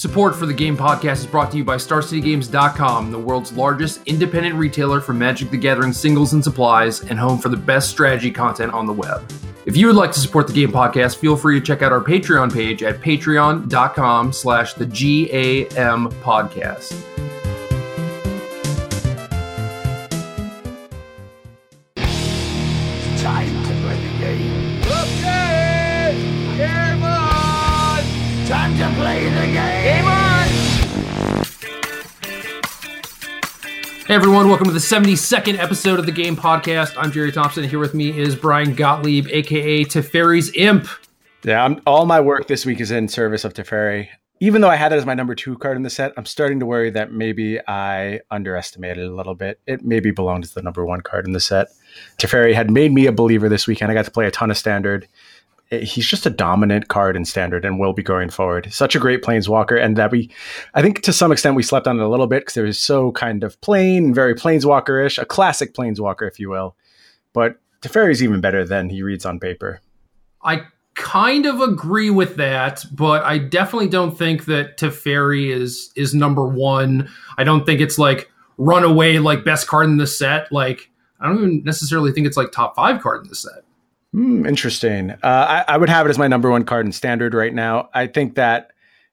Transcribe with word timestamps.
Support 0.00 0.34
for 0.34 0.46
the 0.46 0.54
Game 0.54 0.78
Podcast 0.78 1.18
is 1.18 1.26
brought 1.26 1.50
to 1.50 1.58
you 1.58 1.64
by 1.64 1.76
StarCityGames.com, 1.76 3.10
the 3.10 3.18
world's 3.18 3.52
largest 3.52 4.00
independent 4.06 4.54
retailer 4.54 4.98
for 4.98 5.12
Magic 5.12 5.50
the 5.50 5.58
Gathering 5.58 5.92
singles 5.92 6.32
and 6.32 6.42
supplies, 6.42 7.02
and 7.02 7.18
home 7.18 7.38
for 7.38 7.50
the 7.50 7.56
best 7.58 7.90
strategy 7.90 8.30
content 8.30 8.72
on 8.72 8.86
the 8.86 8.94
web. 8.94 9.22
If 9.66 9.76
you 9.76 9.86
would 9.88 9.96
like 9.96 10.12
to 10.12 10.20
support 10.20 10.46
the 10.46 10.54
Game 10.54 10.72
Podcast, 10.72 11.18
feel 11.18 11.36
free 11.36 11.60
to 11.60 11.66
check 11.66 11.82
out 11.82 11.92
our 11.92 12.02
Patreon 12.02 12.50
page 12.50 12.82
at 12.82 13.00
patreon.com 13.00 14.32
slash 14.32 14.72
the 14.72 14.86
GAM 14.86 16.10
podcast. 16.22 17.29
Hey 34.10 34.16
everyone, 34.16 34.48
welcome 34.48 34.66
to 34.66 34.72
the 34.72 34.80
72nd 34.80 35.56
episode 35.60 36.00
of 36.00 36.04
the 36.04 36.10
Game 36.10 36.34
Podcast. 36.34 36.94
I'm 36.98 37.12
Jerry 37.12 37.30
Thompson. 37.30 37.62
Here 37.62 37.78
with 37.78 37.94
me 37.94 38.18
is 38.18 38.34
Brian 38.34 38.74
Gottlieb, 38.74 39.28
aka 39.28 39.84
Teferi's 39.84 40.52
Imp. 40.56 40.88
Yeah, 41.44 41.64
I'm, 41.64 41.80
all 41.86 42.06
my 42.06 42.20
work 42.20 42.48
this 42.48 42.66
week 42.66 42.80
is 42.80 42.90
in 42.90 43.06
service 43.06 43.44
of 43.44 43.54
Teferi. 43.54 44.08
Even 44.40 44.62
though 44.62 44.68
I 44.68 44.74
had 44.74 44.92
it 44.92 44.96
as 44.96 45.06
my 45.06 45.14
number 45.14 45.36
two 45.36 45.56
card 45.58 45.76
in 45.76 45.84
the 45.84 45.90
set, 45.90 46.12
I'm 46.16 46.26
starting 46.26 46.58
to 46.58 46.66
worry 46.66 46.90
that 46.90 47.12
maybe 47.12 47.60
I 47.68 48.18
underestimated 48.32 48.98
it 48.98 49.12
a 49.12 49.14
little 49.14 49.36
bit. 49.36 49.60
It 49.68 49.84
maybe 49.84 50.10
belonged 50.10 50.42
as 50.42 50.54
the 50.54 50.62
number 50.62 50.84
one 50.84 51.02
card 51.02 51.24
in 51.24 51.32
the 51.32 51.38
set. 51.38 51.68
Teferi 52.18 52.52
had 52.52 52.68
made 52.68 52.92
me 52.92 53.06
a 53.06 53.12
believer 53.12 53.48
this 53.48 53.68
weekend. 53.68 53.92
I 53.92 53.94
got 53.94 54.06
to 54.06 54.10
play 54.10 54.26
a 54.26 54.32
ton 54.32 54.50
of 54.50 54.58
standard. 54.58 55.06
It- 55.70 55.84
he's 55.84 56.06
just 56.06 56.26
a 56.26 56.30
dominant 56.30 56.88
card 56.88 57.16
in 57.16 57.24
standard 57.24 57.64
and 57.64 57.78
will 57.78 57.92
be 57.92 58.02
going 58.02 58.30
forward. 58.30 58.72
Such 58.72 58.94
a 58.96 58.98
great 58.98 59.22
planeswalker, 59.22 59.82
and 59.82 59.96
that 59.96 60.10
we, 60.10 60.30
I 60.74 60.82
think 60.82 61.02
to 61.02 61.12
some 61.12 61.32
extent 61.32 61.56
we 61.56 61.62
slept 61.62 61.86
on 61.86 61.98
it 61.98 62.02
a 62.02 62.08
little 62.08 62.26
bit 62.26 62.42
because 62.42 62.56
it 62.56 62.62
was 62.62 62.78
so 62.78 63.12
kind 63.12 63.44
of 63.44 63.60
plain 63.60 64.12
very 64.12 64.34
planeswalker-ish, 64.34 65.18
a 65.18 65.24
classic 65.24 65.74
planeswalker, 65.74 66.26
if 66.28 66.38
you 66.40 66.50
will. 66.50 66.76
But 67.32 67.60
Teferi's 67.82 68.22
even 68.22 68.40
better 68.40 68.64
than 68.64 68.90
he 68.90 69.02
reads 69.02 69.24
on 69.24 69.38
paper. 69.40 69.80
I 70.42 70.62
kind 70.94 71.46
of 71.46 71.60
agree 71.60 72.10
with 72.10 72.36
that, 72.36 72.84
but 72.92 73.22
I 73.22 73.38
definitely 73.38 73.88
don't 73.88 74.16
think 74.18 74.46
that 74.46 74.76
Teferi 74.76 75.50
is 75.50 75.92
is 75.96 76.14
number 76.14 76.46
one. 76.46 77.08
I 77.38 77.44
don't 77.44 77.64
think 77.64 77.80
it's 77.80 77.98
like 77.98 78.28
runaway 78.58 79.18
like 79.18 79.44
best 79.44 79.66
card 79.66 79.86
in 79.86 79.96
the 79.96 80.06
set. 80.06 80.50
Like 80.52 80.90
I 81.20 81.26
don't 81.26 81.38
even 81.38 81.64
necessarily 81.64 82.12
think 82.12 82.26
it's 82.26 82.36
like 82.36 82.52
top 82.52 82.74
five 82.74 83.00
card 83.00 83.22
in 83.22 83.28
the 83.28 83.34
set. 83.34 83.62
Hmm, 84.12 84.44
interesting. 84.44 85.10
Uh, 85.10 85.16
I, 85.22 85.64
I 85.68 85.76
would 85.76 85.88
have 85.88 86.06
it 86.06 86.10
as 86.10 86.18
my 86.18 86.26
number 86.26 86.50
one 86.50 86.64
card 86.64 86.84
in 86.84 86.92
standard 86.92 87.32
right 87.32 87.54
now. 87.54 87.88
I 87.94 88.08
think 88.08 88.34
that 88.34 88.72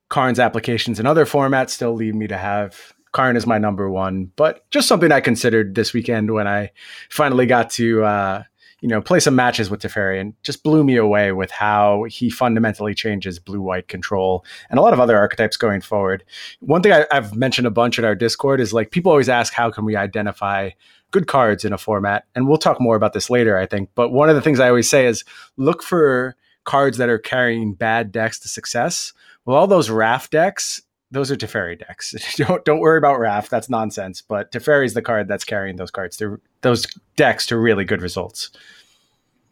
Karn's 0.09 0.39
applications 0.39 0.99
in 0.99 1.05
other 1.05 1.25
formats 1.25 1.69
still 1.69 1.93
lead 1.93 2.15
me 2.15 2.27
to 2.27 2.37
have 2.37 2.93
Karn 3.11 3.35
as 3.35 3.45
my 3.45 3.57
number 3.57 3.89
one, 3.89 4.31
but 4.35 4.69
just 4.71 4.87
something 4.87 5.11
I 5.11 5.21
considered 5.21 5.75
this 5.75 5.93
weekend 5.93 6.33
when 6.33 6.47
I 6.47 6.71
finally 7.09 7.45
got 7.45 7.69
to, 7.71 8.03
uh, 8.03 8.43
you 8.81 8.87
know, 8.87 9.01
play 9.01 9.19
some 9.19 9.35
matches 9.35 9.69
with 9.69 9.81
Teferi 9.81 10.19
and 10.19 10.33
just 10.43 10.63
blew 10.63 10.83
me 10.83 10.95
away 10.97 11.31
with 11.31 11.51
how 11.51 12.05
he 12.09 12.29
fundamentally 12.29 12.93
changes 12.93 13.39
blue 13.39 13.61
white 13.61 13.87
control 13.87 14.45
and 14.69 14.79
a 14.79 14.81
lot 14.81 14.93
of 14.93 14.99
other 14.99 15.17
archetypes 15.17 15.57
going 15.57 15.81
forward. 15.81 16.23
One 16.59 16.81
thing 16.81 16.91
I, 16.91 17.05
I've 17.11 17.35
mentioned 17.35 17.67
a 17.67 17.71
bunch 17.71 17.97
in 17.97 18.05
our 18.05 18.15
Discord 18.15 18.59
is 18.59 18.73
like 18.73 18.91
people 18.91 19.11
always 19.11 19.29
ask, 19.29 19.53
how 19.53 19.71
can 19.71 19.83
we 19.85 19.95
identify 19.95 20.71
good 21.11 21.27
cards 21.27 21.65
in 21.65 21.73
a 21.73 21.77
format. 21.77 22.25
And 22.35 22.47
we'll 22.47 22.57
talk 22.57 22.81
more 22.81 22.95
about 22.95 23.13
this 23.13 23.29
later, 23.29 23.57
I 23.57 23.65
think. 23.65 23.89
But 23.95 24.11
one 24.11 24.29
of 24.29 24.35
the 24.35 24.41
things 24.41 24.59
I 24.59 24.69
always 24.69 24.89
say 24.89 25.05
is 25.05 25.23
look 25.55 25.83
for 25.83 26.35
cards 26.63 26.97
that 26.97 27.09
are 27.09 27.17
carrying 27.17 27.73
bad 27.73 28.11
decks 28.11 28.39
to 28.39 28.47
success. 28.47 29.13
Well, 29.45 29.57
all 29.57 29.67
those 29.67 29.89
Raft 29.89 30.31
decks, 30.31 30.81
those 31.11 31.31
are 31.31 31.37
Teferi 31.37 31.79
decks. 31.79 32.13
don't 32.35 32.63
don't 32.65 32.79
worry 32.79 32.97
about 32.97 33.19
Raft. 33.19 33.49
That's 33.49 33.69
nonsense. 33.69 34.21
But 34.21 34.51
Teferi 34.51 34.85
is 34.85 34.93
the 34.93 35.01
card 35.01 35.27
that's 35.27 35.45
carrying 35.45 35.77
those 35.77 35.91
cards 35.91 36.17
to 36.17 36.39
those 36.61 36.85
decks 37.15 37.45
to 37.47 37.57
really 37.57 37.85
good 37.85 38.01
results. 38.01 38.51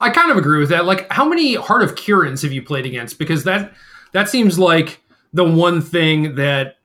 I 0.01 0.09
kind 0.09 0.29
of 0.29 0.37
agree 0.37 0.59
with 0.59 0.69
that. 0.69 0.85
Like, 0.85 1.09
how 1.11 1.27
many 1.27 1.55
Heart 1.55 1.83
of 1.83 1.95
Kirans 1.95 2.43
have 2.43 2.51
you 2.51 2.61
played 2.61 2.85
against? 2.85 3.17
Because 3.17 3.45
that 3.45 3.73
that 4.11 4.29
seems 4.29 4.59
like 4.59 5.01
the 5.33 5.45
one 5.45 5.81
thing 5.81 6.35
that 6.35 6.77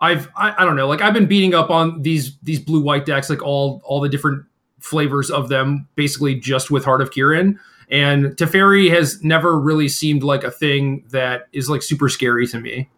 I've 0.00 0.28
I, 0.36 0.54
I 0.58 0.64
don't 0.64 0.76
know. 0.76 0.88
Like, 0.88 1.00
I've 1.00 1.14
been 1.14 1.26
beating 1.26 1.54
up 1.54 1.70
on 1.70 2.02
these 2.02 2.36
these 2.42 2.60
blue 2.60 2.80
white 2.82 3.06
decks, 3.06 3.30
like 3.30 3.42
all 3.42 3.80
all 3.84 4.00
the 4.00 4.08
different 4.08 4.44
flavors 4.80 5.30
of 5.30 5.48
them, 5.48 5.88
basically 5.94 6.34
just 6.34 6.70
with 6.70 6.84
Heart 6.84 7.00
of 7.00 7.10
Kiran. 7.10 7.58
And 7.88 8.36
Teferi 8.36 8.90
has 8.90 9.22
never 9.22 9.58
really 9.58 9.88
seemed 9.88 10.22
like 10.22 10.44
a 10.44 10.50
thing 10.50 11.04
that 11.10 11.48
is 11.52 11.70
like 11.70 11.82
super 11.82 12.08
scary 12.08 12.46
to 12.48 12.60
me. 12.60 12.90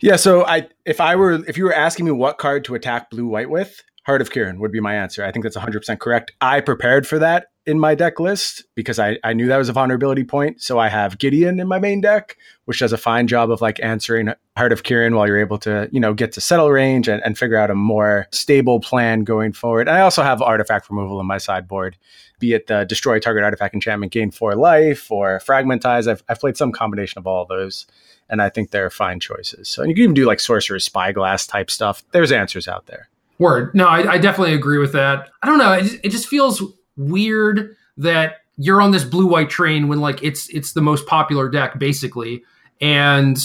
Yeah, 0.00 0.16
so 0.16 0.46
I 0.46 0.68
if 0.84 1.00
I 1.00 1.16
were 1.16 1.44
if 1.46 1.56
you 1.58 1.64
were 1.64 1.74
asking 1.74 2.06
me 2.06 2.12
what 2.12 2.38
card 2.38 2.64
to 2.66 2.74
attack 2.74 3.10
blue 3.10 3.26
white 3.26 3.50
with, 3.50 3.82
Heart 4.04 4.22
of 4.22 4.30
Kiran 4.30 4.58
would 4.58 4.72
be 4.72 4.80
my 4.80 4.94
answer. 4.94 5.24
I 5.24 5.32
think 5.32 5.42
that's 5.42 5.56
100% 5.56 5.98
correct. 5.98 6.32
I 6.40 6.60
prepared 6.60 7.06
for 7.06 7.18
that 7.18 7.49
in 7.66 7.78
my 7.78 7.94
deck 7.94 8.18
list 8.18 8.64
because 8.74 8.98
I, 8.98 9.18
I 9.22 9.32
knew 9.32 9.46
that 9.46 9.58
was 9.58 9.68
a 9.68 9.72
vulnerability 9.72 10.24
point. 10.24 10.62
So 10.62 10.78
I 10.78 10.88
have 10.88 11.18
Gideon 11.18 11.60
in 11.60 11.68
my 11.68 11.78
main 11.78 12.00
deck, 12.00 12.36
which 12.64 12.78
does 12.78 12.92
a 12.92 12.98
fine 12.98 13.26
job 13.26 13.50
of 13.50 13.60
like 13.60 13.78
answering 13.82 14.32
Heart 14.56 14.72
of 14.72 14.82
Kiran 14.82 15.14
while 15.14 15.26
you're 15.26 15.38
able 15.38 15.58
to, 15.58 15.88
you 15.92 16.00
know, 16.00 16.14
get 16.14 16.32
to 16.32 16.40
settle 16.40 16.70
range 16.70 17.06
and, 17.06 17.22
and 17.22 17.36
figure 17.36 17.56
out 17.56 17.70
a 17.70 17.74
more 17.74 18.26
stable 18.32 18.80
plan 18.80 19.24
going 19.24 19.52
forward. 19.52 19.88
And 19.88 19.96
I 19.96 20.00
also 20.00 20.22
have 20.22 20.40
artifact 20.40 20.88
removal 20.88 21.20
in 21.20 21.26
my 21.26 21.38
sideboard, 21.38 21.96
be 22.38 22.54
it 22.54 22.66
the 22.66 22.84
destroy 22.84 23.18
target 23.18 23.44
artifact 23.44 23.74
enchantment, 23.74 24.12
gain 24.12 24.30
four 24.30 24.54
life, 24.54 25.10
or 25.10 25.40
fragmentize. 25.40 26.10
I've, 26.10 26.24
I've 26.28 26.40
played 26.40 26.56
some 26.56 26.72
combination 26.72 27.18
of 27.18 27.26
all 27.26 27.42
of 27.42 27.48
those. 27.48 27.86
And 28.30 28.40
I 28.40 28.48
think 28.48 28.70
they're 28.70 28.90
fine 28.90 29.18
choices. 29.18 29.68
So 29.68 29.82
you 29.82 29.92
can 29.92 30.04
even 30.04 30.14
do 30.14 30.24
like 30.24 30.38
sorcerer's 30.38 30.84
spyglass 30.84 31.48
type 31.48 31.68
stuff. 31.68 32.04
There's 32.12 32.30
answers 32.30 32.68
out 32.68 32.86
there. 32.86 33.08
Word. 33.38 33.74
No, 33.74 33.86
I, 33.86 34.12
I 34.12 34.18
definitely 34.18 34.54
agree 34.54 34.78
with 34.78 34.92
that. 34.92 35.30
I 35.42 35.46
don't 35.46 35.58
know. 35.58 35.72
It 35.72 35.98
it 36.04 36.08
just 36.10 36.28
feels 36.28 36.62
weird 37.00 37.76
that 37.96 38.36
you're 38.56 38.80
on 38.80 38.90
this 38.90 39.04
blue 39.04 39.26
white 39.26 39.50
train 39.50 39.88
when 39.88 40.00
like 40.00 40.22
it's 40.22 40.48
it's 40.50 40.72
the 40.72 40.82
most 40.82 41.06
popular 41.06 41.48
deck 41.48 41.78
basically, 41.78 42.44
and 42.80 43.38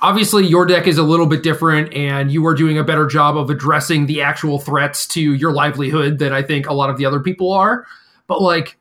obviously 0.00 0.46
your 0.46 0.66
deck 0.66 0.86
is 0.86 0.98
a 0.98 1.02
little 1.02 1.26
bit 1.26 1.42
different, 1.42 1.92
and 1.94 2.30
you 2.30 2.46
are 2.46 2.54
doing 2.54 2.78
a 2.78 2.84
better 2.84 3.06
job 3.06 3.36
of 3.36 3.50
addressing 3.50 4.06
the 4.06 4.20
actual 4.20 4.58
threats 4.58 5.06
to 5.08 5.34
your 5.34 5.52
livelihood 5.52 6.18
than 6.18 6.32
I 6.32 6.42
think 6.42 6.66
a 6.66 6.74
lot 6.74 6.90
of 6.90 6.98
the 6.98 7.06
other 7.06 7.20
people 7.20 7.52
are. 7.52 7.86
But 8.26 8.42
like, 8.42 8.76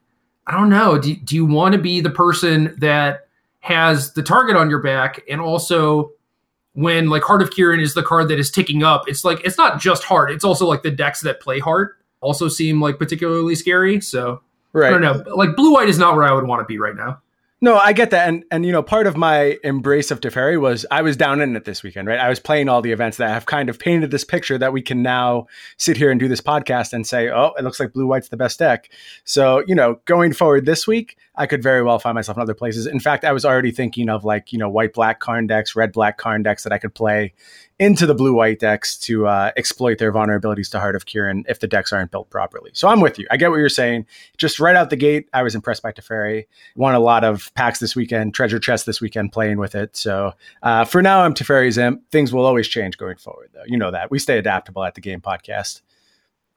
I 0.46 0.52
don't 0.52 0.70
know. 0.70 1.00
Do, 1.00 1.16
do 1.16 1.36
you 1.36 1.46
want 1.46 1.74
to 1.74 1.82
be 1.82 2.02
the 2.02 2.10
person 2.10 2.76
that 2.80 3.28
has 3.62 4.14
the 4.14 4.24
target 4.24 4.56
on 4.56 4.70
your 4.70 4.82
back 4.82 5.24
and 5.30 5.42
also 5.42 6.12
when 6.74 7.10
like 7.10 7.24
Heart 7.24 7.42
of 7.42 7.50
Kiran 7.50 7.82
is 7.82 7.96
the 7.96 8.04
card 8.04 8.28
that 8.28 8.40
is 8.40 8.52
ticking 8.52 8.84
up, 8.84 9.10
it's 9.10 9.26
like 9.26 9.44
it's 9.44 9.58
not 9.58 9.80
just 9.80 10.04
Heart, 10.04 10.32
it's 10.32 10.44
also 10.44 10.68
like 10.68 10.84
the 10.84 10.92
decks 10.92 11.22
that 11.22 11.42
play 11.42 11.60
Heart 11.60 11.98
also 12.22 12.48
seem 12.48 12.82
like 12.82 12.98
particularly 12.98 13.56
scary. 13.56 14.02
So 14.02 14.42
Right. 14.78 14.94
I 14.94 15.00
don't 15.00 15.02
know. 15.02 15.36
Like 15.36 15.56
blue 15.56 15.74
white 15.74 15.90
is 15.90 15.98
not 15.98 16.16
where 16.16 16.26
I 16.26 16.34
would 16.34 16.46
want 16.46 16.62
to 16.62 16.66
be 16.66 16.78
right 16.78 16.96
now. 16.96 17.22
No, 17.60 17.76
I 17.76 17.92
get 17.92 18.12
that, 18.12 18.28
and 18.28 18.46
and 18.52 18.64
you 18.64 18.72
know, 18.72 18.84
part 18.84 19.08
of 19.08 19.18
my 19.18 19.58
embrace 19.64 20.12
of 20.12 20.22
Teferi 20.22 20.62
was 20.62 20.86
I 20.92 21.02
was 21.02 21.18
down 21.18 21.42
in 21.42 21.56
it 21.56 21.66
this 21.66 21.82
weekend, 21.82 22.08
right? 22.08 22.20
I 22.20 22.30
was 22.30 22.40
playing 22.40 22.70
all 22.70 22.84
the 22.84 22.92
events 22.92 23.18
that 23.18 23.30
have 23.30 23.48
kind 23.48 23.68
of 23.68 23.80
painted 23.80 24.12
this 24.12 24.24
picture 24.24 24.60
that 24.60 24.74
we 24.74 24.84
can 24.84 25.02
now 25.02 25.48
sit 25.78 25.98
here 25.98 26.12
and 26.12 26.20
do 26.20 26.28
this 26.28 26.42
podcast 26.42 26.94
and 26.94 27.08
say, 27.08 27.30
oh, 27.30 27.54
it 27.58 27.64
looks 27.64 27.80
like 27.80 27.94
blue 27.94 28.06
white's 28.06 28.28
the 28.28 28.38
best 28.38 28.60
deck. 28.60 28.92
So 29.24 29.64
you 29.66 29.74
know, 29.74 30.00
going 30.06 30.34
forward 30.34 30.68
this 30.68 30.86
week, 30.86 31.18
I 31.34 31.48
could 31.48 31.64
very 31.64 31.82
well 31.82 31.98
find 31.98 32.14
myself 32.14 32.38
in 32.38 32.44
other 32.44 32.54
places. 32.54 32.86
In 32.86 33.00
fact, 33.00 33.26
I 33.26 33.32
was 33.32 33.44
already 33.44 33.72
thinking 33.72 34.08
of 34.08 34.24
like 34.24 34.54
you 34.54 34.60
know 34.60 34.70
white 34.70 34.94
black 34.94 35.20
Karn 35.20 35.48
decks, 35.48 35.76
red 35.76 35.92
black 35.92 36.20
Karn 36.20 36.44
decks 36.44 36.62
that 36.62 36.74
I 36.74 36.78
could 36.78 36.94
play 36.94 37.34
into 37.80 38.08
the 38.08 38.16
blue 38.16 38.34
white 38.34 38.60
decks 38.60 38.98
to 38.98 39.28
uh, 39.28 39.52
exploit 39.56 40.00
their 40.00 40.12
vulnerabilities 40.12 40.70
to 40.72 40.80
Heart 40.80 40.96
of 40.96 41.06
Kiran 41.06 41.44
if 41.48 41.60
the 41.60 41.68
decks 41.68 41.94
aren't 41.94 42.10
built 42.10 42.30
properly. 42.30 42.72
So 42.74 42.88
I'm 42.88 43.02
with 43.02 43.20
you. 43.20 43.28
I 43.30 43.38
get 43.38 43.52
what 43.52 43.58
you're 43.58 43.70
saying. 43.70 44.06
Just 44.38 44.60
right 44.60 44.76
out 44.76 44.90
the 44.90 44.96
gate, 44.96 45.30
I 45.34 45.44
was 45.44 45.54
impressed 45.54 45.84
by 45.84 45.92
Teferi. 45.92 46.46
Won 46.76 46.96
a 46.96 47.00
lot 47.00 47.24
of 47.24 47.54
packs 47.54 47.80
this 47.80 47.96
weekend, 47.96 48.34
treasure 48.34 48.60
chest 48.60 48.86
this 48.86 49.00
weekend 49.00 49.32
playing 49.32 49.58
with 49.60 49.76
it. 49.76 49.96
So 49.96 50.34
uh, 50.64 50.86
for 50.86 51.02
now, 51.02 51.22
I'm 51.22 51.36
Teferi's 51.36 51.78
imp. 51.78 52.10
Things 52.10 52.34
will 52.34 52.46
always 52.46 52.68
change 52.68 52.98
going 52.98 53.18
forward, 53.18 53.50
though. 53.54 53.64
You 53.68 53.78
know 53.78 53.92
that. 53.92 54.10
We 54.10 54.18
stay 54.18 54.40
adaptable 54.40 54.84
at 54.84 54.96
the 54.96 55.02
game 55.02 55.22
podcast. 55.22 55.82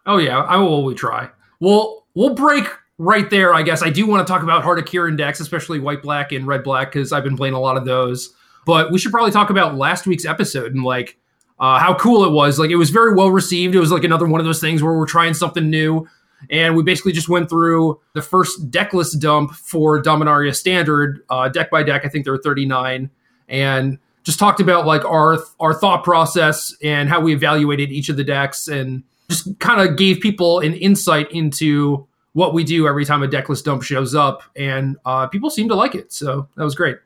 Oh 0.07 0.17
yeah, 0.17 0.39
I 0.41 0.57
will 0.57 0.69
always 0.69 0.97
try. 0.97 1.29
We'll 1.61 2.07
we'll 2.15 2.35
break 2.35 2.65
right 2.97 3.29
there. 3.29 3.53
I 3.53 3.63
guess 3.63 3.83
I 3.83 3.91
do 3.91 4.07
want 4.07 4.27
to 4.27 4.31
talk 4.31 4.43
about 4.43 4.63
Heart 4.63 4.79
of 4.79 4.85
Kiran 4.87 5.19
decks, 5.19 5.41
especially 5.41 5.81
white 5.81 6.03
black 6.03 6.33
and 6.33 6.47
red 6.47 6.63
black, 6.63 6.93
because 6.93 7.13
I've 7.13 7.25
been 7.25 7.37
playing 7.37 7.55
a 7.55 7.61
lot 7.61 7.77
of 7.77 7.85
those. 7.85 8.35
But 8.67 8.93
we 8.93 8.99
should 8.99 9.13
probably 9.13 9.31
talk 9.31 9.51
about 9.51 9.77
last 9.77 10.07
week's 10.07 10.25
episode 10.25 10.75
and 10.75 10.85
like 10.85 11.19
uh, 11.61 11.79
how 11.79 11.95
cool 11.95 12.25
it 12.25 12.31
was. 12.31 12.59
Like 12.59 12.71
it 12.71 12.77
was 12.77 12.91
very 12.91 13.15
well 13.15 13.31
received. 13.31 13.75
It 13.75 13.81
was 13.81 13.93
like 13.93 14.03
another 14.03 14.27
one 14.27 14.41
of 14.41 14.47
those 14.47 14.61
things 14.61 14.83
where 14.83 14.95
we're 14.95 15.07
trying 15.07 15.35
something 15.35 15.69
new. 15.69 16.09
And 16.49 16.75
we 16.75 16.83
basically 16.83 17.13
just 17.13 17.29
went 17.29 17.51
through 17.51 18.01
the 18.15 18.23
first 18.23 18.71
deck 18.71 18.95
list 18.95 19.21
dump 19.21 19.53
for 19.53 20.03
Dominaria 20.03 20.57
Standard, 20.57 21.23
uh, 21.29 21.51
deck 21.51 21.71
by 21.71 21.83
deck. 21.83 22.07
I 22.07 22.09
think 22.09 22.25
there 22.25 22.33
were 22.33 22.43
39. 22.43 23.11
And 23.49 23.99
just 24.23 24.39
talked 24.39 24.61
about 24.61 24.87
like 24.87 25.05
our 25.05 25.39
our 25.61 25.75
thought 25.75 26.03
process 26.03 26.75
and 26.83 27.09
how 27.09 27.21
we 27.21 27.33
evaluated 27.33 27.91
each 27.91 28.09
of 28.09 28.17
the 28.17 28.25
decks 28.25 28.69
and 28.69 29.03
just 29.29 29.59
kind 29.61 29.81
of 29.81 29.97
gave 29.97 30.21
people 30.21 30.61
an 30.61 30.75
insight 30.75 31.31
into 31.31 32.07
what 32.33 32.55
we 32.55 32.65
do 32.65 32.87
every 32.87 33.05
time 33.05 33.23
a 33.23 33.29
deck 33.29 33.49
list 33.49 33.65
dump 33.65 33.83
shows 33.83 34.15
up. 34.15 34.43
And 34.57 34.97
uh, 35.05 35.27
people 35.27 35.51
seem 35.51 35.69
to 35.69 35.75
like 35.75 35.95
it. 35.95 36.13
So 36.13 36.49
that 36.57 36.65
was 36.65 36.75
great. 36.75 36.99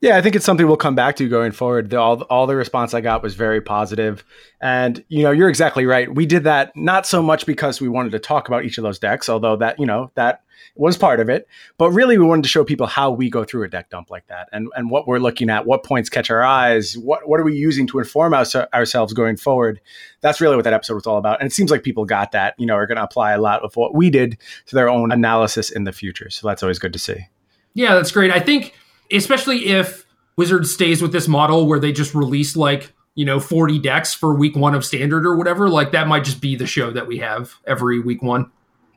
Yeah, 0.00 0.16
I 0.16 0.22
think 0.22 0.34
it's 0.34 0.46
something 0.46 0.66
we'll 0.66 0.78
come 0.78 0.94
back 0.94 1.16
to 1.16 1.28
going 1.28 1.52
forward. 1.52 1.90
The, 1.90 2.00
all, 2.00 2.22
all 2.22 2.46
the 2.46 2.56
response 2.56 2.94
I 2.94 3.02
got 3.02 3.22
was 3.22 3.34
very 3.34 3.60
positive. 3.60 4.24
And, 4.58 5.04
you 5.08 5.22
know, 5.22 5.30
you're 5.30 5.50
exactly 5.50 5.84
right. 5.84 6.12
We 6.12 6.24
did 6.24 6.44
that 6.44 6.74
not 6.74 7.06
so 7.06 7.22
much 7.22 7.44
because 7.44 7.82
we 7.82 7.88
wanted 7.88 8.12
to 8.12 8.18
talk 8.18 8.48
about 8.48 8.64
each 8.64 8.78
of 8.78 8.82
those 8.82 8.98
decks, 8.98 9.28
although 9.28 9.56
that, 9.56 9.78
you 9.78 9.84
know, 9.84 10.10
that 10.14 10.42
was 10.74 10.96
part 10.96 11.20
of 11.20 11.28
it. 11.28 11.46
But 11.76 11.90
really, 11.90 12.16
we 12.16 12.24
wanted 12.24 12.44
to 12.44 12.48
show 12.48 12.64
people 12.64 12.86
how 12.86 13.10
we 13.10 13.28
go 13.28 13.44
through 13.44 13.64
a 13.64 13.68
deck 13.68 13.90
dump 13.90 14.10
like 14.10 14.26
that 14.28 14.48
and, 14.52 14.68
and 14.74 14.90
what 14.90 15.06
we're 15.06 15.18
looking 15.18 15.50
at, 15.50 15.66
what 15.66 15.84
points 15.84 16.08
catch 16.08 16.30
our 16.30 16.42
eyes, 16.42 16.96
what, 16.96 17.28
what 17.28 17.38
are 17.38 17.44
we 17.44 17.54
using 17.54 17.86
to 17.88 17.98
inform 17.98 18.32
us, 18.32 18.56
ourselves 18.56 19.12
going 19.12 19.36
forward. 19.36 19.82
That's 20.22 20.40
really 20.40 20.56
what 20.56 20.64
that 20.64 20.72
episode 20.72 20.94
was 20.94 21.06
all 21.06 21.18
about. 21.18 21.40
And 21.40 21.46
it 21.46 21.52
seems 21.52 21.70
like 21.70 21.82
people 21.82 22.06
got 22.06 22.32
that, 22.32 22.54
you 22.56 22.64
know, 22.64 22.74
are 22.74 22.86
going 22.86 22.96
to 22.96 23.04
apply 23.04 23.32
a 23.32 23.40
lot 23.40 23.62
of 23.62 23.76
what 23.76 23.94
we 23.94 24.08
did 24.08 24.38
to 24.64 24.74
their 24.74 24.88
own 24.88 25.12
analysis 25.12 25.70
in 25.70 25.84
the 25.84 25.92
future. 25.92 26.30
So 26.30 26.48
that's 26.48 26.62
always 26.62 26.78
good 26.78 26.94
to 26.94 26.98
see. 26.98 27.26
Yeah, 27.74 27.94
that's 27.94 28.12
great. 28.12 28.30
I 28.30 28.40
think 28.40 28.72
especially 29.12 29.66
if 29.66 30.06
Wizard 30.36 30.66
stays 30.66 31.02
with 31.02 31.12
this 31.12 31.28
model 31.28 31.66
where 31.66 31.78
they 31.78 31.92
just 31.92 32.14
release 32.14 32.56
like 32.56 32.92
you 33.14 33.24
know 33.24 33.40
40 33.40 33.78
decks 33.80 34.14
for 34.14 34.34
week 34.34 34.56
one 34.56 34.74
of 34.74 34.84
standard 34.84 35.26
or 35.26 35.36
whatever 35.36 35.68
like 35.68 35.92
that 35.92 36.08
might 36.08 36.24
just 36.24 36.40
be 36.40 36.56
the 36.56 36.66
show 36.66 36.90
that 36.90 37.06
we 37.06 37.18
have 37.18 37.54
every 37.66 38.00
week 38.00 38.22
one. 38.22 38.50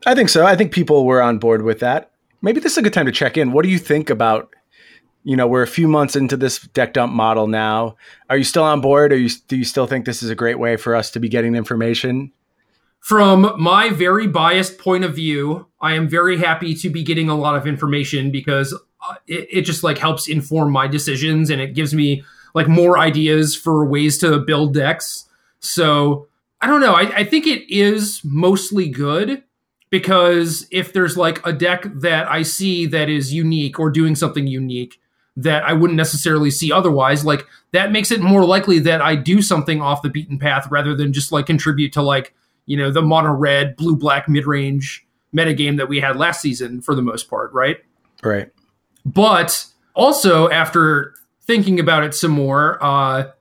I 0.05 0.15
think 0.15 0.29
so. 0.29 0.45
I 0.45 0.55
think 0.55 0.71
people 0.71 1.05
were 1.05 1.21
on 1.21 1.39
board 1.39 1.63
with 1.63 1.79
that. 1.79 2.11
Maybe 2.41 2.59
this 2.59 2.73
is 2.73 2.77
a 2.77 2.81
good 2.81 2.93
time 2.93 3.05
to 3.05 3.11
check 3.11 3.37
in. 3.37 3.51
What 3.51 3.63
do 3.63 3.69
you 3.69 3.79
think 3.79 4.09
about 4.09 4.53
you 5.23 5.35
know 5.35 5.47
we're 5.47 5.63
a 5.63 5.67
few 5.67 5.87
months 5.87 6.15
into 6.15 6.37
this 6.37 6.59
deck 6.59 6.93
dump 6.93 7.13
model 7.13 7.47
now. 7.47 7.95
Are 8.29 8.37
you 8.37 8.43
still 8.43 8.63
on 8.63 8.81
board? 8.81 9.13
Or 9.13 9.17
you, 9.17 9.29
do 9.47 9.55
you 9.55 9.65
still 9.65 9.87
think 9.87 10.05
this 10.05 10.21
is 10.21 10.29
a 10.29 10.35
great 10.35 10.59
way 10.59 10.75
for 10.77 10.95
us 10.95 11.11
to 11.11 11.19
be 11.19 11.29
getting 11.29 11.55
information? 11.55 12.31
From 12.99 13.53
my 13.61 13.89
very 13.89 14.27
biased 14.27 14.77
point 14.77 15.03
of 15.03 15.13
view 15.13 15.67
i 15.81 15.93
am 15.93 16.07
very 16.07 16.37
happy 16.37 16.73
to 16.73 16.89
be 16.89 17.03
getting 17.03 17.27
a 17.27 17.35
lot 17.35 17.55
of 17.55 17.67
information 17.67 18.31
because 18.31 18.73
it, 19.27 19.47
it 19.51 19.61
just 19.61 19.83
like 19.83 19.97
helps 19.97 20.27
inform 20.27 20.71
my 20.71 20.87
decisions 20.87 21.49
and 21.49 21.61
it 21.61 21.73
gives 21.73 21.93
me 21.93 22.23
like 22.53 22.67
more 22.67 22.97
ideas 22.97 23.55
for 23.55 23.85
ways 23.85 24.17
to 24.19 24.39
build 24.39 24.73
decks. 24.73 25.27
So 25.59 26.27
I 26.61 26.67
don't 26.67 26.81
know. 26.81 26.93
I, 26.93 27.17
I 27.17 27.23
think 27.23 27.47
it 27.47 27.69
is 27.73 28.21
mostly 28.23 28.89
good 28.89 29.43
because 29.89 30.67
if 30.71 30.93
there's 30.93 31.17
like 31.17 31.45
a 31.45 31.53
deck 31.53 31.85
that 31.93 32.29
I 32.29 32.41
see 32.41 32.85
that 32.87 33.09
is 33.09 33.33
unique 33.33 33.79
or 33.79 33.89
doing 33.89 34.15
something 34.15 34.47
unique 34.47 34.99
that 35.35 35.63
I 35.63 35.73
wouldn't 35.73 35.97
necessarily 35.97 36.51
see 36.51 36.71
otherwise, 36.71 37.25
like 37.25 37.45
that 37.71 37.91
makes 37.91 38.11
it 38.11 38.21
more 38.21 38.45
likely 38.45 38.79
that 38.79 39.01
I 39.01 39.15
do 39.15 39.41
something 39.41 39.81
off 39.81 40.01
the 40.01 40.09
beaten 40.09 40.39
path 40.39 40.67
rather 40.69 40.95
than 40.95 41.11
just 41.11 41.31
like 41.31 41.47
contribute 41.47 41.93
to 41.93 42.01
like, 42.01 42.33
you 42.65 42.77
know, 42.77 42.91
the 42.91 43.01
mono 43.01 43.31
red, 43.31 43.75
blue 43.75 43.95
black 43.95 44.29
mid 44.29 44.45
range 44.45 45.05
metagame 45.35 45.77
that 45.77 45.89
we 45.89 45.99
had 45.99 46.15
last 46.15 46.41
season 46.41 46.81
for 46.81 46.95
the 46.95 47.01
most 47.01 47.29
part, 47.29 47.51
right? 47.51 47.77
Right. 48.23 48.51
But 49.05 49.65
also, 49.95 50.49
after 50.49 51.13
thinking 51.41 51.79
about 51.79 52.03
it 52.03 52.15
some 52.15 52.31
more, 52.31 52.81
uh, 52.81 53.31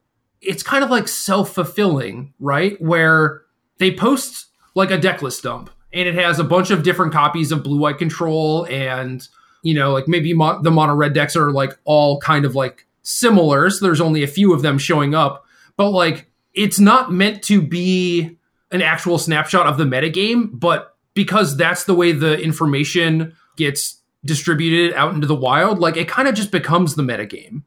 it's 0.40 0.62
kind 0.62 0.82
of 0.82 0.90
like 0.90 1.08
self 1.08 1.54
fulfilling, 1.54 2.34
right? 2.40 2.80
Where 2.80 3.42
they 3.78 3.94
post 3.94 4.46
like 4.74 4.90
a 4.90 4.98
deck 4.98 5.22
list 5.22 5.42
dump 5.42 5.70
and 5.92 6.08
it 6.08 6.14
has 6.14 6.38
a 6.38 6.44
bunch 6.44 6.70
of 6.70 6.82
different 6.82 7.12
copies 7.12 7.52
of 7.52 7.62
blue 7.62 7.78
white 7.78 7.98
control 7.98 8.66
and 8.66 9.28
you 9.62 9.74
know 9.74 9.92
like 9.92 10.08
maybe 10.08 10.32
mo- 10.32 10.60
the 10.62 10.70
mono 10.70 10.94
red 10.94 11.12
decks 11.12 11.36
are 11.36 11.50
like 11.50 11.76
all 11.84 12.18
kind 12.20 12.44
of 12.44 12.54
like 12.54 12.86
similar 13.02 13.68
so 13.70 13.84
there's 13.84 14.00
only 14.00 14.22
a 14.22 14.28
few 14.28 14.52
of 14.52 14.62
them 14.62 14.78
showing 14.78 15.14
up 15.14 15.44
but 15.76 15.90
like 15.90 16.30
it's 16.54 16.78
not 16.78 17.12
meant 17.12 17.42
to 17.42 17.60
be 17.60 18.38
an 18.70 18.82
actual 18.82 19.18
snapshot 19.18 19.66
of 19.66 19.76
the 19.76 19.84
metagame 19.84 20.48
but 20.52 20.96
because 21.14 21.56
that's 21.56 21.84
the 21.84 21.94
way 21.94 22.12
the 22.12 22.40
information 22.40 23.34
gets 23.56 24.00
distributed 24.24 24.94
out 24.94 25.14
into 25.14 25.26
the 25.26 25.34
wild, 25.34 25.78
like 25.78 25.96
it 25.96 26.08
kind 26.08 26.28
of 26.28 26.34
just 26.34 26.50
becomes 26.50 26.94
the 26.94 27.02
metagame. 27.02 27.62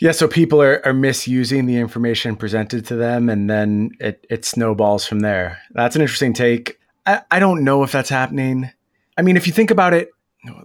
Yeah, 0.00 0.12
so 0.12 0.28
people 0.28 0.62
are, 0.62 0.84
are 0.86 0.92
misusing 0.92 1.66
the 1.66 1.76
information 1.76 2.36
presented 2.36 2.86
to 2.86 2.96
them 2.96 3.28
and 3.28 3.50
then 3.50 3.90
it, 3.98 4.24
it 4.30 4.44
snowballs 4.44 5.06
from 5.06 5.20
there. 5.20 5.58
That's 5.72 5.96
an 5.96 6.02
interesting 6.02 6.32
take. 6.32 6.78
I, 7.04 7.22
I 7.30 7.38
don't 7.40 7.64
know 7.64 7.82
if 7.82 7.90
that's 7.90 8.08
happening. 8.08 8.70
I 9.16 9.22
mean, 9.22 9.36
if 9.36 9.46
you 9.46 9.52
think 9.52 9.72
about 9.72 9.94
it, 9.94 10.10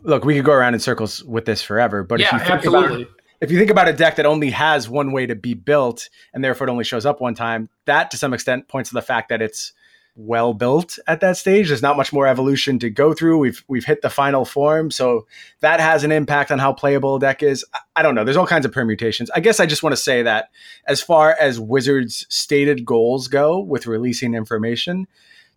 look, 0.04 0.24
we 0.24 0.36
could 0.36 0.46
go 0.46 0.54
around 0.54 0.75
in 0.75 0.80
circles 0.80 1.24
with 1.24 1.46
this 1.46 1.64
forever, 1.64 2.04
but 2.04 2.19
yeah, 2.19 2.28
if 2.28 2.34
you 2.34 2.40
think 2.40 2.52
absolutely. 2.52 3.02
about 3.04 3.14
if 3.42 3.52
you 3.52 3.58
think 3.58 3.72
about 3.72 3.90
a 3.90 3.94
deck 3.94 4.16
that 4.16 4.26
only 4.26 4.52
has 4.52 4.88
one 4.88 5.12
way 5.12 5.26
to 5.26 5.36
be 5.36 5.54
built 5.54 6.10
and 6.34 6.42
therefore 6.42 6.68
it 6.68 6.72
only 6.72 6.86
shows 6.86 7.06
up 7.06 7.19
one 7.19 7.36
time, 7.36 7.68
that 7.84 8.10
to 8.12 8.18
some 8.18 8.34
extent 8.34 8.69
points 8.69 8.92
to 8.92 8.94
the 8.94 9.02
fact 9.02 9.28
that 9.28 9.42
it's 9.42 9.74
well 10.15 10.54
built 10.54 11.00
at 11.07 11.21
that 11.21 11.38
stage. 11.38 11.68
There's 11.68 11.81
not 11.81 11.98
much 11.98 12.13
more 12.13 12.27
evolution 12.27 12.77
to 12.80 12.89
go 12.89 13.13
through. 13.13 13.39
We've 13.39 13.63
we've 13.68 13.86
hit 13.86 14.01
the 14.01 14.10
final 14.10 14.45
form, 14.45 14.92
so 14.92 15.25
that 15.62 15.80
has 15.80 16.04
an 16.04 16.12
impact 16.12 16.51
on 16.51 16.60
how 16.60 16.74
playable 16.74 17.15
a 17.15 17.19
deck 17.19 17.42
is. 17.42 17.65
I, 17.74 17.80
I 17.98 18.04
don't 18.04 18.15
know. 18.15 18.24
There's 18.24 18.38
all 18.38 18.48
kinds 18.48 18.65
of 18.65 18.71
permutations. 18.71 19.31
I 19.31 19.39
guess 19.39 19.60
I 19.60 19.65
just 19.65 19.83
want 19.83 19.94
to 19.94 20.01
say 20.01 20.24
that 20.24 20.50
as 20.88 21.01
far 21.01 21.36
as 21.39 21.60
Wizards' 21.60 22.25
stated 22.30 22.86
goals 22.86 23.27
go 23.27 23.60
with 23.60 23.88
releasing 23.88 24.33
information, 24.33 25.07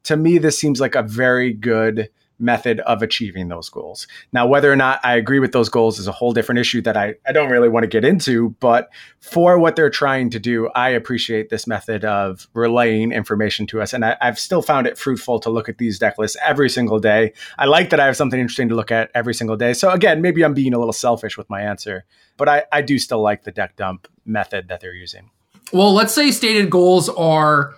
to 0.04 0.16
me 0.16 0.38
this 0.38 0.58
seems 0.58 0.80
like 0.80 0.94
a 0.94 1.02
very 1.02 1.52
good 1.52 2.08
method 2.38 2.80
of 2.80 3.02
achieving 3.02 3.48
those 3.48 3.68
goals. 3.68 4.06
Now, 4.32 4.46
whether 4.46 4.70
or 4.70 4.76
not 4.76 5.00
I 5.02 5.16
agree 5.16 5.38
with 5.38 5.52
those 5.52 5.68
goals 5.68 5.98
is 5.98 6.06
a 6.06 6.12
whole 6.12 6.32
different 6.32 6.58
issue 6.58 6.82
that 6.82 6.96
I, 6.96 7.14
I 7.26 7.32
don't 7.32 7.50
really 7.50 7.68
want 7.68 7.84
to 7.84 7.88
get 7.88 8.04
into. 8.04 8.50
But 8.60 8.90
for 9.20 9.58
what 9.58 9.76
they're 9.76 9.90
trying 9.90 10.30
to 10.30 10.38
do, 10.38 10.68
I 10.74 10.90
appreciate 10.90 11.48
this 11.48 11.66
method 11.66 12.04
of 12.04 12.46
relaying 12.52 13.12
information 13.12 13.66
to 13.68 13.80
us. 13.80 13.92
And 13.92 14.04
I, 14.04 14.16
have 14.20 14.38
still 14.38 14.62
found 14.62 14.86
it 14.86 14.98
fruitful 14.98 15.40
to 15.40 15.50
look 15.50 15.68
at 15.68 15.78
these 15.78 15.98
deck 15.98 16.18
lists 16.18 16.36
every 16.44 16.68
single 16.68 16.98
day. 16.98 17.32
I 17.58 17.66
like 17.66 17.90
that 17.90 18.00
I 18.00 18.06
have 18.06 18.16
something 18.16 18.38
interesting 18.38 18.68
to 18.68 18.74
look 18.74 18.90
at 18.90 19.10
every 19.14 19.34
single 19.34 19.56
day. 19.56 19.72
So, 19.72 19.90
again, 19.90 20.20
maybe 20.20 20.44
I'm 20.44 20.54
being 20.54 20.74
a 20.74 20.78
little 20.78 20.92
selfish 20.92 21.36
with 21.36 21.48
my 21.48 21.62
answer, 21.62 22.04
but 22.36 22.48
I, 22.48 22.64
I 22.72 22.82
do 22.82 22.98
still 22.98 23.22
like 23.22 23.44
the 23.44 23.52
deck 23.52 23.76
dump 23.76 24.08
method 24.24 24.68
that 24.68 24.80
they're 24.80 24.94
using. 24.94 25.30
Well, 25.72 25.92
let's 25.92 26.14
say 26.14 26.30
stated 26.30 26.70
goals 26.70 27.08
are 27.08 27.74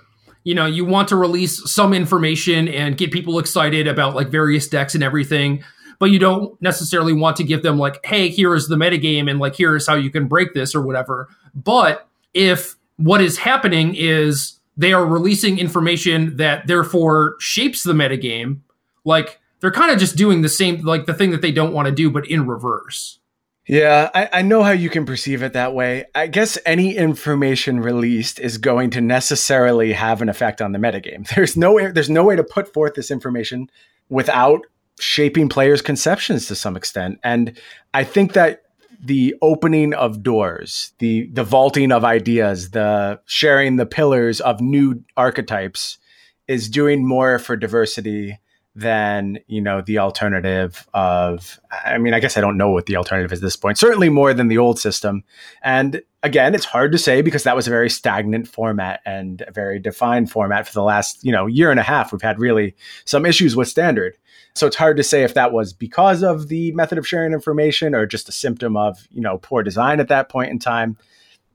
you 0.48 0.54
know, 0.54 0.64
you 0.64 0.82
want 0.82 1.08
to 1.08 1.14
release 1.14 1.70
some 1.70 1.92
information 1.92 2.68
and 2.68 2.96
get 2.96 3.12
people 3.12 3.38
excited 3.38 3.86
about 3.86 4.14
like 4.14 4.28
various 4.28 4.66
decks 4.66 4.94
and 4.94 5.04
everything, 5.04 5.62
but 5.98 6.06
you 6.06 6.18
don't 6.18 6.58
necessarily 6.62 7.12
want 7.12 7.36
to 7.36 7.44
give 7.44 7.62
them 7.62 7.76
like, 7.76 8.00
hey, 8.02 8.30
here 8.30 8.54
is 8.54 8.66
the 8.66 8.76
metagame 8.76 9.30
and 9.30 9.38
like 9.38 9.54
here 9.54 9.76
is 9.76 9.86
how 9.86 9.94
you 9.94 10.10
can 10.10 10.26
break 10.26 10.54
this 10.54 10.74
or 10.74 10.80
whatever. 10.80 11.28
But 11.54 12.08
if 12.32 12.76
what 12.96 13.20
is 13.20 13.36
happening 13.36 13.94
is 13.94 14.58
they 14.74 14.94
are 14.94 15.04
releasing 15.04 15.58
information 15.58 16.38
that 16.38 16.66
therefore 16.66 17.34
shapes 17.38 17.82
the 17.82 17.92
metagame, 17.92 18.60
like 19.04 19.38
they're 19.60 19.70
kind 19.70 19.92
of 19.92 19.98
just 19.98 20.16
doing 20.16 20.40
the 20.40 20.48
same 20.48 20.80
like 20.80 21.04
the 21.04 21.12
thing 21.12 21.30
that 21.32 21.42
they 21.42 21.52
don't 21.52 21.74
want 21.74 21.88
to 21.88 21.92
do, 21.92 22.10
but 22.10 22.26
in 22.26 22.46
reverse. 22.46 23.17
Yeah, 23.68 24.08
I, 24.14 24.28
I, 24.32 24.42
know 24.42 24.62
how 24.62 24.70
you 24.70 24.88
can 24.88 25.04
perceive 25.04 25.42
it 25.42 25.52
that 25.52 25.74
way. 25.74 26.06
I 26.14 26.26
guess 26.26 26.56
any 26.64 26.96
information 26.96 27.80
released 27.80 28.40
is 28.40 28.56
going 28.56 28.88
to 28.90 29.02
necessarily 29.02 29.92
have 29.92 30.22
an 30.22 30.30
effect 30.30 30.62
on 30.62 30.72
the 30.72 30.78
metagame. 30.78 31.28
There's 31.34 31.54
no 31.54 31.74
way, 31.74 31.90
there's 31.90 32.08
no 32.08 32.24
way 32.24 32.34
to 32.34 32.42
put 32.42 32.72
forth 32.72 32.94
this 32.94 33.10
information 33.10 33.68
without 34.08 34.62
shaping 34.98 35.50
players' 35.50 35.82
conceptions 35.82 36.46
to 36.46 36.54
some 36.54 36.76
extent. 36.76 37.20
And 37.22 37.60
I 37.92 38.04
think 38.04 38.32
that 38.32 38.62
the 39.00 39.34
opening 39.42 39.92
of 39.92 40.22
doors, 40.22 40.92
the 40.98 41.28
the 41.32 41.44
vaulting 41.44 41.92
of 41.92 42.04
ideas, 42.04 42.70
the 42.70 43.20
sharing 43.26 43.76
the 43.76 43.86
pillars 43.86 44.40
of 44.40 44.60
new 44.60 45.04
archetypes 45.16 45.98
is 46.48 46.70
doing 46.70 47.06
more 47.06 47.38
for 47.38 47.54
diversity 47.54 48.38
than 48.78 49.38
you 49.48 49.60
know 49.60 49.80
the 49.80 49.98
alternative 49.98 50.88
of 50.94 51.58
i 51.84 51.98
mean 51.98 52.14
i 52.14 52.20
guess 52.20 52.36
i 52.36 52.40
don't 52.40 52.56
know 52.56 52.70
what 52.70 52.86
the 52.86 52.94
alternative 52.94 53.32
is 53.32 53.40
at 53.40 53.42
this 53.42 53.56
point 53.56 53.76
certainly 53.76 54.08
more 54.08 54.32
than 54.32 54.48
the 54.48 54.58
old 54.58 54.78
system. 54.78 55.24
And 55.62 56.02
again 56.22 56.54
it's 56.54 56.64
hard 56.64 56.92
to 56.92 56.98
say 56.98 57.22
because 57.22 57.42
that 57.42 57.56
was 57.56 57.66
a 57.66 57.70
very 57.70 57.90
stagnant 57.90 58.46
format 58.46 59.00
and 59.04 59.42
a 59.46 59.52
very 59.52 59.78
defined 59.78 60.30
format 60.30 60.66
for 60.66 60.72
the 60.72 60.82
last 60.82 61.24
you 61.24 61.32
know 61.32 61.46
year 61.46 61.70
and 61.70 61.80
a 61.80 61.82
half. 61.82 62.12
We've 62.12 62.22
had 62.22 62.38
really 62.38 62.74
some 63.04 63.26
issues 63.26 63.56
with 63.56 63.68
standard. 63.68 64.16
So 64.54 64.66
it's 64.66 64.76
hard 64.76 64.96
to 64.96 65.02
say 65.02 65.22
if 65.22 65.34
that 65.34 65.52
was 65.52 65.72
because 65.72 66.22
of 66.22 66.48
the 66.48 66.72
method 66.72 66.98
of 66.98 67.06
sharing 67.06 67.32
information 67.32 67.94
or 67.94 68.06
just 68.06 68.28
a 68.28 68.32
symptom 68.32 68.76
of 68.76 69.08
you 69.10 69.20
know 69.20 69.38
poor 69.38 69.62
design 69.62 70.00
at 70.00 70.08
that 70.08 70.28
point 70.28 70.50
in 70.50 70.58
time. 70.58 70.96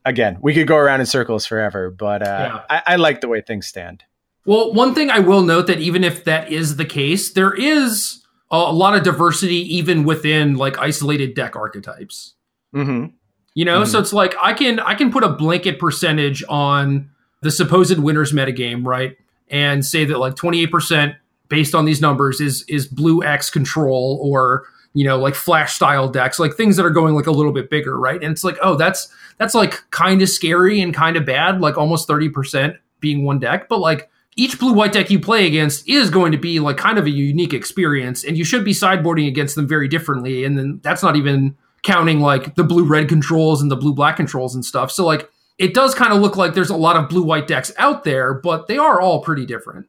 Again 0.04 0.38
we 0.42 0.52
could 0.52 0.66
go 0.66 0.76
around 0.76 1.00
in 1.00 1.06
circles 1.06 1.46
forever 1.46 1.90
but 1.90 2.22
uh, 2.22 2.62
yeah. 2.70 2.76
I, 2.86 2.94
I 2.94 2.96
like 2.96 3.22
the 3.22 3.28
way 3.28 3.40
things 3.40 3.66
stand 3.66 4.04
well, 4.44 4.72
one 4.72 4.94
thing 4.94 5.10
I 5.10 5.20
will 5.20 5.42
note 5.42 5.66
that 5.68 5.80
even 5.80 6.04
if 6.04 6.24
that 6.24 6.52
is 6.52 6.76
the 6.76 6.84
case, 6.84 7.32
there 7.32 7.52
is 7.52 8.22
a, 8.50 8.72
lot 8.72 8.94
of 8.94 9.02
diversity 9.02 9.76
even 9.76 10.04
within 10.04 10.56
like 10.56 10.78
isolated 10.78 11.34
deck 11.34 11.56
archetypes. 11.56 12.34
Mm-hmm. 12.74 13.14
You 13.54 13.64
know, 13.64 13.82
mm-hmm. 13.82 13.90
so 13.90 13.98
it's 13.98 14.12
like 14.12 14.34
I 14.40 14.52
can 14.52 14.80
I 14.80 14.94
can 14.94 15.12
put 15.12 15.22
a 15.22 15.28
blanket 15.28 15.78
percentage 15.78 16.42
on 16.48 17.10
the 17.40 17.50
supposed 17.50 17.98
winners 17.98 18.32
metagame, 18.32 18.84
right? 18.84 19.16
And 19.48 19.84
say 19.84 20.04
that 20.04 20.18
like 20.18 20.34
28% 20.34 21.14
based 21.48 21.74
on 21.74 21.84
these 21.84 22.00
numbers 22.00 22.40
is 22.40 22.64
is 22.68 22.86
blue 22.86 23.22
X 23.22 23.50
control 23.50 24.18
or 24.22 24.64
you 24.94 25.04
know 25.04 25.18
like 25.18 25.34
flash 25.34 25.74
style 25.74 26.08
decks 26.08 26.38
like 26.38 26.54
things 26.54 26.76
that 26.76 26.86
are 26.86 26.90
going 26.90 27.14
like 27.14 27.26
a 27.26 27.30
little 27.30 27.52
bit 27.52 27.68
bigger 27.68 27.98
right 27.98 28.22
and 28.22 28.32
it's 28.32 28.44
like 28.44 28.56
oh 28.62 28.76
that's 28.76 29.08
that's 29.38 29.54
like 29.54 29.82
kind 29.90 30.22
of 30.22 30.28
scary 30.28 30.80
and 30.80 30.94
kind 30.94 31.16
of 31.16 31.26
bad 31.26 31.60
like 31.60 31.76
almost 31.76 32.08
30% 32.08 32.78
being 33.00 33.24
one 33.24 33.38
deck 33.40 33.68
but 33.68 33.80
like 33.80 34.08
each 34.36 34.58
blue 34.58 34.72
white 34.72 34.92
deck 34.92 35.10
you 35.10 35.20
play 35.20 35.46
against 35.46 35.88
is 35.88 36.10
going 36.10 36.32
to 36.32 36.38
be 36.38 36.60
like 36.60 36.76
kind 36.76 36.98
of 36.98 37.06
a 37.06 37.10
unique 37.10 37.54
experience 37.54 38.24
and 38.24 38.36
you 38.36 38.44
should 38.44 38.64
be 38.64 38.72
sideboarding 38.72 39.28
against 39.28 39.54
them 39.54 39.68
very 39.68 39.88
differently 39.88 40.44
and 40.44 40.58
then 40.58 40.80
that's 40.82 41.02
not 41.02 41.16
even 41.16 41.56
counting 41.82 42.20
like 42.20 42.54
the 42.56 42.64
blue 42.64 42.84
red 42.84 43.08
controls 43.08 43.62
and 43.62 43.70
the 43.70 43.76
blue 43.76 43.94
black 43.94 44.16
controls 44.16 44.54
and 44.54 44.64
stuff. 44.64 44.90
So 44.90 45.04
like 45.06 45.30
it 45.58 45.74
does 45.74 45.94
kind 45.94 46.12
of 46.12 46.20
look 46.20 46.36
like 46.36 46.54
there's 46.54 46.70
a 46.70 46.76
lot 46.76 46.96
of 46.96 47.08
blue 47.08 47.22
white 47.22 47.46
decks 47.46 47.72
out 47.78 48.04
there, 48.04 48.34
but 48.34 48.66
they 48.66 48.78
are 48.78 49.00
all 49.00 49.22
pretty 49.22 49.46
different. 49.46 49.86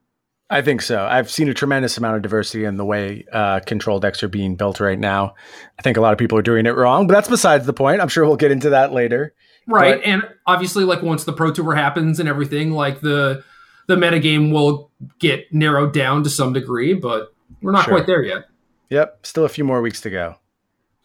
I 0.48 0.62
think 0.62 0.84
so. 0.84 1.04
I've 1.04 1.32
seen 1.32 1.50
a 1.50 1.56
tremendous 1.56 1.98
amount 1.98 2.18
of 2.18 2.22
diversity 2.22 2.66
in 2.66 2.78
the 2.78 2.86
way 2.86 3.26
uh, 3.32 3.62
control 3.62 4.00
decks 4.00 4.22
are 4.22 4.28
being 4.28 4.56
built 4.56 4.80
right 4.80 5.00
now. 5.00 5.34
I 5.80 5.82
think 5.82 5.98
a 5.98 6.02
lot 6.02 6.14
of 6.14 6.20
people 6.20 6.38
are 6.38 6.44
doing 6.44 6.68
it 6.68 6.76
wrong, 6.76 7.08
but 7.08 7.16
that's 7.16 7.30
besides 7.30 7.66
the 7.66 7.74
point. 7.74 8.00
I'm 8.00 8.10
sure 8.10 8.26
we'll 8.26 8.36
get 8.36 8.52
into 8.52 8.70
that 8.70 8.92
later. 8.92 9.34
Right. 9.68 9.96
But- 9.96 10.06
and 10.06 10.24
obviously 10.46 10.84
like 10.84 11.02
once 11.02 11.24
the 11.24 11.34
pro 11.34 11.52
tour 11.52 11.74
happens 11.74 12.20
and 12.20 12.30
everything, 12.30 12.72
like 12.72 13.02
the 13.02 13.44
the 13.88 13.96
metagame 13.96 14.52
will 14.52 14.92
get 15.20 15.54
narrowed 15.54 15.94
down 15.94 16.24
to 16.24 16.30
some 16.30 16.54
degree, 16.54 16.94
but 16.94 17.34
we're 17.62 17.72
not 17.72 17.86
Sure. 17.86 17.96
quite 17.96 18.08
there 18.08 18.24
yet. 18.24 18.46
Yep, 18.90 19.26
still 19.26 19.46
a 19.46 19.50
few 19.50 19.64
more 19.64 19.82
weeks 19.82 20.02
to 20.02 20.10
go. 20.10 20.36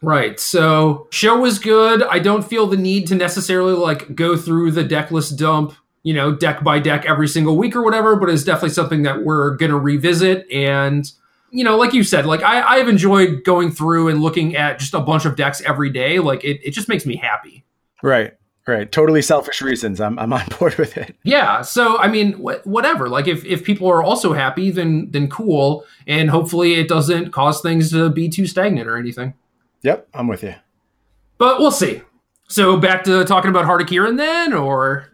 Right. 0.03 0.41
So 0.41 1.09
show 1.11 1.39
was 1.39 1.59
good. 1.59 2.03
I 2.03 2.19
don't 2.21 2.43
feel 2.45 2.67
the 2.67 2.77
need 2.77 3.07
to 3.09 3.15
necessarily 3.15 3.75
like 3.75 4.15
go 4.15 4.37
through 4.37 4.71
the 4.71 4.85
deck 4.85 5.11
list 5.11 5.39
dump, 5.39 5.75
you 6.03 6.15
know, 6.15 6.35
deck 6.35 6.65
by 6.65 6.79
deck 6.79 7.05
every 7.07 7.29
single 7.29 7.57
week 7.59 7.77
or 7.77 7.83
whatever, 7.83 8.17
but 8.17 8.31
it's 8.31 8.45
definitely 8.45 8.71
something 8.71 9.03
that 9.03 9.25
we're 9.25 9.57
gonna 9.57 9.79
revisit. 9.79 10.51
And, 10.51 11.11
you 11.51 11.65
know, 11.65 11.77
like 11.77 11.93
you 11.93 12.03
said, 12.03 12.25
like 12.25 12.43
I, 12.43 12.63
I've 12.63 12.89
enjoyed 12.89 13.45
going 13.45 13.73
through 13.73 14.09
and 14.09 14.23
looking 14.23 14.57
at 14.57 14.79
just 14.79 14.95
a 14.95 15.01
bunch 15.01 15.27
of 15.27 15.37
decks 15.37 15.61
every 15.63 15.91
day. 15.91 16.19
Like 16.19 16.45
it, 16.45 16.61
it 16.67 16.71
just 16.71 16.89
makes 16.89 17.05
me 17.05 17.17
happy. 17.17 17.65
Right, 18.03 18.33
right. 18.67 18.91
Totally 18.91 19.23
selfish 19.23 19.63
reasons. 19.63 20.01
I'm 20.01 20.19
I'm 20.19 20.33
on 20.33 20.47
board 20.59 20.77
with 20.77 20.97
it. 20.97 21.17
Yeah. 21.23 21.63
So 21.63 21.99
I 21.99 22.09
mean, 22.09 22.33
wh- 22.35 22.65
whatever. 22.67 23.09
Like 23.09 23.27
if 23.29 23.45
if 23.45 23.65
people 23.65 23.89
are 23.89 24.03
also 24.03 24.33
happy, 24.33 24.71
then 24.71 25.09
then 25.11 25.29
cool. 25.29 25.85
And 26.07 26.31
hopefully 26.31 26.75
it 26.75 26.89
doesn't 26.89 27.33
cause 27.33 27.61
things 27.61 27.91
to 27.91 28.11
be 28.11 28.29
too 28.29 28.47
stagnant 28.47 28.89
or 28.89 28.97
anything. 28.97 29.35
Yep, 29.83 30.09
I'm 30.15 30.29
with 30.29 30.43
you. 30.43 30.55
But 31.39 31.59
we'll 31.59 31.71
see. 31.73 32.03
So 32.49 32.77
back 32.77 33.05
to 33.05 33.25
talking 33.25 33.49
about 33.51 33.65
Heart 33.65 33.83
of 33.83 33.87
Kiran 33.89 34.17
then, 34.17 34.53
or 34.53 35.07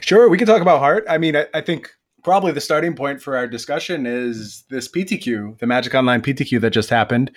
Sure, 0.00 0.28
we 0.28 0.36
can 0.36 0.46
talk 0.46 0.60
about 0.60 0.80
heart. 0.80 1.04
I 1.08 1.16
mean, 1.18 1.36
I, 1.36 1.46
I 1.54 1.60
think 1.60 1.94
probably 2.22 2.52
the 2.52 2.60
starting 2.60 2.94
point 2.94 3.20
for 3.20 3.36
our 3.36 3.46
discussion 3.46 4.06
is 4.06 4.64
this 4.70 4.88
PTQ, 4.88 5.58
the 5.58 5.66
Magic 5.66 5.94
Online 5.94 6.22
PTQ 6.22 6.60
that 6.60 6.70
just 6.70 6.90
happened. 6.90 7.30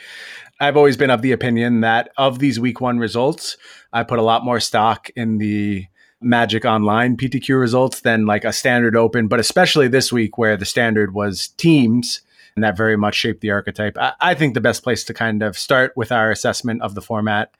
I've 0.59 0.77
always 0.77 0.95
been 0.97 1.09
of 1.09 1.21
the 1.21 1.31
opinion 1.31 1.81
that 1.81 2.09
of 2.17 2.39
these 2.39 2.59
week 2.59 2.81
one 2.81 2.99
results, 2.99 3.57
I 3.91 4.03
put 4.03 4.19
a 4.19 4.23
lot 4.23 4.45
more 4.45 4.59
stock 4.59 5.09
in 5.15 5.37
the 5.37 5.85
Magic 6.21 6.65
Online 6.65 7.17
PTQ 7.17 7.59
results 7.59 8.01
than 8.01 8.25
like 8.25 8.45
a 8.45 8.53
standard 8.53 8.95
open, 8.95 9.27
but 9.27 9.39
especially 9.39 9.87
this 9.87 10.11
week 10.11 10.37
where 10.37 10.57
the 10.57 10.65
standard 10.65 11.13
was 11.13 11.49
teams 11.49 12.21
and 12.55 12.63
that 12.63 12.77
very 12.77 12.95
much 12.95 13.15
shaped 13.15 13.41
the 13.41 13.51
archetype. 13.51 13.97
I, 13.97 14.13
I 14.19 14.33
think 14.33 14.53
the 14.53 14.61
best 14.61 14.81
place 14.81 15.03
to 15.05 15.13
kind 15.13 15.43
of 15.43 15.57
start 15.57 15.93
with 15.95 16.11
our 16.11 16.31
assessment 16.31 16.81
of 16.81 16.95
the 16.95 17.01
format 17.01 17.51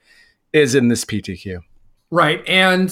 is 0.53 0.73
in 0.73 0.87
this 0.87 1.03
PTQ. 1.03 1.59
Right. 2.11 2.47
And 2.47 2.91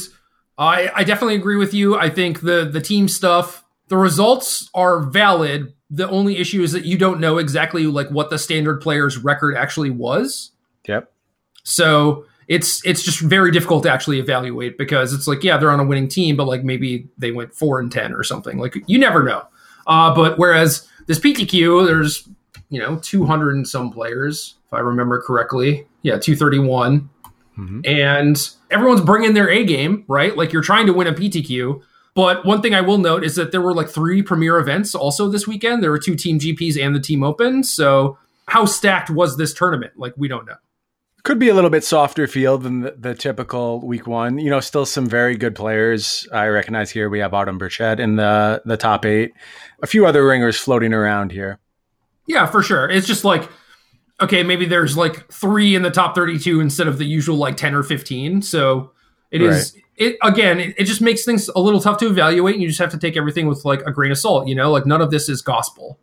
I, 0.57 0.91
I 0.93 1.03
definitely 1.03 1.35
agree 1.35 1.55
with 1.55 1.73
you. 1.73 1.97
I 1.97 2.09
think 2.09 2.41
the 2.41 2.65
the 2.65 2.81
team 2.81 3.07
stuff, 3.07 3.62
the 3.89 3.97
results 3.97 4.69
are 4.73 4.99
valid. 5.01 5.73
The 5.89 6.09
only 6.09 6.37
issue 6.37 6.63
is 6.63 6.71
that 6.71 6.85
you 6.85 6.97
don't 6.97 7.19
know 7.19 7.37
exactly 7.37 7.85
like 7.85 8.09
what 8.09 8.29
the 8.29 8.39
standard 8.39 8.81
player's 8.81 9.17
record 9.17 9.55
actually 9.55 9.89
was. 9.91 10.51
Yep. 10.87 11.11
So 11.63 12.25
it's 12.47 12.85
it's 12.85 13.03
just 13.03 13.19
very 13.21 13.51
difficult 13.51 13.83
to 13.83 13.91
actually 13.91 14.19
evaluate 14.19 14.77
because 14.77 15.13
it's 15.13 15.27
like, 15.27 15.43
yeah, 15.43 15.57
they're 15.57 15.71
on 15.71 15.79
a 15.79 15.85
winning 15.85 16.07
team, 16.07 16.35
but 16.35 16.45
like 16.45 16.63
maybe 16.63 17.07
they 17.17 17.31
went 17.31 17.53
four 17.53 17.79
and 17.79 17.91
ten 17.91 18.13
or 18.13 18.23
something. 18.23 18.57
Like 18.57 18.75
you 18.87 18.97
never 18.97 19.23
know. 19.23 19.43
Uh, 19.87 20.13
but 20.13 20.37
whereas 20.37 20.87
this 21.07 21.19
PTQ, 21.19 21.85
there's 21.85 22.27
you 22.69 22.79
know 22.79 22.97
200 23.01 23.55
and 23.55 23.67
some 23.67 23.91
players, 23.91 24.55
if 24.67 24.73
I 24.73 24.79
remember 24.79 25.21
correctly. 25.21 25.87
Yeah, 26.01 26.17
231 26.17 27.09
Mhm. 27.57 27.87
and 27.87 28.49
everyone's 28.71 29.01
bringing 29.01 29.35
their 29.35 29.47
A 29.47 29.63
game, 29.63 30.05
right? 30.07 30.35
Like 30.35 30.51
you're 30.51 30.63
trying 30.63 30.87
to 30.87 30.93
win 30.93 31.05
a 31.07 31.13
PTQ. 31.13 31.81
But 32.15 32.45
one 32.45 32.61
thing 32.61 32.75
I 32.75 32.81
will 32.81 32.99
note 32.99 33.23
is 33.23 33.35
that 33.35 33.51
there 33.51 33.61
were 33.61 33.73
like 33.73 33.89
three 33.89 34.21
premier 34.21 34.59
events 34.59 34.93
also 34.93 35.29
this 35.29 35.47
weekend. 35.47 35.81
There 35.81 35.91
were 35.91 35.99
two 35.99 36.15
team 36.15 36.39
GPs 36.39 36.79
and 36.79 36.95
the 36.95 36.99
team 36.99 37.23
open. 37.23 37.63
So 37.63 38.17
how 38.47 38.65
stacked 38.65 39.09
was 39.09 39.37
this 39.37 39.53
tournament? 39.53 39.93
Like 39.97 40.13
we 40.15 40.27
don't 40.27 40.45
know. 40.45 40.55
Could 41.23 41.39
be 41.39 41.47
a 41.47 41.53
little 41.53 41.69
bit 41.69 41.85
softer 41.85 42.27
field 42.27 42.63
than 42.63 42.81
the, 42.81 42.91
the 42.99 43.15
typical 43.15 43.79
week 43.79 44.05
one. 44.05 44.37
You 44.37 44.49
know, 44.49 44.59
still 44.59 44.85
some 44.85 45.07
very 45.07 45.37
good 45.37 45.55
players. 45.55 46.27
I 46.33 46.47
recognize 46.47 46.91
here 46.91 47.09
we 47.09 47.19
have 47.19 47.33
Autumn 47.33 47.57
Burchett 47.57 47.99
in 47.99 48.17
the 48.17 48.61
the 48.65 48.77
top 48.77 49.05
eight. 49.05 49.31
A 49.81 49.87
few 49.87 50.05
other 50.05 50.25
ringers 50.25 50.57
floating 50.57 50.93
around 50.93 51.31
here. 51.31 51.59
Yeah, 52.27 52.45
for 52.45 52.61
sure. 52.61 52.89
It's 52.89 53.07
just 53.07 53.23
like, 53.23 53.49
okay, 54.21 54.43
maybe 54.43 54.65
there's 54.65 54.97
like 54.97 55.31
three 55.31 55.75
in 55.75 55.81
the 55.81 55.91
top 55.91 56.15
32 56.15 56.59
instead 56.59 56.87
of 56.87 56.97
the 56.97 57.05
usual 57.05 57.37
like 57.37 57.57
10 57.57 57.73
or 57.73 57.83
15. 57.83 58.41
So 58.41 58.91
it 59.31 59.41
is, 59.41 59.75
it 59.97 60.17
again, 60.21 60.59
it, 60.59 60.75
it 60.77 60.83
just 60.85 61.01
makes 61.01 61.23
things 61.23 61.49
a 61.49 61.59
little 61.59 61.79
tough 61.79 61.97
to 61.99 62.07
evaluate. 62.07 62.55
And 62.55 62.61
you 62.61 62.67
just 62.67 62.79
have 62.79 62.91
to 62.91 62.97
take 62.97 63.17
everything 63.17 63.47
with 63.47 63.65
like 63.65 63.81
a 63.85 63.91
grain 63.91 64.11
of 64.11 64.17
salt, 64.17 64.47
you 64.47 64.55
know, 64.55 64.71
like 64.71 64.85
none 64.85 65.01
of 65.01 65.11
this 65.11 65.29
is 65.29 65.41
gospel. 65.41 65.99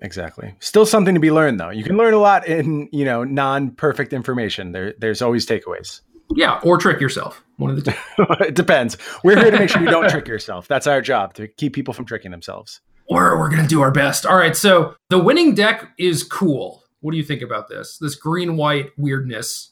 Exactly. 0.00 0.54
Still 0.60 0.84
something 0.84 1.14
to 1.14 1.20
be 1.20 1.30
learned 1.30 1.58
though. 1.58 1.70
You 1.70 1.84
can 1.84 1.96
learn 1.96 2.14
a 2.14 2.18
lot 2.18 2.46
in, 2.46 2.88
you 2.92 3.04
know, 3.04 3.24
non-perfect 3.24 4.12
information. 4.12 4.72
There 4.72 4.94
there's 4.98 5.22
always 5.22 5.46
takeaways. 5.46 6.00
Yeah, 6.34 6.60
or 6.64 6.76
trick 6.76 7.00
yourself. 7.00 7.44
One 7.56 7.70
of 7.70 7.82
the 7.82 7.92
two. 7.92 8.24
it 8.44 8.54
depends. 8.54 8.96
We're 9.22 9.36
here 9.36 9.50
to 9.50 9.58
make 9.58 9.70
sure 9.70 9.80
you 9.80 9.88
don't 9.88 10.10
trick 10.10 10.26
yourself. 10.26 10.66
That's 10.66 10.86
our 10.86 11.00
job 11.00 11.34
to 11.34 11.46
keep 11.46 11.72
people 11.72 11.94
from 11.94 12.04
tricking 12.04 12.32
themselves. 12.32 12.80
Or 13.08 13.38
we're 13.38 13.48
going 13.48 13.62
to 13.62 13.68
do 13.68 13.82
our 13.82 13.92
best. 13.92 14.26
All 14.26 14.36
right. 14.36 14.56
So 14.56 14.96
the 15.08 15.18
winning 15.18 15.54
deck 15.54 15.92
is 15.96 16.24
cool. 16.24 16.82
What 17.00 17.12
do 17.12 17.18
you 17.18 17.22
think 17.22 17.42
about 17.42 17.68
this? 17.68 17.98
This 17.98 18.16
green 18.16 18.56
white 18.56 18.90
weirdness. 18.96 19.70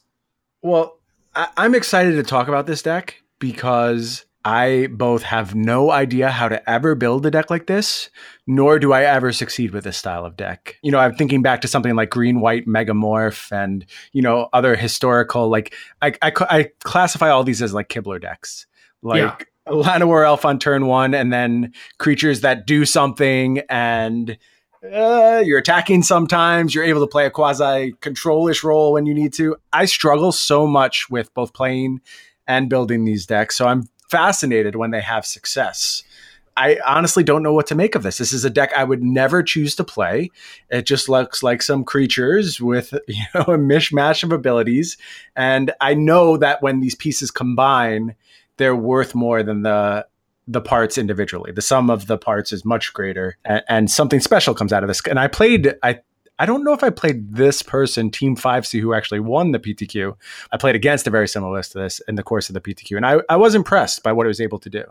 Well, 0.61 0.99
I, 1.35 1.49
I'm 1.57 1.75
excited 1.75 2.13
to 2.13 2.23
talk 2.23 2.47
about 2.47 2.65
this 2.65 2.81
deck 2.81 3.21
because 3.39 4.25
I 4.43 4.89
both 4.91 5.23
have 5.23 5.55
no 5.55 5.89
idea 5.89 6.29
how 6.29 6.47
to 6.47 6.69
ever 6.69 6.93
build 6.93 7.25
a 7.25 7.31
deck 7.31 7.49
like 7.49 7.65
this, 7.65 8.11
nor 8.45 8.77
do 8.77 8.93
I 8.93 9.03
ever 9.03 9.31
succeed 9.31 9.71
with 9.71 9.85
this 9.85 9.97
style 9.97 10.23
of 10.23 10.37
deck. 10.37 10.77
You 10.83 10.91
know, 10.91 10.99
I'm 10.99 11.15
thinking 11.15 11.41
back 11.41 11.61
to 11.61 11.67
something 11.67 11.95
like 11.95 12.11
Green 12.11 12.39
White 12.39 12.67
Megamorph 12.67 13.51
and, 13.51 13.85
you 14.11 14.21
know, 14.21 14.47
other 14.53 14.75
historical, 14.75 15.49
like, 15.49 15.73
I, 16.01 16.13
I, 16.21 16.31
I 16.41 16.69
classify 16.83 17.29
all 17.29 17.43
these 17.43 17.63
as 17.63 17.73
like 17.73 17.89
Kibler 17.89 18.21
decks. 18.21 18.67
Like, 19.01 19.17
Yeah. 19.17 19.35
Llanowar 19.67 20.23
Elf 20.27 20.45
on 20.45 20.59
turn 20.59 20.85
one, 20.85 21.15
and 21.15 21.33
then 21.33 21.73
creatures 21.97 22.41
that 22.41 22.67
do 22.67 22.85
something 22.85 23.63
and 23.67 24.37
uh, 24.83 25.41
you're 25.43 25.57
attacking 25.57 26.03
sometimes. 26.03 26.75
You're 26.75 26.83
able 26.83 27.01
to 27.01 27.07
play 27.07 27.25
a 27.25 27.31
quasi 27.31 27.93
controlish 27.93 28.63
role 28.63 28.93
when 28.93 29.07
you 29.07 29.15
need 29.15 29.33
to. 29.33 29.55
I 29.73 29.85
struggle 29.85 30.31
so 30.31 30.67
much 30.67 31.09
with 31.09 31.33
both 31.33 31.53
playing 31.53 32.01
and 32.47 32.69
building 32.69 33.05
these 33.05 33.25
decks, 33.25 33.57
so 33.57 33.67
I'm 33.67 33.89
fascinated 34.09 34.75
when 34.75 34.91
they 34.91 35.01
have 35.01 35.25
success. 35.25 36.03
I 36.57 36.79
honestly 36.85 37.23
don't 37.23 37.43
know 37.43 37.53
what 37.53 37.67
to 37.67 37.75
make 37.75 37.95
of 37.95 38.03
this. 38.03 38.17
This 38.17 38.31
is 38.31 38.45
a 38.45 38.49
deck 38.49 38.71
I 38.77 38.85
would 38.85 39.03
never 39.03 39.43
choose 39.43 39.75
to 39.75 39.83
play. 39.83 40.31
It 40.69 40.85
just 40.85 41.09
looks 41.09 41.43
like 41.43 41.61
some 41.61 41.83
creatures 41.83 42.61
with 42.61 42.93
you 43.07 43.23
know 43.33 43.41
a 43.41 43.57
mishmash 43.57 44.23
of 44.23 44.31
abilities, 44.31 44.97
and 45.35 45.71
I 45.81 45.93
know 45.93 46.37
that 46.37 46.61
when 46.61 46.79
these 46.79 46.95
pieces 46.95 47.31
combine, 47.31 48.15
they're 48.57 48.75
worth 48.75 49.15
more 49.15 49.43
than 49.43 49.63
the 49.63 50.07
the 50.47 50.61
parts 50.61 50.97
individually. 50.97 51.51
The 51.51 51.61
sum 51.61 51.89
of 51.89 52.07
the 52.07 52.17
parts 52.17 52.53
is 52.53 52.63
much 52.63 52.93
greater, 52.93 53.37
and, 53.43 53.63
and 53.67 53.91
something 53.91 54.19
special 54.19 54.53
comes 54.53 54.71
out 54.71 54.83
of 54.83 54.87
this. 54.87 55.01
And 55.09 55.19
I 55.19 55.27
played, 55.27 55.75
I 55.81 55.99
I 56.37 56.45
don't 56.45 56.63
know 56.63 56.73
if 56.73 56.83
I 56.83 56.89
played 56.89 57.35
this 57.35 57.61
person, 57.61 58.11
Team 58.11 58.35
Five 58.35 58.67
C, 58.67 58.79
who 58.79 58.93
actually 58.93 59.21
won 59.21 59.51
the 59.51 59.59
PTQ. 59.59 60.15
I 60.51 60.57
played 60.57 60.75
against 60.75 61.07
a 61.07 61.09
very 61.09 61.27
similar 61.27 61.53
list 61.53 61.71
to 61.73 61.79
this 61.79 62.01
in 62.07 62.15
the 62.15 62.23
course 62.23 62.49
of 62.49 62.53
the 62.53 62.61
PTQ, 62.61 62.97
and 62.97 63.05
I, 63.05 63.19
I 63.29 63.37
was 63.37 63.55
impressed 63.55 64.03
by 64.03 64.11
what 64.11 64.25
it 64.25 64.29
was 64.29 64.41
able 64.41 64.59
to 64.59 64.69
do. 64.69 64.83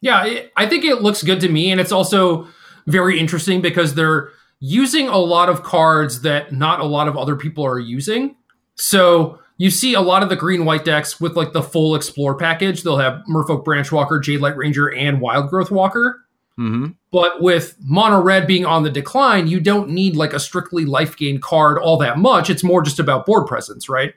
Yeah, 0.00 0.24
it, 0.24 0.52
I 0.56 0.66
think 0.66 0.84
it 0.84 1.02
looks 1.02 1.22
good 1.22 1.40
to 1.40 1.48
me, 1.48 1.70
and 1.70 1.80
it's 1.80 1.92
also 1.92 2.48
very 2.86 3.18
interesting 3.18 3.60
because 3.60 3.94
they're 3.94 4.30
using 4.60 5.08
a 5.08 5.18
lot 5.18 5.48
of 5.48 5.62
cards 5.62 6.22
that 6.22 6.52
not 6.52 6.80
a 6.80 6.84
lot 6.84 7.08
of 7.08 7.16
other 7.16 7.36
people 7.36 7.64
are 7.64 7.78
using. 7.78 8.36
So 8.76 9.38
you 9.56 9.70
see 9.70 9.94
a 9.94 10.00
lot 10.00 10.22
of 10.22 10.28
the 10.28 10.36
green 10.36 10.64
white 10.64 10.84
decks 10.84 11.20
with 11.20 11.36
like 11.36 11.52
the 11.52 11.62
full 11.62 11.94
explore 11.94 12.36
package. 12.36 12.82
They'll 12.82 12.98
have 12.98 13.22
Merfolk 13.28 13.64
Branchwalker, 13.64 14.20
Jadelight 14.20 14.56
Ranger, 14.56 14.92
and 14.92 15.20
Wildgrowth 15.20 15.70
Walker. 15.70 16.24
Mm-hmm. 16.58 16.92
But 17.10 17.42
with 17.42 17.76
mono 17.80 18.20
red 18.20 18.46
being 18.46 18.64
on 18.64 18.84
the 18.84 18.90
decline, 18.90 19.48
you 19.48 19.60
don't 19.60 19.90
need 19.90 20.16
like 20.16 20.32
a 20.32 20.40
strictly 20.40 20.84
life 20.84 21.16
gain 21.16 21.40
card 21.40 21.78
all 21.78 21.96
that 21.98 22.18
much. 22.18 22.48
It's 22.48 22.62
more 22.62 22.82
just 22.82 22.98
about 22.98 23.26
board 23.26 23.46
presence, 23.46 23.88
right? 23.88 24.14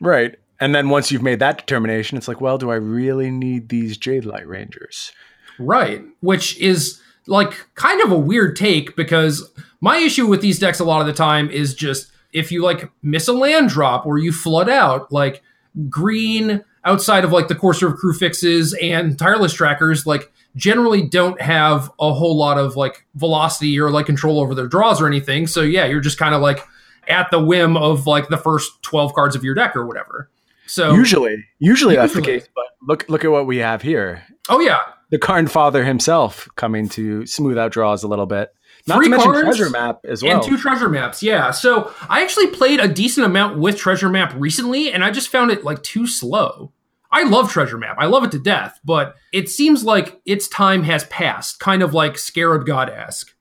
Right. 0.00 0.36
And 0.60 0.74
then 0.74 0.88
once 0.88 1.10
you've 1.10 1.22
made 1.22 1.40
that 1.40 1.58
determination, 1.58 2.16
it's 2.16 2.28
like, 2.28 2.40
well, 2.40 2.58
do 2.58 2.70
I 2.70 2.76
really 2.76 3.30
need 3.30 3.68
these 3.68 3.98
Jadelight 3.98 4.46
Rangers? 4.46 5.12
Right. 5.58 6.02
Which 6.20 6.58
is 6.58 7.00
like 7.26 7.66
kind 7.74 8.00
of 8.00 8.12
a 8.12 8.18
weird 8.18 8.56
take 8.56 8.94
because 8.96 9.50
my 9.80 9.98
issue 9.98 10.26
with 10.26 10.40
these 10.40 10.58
decks 10.58 10.80
a 10.80 10.84
lot 10.84 11.00
of 11.00 11.06
the 11.06 11.12
time 11.12 11.50
is 11.50 11.74
just 11.74 12.10
if 12.32 12.52
you 12.52 12.62
like 12.62 12.90
miss 13.02 13.28
a 13.28 13.32
land 13.32 13.68
drop 13.68 14.06
or 14.06 14.18
you 14.18 14.32
flood 14.32 14.68
out, 14.68 15.10
like 15.12 15.42
green 15.88 16.64
outside 16.84 17.24
of 17.24 17.32
like 17.32 17.48
the 17.48 17.54
Courser 17.54 17.88
of 17.88 17.98
Kruphix 17.98 18.74
and 18.80 19.18
tireless 19.18 19.52
trackers, 19.52 20.06
like 20.06 20.32
generally 20.56 21.02
don't 21.06 21.40
have 21.40 21.90
a 22.00 22.12
whole 22.12 22.36
lot 22.36 22.58
of 22.58 22.74
like 22.76 23.06
velocity 23.14 23.78
or 23.78 23.90
like 23.90 24.06
control 24.06 24.40
over 24.40 24.54
their 24.54 24.66
draws 24.66 25.00
or 25.00 25.06
anything. 25.06 25.46
So 25.46 25.62
yeah, 25.62 25.84
you're 25.84 26.00
just 26.00 26.18
kind 26.18 26.34
of 26.34 26.40
like 26.42 26.60
at 27.08 27.30
the 27.30 27.38
whim 27.40 27.76
of 27.76 28.06
like 28.06 28.28
the 28.28 28.36
first 28.38 28.82
12 28.82 29.14
cards 29.14 29.36
of 29.36 29.44
your 29.44 29.54
deck 29.54 29.76
or 29.76 29.86
whatever. 29.86 30.28
So 30.66 30.94
usually, 30.94 31.44
usually 31.60 31.94
that's 31.94 32.14
the 32.14 32.22
case. 32.22 32.48
But 32.54 32.64
look, 32.82 33.08
look 33.08 33.24
at 33.24 33.30
what 33.30 33.46
we 33.46 33.58
have 33.58 33.82
here. 33.82 34.24
oh 34.48 34.58
yeah, 34.60 34.80
The 35.10 35.18
Karn 35.18 35.46
father 35.46 35.84
himself 35.84 36.48
coming 36.56 36.88
to 36.90 37.24
smooth 37.26 37.56
out 37.56 37.70
draws 37.70 38.02
a 38.02 38.08
little 38.08 38.26
bit. 38.26 38.52
Not 38.88 38.96
Three 38.98 39.06
to 39.06 39.10
mention 39.10 39.32
cards 39.32 39.56
treasure 39.56 39.70
map 39.70 40.00
as 40.04 40.22
well. 40.22 40.34
and 40.34 40.42
two 40.42 40.56
treasure 40.56 40.88
maps. 40.88 41.20
Yeah. 41.22 41.50
So 41.50 41.92
I 42.08 42.22
actually 42.22 42.48
played 42.48 42.78
a 42.80 42.86
decent 42.88 43.26
amount 43.26 43.58
with 43.58 43.76
treasure 43.76 44.08
map 44.08 44.32
recently, 44.36 44.92
and 44.92 45.02
I 45.04 45.10
just 45.10 45.28
found 45.28 45.50
it 45.50 45.64
like 45.64 45.82
too 45.82 46.06
slow. 46.06 46.72
I 47.16 47.22
love 47.22 47.50
treasure 47.50 47.78
map. 47.78 47.96
I 47.98 48.04
love 48.04 48.24
it 48.24 48.32
to 48.32 48.38
death, 48.38 48.78
but 48.84 49.16
it 49.32 49.48
seems 49.48 49.82
like 49.82 50.20
its 50.26 50.48
time 50.48 50.82
has 50.82 51.04
passed, 51.04 51.58
kind 51.58 51.82
of 51.82 51.94
like 51.94 52.18
Scarab 52.18 52.66
God 52.66 52.90
esque. 52.90 53.34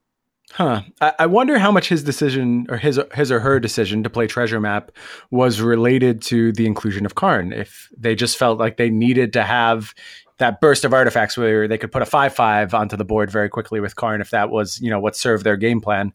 Huh. 0.53 0.83
I, 1.01 1.13
I 1.19 1.25
wonder 1.25 1.59
how 1.59 1.73
much 1.73 1.89
his 1.89 2.01
decision 2.01 2.67
or 2.69 2.77
his 2.77 3.01
his 3.13 3.33
or 3.33 3.41
her 3.41 3.59
decision 3.59 4.01
to 4.03 4.09
play 4.09 4.27
treasure 4.27 4.61
map 4.61 4.93
was 5.29 5.59
related 5.59 6.21
to 6.23 6.53
the 6.53 6.65
inclusion 6.65 7.05
of 7.05 7.15
Karn. 7.15 7.51
If 7.51 7.89
they 7.97 8.15
just 8.15 8.37
felt 8.37 8.59
like 8.59 8.77
they 8.77 8.89
needed 8.89 9.33
to 9.33 9.43
have 9.43 9.93
that 10.37 10.61
burst 10.61 10.85
of 10.85 10.93
artifacts 10.93 11.37
where 11.37 11.67
they 11.67 11.77
could 11.77 11.91
put 11.91 12.01
a 12.01 12.05
five 12.05 12.33
five 12.33 12.73
onto 12.73 12.95
the 12.95 13.03
board 13.03 13.29
very 13.29 13.49
quickly 13.49 13.81
with 13.81 13.97
Karn, 13.97 14.21
if 14.21 14.29
that 14.29 14.51
was 14.51 14.79
you 14.79 14.89
know 14.89 15.01
what 15.01 15.17
served 15.17 15.43
their 15.43 15.57
game 15.57 15.81
plan. 15.81 16.13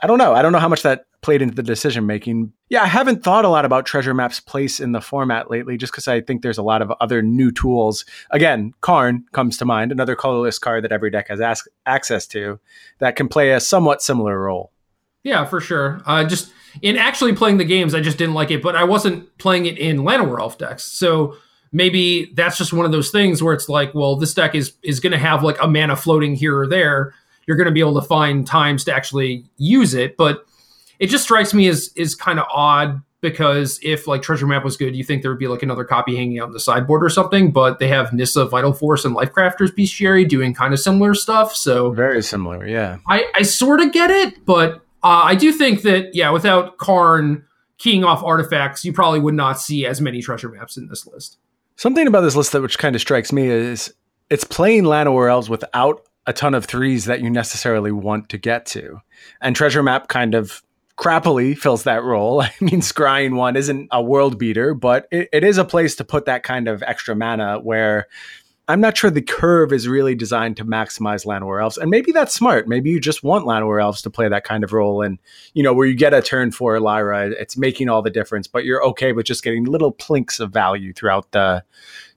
I 0.00 0.06
don't 0.06 0.18
know. 0.18 0.32
I 0.32 0.42
don't 0.42 0.52
know 0.52 0.60
how 0.60 0.68
much 0.68 0.82
that 0.82 1.06
played 1.20 1.42
into 1.42 1.54
the 1.54 1.62
decision 1.62 2.06
making. 2.06 2.52
Yeah, 2.68 2.82
I 2.82 2.86
haven't 2.86 3.24
thought 3.24 3.44
a 3.44 3.48
lot 3.48 3.64
about 3.64 3.86
treasure 3.86 4.14
map's 4.14 4.40
place 4.40 4.78
in 4.78 4.92
the 4.92 5.00
format 5.00 5.50
lately, 5.50 5.76
just 5.76 5.92
because 5.92 6.06
I 6.06 6.20
think 6.20 6.42
there's 6.42 6.58
a 6.58 6.62
lot 6.62 6.82
of 6.82 6.92
other 7.00 7.22
new 7.22 7.50
tools. 7.50 8.04
Again, 8.30 8.72
Karn 8.80 9.24
comes 9.32 9.56
to 9.58 9.64
mind, 9.64 9.90
another 9.90 10.14
colorless 10.14 10.58
card 10.58 10.84
that 10.84 10.92
every 10.92 11.10
deck 11.10 11.28
has 11.28 11.40
as- 11.40 11.66
access 11.86 12.26
to 12.28 12.60
that 12.98 13.16
can 13.16 13.28
play 13.28 13.52
a 13.52 13.60
somewhat 13.60 14.02
similar 14.02 14.40
role. 14.40 14.72
Yeah, 15.24 15.44
for 15.44 15.60
sure. 15.60 16.00
Uh, 16.06 16.24
just 16.24 16.52
in 16.82 16.96
actually 16.96 17.34
playing 17.34 17.58
the 17.58 17.64
games, 17.64 17.94
I 17.94 18.00
just 18.00 18.18
didn't 18.18 18.34
like 18.34 18.50
it, 18.50 18.62
but 18.62 18.76
I 18.76 18.84
wasn't 18.84 19.36
playing 19.38 19.66
it 19.66 19.76
in 19.76 19.98
Llanowar 19.98 20.56
decks. 20.56 20.84
So 20.84 21.36
maybe 21.72 22.32
that's 22.34 22.56
just 22.56 22.72
one 22.72 22.86
of 22.86 22.92
those 22.92 23.10
things 23.10 23.42
where 23.42 23.54
it's 23.54 23.68
like, 23.68 23.94
well, 23.94 24.16
this 24.16 24.34
deck 24.34 24.54
is 24.54 24.74
is 24.82 25.00
going 25.00 25.12
to 25.12 25.18
have 25.18 25.42
like 25.42 25.60
a 25.60 25.66
mana 25.66 25.96
floating 25.96 26.34
here 26.34 26.58
or 26.58 26.66
there. 26.66 27.14
You're 27.46 27.56
going 27.56 27.66
to 27.66 27.72
be 27.72 27.80
able 27.80 28.00
to 28.00 28.06
find 28.06 28.46
times 28.46 28.84
to 28.84 28.94
actually 28.94 29.44
use 29.56 29.94
it, 29.94 30.16
but 30.16 30.44
it 30.98 31.08
just 31.08 31.24
strikes 31.24 31.54
me 31.54 31.68
as 31.68 31.90
is 31.96 32.14
kind 32.14 32.38
of 32.38 32.46
odd 32.52 33.02
because 33.20 33.80
if 33.82 34.06
like 34.06 34.22
Treasure 34.22 34.46
Map 34.46 34.64
was 34.64 34.76
good, 34.76 34.94
you 34.94 35.02
think 35.02 35.22
there 35.22 35.30
would 35.30 35.40
be 35.40 35.48
like 35.48 35.62
another 35.62 35.84
copy 35.84 36.16
hanging 36.16 36.38
out 36.38 36.46
in 36.46 36.52
the 36.52 36.60
sideboard 36.60 37.02
or 37.02 37.08
something. 37.08 37.50
But 37.50 37.78
they 37.78 37.88
have 37.88 38.12
Nissa, 38.12 38.46
Vital 38.46 38.72
Force, 38.72 39.04
and 39.04 39.14
Lifecrafters 39.16 39.74
Bestiary 39.74 40.28
doing 40.28 40.54
kind 40.54 40.72
of 40.72 40.80
similar 40.80 41.14
stuff. 41.14 41.54
So 41.54 41.90
Very 41.92 42.22
similar, 42.22 42.66
yeah. 42.66 42.98
I, 43.08 43.24
I 43.34 43.42
sort 43.42 43.80
of 43.80 43.92
get 43.92 44.10
it, 44.10 44.44
but 44.44 44.76
uh, 45.02 45.22
I 45.24 45.34
do 45.34 45.52
think 45.52 45.82
that 45.82 46.14
yeah, 46.14 46.30
without 46.30 46.78
Karn 46.78 47.44
keying 47.78 48.04
off 48.04 48.22
artifacts, 48.22 48.84
you 48.84 48.92
probably 48.92 49.20
would 49.20 49.34
not 49.34 49.60
see 49.60 49.86
as 49.86 50.00
many 50.00 50.20
treasure 50.20 50.48
maps 50.48 50.76
in 50.76 50.88
this 50.88 51.06
list. 51.06 51.38
Something 51.76 52.08
about 52.08 52.22
this 52.22 52.34
list 52.34 52.52
that 52.52 52.62
which 52.62 52.78
kind 52.78 52.96
of 52.96 53.00
strikes 53.00 53.32
me 53.32 53.46
is 53.46 53.94
it's 54.30 54.44
playing 54.44 54.84
Llanowar 54.84 55.30
Elves 55.30 55.48
without 55.48 56.02
a 56.26 56.32
ton 56.32 56.54
of 56.54 56.66
threes 56.66 57.06
that 57.06 57.20
you 57.20 57.30
necessarily 57.30 57.92
want 57.92 58.28
to 58.28 58.38
get 58.38 58.66
to. 58.66 59.00
And 59.40 59.56
Treasure 59.56 59.82
Map 59.82 60.08
kind 60.08 60.34
of 60.34 60.62
crappily 60.98 61.56
fills 61.56 61.84
that 61.84 62.02
role. 62.02 62.42
I 62.42 62.52
mean, 62.60 62.80
scrying 62.80 63.36
one 63.36 63.56
isn't 63.56 63.88
a 63.90 64.02
world 64.02 64.38
beater, 64.38 64.74
but 64.74 65.06
it, 65.10 65.28
it 65.32 65.44
is 65.44 65.56
a 65.56 65.64
place 65.64 65.96
to 65.96 66.04
put 66.04 66.26
that 66.26 66.42
kind 66.42 66.68
of 66.68 66.82
extra 66.82 67.14
mana 67.16 67.58
where 67.60 68.08
I'm 68.70 68.82
not 68.82 68.98
sure 68.98 69.10
the 69.10 69.22
curve 69.22 69.72
is 69.72 69.88
really 69.88 70.14
designed 70.14 70.58
to 70.58 70.64
maximize 70.64 71.24
Llanowar 71.24 71.62
Elves. 71.62 71.78
And 71.78 71.88
maybe 71.88 72.12
that's 72.12 72.34
smart. 72.34 72.68
Maybe 72.68 72.90
you 72.90 73.00
just 73.00 73.22
want 73.22 73.46
Llanowar 73.46 73.80
Elves 73.80 74.02
to 74.02 74.10
play 74.10 74.28
that 74.28 74.44
kind 74.44 74.62
of 74.62 74.74
role. 74.74 75.00
And, 75.00 75.18
you 75.54 75.62
know, 75.62 75.72
where 75.72 75.86
you 75.86 75.94
get 75.94 76.12
a 76.12 76.20
turn 76.20 76.52
for 76.52 76.78
Lyra, 76.78 77.30
it's 77.30 77.56
making 77.56 77.88
all 77.88 78.02
the 78.02 78.10
difference, 78.10 78.46
but 78.46 78.66
you're 78.66 78.84
okay 78.88 79.12
with 79.12 79.24
just 79.24 79.42
getting 79.42 79.64
little 79.64 79.90
plinks 79.90 80.38
of 80.38 80.52
value 80.52 80.92
throughout 80.92 81.32
the 81.32 81.64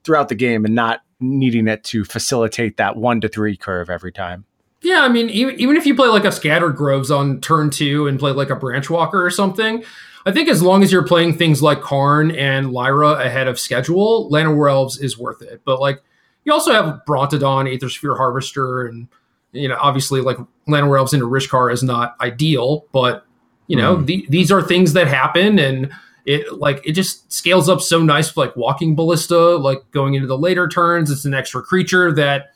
throughout 0.04 0.28
the 0.28 0.36
game 0.36 0.66
and 0.66 0.76
not 0.76 1.02
needing 1.22 1.68
it 1.70 1.84
to 1.86 2.04
facilitate 2.04 2.78
that 2.78 2.98
one 2.98 3.22
to 3.22 3.30
three 3.30 3.56
curve 3.56 3.90
every 3.90 4.12
time. 4.12 4.44
Yeah, 4.82 5.04
I 5.04 5.10
mean, 5.10 5.30
even, 5.30 5.60
even 5.60 5.78
if 5.78 5.86
you 5.86 5.96
play 5.96 6.08
like 6.08 6.26
a 6.26 6.32
Scattered 6.32 6.76
Groves 6.76 7.12
on 7.12 7.40
turn 7.40 7.70
two 7.70 8.08
and 8.08 8.20
play 8.20 8.32
like 8.32 8.50
a 8.50 8.56
Branchwalker 8.56 9.14
or 9.14 9.30
something, 9.30 9.84
I 10.26 10.32
think 10.32 10.50
as 10.50 10.62
long 10.62 10.84
as 10.84 10.92
you're 10.92 11.06
playing 11.06 11.38
things 11.38 11.62
like 11.62 11.82
Karn 11.82 12.32
and 12.32 12.72
Lyra 12.72 13.12
ahead 13.12 13.48
of 13.48 13.60
schedule, 13.60 14.30
Land 14.30 14.50
Llanowar 14.50 14.72
Elves 14.72 15.00
is 15.00 15.18
worth 15.18 15.42
it. 15.42 15.62
But 15.66 15.80
like, 15.80 16.02
you 16.46 16.54
also 16.54 16.74
have 16.74 17.02
Brontodon, 17.08 17.72
Aethersphere 17.72 18.18
Harvester, 18.18 18.86
and 18.86 19.08
you 19.52 19.68
know, 19.68 19.78
obviously 19.80 20.22
like 20.22 20.38
Land 20.68 20.88
Llanowar 20.88 20.98
Elves 20.98 21.14
into 21.14 21.28
Rishkar 21.28 21.72
is 21.72 21.84
not 21.84 22.16
ideal, 22.20 22.86
but 22.92 23.26
you 23.68 23.78
know, 23.78 23.98
hmm. 23.98 24.06
the, 24.06 24.26
these 24.30 24.52
are 24.52 24.62
things 24.62 24.94
that 24.94 25.08
happen 25.08 25.60
and 25.60 25.92
it 26.26 26.60
like 26.60 26.82
it 26.86 26.92
just 26.92 27.32
scales 27.32 27.68
up 27.68 27.82
so 27.82 28.00
nice 28.00 28.38
like 28.38 28.56
walking 28.56 28.96
ballista 28.96 29.56
like 29.56 29.80
going 29.90 30.14
into 30.14 30.28
the 30.28 30.38
later 30.38 30.68
turns 30.68 31.10
it's 31.10 31.26
an 31.26 31.34
extra 31.34 31.64
creature 31.64 32.12
that 32.12 32.51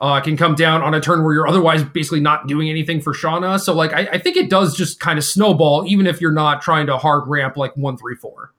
uh, 0.00 0.20
can 0.20 0.36
come 0.36 0.54
down 0.54 0.82
on 0.82 0.94
a 0.94 1.00
turn 1.00 1.22
where 1.22 1.34
you're 1.34 1.48
otherwise 1.48 1.84
basically 1.84 2.20
not 2.20 2.46
doing 2.46 2.70
anything 2.70 3.00
for 3.00 3.12
Shauna. 3.12 3.60
So 3.60 3.74
like 3.74 3.92
I, 3.92 4.08
I 4.12 4.18
think 4.18 4.36
it 4.36 4.48
does 4.48 4.76
just 4.76 5.00
kind 5.00 5.18
of 5.18 5.24
snowball, 5.24 5.84
even 5.86 6.06
if 6.06 6.20
you're 6.20 6.32
not 6.32 6.62
trying 6.62 6.86
to 6.86 6.96
hard 6.96 7.28
ramp 7.28 7.56
like 7.56 7.76
one 7.76 7.96
three 7.96 8.16
four. 8.16 8.52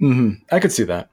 Mm-hmm. 0.00 0.42
I 0.54 0.60
could 0.60 0.72
see 0.72 0.84
that. 0.84 1.10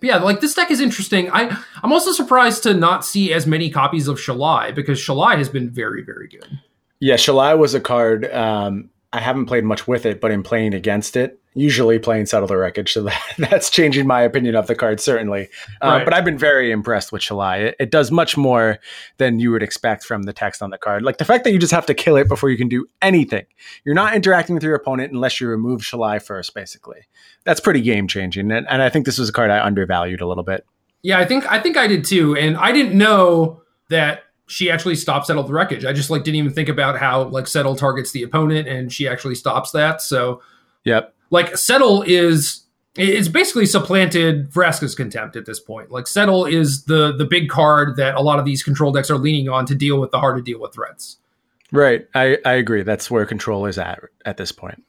But 0.00 0.08
yeah, 0.08 0.16
like 0.18 0.40
this 0.40 0.54
deck 0.54 0.70
is 0.70 0.80
interesting. 0.80 1.30
I 1.32 1.56
I'm 1.82 1.92
also 1.92 2.12
surprised 2.12 2.62
to 2.64 2.74
not 2.74 3.04
see 3.04 3.32
as 3.32 3.46
many 3.46 3.70
copies 3.70 4.06
of 4.08 4.18
Shalai 4.18 4.74
because 4.74 4.98
Shalai 4.98 5.36
has 5.36 5.48
been 5.48 5.70
very 5.70 6.02
very 6.02 6.28
good. 6.28 6.60
Yeah, 7.00 7.14
Shalai 7.14 7.58
was 7.58 7.74
a 7.74 7.80
card. 7.80 8.32
Um, 8.32 8.90
I 9.14 9.20
haven't 9.20 9.46
played 9.46 9.62
much 9.62 9.86
with 9.86 10.04
it, 10.04 10.20
but 10.20 10.32
in 10.32 10.42
playing 10.42 10.74
against 10.74 11.16
it, 11.16 11.38
usually 11.54 12.00
playing 12.00 12.26
Settle 12.26 12.48
the 12.48 12.56
Wreckage, 12.56 12.92
so 12.92 13.02
that, 13.04 13.22
that's 13.38 13.70
changing 13.70 14.08
my 14.08 14.20
opinion 14.22 14.56
of 14.56 14.66
the 14.66 14.74
card, 14.74 15.00
certainly. 15.00 15.48
Uh, 15.80 15.94
Right. 15.94 16.04
But 16.04 16.12
I've 16.12 16.24
been 16.24 16.36
very 16.36 16.72
impressed 16.72 17.12
with 17.12 17.22
Shalai. 17.22 17.66
It, 17.66 17.76
it 17.78 17.90
does 17.92 18.10
much 18.10 18.36
more 18.36 18.80
than 19.18 19.38
you 19.38 19.52
would 19.52 19.62
expect 19.62 20.04
from 20.04 20.24
the 20.24 20.32
text 20.32 20.60
on 20.62 20.70
the 20.70 20.78
card. 20.78 21.04
Like 21.04 21.18
the 21.18 21.24
fact 21.24 21.44
that 21.44 21.52
you 21.52 21.60
just 21.60 21.72
have 21.72 21.86
to 21.86 21.94
kill 21.94 22.16
it 22.16 22.28
before 22.28 22.50
you 22.50 22.58
can 22.58 22.68
do 22.68 22.86
anything. 23.00 23.46
You're 23.84 23.94
not 23.94 24.14
interacting 24.14 24.54
with 24.54 24.64
your 24.64 24.74
opponent 24.74 25.12
unless 25.12 25.40
you 25.40 25.46
remove 25.46 25.82
Shalai 25.82 26.20
first, 26.20 26.52
basically. 26.52 27.02
That's 27.44 27.60
pretty 27.60 27.82
game 27.82 28.08
changing. 28.08 28.50
And, 28.50 28.66
and 28.68 28.82
I 28.82 28.90
think 28.90 29.06
this 29.06 29.18
was 29.18 29.28
a 29.28 29.32
card 29.32 29.52
I 29.52 29.64
undervalued 29.64 30.20
a 30.20 30.26
little 30.26 30.42
bit. 30.42 30.66
Yeah, 31.02 31.20
I 31.20 31.24
think 31.24 31.48
I 31.48 31.60
think 31.60 31.76
I 31.76 31.86
did 31.86 32.04
too, 32.04 32.34
and 32.34 32.56
I 32.56 32.72
didn't 32.72 32.96
know 32.96 33.62
that 33.90 34.22
she 34.46 34.70
actually 34.70 34.96
stopped 34.96 35.26
settle 35.26 35.42
the 35.42 35.52
wreckage. 35.52 35.84
I 35.84 35.92
just 35.92 36.10
like 36.10 36.24
didn't 36.24 36.36
even 36.36 36.52
think 36.52 36.68
about 36.68 36.98
how 36.98 37.24
like 37.24 37.46
settle 37.46 37.76
targets 37.76 38.12
the 38.12 38.22
opponent, 38.22 38.68
and 38.68 38.92
she 38.92 39.08
actually 39.08 39.34
stops 39.34 39.70
that. 39.72 40.02
So 40.02 40.42
Yep. 40.84 41.14
like 41.30 41.56
settle 41.56 42.02
is 42.02 42.60
it's 42.96 43.26
basically 43.26 43.66
supplanted 43.66 44.50
Vraska's 44.52 44.94
contempt 44.94 45.34
at 45.34 45.46
this 45.46 45.58
point. 45.58 45.90
Like 45.90 46.06
settle 46.06 46.44
is 46.44 46.84
the 46.84 47.12
the 47.16 47.24
big 47.24 47.48
card 47.48 47.96
that 47.96 48.14
a 48.14 48.20
lot 48.20 48.38
of 48.38 48.44
these 48.44 48.62
control 48.62 48.92
decks 48.92 49.10
are 49.10 49.18
leaning 49.18 49.48
on 49.48 49.66
to 49.66 49.74
deal 49.74 49.98
with 50.00 50.10
the 50.10 50.20
hard 50.20 50.36
to 50.36 50.42
deal 50.42 50.60
with 50.60 50.74
threats. 50.74 51.16
Right. 51.72 52.06
I, 52.14 52.38
I 52.44 52.52
agree. 52.52 52.82
That's 52.84 53.10
where 53.10 53.26
control 53.26 53.66
is 53.66 53.78
at 53.78 53.98
at 54.24 54.36
this 54.36 54.52
point. 54.52 54.84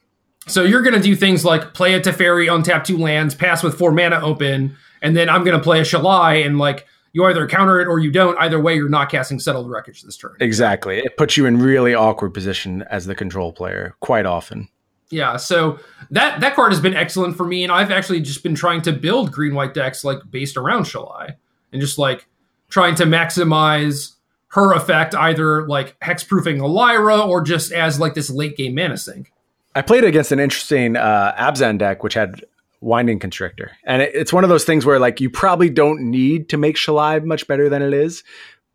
So 0.46 0.62
you're 0.62 0.82
gonna 0.82 1.00
do 1.00 1.16
things 1.16 1.44
like 1.44 1.74
play 1.74 1.94
a 1.94 2.00
Teferi, 2.00 2.46
untap 2.46 2.84
two 2.84 2.98
lands, 2.98 3.34
pass 3.34 3.62
with 3.64 3.76
four 3.76 3.90
mana 3.90 4.20
open, 4.20 4.76
and 5.02 5.16
then 5.16 5.28
I'm 5.28 5.42
gonna 5.42 5.58
play 5.58 5.80
a 5.80 5.82
Shalai 5.82 6.46
and 6.46 6.58
like 6.58 6.86
you 7.16 7.24
either 7.24 7.46
counter 7.46 7.80
it 7.80 7.88
or 7.88 7.98
you 7.98 8.10
don't. 8.10 8.38
Either 8.38 8.60
way, 8.60 8.74
you're 8.74 8.90
not 8.90 9.10
casting 9.10 9.40
settle 9.40 9.62
the 9.62 9.70
wreckage 9.70 10.02
this 10.02 10.18
turn. 10.18 10.36
Exactly. 10.38 10.98
It 10.98 11.16
puts 11.16 11.34
you 11.38 11.46
in 11.46 11.56
really 11.58 11.94
awkward 11.94 12.34
position 12.34 12.82
as 12.90 13.06
the 13.06 13.14
control 13.14 13.54
player 13.54 13.96
quite 14.00 14.26
often. 14.26 14.68
Yeah, 15.08 15.38
so 15.38 15.78
that 16.10 16.40
that 16.40 16.54
card 16.54 16.72
has 16.72 16.80
been 16.80 16.92
excellent 16.92 17.34
for 17.34 17.46
me, 17.46 17.62
and 17.62 17.72
I've 17.72 17.90
actually 17.90 18.20
just 18.20 18.42
been 18.42 18.54
trying 18.54 18.82
to 18.82 18.92
build 18.92 19.32
green 19.32 19.54
white 19.54 19.72
decks 19.72 20.04
like 20.04 20.18
based 20.30 20.58
around 20.58 20.82
Shalai, 20.82 21.36
and 21.72 21.80
just 21.80 21.96
like 21.96 22.26
trying 22.68 22.94
to 22.96 23.04
maximize 23.04 24.16
her 24.48 24.74
effect, 24.74 25.14
either 25.14 25.66
like 25.66 25.98
hexproofing 26.00 26.60
a 26.60 26.66
Lyra 26.66 27.18
or 27.20 27.40
just 27.40 27.72
as 27.72 27.98
like 27.98 28.12
this 28.12 28.28
late 28.28 28.58
game 28.58 28.74
mana 28.74 28.98
sink. 28.98 29.32
I 29.74 29.80
played 29.80 30.04
against 30.04 30.32
an 30.32 30.40
interesting 30.40 30.96
uh, 30.96 31.34
Abzan 31.38 31.78
deck, 31.78 32.02
which 32.02 32.14
had 32.14 32.44
Winding 32.86 33.18
Constrictor. 33.18 33.72
And 33.84 34.00
it, 34.00 34.14
it's 34.14 34.32
one 34.32 34.44
of 34.44 34.48
those 34.48 34.64
things 34.64 34.86
where, 34.86 34.98
like, 34.98 35.20
you 35.20 35.28
probably 35.28 35.68
don't 35.68 36.10
need 36.10 36.48
to 36.50 36.56
make 36.56 36.76
Shalai 36.76 37.22
much 37.24 37.46
better 37.46 37.68
than 37.68 37.82
it 37.82 37.92
is. 37.92 38.22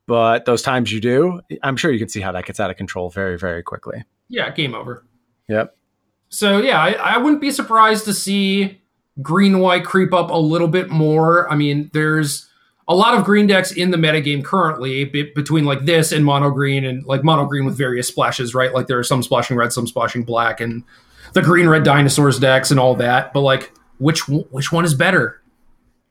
But 0.08 0.45
those 0.45 0.62
times 0.62 0.91
you 0.91 1.00
do, 1.00 1.39
I'm 1.63 1.78
sure 1.78 1.91
you 1.91 2.00
can 2.00 2.10
see 2.10 2.19
how 2.19 2.34
that 2.34 2.45
gets 2.45 2.60
out 2.60 2.69
of 2.69 2.76
control 2.76 3.10
very, 3.10 3.38
very 3.38 3.63
quickly. 3.63 4.04
Yeah, 4.28 4.50
game 4.50 4.76
over. 4.76 5.06
Yep. 5.47 5.76
So 6.28 6.58
yeah, 6.58 6.82
I, 6.82 6.91
I 6.91 7.17
wouldn't 7.17 7.39
be 7.39 7.52
surprised 7.52 8.06
to 8.06 8.13
see 8.13 8.82
green 9.21 9.60
white 9.60 9.86
creep 9.86 10.13
up 10.13 10.30
a 10.30 10.38
little 10.38 10.67
bit 10.67 10.89
more. 10.89 11.50
I 11.50 11.56
mean, 11.56 11.89
there's 11.93 12.50
a 12.88 12.95
lot 12.95 13.17
of 13.17 13.24
green 13.24 13.47
decks 13.47 13.71
in 13.71 13.91
the 13.91 13.97
metagame 13.97 14.43
currently 14.43 15.06
be- 15.06 15.32
between 15.34 15.63
like 15.63 15.86
this 15.86 16.12
and 16.12 16.26
mono 16.26 16.50
green 16.50 16.84
and 16.84 17.06
like 17.06 17.24
mono 17.24 17.45
green 17.45 17.63
with 17.63 17.78
various 17.78 18.08
splashes, 18.08 18.54
right? 18.54 18.74
Like 18.74 18.88
there 18.88 19.00
are 19.00 19.04
some 19.04 19.24
splashing 19.24 19.56
red, 19.56 19.71
some 19.71 19.88
splashing 19.88 20.24
black, 20.24 20.60
and 20.60 20.84
the 21.34 21.41
green 21.41 21.69
red 21.69 21.84
dinosaurs 21.84 22.39
decks 22.39 22.71
and 22.71 22.80
all 22.80 22.95
that. 22.95 23.34
But 23.34 23.41
like, 23.41 23.71
which 24.01 24.27
which 24.27 24.71
one 24.71 24.83
is 24.85 24.93
better? 24.93 25.41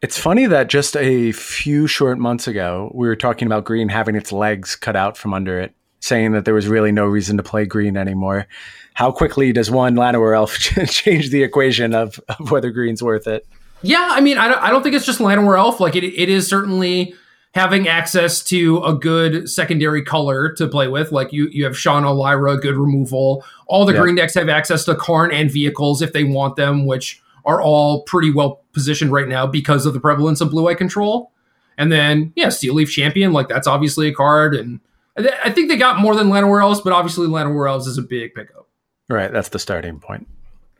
It's 0.03 0.17
funny 0.19 0.47
that 0.47 0.69
just 0.69 0.97
a 0.97 1.33
few 1.33 1.87
short 1.87 2.19
months 2.19 2.47
ago, 2.49 2.91
we 2.95 3.07
were 3.07 3.17
talking 3.17 3.45
about 3.47 3.65
green 3.65 3.91
having 3.91 4.15
its 4.17 4.33
legs 4.33 4.75
cut 4.75 4.97
out 4.97 5.19
from 5.19 5.35
under 5.35 5.61
it, 5.61 5.75
saying 6.01 6.33
that 6.33 6.47
there 6.47 6.55
was 6.55 6.67
really 6.69 6.91
no 6.93 7.05
reason 7.05 7.37
to 7.37 7.43
play 7.43 7.67
green 7.67 7.99
anymore. 7.99 8.47
How 8.95 9.13
quickly 9.13 9.53
does 9.53 9.71
one 9.71 9.95
Llanowar 9.97 10.35
elf 10.35 10.57
change 10.89 11.31
the 11.31 11.43
equation 11.43 11.95
of, 11.95 12.19
of 12.29 12.51
whether 12.51 12.71
green's 12.71 13.03
worth 13.03 13.27
it? 13.27 13.47
Yeah, 13.83 14.09
I 14.13 14.21
mean, 14.21 14.39
I 14.39 14.49
don't, 14.49 14.59
I 14.63 14.71
don't 14.71 14.83
think 14.83 14.95
it's 14.95 15.07
just 15.07 15.21
Llanowar 15.21 15.57
Elf. 15.59 15.81
Like, 15.81 15.97
it, 15.97 16.05
it 16.05 16.29
is 16.29 16.47
certainly 16.47 17.15
having 17.55 17.89
access 17.89 18.43
to 18.45 18.79
a 18.85 18.93
good 18.95 19.49
secondary 19.49 20.05
color 20.05 20.53
to 20.53 20.69
play 20.69 20.87
with. 20.89 21.13
Like, 21.13 21.33
you, 21.33 21.49
you 21.51 21.65
have 21.65 21.79
Shanna, 21.79 22.13
Lyra, 22.13 22.59
good 22.59 22.77
removal. 22.77 23.43
All 23.67 23.87
the 23.87 23.95
Yeah. 23.95 24.01
green 24.01 24.17
decks 24.17 24.35
have 24.35 24.51
access 24.51 24.85
to 24.85 24.95
Karn 24.95 25.33
and 25.33 25.51
vehicles 25.51 26.03
if 26.03 26.13
they 26.13 26.25
want 26.25 26.57
them, 26.57 26.85
which 26.85 27.23
are 27.45 27.63
all 27.63 28.03
pretty 28.03 28.31
well 28.31 28.63
positioned 28.73 29.13
right 29.13 29.29
now 29.29 29.47
because 29.47 29.87
of 29.87 29.95
the 29.95 30.01
prevalence 30.01 30.41
of 30.41 30.51
blue 30.51 30.69
eye 30.69 30.75
control. 30.75 31.33
And 31.79 31.91
then, 31.91 32.33
yeah, 32.37 32.51
Steel 32.51 32.75
Leaf 32.75 32.91
Champion, 32.91 33.33
like, 33.33 33.49
that's 33.49 33.67
obviously 33.67 34.09
a 34.09 34.15
card. 34.15 34.55
And 34.55 34.81
I 35.17 35.23
th- 35.23 35.35
I 35.45 35.51
think 35.51 35.69
they 35.69 35.77
got 35.77 35.99
more 35.99 36.15
than 36.15 36.29
Llanowar 36.29 36.63
Elves, 36.63 36.81
but 36.81 36.93
obviously 36.93 37.27
Llanowar 37.27 37.69
Elves 37.69 37.87
is 37.87 37.99
a 37.99 38.03
big 38.03 38.35
pickup. 38.35 38.69
Right, 39.09 39.33
that's 39.33 39.49
the 39.49 39.59
starting 39.59 39.99
point. 39.99 40.29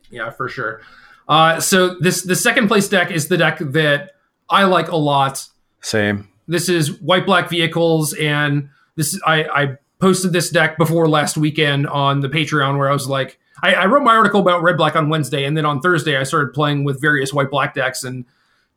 Yeah, 0.09 0.29
for 0.29 0.47
sure. 0.47 0.81
Uh, 1.27 1.59
so 1.59 1.95
this 1.99 2.23
the 2.23 2.35
second 2.35 2.67
place 2.67 2.87
deck 2.89 3.11
is 3.11 3.27
the 3.27 3.37
deck 3.37 3.59
that 3.59 4.11
I 4.49 4.65
like 4.65 4.89
a 4.89 4.97
lot. 4.97 5.47
Same. 5.81 6.29
This 6.47 6.69
is 6.69 6.99
white 7.01 7.25
black 7.25 7.49
vehicles, 7.49 8.13
and 8.13 8.69
this 8.95 9.19
I, 9.25 9.43
I 9.43 9.77
posted 9.99 10.33
this 10.33 10.49
deck 10.49 10.77
before 10.77 11.07
last 11.07 11.37
weekend 11.37 11.87
on 11.87 12.19
the 12.19 12.29
Patreon 12.29 12.77
where 12.77 12.89
I 12.89 12.93
was 12.93 13.07
like, 13.07 13.39
I, 13.61 13.73
I 13.73 13.85
wrote 13.85 14.03
my 14.03 14.15
article 14.15 14.41
about 14.41 14.63
red 14.63 14.77
black 14.77 14.95
on 14.95 15.09
Wednesday, 15.09 15.45
and 15.45 15.55
then 15.55 15.65
on 15.65 15.81
Thursday 15.81 16.17
I 16.17 16.23
started 16.23 16.53
playing 16.53 16.83
with 16.83 17.01
various 17.01 17.33
white 17.33 17.51
black 17.51 17.73
decks 17.73 18.03
and 18.03 18.25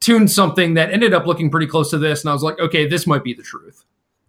tuned 0.01 0.31
something 0.31 0.75
that 0.75 0.93
ended 0.93 1.15
up 1.15 1.27
looking 1.27 1.51
pretty 1.51 1.67
close 1.67 1.91
to 1.91 1.99
this, 1.99 2.23
and 2.23 2.31
I 2.31 2.33
was 2.33 2.43
like, 2.43 2.59
okay, 2.59 2.87
this 2.87 3.07
might 3.07 3.25
be 3.25 3.33
the 3.33 3.43
truth. 3.43 3.85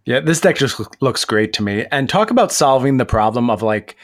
Yeah, 0.06 0.20
this 0.20 0.40
deck 0.40 0.56
just 0.56 0.80
looks 1.02 1.26
great 1.26 1.52
to 1.54 1.64
me. 1.64 1.86
And 1.92 2.08
talk 2.08 2.30
about 2.30 2.52
solving 2.52 2.98
the 2.98 3.06
problem 3.06 3.50
of 3.50 3.64
like 3.64 3.96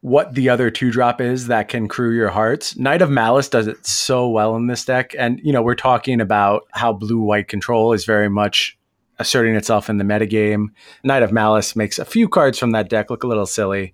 what 0.00 0.34
the 0.34 0.48
other 0.48 0.70
two 0.70 0.90
drop 0.90 1.20
is 1.20 1.48
that 1.48 1.68
can 1.68 1.86
crew 1.86 2.14
your 2.14 2.30
hearts. 2.30 2.76
Knight 2.78 3.02
of 3.02 3.10
Malice 3.10 3.50
does 3.50 3.66
it 3.66 3.86
so 3.86 4.26
well 4.28 4.56
in 4.56 4.66
this 4.66 4.86
deck. 4.86 5.14
And, 5.18 5.38
you 5.44 5.52
know, 5.52 5.60
we're 5.60 5.74
talking 5.74 6.22
about 6.22 6.66
how 6.70 6.94
blue 6.94 7.20
white 7.20 7.48
control 7.48 7.92
is 7.92 8.06
very 8.06 8.30
much 8.30 8.78
asserting 9.18 9.54
itself 9.54 9.90
in 9.90 9.98
the 9.98 10.04
metagame. 10.04 10.68
Knight 11.04 11.22
of 11.22 11.32
Malice 11.32 11.76
makes 11.76 11.98
a 11.98 12.06
few 12.06 12.26
cards 12.26 12.58
from 12.58 12.70
that 12.70 12.88
deck 12.88 13.10
look 13.10 13.22
a 13.22 13.26
little 13.26 13.44
silly. 13.44 13.92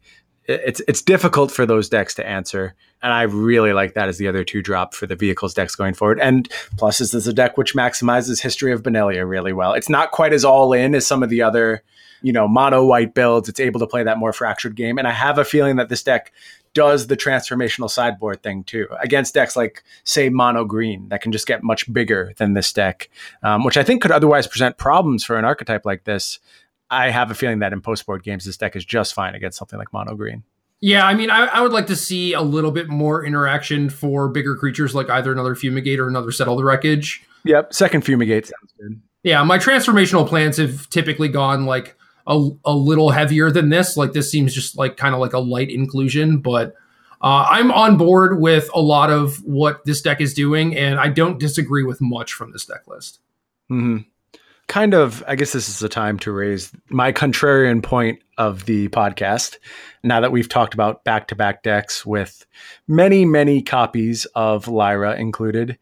It- 0.49 0.63
It's 0.67 0.83
it's 0.89 1.03
difficult 1.03 1.51
for 1.51 1.67
those 1.67 1.89
decks 1.89 2.15
to 2.15 2.27
answer, 2.27 2.75
and 3.03 3.13
I 3.13 3.23
really 3.23 3.73
like 3.73 3.95
that 3.95 4.09
as 4.09 4.19
the 4.19 4.29
other 4.29 4.45
two 4.45 4.63
drop 4.63 4.95
for 4.95 5.07
the 5.07 5.17
vehicles 5.17 5.55
decks 5.55 5.75
going 5.75 5.95
forward. 5.95 6.21
And 6.21 6.49
plus, 6.77 6.99
this 6.99 7.15
is 7.15 7.27
a 7.27 7.33
deck 7.33 7.57
which 7.59 7.75
maximizes 7.75 8.41
history 8.43 8.73
of 8.73 8.83
Benalia 8.83 9.29
really 9.29 9.53
well. 9.53 9.73
It's 9.75 9.89
not 9.89 10.11
quite 10.13 10.33
as 10.33 10.45
all 10.45 10.73
in 10.73 10.95
as 10.95 11.07
some 11.07 11.23
of 11.23 11.29
the 11.31 11.43
other, 11.43 11.83
you 12.23 12.33
know, 12.33 12.47
mono 12.49 12.85
white 12.85 13.15
builds. 13.15 13.49
It's 13.49 13.61
able 13.61 13.81
to 13.81 13.87
play 13.87 14.03
that 14.05 14.19
more 14.19 14.33
fractured 14.33 14.77
game, 14.77 14.99
and 14.99 15.07
I 15.09 15.13
have 15.13 15.39
a 15.39 15.45
feeling 15.45 15.77
that 15.77 15.89
this 15.89 16.03
deck 16.03 16.33
does 16.75 17.07
the 17.07 17.17
transformational 17.17 17.89
sideboard 17.89 18.43
thing 18.43 18.63
too 18.63 18.87
against 19.01 19.33
decks 19.33 19.57
like 19.57 19.83
say 20.05 20.29
mono 20.29 20.63
green 20.63 21.09
that 21.09 21.23
can 21.23 21.33
just 21.33 21.47
get 21.47 21.63
much 21.63 21.91
bigger 21.91 22.35
than 22.37 22.53
this 22.53 22.71
deck, 22.71 23.09
um, 23.43 23.65
which 23.65 23.79
I 23.79 23.83
think 23.83 24.03
could 24.03 24.11
otherwise 24.13 24.47
present 24.47 24.77
problems 24.77 25.25
for 25.25 25.37
an 25.39 25.45
archetype 25.47 25.87
like 25.87 26.05
this. 26.05 26.39
I 26.91 27.11
have 27.11 27.31
a 27.31 27.35
feeling 27.35 27.61
that 27.61 27.73
in 27.73 27.81
post 27.81 28.07
board 28.07 28.23
games, 28.23 28.45
this 28.45 28.57
deck 28.57 28.77
is 28.77 28.85
just 28.85 29.15
fine 29.15 29.35
against 29.35 29.59
something 29.59 29.79
like 29.79 29.93
mono 29.93 30.15
green. 30.15 30.45
Yeah, 30.81 31.07
I 31.07 31.15
mean, 31.15 31.31
I, 31.31 31.47
I 31.47 31.61
would 31.63 31.73
like 31.73 31.87
to 31.87 31.97
see 31.97 32.35
a 32.35 32.43
little 32.43 32.71
bit 32.71 32.89
more 32.89 33.25
interaction 33.25 33.89
for 33.89 34.29
bigger 34.29 34.55
creatures 34.55 34.95
like 34.95 35.09
either 35.09 35.33
another 35.33 35.55
Fumigate 35.55 35.99
or 35.99 36.07
another 36.07 36.31
Settle 36.31 36.57
the 36.57 36.65
Wreckage. 36.65 37.25
Yep, 37.45 37.73
second 37.73 38.03
fumigate 38.03 38.47
sounds 38.47 38.75
good. 38.79 39.01
Yeah, 39.23 39.43
my 39.43 39.59
transformational 39.59 40.29
plans 40.29 40.59
have 40.59 40.89
typically 40.91 41.29
gone 41.29 41.65
like 41.65 41.97
a, 42.27 42.51
a 42.65 42.75
little 42.75 43.11
heavier 43.11 43.51
than 43.51 43.71
this. 43.71 43.97
Like 43.97 44.13
this 44.13 44.31
seems 44.31 44.55
just 44.55 44.77
like 44.77 44.97
kind 44.97 45.15
of 45.15 45.21
like 45.21 45.33
a 45.33 45.39
light 45.39 45.71
inclusion, 45.71 46.39
but 46.39 46.75
uh, 47.23 47.47
I'm 47.49 47.73
on 47.73 47.97
board 47.97 48.41
with 48.41 48.69
a 48.75 48.81
lot 48.81 49.11
of 49.11 49.43
what 49.45 49.85
this 49.85 50.03
deck 50.03 50.21
is 50.21 50.35
doing, 50.35 50.77
and 50.77 51.01
I 51.01 51.09
don't 51.09 51.41
disagree 51.41 51.85
with 51.85 52.01
much 52.01 52.35
from 52.35 52.53
this 52.53 52.67
deck 52.67 52.87
list. 52.87 53.21
hmm 53.69 53.99
Kind 54.69 54.95
of, 54.95 55.23
I 55.29 55.37
guess 55.37 55.53
this 55.53 55.69
is 55.69 55.79
the 55.79 55.89
time 55.89 56.19
to 56.21 56.33
raise 56.33 56.73
my 56.89 57.13
contrarian 57.13 57.83
point 57.83 58.21
of 58.37 58.67
the 58.67 58.89
podcast. 58.89 59.59
Now 60.03 60.21
that 60.21 60.33
we've 60.33 60.49
talked 60.49 60.75
about 60.75 61.05
back 61.05 61.29
to 61.29 61.37
back 61.37 61.63
decks 61.63 62.05
with 62.05 62.45
many, 62.89 63.25
many 63.25 63.63
copies 63.63 64.25
of 64.35 64.67
Lyra 64.67 65.15
included, 65.17 65.79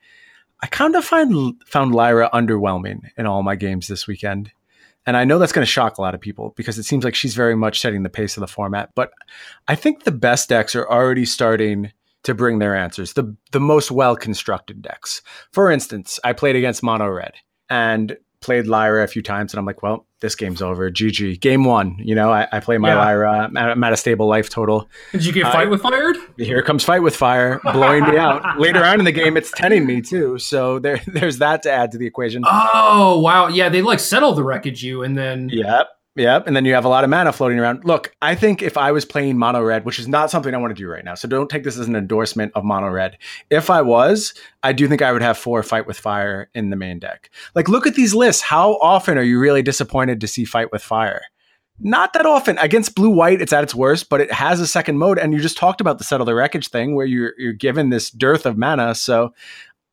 I 0.63 0.67
kind 0.67 0.97
of 0.97 1.05
find 1.05 1.55
found 1.67 1.95
Lyra 1.95 2.31
underwhelming 2.33 3.11
in 3.17 3.27
all 3.27 3.43
my 3.43 3.57
games 3.57 3.87
this 3.87 4.07
weekend. 4.07 4.51
And 5.07 5.17
I 5.17 5.25
know 5.25 5.39
that's 5.39 5.53
going 5.53 5.65
to 5.65 5.71
shock 5.71 5.99
a 5.99 6.01
lot 6.01 6.15
of 6.15 6.21
people 6.21 6.55
because 6.57 6.79
it 6.79 6.85
seems 6.85 7.05
like 7.05 7.15
she's 7.15 7.35
very 7.35 7.55
much 7.55 7.81
setting 7.81 8.03
the 8.03 8.09
pace 8.09 8.37
of 8.37 8.41
the 8.41 8.47
format. 8.47 8.91
But 8.95 9.13
I 9.69 9.75
think 9.75 10.05
the 10.05 10.11
best 10.11 10.49
decks 10.49 10.75
are 10.75 10.89
already 10.89 11.27
starting 11.27 11.93
to 12.23 12.35
bring 12.35 12.59
their 12.59 12.75
answers, 12.75 13.13
the, 13.13 13.37
the 13.53 13.61
most 13.61 13.91
well 13.91 14.17
constructed 14.17 14.83
decks. 14.83 15.23
For 15.53 15.71
instance, 15.71 16.19
I 16.25 16.33
played 16.33 16.57
against 16.57 16.83
Mono 16.83 17.09
Red 17.09 17.35
and 17.69 18.17
played 18.45 18.67
Lyra 18.67 19.03
a 19.03 19.07
few 19.07 19.23
times, 19.23 19.53
and 19.53 19.59
I'm 19.59 19.67
like, 19.67 19.83
well, 19.83 20.07
this 20.21 20.35
game's 20.35 20.63
over. 20.63 20.91
GG. 20.91 21.41
Game 21.41 21.65
one. 21.65 21.97
You 21.99 22.15
know, 22.15 22.31
I, 22.31 22.47
I 22.53 22.61
play 22.61 22.79
my 22.79 22.89
Yeah. 22.91 22.99
Lyra. 22.99 23.39
I'm 23.47 23.57
at, 23.57 23.71
I'm 23.71 23.85
at 23.85 23.93
a 23.93 23.97
stable 23.97 24.27
life 24.27 24.49
total. 24.49 24.89
Did 25.13 25.25
you 25.25 25.33
get 25.33 25.47
I- 25.47 25.53
fight 25.53 25.71
with 25.71 25.83
fired? 25.83 26.17
Here 26.39 26.63
comes 26.63 26.85
Fight 26.85 27.03
with 27.03 27.17
Fire, 27.17 27.61
blowing 27.73 28.05
me 28.05 28.17
out. 28.17 28.59
Later 28.61 28.85
on 28.85 28.99
in 28.99 29.05
the 29.05 29.13
game, 29.13 29.37
it's 29.37 29.51
tenning 29.51 29.87
me 29.87 30.01
too. 30.01 30.39
So 30.39 30.79
there, 30.79 31.01
there's 31.07 31.39
that 31.39 31.63
to 31.65 31.71
add 31.73 31.91
to 31.93 31.99
the 31.99 32.07
equation. 32.07 32.43
Oh 32.47 33.21
wow, 33.21 33.49
yeah, 33.49 33.69
they 33.69 33.83
like 33.83 34.01
settle 34.01 34.35
the 34.35 34.45
wreckage 34.45 34.83
you, 34.83 35.03
and 35.03 35.17
then 35.17 35.49
Yep. 35.53 35.89
Yep. 36.17 36.47
And 36.47 36.55
then 36.55 36.65
you 36.65 36.75
have 36.75 36.85
a 36.85 36.89
lot 36.89 37.03
of 37.03 37.11
mana 37.11 37.33
floating 37.33 37.59
around. 37.59 37.85
Look, 37.85 38.15
I 38.23 38.37
think 38.37 38.63
if 38.63 38.77
I 38.77 38.93
was 38.93 39.05
playing 39.05 39.37
mono 39.37 39.61
red, 39.61 39.85
which 39.85 39.99
is 39.99 40.07
not 40.07 40.31
something 40.31 40.55
I 40.55 40.59
want 40.59 40.71
to 40.75 40.81
do 40.81 40.89
right 40.89 41.05
now, 41.05 41.17
so 41.17 41.27
don't 41.27 41.51
take 41.51 41.65
this 41.65 41.77
as 41.77 41.89
an 41.89 41.97
endorsement 41.97 42.53
of 42.55 42.65
mono 42.65 42.89
red. 42.89 43.19
If 43.51 43.69
I 43.69 43.83
was, 43.83 44.33
I 44.63 44.73
do 44.73 44.87
think 44.87 45.03
I 45.03 45.11
would 45.11 45.23
have 45.23 45.37
four 45.37 45.63
fight 45.65 45.89
with 45.89 45.99
fire 45.99 46.51
in 46.55 46.71
the 46.71 46.77
main 46.77 47.01
deck. 47.01 47.31
Like, 47.57 47.69
look 47.69 47.87
at 47.87 47.97
these 47.97 48.15
lists. 48.15 48.43
How 48.43 48.75
often 48.75 49.19
are 49.19 49.25
you 49.25 49.41
really 49.41 49.63
disappointed 49.63 50.21
to 50.21 50.29
see 50.29 50.45
fight 50.45 50.71
with 50.71 50.83
fire? 50.83 51.23
Not 51.81 52.13
that 52.13 52.27
often. 52.27 52.57
Against 52.59 52.95
blue 52.95 53.11
white, 53.11 53.41
it's 53.41 53.53
at 53.53 53.65
its 53.65 53.75
worst, 53.75 54.09
but 54.09 54.21
it 54.21 54.31
has 54.31 54.61
a 54.61 54.67
second 54.69 54.99
mode. 54.99 55.19
And 55.19 55.33
you 55.33 55.41
just 55.41 55.57
talked 55.57 55.81
about 55.81 55.99
the 55.99 56.05
settle 56.05 56.25
the 56.25 56.35
wreckage 56.35 56.69
thing 56.69 56.95
where 56.95 57.07
you're 57.07 57.33
you're 57.37 57.53
given 57.53 57.91
this 57.91 58.11
dearth 58.11 58.47
of 58.47 58.57
mana. 58.57 58.95
So 58.95 59.35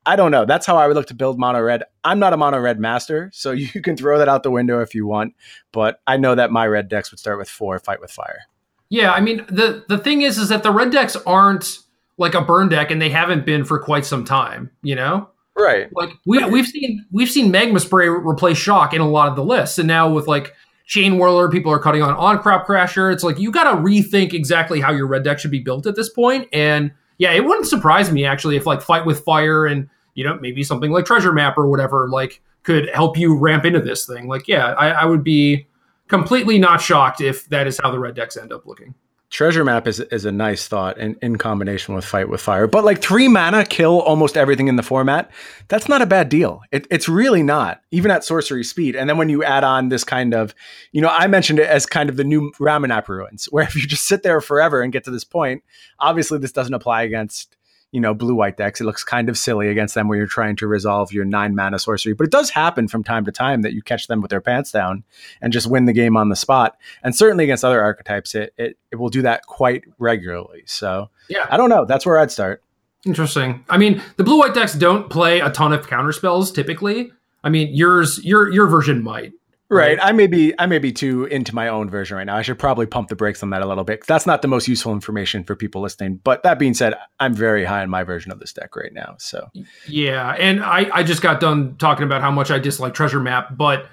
I 0.05 0.15
don't 0.15 0.31
know. 0.31 0.45
That's 0.45 0.65
how 0.65 0.77
I 0.77 0.87
would 0.87 0.95
look 0.95 1.07
to 1.07 1.13
build 1.13 1.37
mono 1.37 1.61
red. 1.61 1.83
I'm 2.03 2.19
not 2.19 2.33
a 2.33 2.37
mono 2.37 2.59
red 2.59 2.79
master, 2.79 3.29
so 3.33 3.51
you 3.51 3.81
can 3.81 3.95
throw 3.95 4.17
that 4.17 4.27
out 4.27 4.43
the 4.43 4.51
window 4.51 4.81
if 4.81 4.95
you 4.95 5.05
want. 5.05 5.35
But 5.71 6.01
I 6.07 6.17
know 6.17 6.35
that 6.35 6.51
my 6.51 6.67
red 6.67 6.89
decks 6.89 7.11
would 7.11 7.19
start 7.19 7.37
with 7.37 7.49
four 7.49 7.77
fight 7.79 8.01
with 8.01 8.11
fire. 8.11 8.41
Yeah, 8.89 9.11
I 9.13 9.21
mean 9.21 9.45
the 9.47 9.85
the 9.87 9.97
thing 9.97 10.21
is 10.21 10.37
is 10.37 10.49
that 10.49 10.63
the 10.63 10.71
red 10.71 10.91
decks 10.91 11.15
aren't 11.25 11.79
like 12.17 12.33
a 12.35 12.41
burn 12.41 12.69
deck 12.69 12.91
and 12.91 13.01
they 13.01 13.09
haven't 13.09 13.45
been 13.45 13.63
for 13.63 13.79
quite 13.79 14.05
some 14.05 14.23
time, 14.23 14.69
you 14.83 14.95
know? 14.95 15.29
Right. 15.57 15.89
Like 15.93 16.11
we 16.25 16.43
we've 16.45 16.67
seen 16.67 17.05
we've 17.11 17.29
seen 17.29 17.51
magma 17.51 17.79
spray 17.79 18.07
replace 18.07 18.57
shock 18.57 18.93
in 18.93 19.01
a 19.01 19.09
lot 19.09 19.27
of 19.27 19.35
the 19.35 19.43
lists 19.43 19.79
and 19.79 19.87
now 19.87 20.11
with 20.11 20.27
like 20.27 20.53
Chainwhirler 20.87 21.51
people 21.51 21.71
are 21.71 21.79
cutting 21.79 22.01
on 22.01 22.15
on 22.15 22.39
crop 22.39 22.67
crasher 22.67 23.13
it's 23.13 23.23
like 23.23 23.39
you 23.39 23.51
got 23.51 23.71
to 23.71 23.77
rethink 23.77 24.33
exactly 24.33 24.81
how 24.81 24.91
your 24.91 25.07
red 25.07 25.23
deck 25.23 25.39
should 25.39 25.51
be 25.51 25.59
built 25.59 25.85
at 25.87 25.95
this 25.95 26.09
point 26.09 26.47
and 26.53 26.91
yeah 27.21 27.31
it 27.31 27.45
wouldn't 27.45 27.67
surprise 27.67 28.11
me 28.11 28.25
actually 28.25 28.55
if 28.55 28.65
like 28.65 28.81
fight 28.81 29.05
with 29.05 29.23
fire 29.23 29.67
and 29.67 29.87
you 30.15 30.23
know 30.23 30.39
maybe 30.39 30.63
something 30.63 30.89
like 30.91 31.05
treasure 31.05 31.31
map 31.31 31.55
or 31.55 31.69
whatever 31.69 32.09
like 32.09 32.41
could 32.63 32.89
help 32.89 33.17
you 33.17 33.37
ramp 33.37 33.63
into 33.63 33.79
this 33.79 34.05
thing. 34.05 34.27
Like 34.27 34.47
yeah 34.47 34.73
I, 34.73 34.89
I 34.89 35.05
would 35.05 35.23
be 35.23 35.67
completely 36.07 36.57
not 36.57 36.81
shocked 36.81 37.21
if 37.21 37.47
that 37.49 37.67
is 37.67 37.79
how 37.81 37.91
the 37.91 37.99
red 37.99 38.15
decks 38.15 38.37
end 38.37 38.51
up 38.51 38.65
looking 38.65 38.95
Treasure 39.31 39.63
map 39.63 39.87
is 39.87 40.01
is 40.01 40.25
a 40.25 40.31
nice 40.31 40.67
thought 40.67 40.97
in, 40.97 41.15
in 41.21 41.37
combination 41.37 41.95
with 41.95 42.03
fight 42.03 42.27
with 42.27 42.41
fire. 42.41 42.67
But 42.67 42.83
like 42.83 43.01
three 43.01 43.29
mana 43.29 43.65
kill 43.65 44.01
almost 44.01 44.35
everything 44.35 44.67
in 44.67 44.75
the 44.75 44.83
format. 44.83 45.31
That's 45.69 45.87
not 45.87 46.01
a 46.01 46.05
bad 46.05 46.27
deal. 46.27 46.61
It, 46.69 46.85
it's 46.91 47.07
really 47.07 47.41
not, 47.41 47.81
even 47.91 48.11
at 48.11 48.25
sorcery 48.25 48.65
speed. 48.65 48.93
And 48.93 49.09
then 49.09 49.17
when 49.17 49.29
you 49.29 49.41
add 49.41 49.63
on 49.63 49.87
this 49.87 50.03
kind 50.03 50.33
of, 50.33 50.53
you 50.91 51.01
know, 51.01 51.07
I 51.09 51.27
mentioned 51.27 51.59
it 51.59 51.69
as 51.69 51.85
kind 51.85 52.09
of 52.09 52.17
the 52.17 52.25
new 52.25 52.51
Ramunap 52.59 53.07
Ruins, 53.07 53.45
where 53.51 53.63
if 53.63 53.73
you 53.73 53.87
just 53.87 54.05
sit 54.05 54.21
there 54.21 54.41
forever 54.41 54.81
and 54.81 54.91
get 54.91 55.05
to 55.05 55.11
this 55.11 55.23
point, 55.23 55.63
obviously 55.97 56.37
this 56.37 56.51
doesn't 56.51 56.73
apply 56.73 57.03
against 57.03 57.55
you 57.91 57.99
know, 57.99 58.13
blue 58.13 58.33
white 58.33 58.57
decks. 58.57 58.79
It 58.79 58.85
looks 58.85 59.03
kind 59.03 59.27
of 59.29 59.37
silly 59.37 59.67
against 59.67 59.95
them 59.95 60.07
where 60.07 60.17
you're 60.17 60.27
trying 60.27 60.55
to 60.57 60.67
resolve 60.67 61.11
your 61.11 61.25
nine 61.25 61.55
mana 61.55 61.77
sorcery. 61.77 62.13
But 62.13 62.25
it 62.25 62.31
does 62.31 62.49
happen 62.49 62.87
from 62.87 63.03
time 63.03 63.25
to 63.25 63.31
time 63.31 63.61
that 63.63 63.73
you 63.73 63.81
catch 63.81 64.07
them 64.07 64.21
with 64.21 64.29
their 64.29 64.41
pants 64.41 64.71
down 64.71 65.03
and 65.41 65.51
just 65.51 65.67
win 65.67 65.85
the 65.85 65.93
game 65.93 66.15
on 66.15 66.29
the 66.29 66.35
spot. 66.35 66.77
And 67.03 67.15
certainly 67.15 67.43
against 67.43 67.65
other 67.65 67.81
archetypes, 67.81 68.33
it 68.35 68.53
it, 68.57 68.77
it 68.91 68.95
will 68.95 69.09
do 69.09 69.21
that 69.23 69.45
quite 69.45 69.83
regularly. 69.99 70.63
So 70.65 71.09
Yeah. 71.27 71.45
I 71.49 71.57
don't 71.57 71.69
know. 71.69 71.85
That's 71.85 72.05
where 72.05 72.17
I'd 72.19 72.31
start. 72.31 72.63
Interesting. 73.05 73.65
I 73.69 73.77
mean, 73.77 74.01
the 74.17 74.23
blue 74.23 74.37
white 74.39 74.53
decks 74.53 74.73
don't 74.73 75.09
play 75.09 75.39
a 75.39 75.49
ton 75.49 75.73
of 75.73 75.87
counter 75.87 76.11
spells 76.11 76.51
typically. 76.51 77.11
I 77.43 77.49
mean, 77.49 77.73
yours 77.73 78.23
your 78.23 78.51
your 78.51 78.67
version 78.67 79.03
might. 79.03 79.33
Right. 79.71 79.97
I 80.01 80.11
may 80.11 80.27
be 80.27 80.53
I 80.59 80.65
may 80.65 80.79
be 80.79 80.91
too 80.91 81.25
into 81.25 81.55
my 81.55 81.69
own 81.69 81.89
version 81.89 82.17
right 82.17 82.25
now. 82.25 82.35
I 82.35 82.41
should 82.41 82.59
probably 82.59 82.85
pump 82.85 83.07
the 83.07 83.15
brakes 83.15 83.41
on 83.41 83.51
that 83.51 83.61
a 83.61 83.65
little 83.65 83.85
bit. 83.85 84.05
That's 84.05 84.25
not 84.25 84.41
the 84.41 84.49
most 84.49 84.67
useful 84.67 84.91
information 84.91 85.45
for 85.45 85.55
people 85.55 85.81
listening. 85.81 86.19
But 86.23 86.43
that 86.43 86.59
being 86.59 86.73
said, 86.73 86.93
I'm 87.21 87.33
very 87.33 87.63
high 87.63 87.81
on 87.81 87.89
my 87.89 88.03
version 88.03 88.31
of 88.33 88.39
this 88.39 88.51
deck 88.51 88.75
right 88.75 88.93
now. 88.93 89.15
So 89.17 89.49
Yeah, 89.87 90.31
and 90.31 90.61
I 90.63 90.89
I 90.93 91.03
just 91.03 91.21
got 91.21 91.39
done 91.39 91.77
talking 91.77 92.03
about 92.03 92.21
how 92.21 92.31
much 92.31 92.51
I 92.51 92.59
dislike 92.59 92.93
treasure 92.93 93.21
map, 93.21 93.55
but 93.55 93.85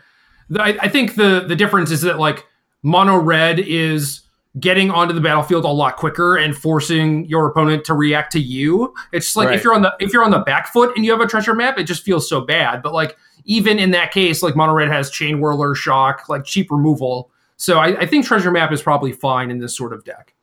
the, 0.51 0.61
I, 0.61 0.69
I 0.81 0.89
think 0.89 1.15
the 1.15 1.45
the 1.47 1.55
difference 1.55 1.91
is 1.93 2.01
that 2.03 2.19
like 2.19 2.45
mono 2.83 3.17
red 3.17 3.61
is 3.61 4.23
getting 4.59 4.91
onto 4.91 5.15
the 5.15 5.21
battlefield 5.21 5.65
a 5.65 5.69
lot 5.69 5.97
quicker 5.97 6.37
and 6.37 6.57
forcing 6.57 7.25
your 7.27 7.47
opponent 7.47 7.85
to 7.85 7.95
react 7.95 8.33
to 8.33 8.41
you. 8.41 8.93
It's 9.13 9.27
just 9.27 9.37
like 9.37 9.49
Right. 9.49 9.55
if 9.57 9.63
you're 9.63 9.75
on 9.75 9.83
the 9.83 9.95
if 10.01 10.13
you're 10.13 10.25
on 10.25 10.33
the 10.33 10.41
back 10.41 10.67
foot 10.73 10.97
and 10.97 11.05
you 11.05 11.13
have 11.13 11.21
a 11.21 11.27
treasure 11.29 11.55
map, 11.55 11.79
it 11.79 11.85
just 11.85 12.03
feels 12.03 12.29
so 12.29 12.41
bad. 12.41 12.83
But 12.83 12.93
like 12.93 13.17
even 13.49 13.81
in 13.81 13.91
that 13.91 14.13
case, 14.13 14.43
like 14.43 14.55
mono 14.55 14.73
red 14.73 14.89
has 14.89 15.11
Chainwhirler, 15.11 15.75
shock, 15.75 16.29
like 16.29 16.45
cheap 16.45 16.71
removal. 16.71 17.31
So 17.57 17.79
I, 17.81 18.03
I 18.03 18.07
think 18.07 18.25
treasure 18.25 18.53
map 18.53 18.71
is 18.71 18.81
probably 18.81 19.11
fine 19.11 19.51
in 19.51 19.59
this 19.59 19.77
sort 19.77 19.93
of 19.93 20.05
deck. 20.05 20.35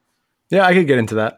Yeah, 0.49 0.65
I 0.65 0.73
could 0.73 0.87
get 0.87 0.97
into 0.99 1.15
that. 1.15 1.37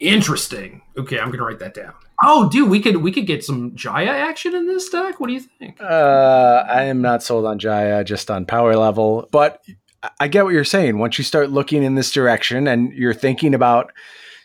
Interesting. 0.00 0.82
Okay, 0.98 1.18
I'm 1.18 1.30
gonna 1.30 1.44
write 1.44 1.58
that 1.60 1.74
down. 1.74 1.94
Oh, 2.24 2.48
dude, 2.50 2.68
we 2.68 2.80
could 2.80 2.96
we 2.98 3.12
could 3.12 3.26
get 3.26 3.44
some 3.44 3.74
Jaya 3.74 4.10
action 4.10 4.54
in 4.54 4.66
this 4.66 4.88
deck. 4.90 5.20
What 5.20 5.28
do 5.28 5.32
you 5.32 5.40
think? 5.40 5.80
Uh, 5.80 6.64
I 6.68 6.82
am 6.84 7.00
not 7.00 7.22
sold 7.22 7.46
on 7.46 7.58
Jaya, 7.58 8.04
just 8.04 8.30
on 8.30 8.44
power 8.46 8.76
level. 8.76 9.28
But 9.30 9.62
I- 10.02 10.10
I 10.20 10.28
get 10.28 10.44
what 10.44 10.52
you're 10.52 10.64
saying. 10.64 10.98
Once 10.98 11.18
you 11.18 11.24
start 11.24 11.50
looking 11.50 11.82
in 11.82 11.94
this 11.94 12.10
direction 12.10 12.66
and 12.68 12.92
you're 12.92 13.14
thinking 13.14 13.54
about, 13.54 13.90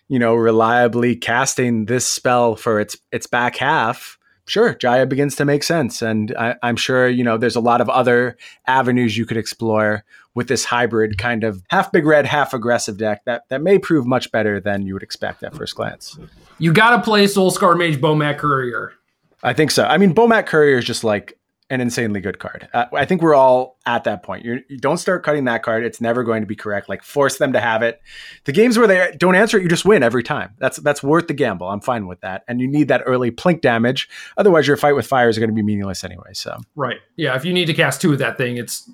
you 0.07 0.17
know, 0.19 0.33
reliably 0.35 1.15
casting 1.15 1.85
this 1.85 2.07
spell 2.07 2.55
for 2.55 2.79
its 2.79 2.97
its 3.11 3.27
back 3.27 3.57
half, 3.57 4.17
sure, 4.51 4.75
Jaya 4.75 5.05
begins 5.05 5.35
to 5.37 5.45
make 5.45 5.63
sense. 5.63 6.01
And 6.01 6.35
I, 6.37 6.55
I'm 6.61 6.75
sure 6.75 7.07
you 7.07 7.23
know 7.23 7.37
there's 7.37 7.55
a 7.55 7.61
lot 7.61 7.81
of 7.81 7.89
other 7.89 8.37
avenues 8.67 9.17
you 9.17 9.25
could 9.25 9.37
explore 9.37 10.03
with 10.33 10.47
this 10.47 10.65
hybrid 10.65 11.17
kind 11.17 11.43
of 11.43 11.63
half 11.69 11.91
big 11.91 12.05
red, 12.05 12.25
half 12.25 12.53
aggressive 12.53 12.97
deck 12.97 13.23
that 13.25 13.47
that 13.49 13.61
may 13.61 13.79
prove 13.79 14.05
much 14.05 14.31
better 14.31 14.59
than 14.59 14.85
you 14.85 14.93
would 14.93 15.03
expect 15.03 15.41
at 15.43 15.55
first 15.55 15.75
glance. 15.75 16.19
You 16.59 16.73
gotta 16.73 17.01
play 17.01 17.25
Soulscar 17.25 17.77
Mage 17.77 17.99
Bomat 17.99 18.37
Courier. 18.37 18.93
I 19.41 19.53
think 19.53 19.71
so. 19.71 19.85
I 19.85 19.97
mean, 19.97 20.13
Bomat 20.13 20.45
Courier 20.45 20.77
is 20.77 20.85
just 20.85 21.03
like 21.03 21.37
an 21.71 21.79
insanely 21.79 22.19
good 22.19 22.38
card. 22.38 22.67
Uh, 22.73 22.86
I 22.93 23.05
think 23.05 23.21
we're 23.21 23.34
all 23.34 23.79
at 23.86 24.03
that 24.03 24.23
point. 24.23 24.43
You're, 24.43 24.60
you 24.67 24.77
don't 24.77 24.97
start 24.97 25.23
cutting 25.23 25.45
that 25.45 25.63
card; 25.63 25.84
it's 25.84 26.01
never 26.01 26.23
going 26.23 26.41
to 26.41 26.45
be 26.45 26.55
correct. 26.55 26.89
Like 26.89 27.01
force 27.01 27.38
them 27.38 27.53
to 27.53 27.62
have 27.62 27.81
it. 27.81 28.01
The 28.43 28.51
games 28.51 28.77
where 28.77 28.88
they 28.88 29.15
don't 29.17 29.36
answer 29.36 29.57
it, 29.57 29.63
you 29.63 29.69
just 29.69 29.86
win 29.86 30.03
every 30.03 30.21
time. 30.21 30.53
That's 30.60 30.77
that's 30.77 31.01
worth 31.01 31.27
the 31.27 31.34
gamble. 31.34 31.69
I'm 31.69 31.79
fine 31.79 32.07
with 32.07 32.19
that. 32.21 32.43
And 32.47 32.60
you 32.60 32.67
need 32.67 32.89
that 32.89 33.01
early 33.05 33.31
plink 33.31 33.62
damage. 33.62 34.10
Otherwise, 34.38 34.67
your 34.67 34.77
fight 34.77 34.95
with 34.95 35.07
fire 35.07 35.29
is 35.29 35.39
going 35.39 35.49
to 35.49 35.55
be 35.55 35.63
meaningless 35.63 36.03
anyway. 36.03 36.34
So 36.34 36.60
Right. 36.75 36.97
Yeah, 37.15 37.36
if 37.36 37.45
you 37.45 37.53
need 37.53 37.65
to 37.65 37.73
cast 37.73 38.01
two 38.01 38.12
of 38.12 38.19
that 38.19 38.38
thing, 38.38 38.57
it's 38.57 38.89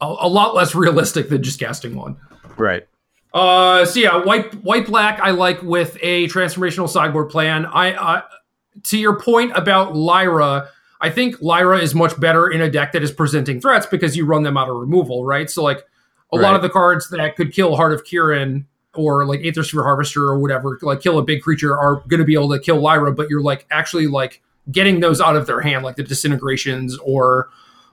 a, 0.00 0.06
a 0.06 0.28
lot 0.28 0.54
less 0.54 0.74
realistic 0.74 1.30
than 1.30 1.42
just 1.42 1.58
casting 1.58 1.96
one. 1.96 2.18
right. 2.56 2.86
Uh, 3.32 3.84
so 3.84 4.00
yeah, 4.00 4.24
white 4.24 4.52
white 4.64 4.86
black 4.86 5.20
I 5.20 5.30
like 5.30 5.62
with 5.62 5.96
a 6.02 6.26
transformational 6.26 6.88
sideboard 6.88 7.30
plan. 7.30 7.64
I 7.64 7.94
uh, 7.94 8.22
to 8.84 8.98
your 8.98 9.18
point 9.18 9.52
about 9.54 9.94
Lyra, 9.94 10.68
I 11.00 11.10
think 11.10 11.40
Lyra 11.40 11.78
is 11.78 11.94
much 11.94 12.18
better 12.20 12.48
in 12.48 12.60
a 12.60 12.70
deck 12.70 12.92
that 12.92 13.02
is 13.02 13.10
presenting 13.10 13.60
threats 13.60 13.86
because 13.86 14.16
you 14.16 14.26
run 14.26 14.42
them 14.42 14.56
out 14.56 14.68
of 14.68 14.76
removal, 14.76 15.24
right? 15.24 15.48
So 15.50 15.62
like 15.62 15.86
a 16.32 16.36
lot 16.36 16.54
of 16.54 16.62
the 16.62 16.68
cards 16.68 17.08
that 17.10 17.36
could 17.36 17.52
kill 17.52 17.76
Heart 17.76 17.92
of 17.92 18.04
Kiran 18.04 18.64
or 18.94 19.24
like 19.24 19.40
Aethersphere 19.40 19.82
Harvester 19.82 20.24
or 20.24 20.38
whatever, 20.38 20.78
like 20.82 21.00
kill 21.00 21.18
a 21.18 21.22
big 21.22 21.42
creature, 21.42 21.76
are 21.76 22.02
going 22.08 22.18
to 22.18 22.24
be 22.24 22.34
able 22.34 22.50
to 22.50 22.58
kill 22.58 22.80
Lyra, 22.80 23.12
but 23.12 23.30
you're 23.30 23.40
like 23.40 23.66
actually 23.70 24.06
like 24.06 24.42
getting 24.70 25.00
those 25.00 25.20
out 25.20 25.36
of 25.36 25.46
their 25.46 25.60
hand, 25.60 25.84
like 25.84 25.96
the 25.96 26.02
disintegrations 26.02 26.98
or 26.98 27.48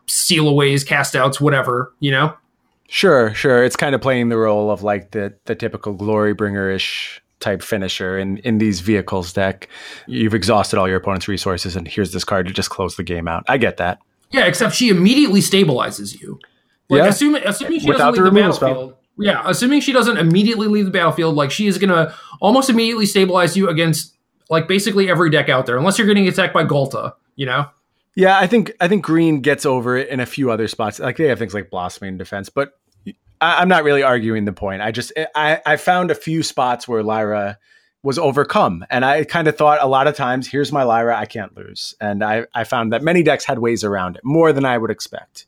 seal 0.08 0.48
aways, 0.48 0.84
cast 0.84 1.15
outs, 1.15 1.39
whatever, 1.39 1.93
you 2.00 2.12
know? 2.12 2.36
Sure, 2.89 3.34
sure. 3.34 3.63
It's 3.63 3.76
kind 3.76 3.96
of 3.96 4.02
playing 4.02 4.30
the 4.30 4.38
role 4.38 4.72
of 4.72 4.82
like 4.82 5.12
the 5.12 5.34
the 5.46 5.56
typical 5.56 5.93
glory 5.93 6.34
bringer 6.34 6.70
ish 6.70 7.22
type 7.39 7.62
finisher 7.62 8.17
in 8.17 8.38
in 8.39 8.58
these 8.58 8.80
vehicles 8.80 9.32
deck. 9.34 9.67
You've 10.08 10.34
exhausted 10.34 10.80
all 10.80 10.88
your 10.88 10.97
opponent's 10.97 11.28
resources, 11.28 11.76
and 11.76 11.88
here's 11.88 12.12
this 12.12 12.23
card 12.23 12.47
to 12.47 12.54
just 12.54 12.69
close 12.69 12.95
the 12.95 13.04
game 13.04 13.28
out. 13.28 13.43
I 13.47 13.58
get 13.58 13.78
that. 13.78 14.00
Yeah, 14.32 14.45
except 14.45 14.76
she 14.76 14.89
immediately 14.89 15.39
stabilizes 15.39 16.19
you. 16.19 16.39
Like 16.89 17.00
Yeah. 17.04 17.08
assuming 17.08 17.43
assuming 17.45 17.80
she 17.82 17.88
Without 17.88 18.12
doesn't 18.15 18.23
the 18.23 18.32
leave 18.32 18.45
the 18.45 18.52
spell. 18.54 18.69
battlefield. 18.69 18.93
Yeah, 19.19 19.41
assuming 19.45 19.82
she 19.82 19.93
doesn't 19.93 20.17
immediately 20.17 20.67
leave 20.67 20.86
the 20.86 20.91
battlefield, 20.91 21.36
like 21.36 21.50
she 21.52 21.67
is 21.67 21.78
gonna 21.78 22.13
almost 22.41 22.69
immediately 22.69 23.06
stabilize 23.06 23.58
you 23.58 23.67
against 23.69 24.15
like 24.50 24.67
basically 24.67 25.10
every 25.10 25.30
deck 25.30 25.50
out 25.50 25.65
there, 25.65 25.78
unless 25.78 25.97
you're 25.97 26.08
getting 26.08 26.28
attacked 26.28 26.54
by 26.54 26.63
Ghalta, 26.63 27.13
you 27.36 27.45
know? 27.45 27.65
Yeah, 28.15 28.38
I 28.39 28.47
think 28.47 28.71
I 28.80 28.88
think 28.88 29.04
Green 29.04 29.41
gets 29.41 29.65
over 29.65 29.97
it 29.97 30.10
in 30.10 30.19
a 30.19 30.26
few 30.26 30.50
other 30.52 30.67
spots. 30.67 31.00
Like 31.00 31.17
they 31.17 31.28
have 31.28 31.38
things 31.39 31.54
like 31.54 31.69
blossoming 31.69 32.17
defense, 32.17 32.50
but 32.50 32.73
I, 33.41 33.62
I'm 33.62 33.67
not 33.67 33.84
really 33.84 34.04
arguing 34.04 34.45
the 34.45 34.54
point. 34.54 34.82
I 34.82 34.91
just 34.91 35.12
I 35.36 35.62
I 35.65 35.76
found 35.78 36.12
a 36.12 36.15
few 36.15 36.43
spots 36.43 36.88
where 36.88 37.04
Lyra 37.04 37.58
was 38.04 38.17
overcome, 38.19 38.86
and 38.89 39.04
I 39.04 39.23
kind 39.26 39.47
of 39.47 39.58
thought 39.58 39.80
a 39.82 39.88
lot 39.88 40.08
of 40.08 40.15
times, 40.15 40.47
here's 40.47 40.71
my 40.71 40.84
Lyra, 40.84 41.17
I 41.17 41.26
can't 41.26 41.56
lose, 41.58 41.95
and 42.00 42.23
I 42.23 42.45
I 42.54 42.63
found 42.63 42.93
that 42.93 43.02
many 43.04 43.23
decks 43.23 43.43
had 43.45 43.60
ways 43.60 43.84
around 43.84 44.15
it 44.17 44.23
more 44.23 44.54
than 44.54 44.65
I 44.65 44.78
would 44.78 44.91
expect. 44.91 45.47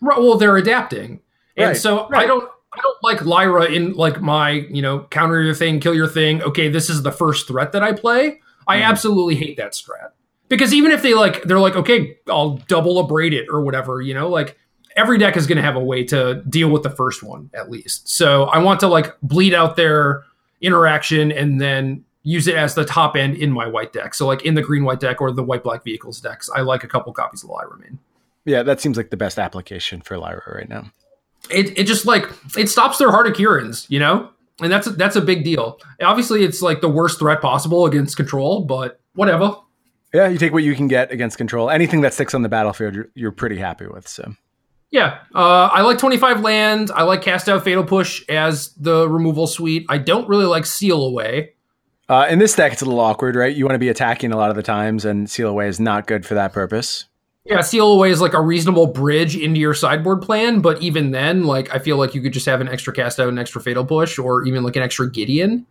Right, 0.00 0.18
well, 0.18 0.36
they're 0.36 0.56
adapting. 0.56 1.20
And 1.56 1.68
Right, 1.68 1.76
so 1.76 2.08
I 2.12 2.26
don't 2.26 2.48
I 2.74 2.80
don't 2.80 2.96
like 3.02 3.24
Lyra 3.24 3.66
in 3.66 3.92
like 3.92 4.20
my, 4.22 4.50
you 4.50 4.80
know, 4.82 5.00
counter 5.10 5.42
your 5.42 5.54
thing, 5.54 5.78
kill 5.80 5.94
your 5.94 6.08
thing. 6.08 6.42
Okay, 6.42 6.68
this 6.68 6.88
is 6.88 7.02
the 7.02 7.12
first 7.12 7.46
threat 7.46 7.72
that 7.72 7.82
I 7.82 7.92
play. 7.92 8.40
I 8.66 8.78
Mhm. 8.78 8.84
absolutely 8.84 9.34
hate 9.36 9.58
that 9.58 9.72
strat. 9.72 10.10
Because 10.48 10.72
even 10.72 10.90
if 10.90 11.02
they 11.02 11.12
like 11.14 11.42
they're 11.42 11.60
like, 11.60 11.76
okay, 11.76 12.16
I'll 12.28 12.56
double 12.68 12.98
abrade 12.98 13.32
it 13.34 13.46
or 13.50 13.60
whatever, 13.62 14.00
you 14.00 14.14
know, 14.14 14.28
like 14.28 14.58
every 14.96 15.18
deck 15.18 15.36
is 15.36 15.46
gonna 15.46 15.62
have 15.62 15.76
a 15.76 15.84
way 15.84 16.04
to 16.04 16.42
deal 16.48 16.70
with 16.70 16.82
the 16.82 16.90
first 16.90 17.22
one 17.22 17.50
at 17.54 17.70
least. 17.70 18.08
So 18.08 18.44
I 18.44 18.58
want 18.58 18.80
to 18.80 18.88
like 18.88 19.14
bleed 19.22 19.54
out 19.54 19.76
their 19.76 20.24
interaction 20.60 21.32
and 21.32 21.60
then 21.60 22.04
use 22.22 22.46
it 22.46 22.54
as 22.54 22.74
the 22.74 22.84
top 22.84 23.16
end 23.16 23.36
in 23.36 23.50
my 23.50 23.66
white 23.66 23.92
deck. 23.92 24.14
So 24.14 24.26
like 24.26 24.42
in 24.44 24.54
the 24.54 24.62
green 24.62 24.84
white 24.84 25.00
deck 25.00 25.20
or 25.20 25.32
the 25.32 25.42
white 25.42 25.64
black 25.64 25.82
vehicles 25.82 26.20
decks, 26.20 26.48
I 26.54 26.60
like 26.60 26.84
a 26.84 26.88
couple 26.88 27.12
copies 27.12 27.42
of 27.42 27.50
Lyra 27.50 27.76
main. 27.78 27.98
Yeah, 28.44 28.62
that 28.62 28.80
seems 28.80 28.96
like 28.96 29.10
the 29.10 29.16
best 29.16 29.38
application 29.38 30.00
for 30.00 30.18
Lyra 30.18 30.42
right 30.54 30.68
now. 30.68 30.90
it 31.50 31.76
it 31.78 31.84
just 31.84 32.06
like 32.06 32.24
it 32.56 32.68
stops 32.68 32.98
their 32.98 33.10
heart 33.10 33.26
of 33.26 33.34
Kirans, 33.34 33.86
you 33.88 33.98
know, 33.98 34.30
and 34.60 34.70
that's 34.70 34.86
that's 34.92 35.16
a 35.16 35.20
big 35.20 35.44
deal. 35.44 35.80
Obviously, 36.00 36.44
it's 36.44 36.62
like 36.62 36.80
the 36.80 36.88
worst 36.88 37.18
threat 37.18 37.40
possible 37.40 37.86
against 37.86 38.16
control, 38.16 38.64
but 38.64 39.00
whatever. 39.14 39.56
Yeah, 40.14 40.28
you 40.28 40.38
take 40.38 40.52
what 40.52 40.62
you 40.62 40.74
can 40.74 40.88
get 40.88 41.10
against 41.10 41.38
control. 41.38 41.70
Anything 41.70 42.02
that 42.02 42.12
sticks 42.14 42.34
on 42.34 42.42
the 42.42 42.48
battlefield, 42.48 42.94
you're, 42.94 43.08
you're 43.14 43.32
pretty 43.32 43.56
happy 43.56 43.86
with. 43.86 44.06
So 44.06 44.34
Yeah, 44.92 45.18
uh, 45.34 45.70
I 45.72 45.80
like 45.82 45.98
twenty 45.98 46.18
five 46.18 46.42
land. 46.42 46.90
I 46.94 47.02
like 47.02 47.22
cast 47.22 47.48
out 47.48 47.64
fatal 47.64 47.82
push 47.82 48.22
as 48.28 48.74
the 48.74 49.08
removal 49.08 49.46
suite. 49.48 49.86
I 49.88 49.98
don't 49.98 50.28
really 50.28 50.44
like 50.44 50.66
seal 50.66 51.02
away. 51.02 51.54
uh, 52.08 52.26
in 52.28 52.38
this 52.38 52.54
deck, 52.54 52.72
it's 52.74 52.82
a 52.82 52.84
little 52.84 53.00
awkward, 53.00 53.34
right? 53.34 53.56
You 53.56 53.64
want 53.64 53.74
to 53.74 53.78
be 53.80 53.88
attacking 53.88 54.32
a 54.32 54.36
lot 54.36 54.50
of 54.50 54.56
the 54.56 54.62
times, 54.62 55.04
and 55.04 55.28
seal 55.30 55.48
away 55.48 55.66
is 55.66 55.80
not 55.80 56.06
good 56.06 56.24
for 56.26 56.34
that 56.34 56.52
purpose. 56.52 57.06
Yeah, 57.44 57.62
seal 57.62 57.90
away 57.90 58.10
is 58.10 58.20
like 58.20 58.34
a 58.34 58.40
reasonable 58.40 58.86
bridge 58.86 59.34
into 59.36 59.58
your 59.58 59.74
sideboard 59.74 60.22
plan, 60.22 60.60
but 60.60 60.80
even 60.82 61.10
then, 61.10 61.44
like 61.44 61.74
I 61.74 61.78
feel 61.78 61.96
like 61.96 62.14
you 62.14 62.20
could 62.20 62.32
just 62.34 62.46
have 62.46 62.60
an 62.60 62.68
extra 62.68 62.92
cast 62.92 63.18
out, 63.18 63.28
an 63.28 63.38
extra 63.38 63.60
fatal 63.60 63.84
push, 63.84 64.18
or 64.18 64.44
even 64.44 64.62
like 64.62 64.76
an 64.76 64.82
extra 64.82 65.10
Gideon. 65.10 65.66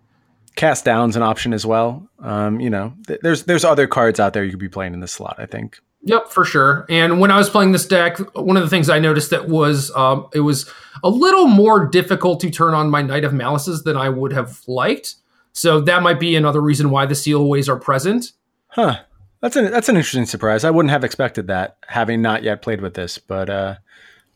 Cast 0.55 0.83
down's 0.83 1.15
an 1.15 1.21
option 1.21 1.53
as 1.53 1.65
well. 1.65 2.09
Um, 2.19 2.59
you 2.59 2.69
know, 2.69 2.93
th- 3.07 3.19
there's 3.21 3.43
there's 3.43 3.63
other 3.63 3.87
cards 3.87 4.19
out 4.19 4.33
there 4.33 4.43
you 4.43 4.49
could 4.49 4.59
be 4.59 4.67
playing 4.67 4.93
in 4.93 4.99
this 4.99 5.13
slot. 5.13 5.35
I 5.37 5.45
think. 5.45 5.79
Yep, 6.03 6.29
for 6.29 6.43
sure. 6.43 6.85
And 6.89 7.19
when 7.19 7.29
I 7.29 7.37
was 7.37 7.49
playing 7.49 7.73
this 7.73 7.85
deck, 7.85 8.17
one 8.35 8.57
of 8.57 8.63
the 8.63 8.69
things 8.69 8.89
I 8.89 8.99
noticed 8.99 9.29
that 9.29 9.47
was 9.47 9.91
um, 9.95 10.27
it 10.33 10.39
was 10.39 10.69
a 11.03 11.09
little 11.09 11.47
more 11.47 11.85
difficult 11.87 12.39
to 12.41 12.49
turn 12.49 12.73
on 12.73 12.89
my 12.89 13.01
Knight 13.01 13.23
of 13.23 13.33
Malices 13.33 13.83
than 13.83 13.95
I 13.95 14.09
would 14.09 14.33
have 14.33 14.61
liked. 14.67 15.15
So 15.53 15.79
that 15.81 16.01
might 16.01 16.19
be 16.19 16.35
another 16.35 16.61
reason 16.61 16.89
why 16.89 17.05
the 17.05 17.13
sealaways 17.13 17.67
are 17.69 17.77
present. 17.79 18.31
Huh. 18.67 18.99
That's 19.41 19.55
an 19.55 19.71
that's 19.71 19.89
an 19.89 19.95
interesting 19.95 20.25
surprise. 20.27 20.63
I 20.63 20.69
wouldn't 20.69 20.91
have 20.91 21.03
expected 21.03 21.47
that, 21.47 21.77
having 21.87 22.21
not 22.21 22.43
yet 22.43 22.61
played 22.61 22.79
with 22.81 22.93
this. 22.93 23.17
But 23.17 23.49
uh, 23.49 23.75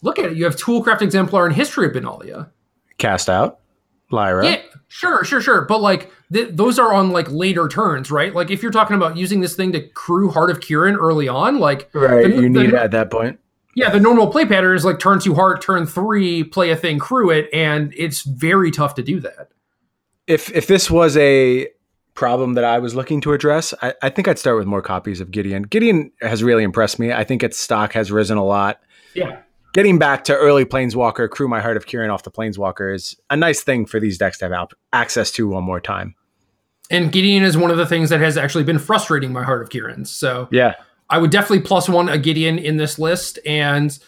Look 0.01 0.19
at 0.19 0.25
it. 0.25 0.37
You 0.37 0.45
have 0.45 0.55
Toolcraft 0.55 1.01
Exemplar 1.01 1.45
and 1.45 1.55
History 1.55 1.87
of 1.87 1.93
Benalia. 1.93 2.49
cast 2.97 3.29
out, 3.29 3.59
Lyra. 4.15 4.45
Yeah, 4.45 4.61
sure, 4.87 5.23
sure, 5.23 5.41
sure. 5.41 5.61
But 5.61 5.81
like 5.81 6.11
th- 6.33 6.49
those 6.53 6.79
are 6.79 6.91
on 6.93 7.11
like 7.11 7.29
later 7.29 7.67
turns, 7.67 8.09
right? 8.09 8.33
Like 8.33 8.49
if 8.49 8.63
you're 8.63 8.71
talking 8.71 8.95
about 8.95 9.15
using 9.17 9.41
this 9.41 9.55
thing 9.55 9.71
to 9.73 9.81
crew 9.89 10.31
Heart 10.31 10.49
of 10.49 10.59
Kiran 10.61 10.97
early 10.99 11.27
on, 11.27 11.59
like 11.59 11.89
Right. 11.93 12.23
the- 12.27 12.41
you 12.41 12.49
need 12.49 12.71
the- 12.71 12.75
it 12.77 12.81
at 12.81 12.91
that 12.91 13.11
point. 13.11 13.39
Yeah, 13.77 13.89
the 13.89 13.99
normal 13.99 14.27
play 14.27 14.45
pattern 14.45 14.75
is 14.77 14.85
like 14.85 14.99
turn 14.99 15.19
two 15.19 15.35
heart, 15.35 15.61
turn 15.61 15.85
three, 15.85 16.45
play 16.45 16.69
a 16.69 16.77
thing, 16.77 16.97
crew 16.97 17.29
it, 17.29 17.49
and 17.53 17.93
it's 17.97 18.21
very 18.23 18.71
tough 18.71 18.95
to 18.95 19.03
do 19.03 19.19
that. 19.19 19.49
If 20.27 20.49
if 20.55 20.65
this 20.67 20.89
was 20.89 21.17
a 21.17 21.67
problem 22.13 22.53
that 22.53 22.63
I 22.63 22.79
was 22.79 22.95
looking 22.95 23.19
to 23.21 23.33
address, 23.33 23.73
I, 23.81 23.93
I 24.01 24.09
think 24.09 24.29
I'd 24.29 24.39
start 24.39 24.55
with 24.57 24.65
more 24.65 24.81
copies 24.81 25.19
of 25.19 25.29
Gideon. 25.29 25.63
Gideon 25.63 26.11
has 26.21 26.41
really 26.41 26.63
impressed 26.63 26.97
me. 26.99 27.11
I 27.11 27.25
think 27.25 27.43
its 27.43 27.59
stock 27.59 27.91
has 27.91 28.09
risen 28.13 28.37
a 28.37 28.45
lot. 28.45 28.79
Yeah. 29.13 29.39
Getting 29.75 29.99
back 29.99 30.23
to 30.23 30.33
early 30.33 30.63
Planeswalker, 30.63 31.29
crew 31.29 31.49
my 31.49 31.59
heart 31.59 31.75
of 31.75 31.85
Kiran 31.85 32.09
off 32.09 32.23
the 32.23 32.31
Planeswalker 32.31 32.95
is 32.95 33.13
a 33.29 33.35
nice 33.35 33.61
thing 33.61 33.85
for 33.85 33.99
these 33.99 34.17
decks 34.17 34.37
to 34.37 34.45
have 34.45 34.53
out- 34.53 34.71
access 34.93 35.31
to 35.31 35.49
one 35.49 35.65
more 35.65 35.81
time. 35.81 36.15
And 36.89 37.11
Gideon 37.11 37.43
is 37.43 37.57
one 37.57 37.71
of 37.71 37.75
the 37.75 37.85
things 37.85 38.09
that 38.09 38.21
has 38.21 38.37
actually 38.37 38.63
been 38.63 38.79
frustrating 38.79 39.33
my 39.33 39.43
Heart 39.43 39.63
of 39.63 39.69
Kiran's. 39.69 40.09
So 40.09 40.47
Yeah. 40.49 40.75
I 41.09 41.17
would 41.17 41.29
definitely 41.29 41.59
plus 41.59 41.89
one 41.89 42.07
a 42.07 42.17
Gideon 42.17 42.57
in 42.57 42.77
this 42.77 42.97
list. 42.97 43.37
And 43.45 43.99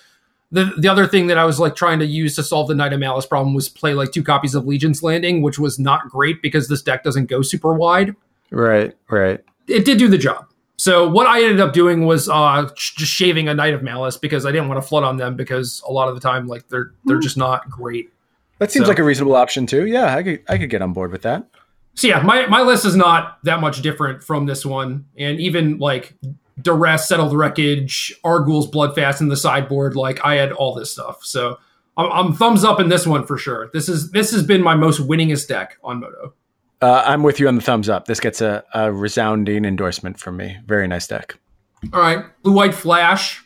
the 0.53 0.71
the 0.77 0.87
other 0.87 1.05
thing 1.05 1.27
that 1.27 1.37
I 1.37 1.43
was 1.43 1.59
like 1.59 1.75
trying 1.75 1.99
to 1.99 2.05
use 2.05 2.37
to 2.37 2.43
solve 2.43 2.69
the 2.69 2.75
Knight 2.75 2.93
of 2.93 3.01
Malice 3.01 3.25
problem 3.25 3.53
was 3.53 3.67
play 3.67 3.93
like 3.93 4.13
two 4.13 4.23
copies 4.23 4.55
of 4.55 4.65
Legion's 4.65 5.03
Landing, 5.03 5.41
which 5.41 5.59
was 5.59 5.77
not 5.77 6.07
great 6.09 6.41
because 6.41 6.69
this 6.69 6.81
deck 6.81 7.03
doesn't 7.03 7.25
go 7.25 7.41
super 7.41 7.73
wide. 7.73 8.15
Right, 8.51 8.95
right. 9.09 9.41
It 9.67 9.83
did 9.83 9.97
do 9.97 10.07
the 10.07 10.17
job. 10.17 10.45
So 10.79 11.09
what 11.09 11.25
I 11.25 11.41
ended 11.41 11.59
up 11.59 11.73
doing 11.73 12.05
was 12.05 12.29
uh, 12.29 12.69
sh- 12.75 12.93
just 12.95 13.11
shaving 13.11 13.47
a 13.47 13.53
Knight 13.53 13.73
of 13.73 13.81
Malice 13.81 14.15
because 14.17 14.45
I 14.45 14.51
didn't 14.51 14.67
want 14.69 14.81
to 14.81 14.87
flood 14.87 15.03
on 15.03 15.17
them 15.17 15.35
because 15.35 15.81
a 15.87 15.91
lot 15.91 16.07
of 16.07 16.15
the 16.15 16.21
time 16.21 16.47
like 16.47 16.67
they're 16.69 16.91
they're 17.05 17.19
just 17.19 17.37
not 17.37 17.69
great. 17.69 18.11
That 18.59 18.71
seems 18.71 18.85
So- 18.85 18.89
like 18.89 18.99
a 18.99 19.03
reasonable 19.03 19.35
option 19.35 19.65
too. 19.65 19.87
Yeah, 19.87 20.15
I 20.15 20.23
could 20.23 20.43
I 20.47 20.57
could 20.57 20.69
get 20.69 20.81
on 20.81 20.93
board 20.93 21.11
with 21.11 21.23
that. 21.23 21.47
So 21.95 22.07
yeah, 22.07 22.21
my, 22.21 22.45
my 22.45 22.61
list 22.61 22.85
is 22.85 22.95
not 22.95 23.39
that 23.43 23.59
much 23.59 23.81
different 23.81 24.23
from 24.23 24.45
this 24.45 24.63
one. 24.63 25.05
And 25.17 25.39
even 25.39 25.79
like 25.79 26.13
Duress, 26.61 27.07
Settle 27.07 27.27
the 27.27 27.37
Wreckage, 27.37 28.13
Arguel's 28.23 28.67
Blood 28.67 28.93
Fast 28.93 29.19
in 29.19 29.29
the 29.29 29.35
sideboard, 29.37 29.95
like 29.95 30.23
I 30.23 30.35
had 30.35 30.51
all 30.51 30.75
this 30.75 30.91
stuff. 30.91 31.25
So 31.25 31.57
I'm, 31.97 32.11
I'm 32.11 32.33
thumbs 32.33 32.63
up 32.63 32.79
in 32.79 32.89
this 32.89 33.07
one 33.07 33.25
for 33.25 33.35
sure. 33.39 33.71
This 33.73 33.89
is 33.89 34.11
this 34.11 34.29
has 34.29 34.43
been 34.43 34.61
my 34.61 34.75
most 34.75 35.01
winningest 35.01 35.47
deck 35.47 35.77
on 35.83 35.99
Moto. 36.01 36.35
Uh, 36.81 37.03
I'm 37.05 37.23
with 37.23 37.39
you 37.39 37.47
on 37.47 37.55
the 37.55 37.61
thumbs 37.61 37.89
up. 37.89 38.05
This 38.05 38.19
gets 38.19 38.41
a, 38.41 38.63
a 38.73 38.91
resounding 38.91 39.65
endorsement 39.65 40.19
from 40.19 40.37
me. 40.37 40.57
Very 40.65 40.87
nice 40.87 41.07
deck. 41.07 41.35
All 41.93 41.99
right, 42.01 42.23
Blue 42.43 42.53
White 42.53 42.73
Flash. 42.75 43.43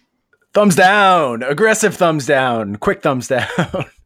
Thumbs 0.54 0.76
down. 0.76 1.44
Aggressive 1.44 1.96
thumbs 1.96 2.26
down. 2.26 2.76
Quick 2.76 3.02
thumbs 3.02 3.28
down. 3.30 3.48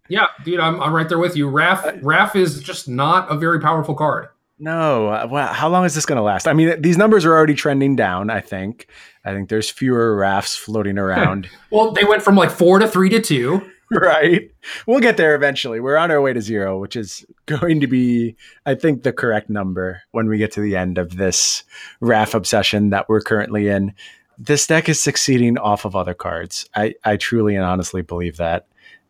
Yeah, 0.09 0.27
dude, 0.43 0.59
I'm, 0.59 0.79
I'm 0.81 0.93
right 0.93 1.09
there 1.09 1.17
with 1.17 1.35
you. 1.35 1.49
Raff 1.49 1.83
Raff 2.03 2.35
is 2.35 2.61
just 2.61 2.87
not 2.87 3.31
a 3.31 3.35
very 3.37 3.59
powerful 3.59 3.95
card. 3.95 4.27
no. 4.59 5.07
Uh, 5.07 5.27
wow, 5.29 5.47
how 5.51 5.67
long 5.69 5.85
is 5.85 5.95
this 5.95 6.05
going 6.05 6.17
to 6.17 6.21
last? 6.21 6.47
I 6.47 6.53
mean, 6.53 6.79
these 6.81 6.97
numbers 6.97 7.25
are 7.25 7.33
already 7.33 7.55
trending 7.55 7.95
down. 7.95 8.29
I 8.29 8.41
think. 8.41 8.87
I 9.23 9.33
think 9.33 9.49
there's 9.49 9.71
fewer 9.71 10.15
Raffs 10.15 10.55
floating 10.55 10.99
around. 10.99 11.49
Well, 11.71 11.91
they 11.93 12.03
went 12.03 12.21
from 12.21 12.35
like 12.35 12.51
four 12.51 12.77
to 12.79 12.87
three 12.87 13.09
to 13.09 13.19
two. 13.19 13.69
right. 13.91 14.51
We'll 14.87 14.99
get 14.99 15.17
there 15.17 15.35
eventually. 15.35 15.79
We're 15.79 15.97
on 15.97 16.11
our 16.11 16.21
way 16.21 16.33
to 16.33 16.41
zero, 16.41 16.79
which 16.79 16.95
is 16.95 17.25
going 17.45 17.81
to 17.81 17.87
be, 17.87 18.35
I 18.65 18.75
think, 18.75 19.03
the 19.03 19.13
correct 19.13 19.49
number 19.49 20.01
when 20.11 20.27
we 20.27 20.37
get 20.37 20.51
to 20.53 20.61
the 20.61 20.75
end 20.75 20.97
of 20.97 21.17
this 21.17 21.63
Raff 21.99 22.33
obsession 22.33 22.89
that 22.89 23.07
we're 23.07 23.21
currently 23.21 23.67
in. 23.67 23.93
This 24.37 24.65
deck 24.67 24.89
is 24.89 25.01
succeeding 25.01 25.57
off 25.57 25.85
of 25.85 25.95
other 25.95 26.13
cards. 26.13 26.67
I, 26.75 26.95
I 27.03 27.17
truly 27.17 27.55
and 27.55 27.63
honestly 27.63 28.01
believe 28.01 28.37
that. 28.37 28.67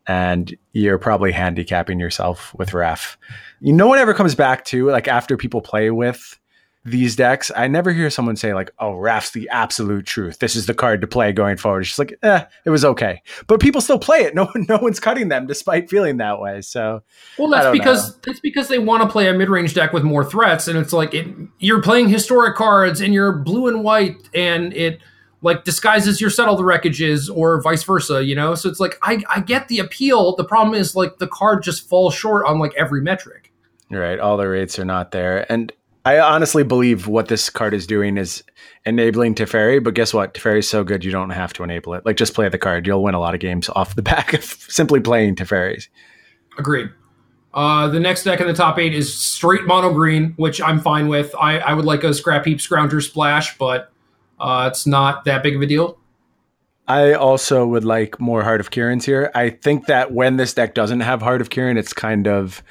And 0.08 0.56
you're 0.74 1.00
probably 1.00 1.32
handicapping 1.32 2.00
yourself 2.00 2.54
with 2.54 2.74
Raff. 2.74 3.18
You 3.60 3.74
know 3.74 3.88
what 3.88 3.98
ever 3.98 4.14
comes 4.14 4.36
back 4.36 4.66
to, 4.66 4.92
like 4.92 5.08
after 5.08 5.36
people 5.36 5.62
play 5.62 5.90
with 5.90 6.38
these 6.86 7.16
decks, 7.16 7.52
I 7.56 7.68
never 7.68 7.92
hear 7.92 8.12
someone 8.12 8.36
say 8.36 8.54
like, 8.54 8.72
"Oh, 8.78 8.94
Raff's 8.94 9.32
the 9.32 9.50
absolute 9.50 10.06
truth. 10.06 10.38
This 10.38 10.56
is 10.56 10.68
the 10.68 10.76
card 10.76 11.02
to 11.02 11.08
play 11.08 11.32
going 11.32 11.58
forward." 11.58 11.80
It's 11.82 11.90
just 11.90 12.00
like, 12.00 12.14
eh, 12.22 12.46
it 12.64 12.70
was 12.70 12.86
okay, 12.86 13.24
but 13.48 13.60
people 13.60 13.82
still 13.82 14.00
play 14.00 14.20
it. 14.20 14.36
No 14.36 14.52
no 14.54 14.78
one's 14.78 15.00
cutting 15.00 15.30
them, 15.30 15.48
despite 15.48 15.90
feeling 15.90 16.18
that 16.18 16.42
way. 16.42 16.62
So, 16.62 17.02
Well, 17.40 17.50
that's 17.50 17.72
because 17.72 18.18
that's 18.20 18.42
because 18.42 18.68
they 18.68 18.80
want 18.80 19.02
to 19.02 19.10
play 19.10 19.28
a 19.28 19.34
mid-range 19.34 19.74
deck 19.74 19.94
with 19.94 20.04
more 20.04 20.24
threats, 20.24 20.68
and 20.68 20.78
it's 20.78 20.92
like 20.94 21.14
it, 21.14 21.26
you're 21.58 21.82
playing 21.82 22.10
historic 22.10 22.56
cards 22.56 23.00
and 23.00 23.14
you're 23.14 23.32
blue 23.32 23.68
and 23.68 23.84
white, 23.84 24.18
and 24.34 24.74
it 24.74 25.00
like 25.42 25.64
disguises 25.64 26.20
your 26.20 26.30
settle 26.30 26.58
the 26.58 26.64
wreckages 26.64 27.30
or 27.34 27.62
vice 27.62 27.84
versa, 27.84 28.26
you 28.26 28.36
know. 28.36 28.56
So 28.56 28.70
it's 28.70 28.80
like 28.80 28.98
I 29.02 29.24
I 29.30 29.40
get 29.40 29.70
the 29.70 29.80
appeal. 29.80 30.36
The 30.36 30.44
problem 30.44 30.76
is 30.76 30.96
like 30.96 31.18
the 31.18 31.28
card 31.28 31.64
just 31.64 31.88
falls 31.88 32.14
short 32.14 32.46
on 32.46 32.60
like 32.60 32.74
every 32.76 33.02
metric. 33.02 33.54
right, 33.90 34.20
all 34.20 34.38
the 34.38 34.48
rates 34.48 34.78
are 34.78 34.86
not 34.86 35.12
there, 35.12 35.50
and 35.52 35.72
I 36.06 36.20
honestly 36.20 36.64
believe 36.64 37.08
what 37.08 37.28
this 37.30 37.50
card 37.50 37.74
is 37.74 37.88
doing 37.88 38.18
is 38.18 38.44
enabling 38.86 39.34
Teferi. 39.36 39.84
But 39.84 39.96
guess 39.96 40.14
what? 40.14 40.36
Teferi's 40.36 40.70
so 40.70 40.84
good 40.84 41.04
you 41.04 41.12
don't 41.12 41.32
have 41.32 41.52
to 41.54 41.64
enable 41.64 41.96
it. 41.96 42.06
Like, 42.06 42.16
just 42.16 42.36
play 42.36 42.48
the 42.48 42.60
card. 42.60 42.86
You'll 42.86 43.02
win 43.04 43.16
a 43.16 43.20
lot 43.20 43.34
of 43.34 43.40
games 43.40 43.70
off 43.70 43.96
the 43.96 44.02
back 44.04 44.34
of 44.34 44.44
simply 44.44 45.00
playing 45.00 45.36
Teferi's. 45.36 45.90
Agreed. 46.58 46.92
Uh, 47.56 47.88
the 47.88 48.00
next 48.00 48.24
deck 48.24 48.40
in 48.40 48.48
the 48.48 48.54
top 48.54 48.78
eight 48.78 48.94
is 48.94 49.14
straight 49.14 49.66
mono 49.66 49.94
green, 49.94 50.34
which 50.36 50.62
I'm 50.62 50.80
fine 50.80 51.08
with. 51.08 51.34
I, 51.40 51.58
I 51.60 51.74
would 51.74 51.86
like 51.86 52.04
a 52.04 52.14
scrap 52.14 52.46
heap 52.46 52.60
scrounger 52.60 53.02
splash, 53.02 53.58
but 53.58 53.92
uh, 54.40 54.70
it's 54.72 54.86
not 54.86 55.24
that 55.26 55.42
big 55.42 55.56
of 55.56 55.62
a 55.62 55.66
deal. 55.66 55.98
I 56.88 57.14
also 57.14 57.66
would 57.66 57.86
like 57.86 58.20
more 58.20 58.44
Heart 58.44 58.60
of 58.60 58.70
Kiran's 58.70 59.06
here. 59.06 59.32
I 59.34 59.50
think 59.50 59.88
that 59.88 60.12
when 60.12 60.36
this 60.38 60.54
deck 60.54 60.76
doesn't 60.76 61.00
have 61.00 61.22
Heart 61.22 61.42
of 61.42 61.50
Kiran, 61.50 61.78
it's 61.78 61.94
kind 61.94 62.28
of 62.28 62.62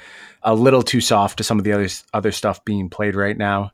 a 0.45 0.53
little 0.53 0.83
too 0.83 1.01
soft 1.01 1.39
to 1.39 1.43
some 1.43 1.57
of 1.57 1.65
the 1.65 1.73
other 1.73 1.89
other 2.13 2.31
stuff 2.31 2.63
being 2.63 2.89
played 2.89 3.15
right 3.15 3.37
now. 3.37 3.71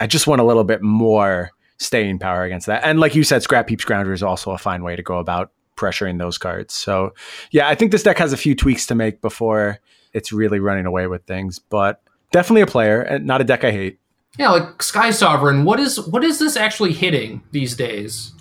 I 0.00 0.06
just 0.06 0.28
want 0.28 0.40
a 0.40 0.44
little 0.44 0.64
bit 0.64 0.80
more 0.80 1.50
staying 1.78 2.20
power 2.20 2.44
against 2.44 2.68
that. 2.68 2.84
And 2.84 3.00
like 3.00 3.16
you 3.16 3.24
said, 3.24 3.42
Scrap 3.42 3.68
Heap 3.68 3.80
Scrounger 3.80 4.12
is 4.12 4.22
also 4.22 4.52
a 4.52 4.58
fine 4.58 4.84
way 4.84 4.94
to 4.94 5.02
go 5.02 5.18
about 5.18 5.50
pressuring 5.76 6.18
those 6.18 6.38
cards. 6.38 6.72
So 6.72 7.14
yeah, 7.50 7.68
I 7.68 7.74
think 7.74 7.90
this 7.90 8.04
deck 8.04 8.18
has 8.18 8.32
a 8.32 8.36
few 8.36 8.54
tweaks 8.54 8.86
to 8.86 8.94
make 8.94 9.20
before 9.20 9.80
it's 10.12 10.32
really 10.32 10.60
running 10.60 10.86
away 10.86 11.08
with 11.08 11.24
things, 11.24 11.58
but 11.58 12.00
definitely 12.30 12.62
a 12.62 12.66
player 12.66 13.00
and 13.00 13.26
not 13.26 13.40
a 13.40 13.44
deck 13.44 13.64
I 13.64 13.72
hate. 13.72 13.98
Yeah, 14.38 14.50
like 14.50 14.82
Sky 14.82 15.10
Sovereign. 15.10 15.64
What 15.64 15.80
is 15.80 16.00
what 16.06 16.22
is 16.22 16.38
this 16.38 16.56
actually 16.56 16.92
hitting 16.92 17.42
these 17.50 17.74
days? 17.74 18.32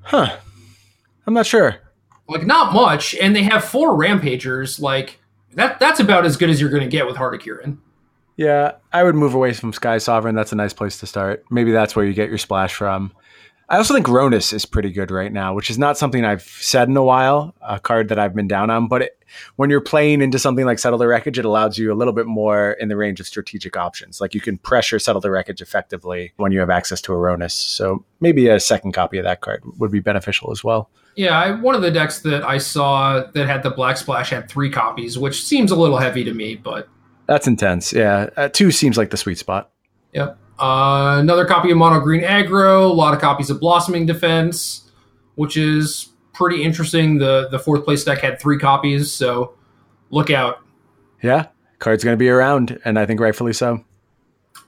Huh. 0.00 0.38
I'm 1.26 1.34
not 1.34 1.46
sure. 1.46 1.76
Like 2.28 2.46
not 2.46 2.72
much, 2.72 3.14
and 3.16 3.34
they 3.34 3.42
have 3.42 3.64
four 3.64 3.96
Rampagers. 3.96 4.80
Like 4.80 5.20
that 5.52 5.78
that's 5.78 6.00
about 6.00 6.24
as 6.24 6.36
good 6.36 6.50
as 6.50 6.60
you're 6.60 6.70
going 6.70 6.82
to 6.82 6.88
get 6.88 7.06
with 7.06 7.16
Heart 7.16 7.34
of 7.34 7.40
Kiran. 7.40 7.78
Yeah, 8.36 8.72
I 8.92 9.02
would 9.02 9.14
move 9.14 9.34
away 9.34 9.52
from 9.52 9.72
Sky 9.72 9.98
Sovereign. 9.98 10.34
That's 10.34 10.52
a 10.52 10.56
nice 10.56 10.72
place 10.72 10.98
to 11.00 11.06
start. 11.06 11.44
Maybe 11.50 11.72
that's 11.72 11.96
where 11.96 12.04
you 12.04 12.12
get 12.12 12.28
your 12.28 12.38
splash 12.38 12.74
from. 12.74 13.12
I 13.68 13.78
also 13.78 13.94
think 13.94 14.06
Rhonas 14.06 14.52
is 14.52 14.64
pretty 14.64 14.90
good 14.90 15.10
right 15.10 15.32
now, 15.32 15.52
which 15.54 15.70
is 15.70 15.78
not 15.78 15.98
something 15.98 16.24
I've 16.24 16.42
said 16.42 16.88
in 16.88 16.96
a 16.96 17.02
while, 17.02 17.52
a 17.60 17.80
card 17.80 18.10
that 18.10 18.18
I've 18.18 18.34
been 18.34 18.46
down 18.46 18.70
on. 18.70 18.86
But 18.86 19.02
it, 19.02 19.24
when 19.56 19.70
you're 19.70 19.80
playing 19.80 20.22
into 20.22 20.38
something 20.38 20.64
like 20.64 20.78
Settle 20.78 20.98
the 20.98 21.08
Wreckage, 21.08 21.36
it 21.38 21.44
allows 21.44 21.76
you 21.76 21.92
a 21.92 21.94
little 21.96 22.12
bit 22.12 22.26
more 22.26 22.72
in 22.72 22.88
the 22.88 22.96
range 22.96 23.18
of 23.18 23.26
strategic 23.26 23.76
options. 23.76 24.20
Like 24.20 24.34
you 24.34 24.40
can 24.40 24.58
pressure 24.58 25.00
Settle 25.00 25.20
the 25.20 25.32
Wreckage 25.32 25.60
effectively 25.60 26.32
when 26.36 26.52
you 26.52 26.60
have 26.60 26.70
access 26.70 27.00
to 27.02 27.12
a 27.12 27.16
Rhonas. 27.16 27.52
So 27.52 28.04
maybe 28.20 28.46
a 28.48 28.60
second 28.60 28.92
copy 28.92 29.18
of 29.18 29.24
that 29.24 29.40
card 29.40 29.64
would 29.78 29.90
be 29.90 30.00
beneficial 30.00 30.52
as 30.52 30.62
well. 30.62 30.88
Yeah, 31.16 31.38
I, 31.38 31.50
one 31.52 31.74
of 31.74 31.80
the 31.82 31.90
decks 31.90 32.20
that 32.20 32.44
I 32.44 32.58
saw 32.58 33.24
that 33.32 33.46
had 33.46 33.62
the 33.62 33.70
Black 33.70 33.96
Splash 33.96 34.30
had 34.30 34.48
three 34.50 34.70
copies, 34.70 35.18
which 35.18 35.42
seems 35.42 35.70
a 35.70 35.76
little 35.76 35.96
heavy 35.96 36.22
to 36.24 36.34
me, 36.34 36.54
but 36.56 36.88
That's 37.26 37.46
intense. 37.46 37.92
Yeah. 37.92 38.28
Uh, 38.36 38.48
two 38.48 38.70
seems 38.70 38.96
like 38.98 39.10
the 39.10 39.16
sweet 39.16 39.38
spot. 39.38 39.70
Yep. 40.12 40.38
Uh, 40.58 41.16
another 41.18 41.44
copy 41.44 41.70
of 41.70 41.78
Mono 41.78 42.00
Green 42.00 42.22
Aggro, 42.22 42.88
a 42.90 42.92
lot 42.92 43.14
of 43.14 43.20
copies 43.20 43.50
of 43.50 43.60
Blossoming 43.60 44.06
Defense, 44.06 44.90
which 45.34 45.56
is 45.56 46.10
pretty 46.32 46.62
interesting. 46.62 47.18
The 47.18 47.48
the 47.50 47.58
fourth 47.58 47.84
place 47.84 48.04
deck 48.04 48.18
had 48.18 48.38
three 48.38 48.58
copies, 48.58 49.10
so 49.12 49.54
look 50.10 50.30
out. 50.30 50.60
Yeah. 51.22 51.46
Card's 51.78 52.04
going 52.04 52.14
to 52.14 52.18
be 52.18 52.28
around, 52.28 52.78
and 52.84 52.98
I 52.98 53.04
think 53.04 53.20
rightfully 53.20 53.52
so. 53.52 53.84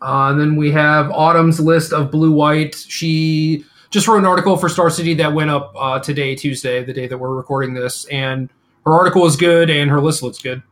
Uh, 0.03 0.31
and 0.31 0.41
then 0.41 0.57
we 0.57 0.71
have 0.71 1.11
Autumn's 1.11 1.59
list 1.59 1.93
of 1.93 2.11
blue 2.11 2.33
white. 2.33 2.75
She 2.89 3.65
just 3.91 4.09
wrote 4.09 4.19
an 4.19 4.27
article 4.27 4.57
for 4.57 4.69
Star 4.69 4.91
City 4.91 5.15
that 5.15 5.33
went 5.33 5.51
up 5.51 5.73
uh, 5.77 5.99
today, 5.99 6.35
Tuesday, 6.35 6.85
the 6.85 6.93
day 6.93 7.07
that 7.07 7.19
we're 7.19 7.35
recording 7.35 7.75
this, 7.75 8.05
and 8.07 8.51
her 8.85 8.93
article 8.93 9.27
is 9.27 9.37
good 9.37 9.71
and 9.71 9.91
her 9.91 10.01
list 10.01 10.23
looks 10.23 10.39
good. 10.39 10.63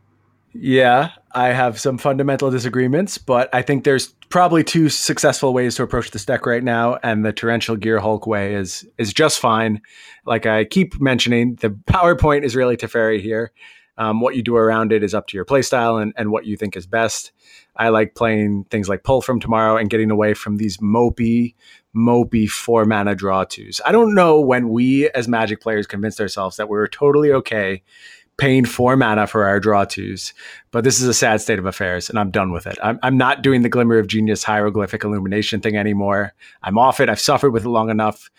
Yeah, 0.53 1.11
I 1.33 1.49
have 1.49 1.79
some 1.79 1.97
fundamental 1.97 2.49
disagreements, 2.49 3.17
but 3.19 3.53
I 3.53 3.61
think 3.61 3.83
there's 3.83 4.07
probably 4.29 4.63
two 4.63 4.89
successful 4.89 5.53
ways 5.53 5.75
to 5.75 5.83
approach 5.83 6.11
this 6.11 6.25
deck 6.25 6.45
right 6.45 6.63
now, 6.63 6.97
and 7.03 7.23
the 7.23 7.31
Torrential 7.31 7.77
Gearhulk 7.77 8.25
way 8.25 8.55
is 8.55 8.87
is 8.97 9.13
just 9.13 9.39
fine. 9.39 9.81
Like 10.25 10.45
I 10.45 10.65
keep 10.65 10.99
mentioning, 10.99 11.55
the 11.55 11.69
PowerPoint 11.69 12.43
is 12.43 12.55
really 12.55 12.75
Teferi 12.75 13.21
here. 13.21 13.51
Um, 13.99 14.21
what 14.21 14.35
you 14.35 14.43
do 14.43 14.55
around 14.55 14.91
it 14.91 15.03
is 15.03 15.13
up 15.13 15.27
to 15.27 15.37
your 15.37 15.45
playstyle 15.45 16.01
and, 16.01 16.13
and 16.17 16.31
what 16.31 16.45
you 16.45 16.55
think 16.55 16.75
is 16.75 16.85
best. 16.85 17.31
I 17.77 17.89
like 17.89 18.15
playing 18.15 18.65
things 18.65 18.89
like 18.89 19.03
Pull 19.03 19.21
from 19.21 19.39
Tomorrow 19.39 19.77
and 19.77 19.89
getting 19.89 20.11
away 20.11 20.33
from 20.33 20.57
these 20.57 20.77
mopey, 20.77 21.55
mopey 21.95 22.49
four 22.49 22.85
mana 22.85 23.15
draw 23.15 23.43
twos. 23.43 23.79
I 23.85 23.91
don't 23.91 24.15
know 24.15 24.39
when 24.41 24.69
we 24.69 25.09
as 25.09 25.27
Magic 25.27 25.61
players 25.61 25.87
convinced 25.87 26.19
ourselves 26.19 26.57
that 26.57 26.69
we 26.69 26.77
were 26.77 26.87
totally 26.87 27.31
okay 27.31 27.83
paying 28.37 28.65
four 28.65 28.95
mana 28.95 29.27
for 29.27 29.45
our 29.45 29.59
draw 29.59 29.83
twos. 29.83 30.33
But 30.71 30.83
this 30.83 31.01
is 31.01 31.07
a 31.07 31.13
sad 31.13 31.41
state 31.41 31.59
of 31.59 31.65
affairs, 31.65 32.09
and 32.09 32.19
I'm 32.19 32.31
done 32.31 32.51
with 32.51 32.67
it. 32.67 32.77
I'm, 32.81 32.99
I'm 33.01 33.17
not 33.17 33.41
doing 33.41 33.63
the 33.63 33.69
Glimmer 33.69 33.97
of 33.97 34.07
Genius 34.07 34.43
hieroglyphic 34.43 35.03
illumination 35.03 35.59
thing 35.59 35.75
anymore. 35.75 36.33
I'm 36.61 36.77
off 36.77 36.99
it. 36.99 37.09
I've 37.09 37.19
suffered 37.19 37.51
with 37.51 37.65
it 37.65 37.69
long 37.69 37.89
enough. 37.89 38.29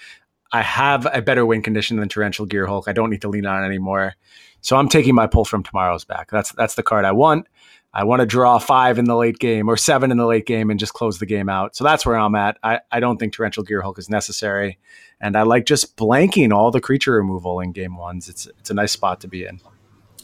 I 0.53 0.63
have 0.63 1.07
a 1.13 1.21
better 1.21 1.45
win 1.45 1.63
condition 1.63 1.99
than 1.99 2.09
Torrential 2.09 2.47
Gearhulk. 2.47 2.85
I 2.87 2.93
don't 2.93 3.11
need 3.11 3.23
to 3.23 3.29
lean 3.29 3.45
on 3.45 3.63
it 3.63 3.67
anymore. 3.67 4.15
So 4.61 4.77
I'm 4.77 4.89
taking 4.89 5.15
my 5.15 5.27
pull 5.27 5.45
from 5.45 5.63
tomorrow's 5.63 6.05
back. 6.05 6.31
That's 6.31 6.53
that's 6.53 6.75
the 6.75 6.83
card 6.83 7.05
I 7.05 7.13
want. 7.13 7.47
I 7.93 8.05
want 8.05 8.21
to 8.21 8.27
draw 8.27 8.59
five 8.59 8.99
in 8.99 9.07
the 9.07 9.17
late 9.17 9.39
game 9.39 9.69
or 9.69 9.77
seven 9.77 10.11
in 10.11 10.19
the 10.19 10.27
late 10.27 10.47
game 10.47 10.71
and 10.71 10.79
just 10.79 10.93
close 10.93 11.19
the 11.19 11.27
game 11.27 11.49
out. 11.49 11.75
So 11.75 11.85
that's 11.85 12.05
where 12.05 12.17
I'm 12.17 12.35
at. 12.35 12.59
I, 12.63 12.81
I 12.93 13.01
don't 13.01 13.19
think 13.19 13.33
Torrential 13.33 13.65
Gearhulk 13.65 13.99
is 13.99 14.11
necessary. 14.11 14.79
And 15.21 15.37
I 15.37 15.43
like 15.43 15.65
just 15.65 15.97
blanking 15.97 16.53
all 16.53 16.71
the 16.71 16.81
creature 16.81 17.15
removal 17.15 17.61
in 17.61 17.73
game 17.73 17.97
ones. 17.97 18.29
It's 18.29 18.47
it's 18.47 18.71
a 18.71 18.75
nice 18.75 18.93
spot 18.93 19.21
to 19.23 19.29
be 19.29 19.45
in. 19.45 19.61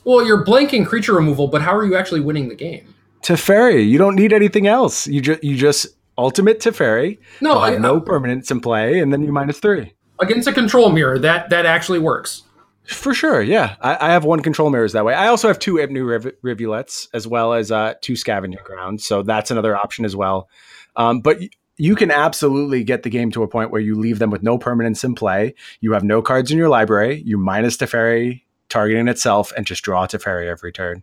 Well, 0.05 0.25
you're 0.25 0.45
blanking 0.45 0.87
creature 0.87 1.15
removal, 1.15 1.49
but 1.49 1.63
how 1.63 1.75
are 1.75 1.85
you 1.85 1.97
actually 1.97 2.21
winning 2.21 2.49
the 2.49 2.55
game? 2.55 2.95
Teferi, 3.23 3.89
you 3.89 3.99
don't 3.99 4.15
need 4.15 4.33
anything 4.33 4.67
else. 4.67 5.07
You 5.07 5.21
just 5.21 5.43
you 5.43 5.57
just 5.57 5.87
ultimate 6.19 6.61
Teferi. 6.61 7.19
No, 7.41 7.59
I, 7.59 7.77
no 7.79 8.01
permanents 8.01 8.51
in 8.51 8.61
play, 8.61 9.01
and 9.01 9.13
then 9.13 9.23
you 9.23 9.33
minus 9.33 9.59
three. 9.59 9.95
against 10.21 10.47
a 10.47 10.53
control 10.53 10.91
mirror, 10.91 11.19
that 11.19 11.51
that 11.51 11.67
actually 11.67 11.99
works. 11.99 12.43
For 12.87 13.15
sure, 13.15 13.41
yeah. 13.41 13.77
I, 13.81 14.09
I 14.09 14.13
have 14.13 14.25
one 14.25 14.41
control 14.41 14.71
mirrors 14.71 14.93
that 14.93 15.05
way. 15.05 15.15
I 15.15 15.29
also 15.29 15.49
have 15.49 15.59
two 15.59 15.75
Ipnu 15.75 16.07
riv- 16.07 16.35
rivulets 16.43 17.09
as 17.15 17.27
well 17.27 17.55
as 17.55 17.71
uh, 17.71 17.95
two 18.03 18.15
scavenger 18.15 18.61
grounds, 18.63 19.07
so 19.07 19.23
that's 19.23 19.51
another 19.51 19.75
option 19.75 20.05
as 20.05 20.15
well. 20.15 20.49
Um, 20.97 21.21
but 21.21 21.39
you 21.77 21.97
can 21.97 22.11
absolutely 22.11 22.85
get 22.85 23.03
the 23.03 23.11
game 23.11 23.31
to 23.33 23.43
a 23.43 23.49
point 23.49 23.71
where 23.71 23.81
you 23.81 23.95
leave 23.95 24.19
them 24.19 24.31
with 24.31 24.43
no 24.43 24.59
permanence 24.59 25.03
in 25.03 25.15
play. 25.15 25.55
You 25.81 25.93
have 25.93 26.05
no 26.05 26.23
cards 26.23 26.51
in 26.51 26.59
your 26.59 26.69
library. 26.69 27.23
You 27.25 27.39
minus 27.39 27.77
Teferi 27.77 28.43
targeting 28.69 29.09
itself 29.09 29.53
and 29.57 29.67
just 29.67 29.83
draw 29.83 30.07
Teferi 30.07 30.47
every 30.47 30.73
turn. 30.73 31.03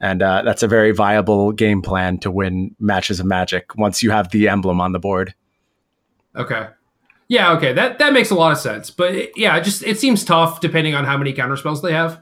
And 0.00 0.22
uh, 0.22 0.42
that's 0.42 0.62
a 0.62 0.68
very 0.68 0.92
viable 0.92 1.52
game 1.52 1.80
plan 1.80 2.18
to 2.18 2.30
win 2.30 2.76
matches 2.78 3.20
of 3.20 3.26
Magic 3.26 3.76
once 3.76 4.02
you 4.02 4.10
have 4.10 4.30
the 4.30 4.48
emblem 4.48 4.80
on 4.80 4.92
the 4.92 4.98
board. 4.98 5.34
Okay. 6.36 6.68
Yeah, 7.28 7.52
okay. 7.52 7.72
That 7.72 7.98
that 7.98 8.12
makes 8.12 8.30
a 8.30 8.34
lot 8.34 8.52
of 8.52 8.58
sense. 8.58 8.90
But 8.90 9.14
it, 9.14 9.32
yeah, 9.36 9.56
it 9.56 9.64
just 9.64 9.82
it 9.82 9.98
seems 9.98 10.24
tough 10.24 10.60
depending 10.60 10.94
on 10.94 11.04
how 11.04 11.16
many 11.16 11.32
counter 11.32 11.56
spells 11.56 11.82
they 11.82 11.92
have. 11.92 12.20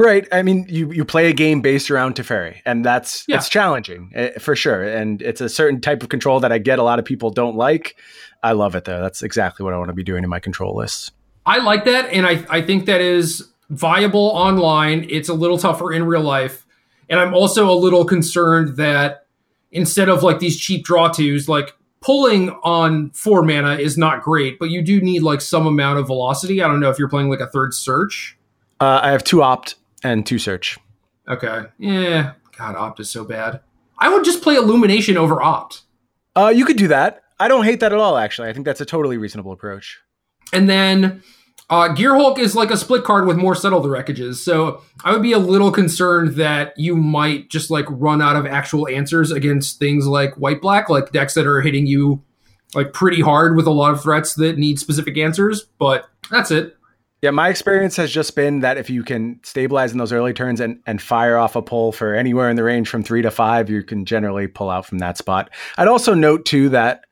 Right. 0.00 0.28
I 0.30 0.42
mean, 0.42 0.64
you, 0.68 0.92
you 0.92 1.04
play 1.04 1.26
a 1.28 1.32
game 1.32 1.60
based 1.60 1.90
around 1.90 2.14
Teferi, 2.14 2.58
and 2.64 2.84
that's 2.84 3.24
Yeah. 3.26 3.34
it's 3.36 3.48
challenging 3.48 4.12
eh, 4.14 4.38
for 4.38 4.54
sure. 4.54 4.84
And 4.84 5.20
it's 5.20 5.40
a 5.40 5.48
certain 5.48 5.80
type 5.80 6.04
of 6.04 6.08
control 6.08 6.38
that 6.38 6.52
I 6.52 6.58
get 6.58 6.78
a 6.78 6.84
lot 6.84 7.00
of 7.00 7.04
people 7.04 7.30
don't 7.30 7.56
like. 7.56 7.96
I 8.44 8.52
love 8.52 8.76
it 8.76 8.84
though. 8.84 9.00
That's 9.00 9.24
exactly 9.24 9.64
what 9.64 9.74
I 9.74 9.76
want 9.78 9.88
to 9.88 9.94
be 9.94 10.04
doing 10.04 10.22
in 10.22 10.30
my 10.30 10.38
control 10.38 10.76
lists. 10.76 11.10
I 11.44 11.58
like 11.58 11.84
that, 11.86 12.12
and 12.12 12.26
I 12.26 12.44
I 12.48 12.62
think 12.62 12.86
that 12.86 13.00
is 13.00 13.48
viable 13.70 14.28
online. 14.34 15.06
It's 15.10 15.28
a 15.28 15.34
little 15.34 15.58
tougher 15.58 15.92
in 15.92 16.04
real 16.04 16.22
life, 16.22 16.64
and 17.10 17.18
I'm 17.18 17.34
also 17.34 17.68
a 17.68 17.74
little 17.74 18.04
concerned 18.04 18.76
that 18.76 19.26
instead 19.72 20.08
of 20.08 20.22
like 20.22 20.38
these 20.38 20.56
cheap 20.58 20.84
draw 20.84 21.08
twos, 21.08 21.48
like 21.48 21.74
pulling 22.00 22.50
on 22.62 23.10
four 23.10 23.42
mana 23.42 23.74
is 23.74 23.98
not 23.98 24.22
great, 24.22 24.58
but 24.58 24.70
you 24.70 24.82
do 24.82 25.00
need 25.00 25.22
like 25.22 25.40
some 25.40 25.66
amount 25.66 25.98
of 25.98 26.06
velocity. 26.06 26.62
I 26.62 26.68
don't 26.68 26.80
know 26.80 26.90
if 26.90 26.98
you're 26.98 27.08
playing 27.08 27.30
like 27.30 27.40
a 27.40 27.46
third 27.46 27.74
search. 27.74 28.36
Uh, 28.80 29.00
I 29.02 29.10
have 29.10 29.24
two 29.24 29.42
opt 29.42 29.74
and 30.02 30.24
two 30.24 30.38
search. 30.38 30.78
Okay, 31.28 31.64
yeah, 31.78 32.32
God, 32.56 32.76
opt 32.76 33.00
is 33.00 33.10
so 33.10 33.24
bad. 33.24 33.60
I 33.98 34.08
would 34.08 34.24
just 34.24 34.42
play 34.42 34.54
illumination 34.54 35.16
over 35.16 35.42
opt. 35.42 35.82
Uh, 36.36 36.52
you 36.54 36.64
could 36.64 36.76
do 36.76 36.88
that. 36.88 37.22
I 37.40 37.48
don't 37.48 37.64
hate 37.64 37.80
that 37.80 37.92
at 37.92 37.98
all. 37.98 38.16
Actually, 38.16 38.48
I 38.48 38.52
think 38.52 38.64
that's 38.64 38.80
a 38.80 38.86
totally 38.86 39.18
reasonable 39.18 39.52
approach. 39.52 39.98
And 40.52 40.68
then 40.68 41.22
uh, 41.70 41.94
Gearhulk 41.94 42.38
is 42.38 42.54
like 42.54 42.70
a 42.70 42.76
split 42.76 43.04
card 43.04 43.26
with 43.26 43.36
more 43.36 43.54
settle 43.54 43.80
the 43.80 43.88
wreckages. 43.88 44.36
So 44.36 44.82
I 45.04 45.12
would 45.12 45.22
be 45.22 45.32
a 45.32 45.38
little 45.38 45.70
concerned 45.70 46.36
that 46.36 46.72
you 46.78 46.96
might 46.96 47.50
just 47.50 47.70
like 47.70 47.84
run 47.88 48.22
out 48.22 48.36
of 48.36 48.46
actual 48.46 48.88
answers 48.88 49.30
against 49.30 49.78
things 49.78 50.06
like 50.06 50.34
white 50.34 50.62
black, 50.62 50.88
like 50.88 51.12
decks 51.12 51.34
that 51.34 51.46
are 51.46 51.60
hitting 51.60 51.86
you 51.86 52.22
like 52.74 52.92
pretty 52.92 53.20
hard 53.20 53.56
with 53.56 53.66
a 53.66 53.70
lot 53.70 53.92
of 53.92 54.02
threats 54.02 54.34
that 54.34 54.58
need 54.58 54.78
specific 54.78 55.18
answers. 55.18 55.66
But 55.78 56.08
that's 56.30 56.50
it. 56.50 56.74
Yeah, 57.20 57.32
my 57.32 57.48
experience 57.48 57.96
has 57.96 58.12
just 58.12 58.36
been 58.36 58.60
that 58.60 58.78
if 58.78 58.88
you 58.88 59.02
can 59.02 59.40
stabilize 59.42 59.90
in 59.90 59.98
those 59.98 60.12
early 60.12 60.32
turns 60.32 60.60
and, 60.60 60.80
and 60.86 61.02
fire 61.02 61.36
off 61.36 61.56
a 61.56 61.62
pull 61.62 61.90
for 61.90 62.14
anywhere 62.14 62.48
in 62.48 62.54
the 62.54 62.62
range 62.62 62.88
from 62.88 63.02
three 63.02 63.22
to 63.22 63.30
five, 63.30 63.68
you 63.68 63.82
can 63.82 64.04
generally 64.04 64.46
pull 64.46 64.70
out 64.70 64.86
from 64.86 64.98
that 64.98 65.18
spot. 65.18 65.50
I'd 65.76 65.88
also 65.88 66.14
note 66.14 66.46
too 66.46 66.68
that 66.68 67.04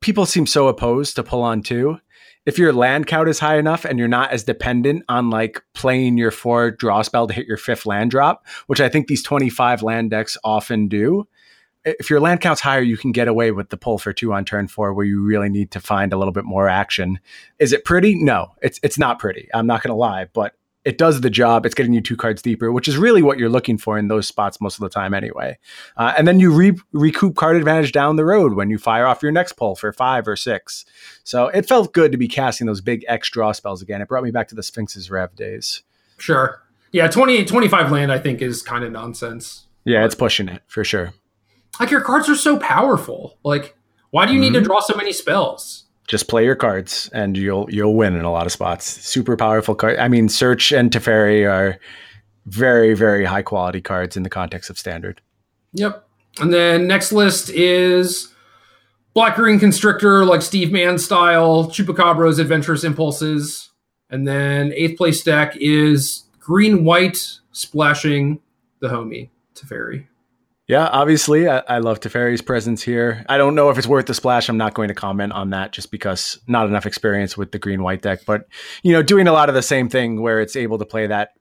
people 0.00 0.24
seem 0.24 0.46
so 0.46 0.68
opposed 0.68 1.16
to 1.16 1.22
pull 1.22 1.42
on 1.42 1.62
two. 1.62 2.00
If 2.46 2.58
your 2.58 2.72
land 2.72 3.06
count 3.06 3.28
is 3.28 3.40
high 3.40 3.58
enough 3.58 3.84
and 3.84 3.98
you're 3.98 4.08
not 4.08 4.30
as 4.30 4.44
dependent 4.44 5.04
on 5.08 5.30
like 5.30 5.62
playing 5.74 6.16
your 6.16 6.30
four 6.30 6.70
draw 6.70 7.02
spell 7.02 7.26
to 7.26 7.34
hit 7.34 7.46
your 7.46 7.56
fifth 7.56 7.84
land 7.84 8.12
drop, 8.12 8.46
which 8.68 8.80
I 8.80 8.88
think 8.88 9.08
these 9.08 9.22
25 9.22 9.82
land 9.82 10.10
decks 10.10 10.38
often 10.44 10.86
do, 10.86 11.26
if 11.86 12.10
your 12.10 12.20
land 12.20 12.40
count's 12.40 12.60
higher, 12.60 12.80
you 12.80 12.96
can 12.96 13.12
get 13.12 13.28
away 13.28 13.52
with 13.52 13.68
the 13.68 13.76
pull 13.76 13.98
for 13.98 14.12
two 14.12 14.32
on 14.32 14.44
turn 14.44 14.66
four, 14.66 14.92
where 14.92 15.06
you 15.06 15.22
really 15.22 15.48
need 15.48 15.70
to 15.70 15.80
find 15.80 16.12
a 16.12 16.18
little 16.18 16.32
bit 16.32 16.44
more 16.44 16.68
action. 16.68 17.20
Is 17.60 17.72
it 17.72 17.84
pretty? 17.84 18.16
No, 18.16 18.48
it's 18.60 18.80
it's 18.82 18.98
not 18.98 19.20
pretty. 19.20 19.48
I'm 19.54 19.68
not 19.68 19.82
going 19.82 19.92
to 19.92 19.96
lie, 19.96 20.26
but 20.32 20.55
it 20.86 20.96
does 20.98 21.20
the 21.20 21.28
job. 21.28 21.66
It's 21.66 21.74
getting 21.74 21.92
you 21.92 22.00
two 22.00 22.16
cards 22.16 22.40
deeper, 22.40 22.70
which 22.72 22.86
is 22.88 22.96
really 22.96 23.20
what 23.22 23.38
you're 23.38 23.48
looking 23.50 23.76
for 23.76 23.98
in 23.98 24.08
those 24.08 24.26
spots 24.26 24.60
most 24.60 24.76
of 24.76 24.80
the 24.80 24.88
time, 24.88 25.12
anyway. 25.12 25.58
Uh, 25.96 26.14
and 26.16 26.26
then 26.26 26.40
you 26.40 26.50
re- 26.52 26.78
recoup 26.92 27.34
card 27.36 27.56
advantage 27.56 27.92
down 27.92 28.16
the 28.16 28.24
road 28.24 28.54
when 28.54 28.70
you 28.70 28.78
fire 28.78 29.04
off 29.06 29.22
your 29.22 29.32
next 29.32 29.54
pull 29.54 29.74
for 29.74 29.92
five 29.92 30.26
or 30.28 30.36
six. 30.36 30.84
So 31.24 31.48
it 31.48 31.66
felt 31.66 31.92
good 31.92 32.12
to 32.12 32.18
be 32.18 32.28
casting 32.28 32.66
those 32.68 32.80
big 32.80 33.04
X 33.08 33.28
draw 33.30 33.52
spells 33.52 33.82
again. 33.82 34.00
It 34.00 34.08
brought 34.08 34.22
me 34.24 34.30
back 34.30 34.48
to 34.48 34.54
the 34.54 34.62
Sphinx's 34.62 35.10
Rev 35.10 35.34
days. 35.34 35.82
Sure. 36.18 36.62
Yeah, 36.92 37.08
20, 37.08 37.44
25 37.44 37.90
land, 37.90 38.12
I 38.12 38.18
think, 38.20 38.40
is 38.40 38.62
kind 38.62 38.84
of 38.84 38.92
nonsense. 38.92 39.66
Yeah, 39.84 40.04
it's 40.04 40.14
pushing 40.14 40.48
it 40.48 40.62
for 40.68 40.84
sure. 40.84 41.12
Like, 41.80 41.90
your 41.90 42.00
cards 42.00 42.28
are 42.30 42.36
so 42.36 42.58
powerful. 42.58 43.36
Like, 43.44 43.76
why 44.10 44.24
do 44.24 44.32
you 44.32 44.40
need 44.40 44.54
to 44.54 44.60
Mhm. 44.60 44.64
draw 44.64 44.80
so 44.80 44.94
many 44.96 45.12
spells? 45.12 45.85
Just 46.06 46.28
play 46.28 46.44
your 46.44 46.54
cards 46.54 47.10
and 47.12 47.36
you'll 47.36 47.68
you'll 47.70 47.94
win 47.94 48.14
in 48.16 48.24
a 48.24 48.30
lot 48.30 48.46
of 48.46 48.52
spots. 48.52 48.84
Super 48.84 49.36
powerful 49.36 49.74
card. 49.74 49.98
I 49.98 50.08
mean, 50.08 50.28
Search 50.28 50.72
and 50.72 50.90
Teferi 50.90 51.50
are 51.50 51.78
very 52.46 52.94
very 52.94 53.24
high 53.24 53.42
quality 53.42 53.80
cards 53.80 54.16
in 54.16 54.22
the 54.22 54.30
context 54.30 54.70
of 54.70 54.78
standard. 54.78 55.20
Yep. 55.72 56.06
And 56.40 56.52
then 56.52 56.86
next 56.86 57.12
list 57.12 57.50
is 57.50 58.32
Black 59.14 59.36
Green 59.36 59.58
Constrictor, 59.58 60.24
like 60.24 60.42
Steve 60.42 60.70
Mann 60.70 60.98
style, 60.98 61.64
Chupacabra's 61.70 62.38
Adventurous 62.38 62.84
Impulses. 62.84 63.70
And 64.10 64.28
then 64.28 64.72
eighth 64.74 64.96
place 64.98 65.22
deck 65.22 65.56
is 65.56 66.24
Green 66.38 66.84
White 66.84 67.40
splashing 67.50 68.40
the 68.80 68.88
homie 68.88 69.30
Teferi. 69.54 70.06
Yeah, 70.68 70.86
obviously, 70.86 71.48
I, 71.48 71.58
I 71.68 71.78
love 71.78 72.00
Teferi's 72.00 72.42
presence 72.42 72.82
here. 72.82 73.24
I 73.28 73.38
don't 73.38 73.54
know 73.54 73.70
if 73.70 73.78
it's 73.78 73.86
worth 73.86 74.06
the 74.06 74.14
splash. 74.14 74.48
I'm 74.48 74.56
not 74.56 74.74
going 74.74 74.88
to 74.88 74.94
comment 74.94 75.32
on 75.32 75.50
that 75.50 75.72
just 75.72 75.92
because 75.92 76.40
not 76.48 76.66
enough 76.66 76.86
experience 76.86 77.36
with 77.36 77.52
the 77.52 77.58
green 77.58 77.84
white 77.84 78.02
deck. 78.02 78.24
But 78.26 78.48
you 78.82 78.92
know, 78.92 79.02
doing 79.02 79.28
a 79.28 79.32
lot 79.32 79.48
of 79.48 79.54
the 79.54 79.62
same 79.62 79.88
thing 79.88 80.20
where 80.20 80.40
it's 80.40 80.56
able 80.56 80.78
to 80.78 80.84
play 80.84 81.06
that 81.06 81.34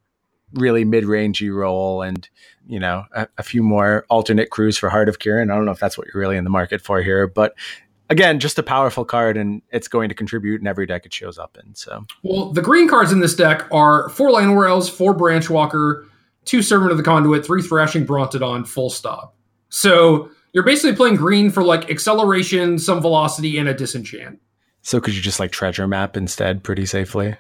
really 0.54 0.86
mid 0.86 1.06
rangey 1.06 1.54
role 1.54 2.04
and 2.04 2.30
you 2.68 2.80
know 2.80 3.04
a, 3.14 3.28
a 3.40 3.44
few 3.44 3.64
more 3.64 4.06
alternate 4.10 4.52
crews 4.52 4.78
for 4.78 4.90
Heart 4.90 5.10
of 5.10 5.18
Kiran. 5.18 5.52
I 5.52 5.56
don't 5.56 5.66
know 5.66 5.72
if 5.72 5.80
that's 5.80 5.98
what 5.98 6.08
you're 6.08 6.22
really 6.22 6.38
in 6.38 6.44
the 6.44 6.52
market 6.52 6.82
for 6.82 7.02
here, 7.02 7.26
but 7.26 7.56
again, 8.12 8.40
just 8.40 8.60
a 8.60 8.64
powerful 8.64 9.06
card 9.06 9.38
and 9.38 9.64
it's 9.72 9.88
going 9.88 10.10
to 10.10 10.16
contribute 10.16 10.62
in 10.62 10.68
every 10.68 10.86
deck 10.86 11.06
it 11.06 11.14
shows 11.14 11.40
up 11.40 11.58
in. 11.64 11.74
So 11.74 12.06
Well, 12.24 12.52
the 12.52 12.62
green 12.62 12.88
cards 12.88 13.12
in 13.12 13.20
this 13.20 13.36
deck 13.36 13.68
are 13.72 14.10
four 14.10 14.30
Llanowar 14.30 14.70
Elves, 14.70 14.88
four 14.88 15.16
Branchwalker, 15.16 16.06
two 16.46 16.62
Servant 16.62 16.92
of 16.92 16.98
the 16.98 17.04
Conduit, 17.04 17.46
three 17.46 17.62
Thrashing 17.62 18.06
Brontodon, 18.06 18.68
full 18.68 18.90
stop. 18.90 19.36
So 19.70 20.30
you're 20.54 20.64
basically 20.64 20.96
playing 20.96 21.16
green 21.16 21.50
for 21.52 21.64
like 21.64 21.90
acceleration, 21.90 22.80
some 22.80 23.02
velocity, 23.02 23.58
and 23.58 23.68
a 23.68 23.74
disenchant. 23.74 24.40
so 24.82 25.02
could 25.02 25.16
you 25.16 25.22
just 25.22 25.40
like 25.40 25.52
treasure 25.52 25.88
map 25.88 26.16
instead 26.16 26.64
pretty 26.64 26.86
safely, 26.86 27.36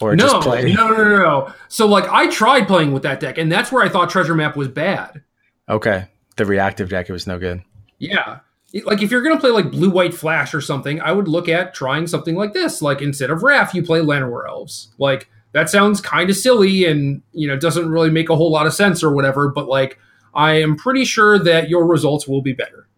or 0.00 0.14
no, 0.14 0.24
just 0.24 0.42
play? 0.42 0.72
no, 0.72 0.88
no, 0.88 0.96
no, 0.96 1.18
no. 1.18 1.54
So 1.68 1.86
like 1.86 2.08
I 2.10 2.28
tried 2.28 2.66
playing 2.66 2.92
with 2.92 3.04
that 3.04 3.20
deck, 3.20 3.38
and 3.38 3.50
that's 3.50 3.72
where 3.72 3.82
I 3.84 3.88
thought 3.88 4.10
Treasure 4.10 4.34
Map 4.34 4.56
was 4.56 4.68
bad. 4.68 5.22
Okay, 5.68 6.06
the 6.36 6.44
reactive 6.44 6.88
deck 6.90 7.08
it 7.08 7.12
was 7.12 7.26
no 7.26 7.38
good. 7.38 7.62
Yeah. 7.98 8.40
Like 8.84 9.00
if 9.00 9.10
you're 9.10 9.22
gonna 9.22 9.40
play 9.40 9.50
like 9.50 9.70
blue 9.70 9.88
white 9.88 10.12
flash 10.12 10.52
or 10.52 10.60
something, 10.60 11.00
I 11.00 11.12
would 11.12 11.26
look 11.26 11.48
at 11.48 11.72
trying 11.72 12.06
something 12.06 12.34
like 12.34 12.52
this. 12.52 12.82
Like 12.82 13.00
instead 13.00 13.30
of 13.30 13.42
Raff, 13.42 13.72
you 13.72 13.82
play 13.82 14.00
Llanowar 14.00 14.46
Elves. 14.46 14.92
Like 14.98 15.30
that 15.52 15.70
sounds 15.70 16.00
kind 16.00 16.30
of 16.30 16.36
silly 16.36 16.84
and 16.84 17.22
you 17.32 17.48
know 17.48 17.56
doesn't 17.56 17.90
really 17.90 18.10
make 18.10 18.30
a 18.30 18.36
whole 18.36 18.52
lot 18.52 18.66
of 18.66 18.74
sense 18.74 19.02
or 19.02 19.12
whatever. 19.12 19.48
But 19.48 19.68
like 19.68 19.98
I 20.34 20.60
am 20.60 20.76
pretty 20.76 21.04
sure 21.04 21.38
that 21.38 21.68
your 21.68 21.86
results 21.86 22.28
will 22.28 22.42
be 22.42 22.52
better. 22.52 22.88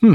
Hmm. 0.00 0.14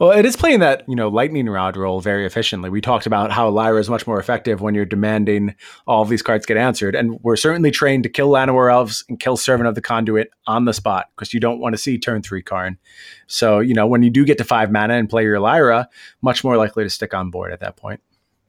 Well, 0.00 0.12
it 0.12 0.24
is 0.24 0.34
playing 0.34 0.60
that, 0.60 0.82
you 0.88 0.96
know, 0.96 1.08
lightning 1.08 1.46
rod 1.46 1.76
role 1.76 2.00
very 2.00 2.24
efficiently. 2.24 2.70
We 2.70 2.80
talked 2.80 3.04
about 3.04 3.30
how 3.30 3.50
Lyra 3.50 3.78
is 3.78 3.90
much 3.90 4.06
more 4.06 4.18
effective 4.18 4.62
when 4.62 4.74
you're 4.74 4.86
demanding 4.86 5.54
all 5.86 6.00
of 6.00 6.08
these 6.08 6.22
cards 6.22 6.46
get 6.46 6.56
answered. 6.56 6.94
And 6.94 7.20
we're 7.22 7.36
certainly 7.36 7.70
trained 7.70 8.04
to 8.04 8.08
kill 8.08 8.30
Llanowar 8.30 8.72
Elves 8.72 9.04
and 9.10 9.20
kill 9.20 9.36
Servant 9.36 9.68
of 9.68 9.74
the 9.74 9.82
Conduit 9.82 10.30
on 10.46 10.64
the 10.64 10.72
spot 10.72 11.08
because 11.14 11.34
you 11.34 11.38
don't 11.38 11.60
want 11.60 11.74
to 11.74 11.78
see 11.78 11.98
turn 11.98 12.22
three 12.22 12.42
Karn. 12.42 12.78
So, 13.26 13.58
you 13.58 13.74
know, 13.74 13.86
when 13.86 14.02
you 14.02 14.08
do 14.08 14.24
get 14.24 14.38
to 14.38 14.44
five 14.44 14.72
mana 14.72 14.94
and 14.94 15.06
play 15.06 15.22
your 15.24 15.38
Lyra, 15.38 15.86
much 16.22 16.44
more 16.44 16.56
likely 16.56 16.82
to 16.82 16.90
stick 16.90 17.12
on 17.12 17.30
board 17.30 17.52
at 17.52 17.60
that 17.60 17.76
point. 17.76 18.00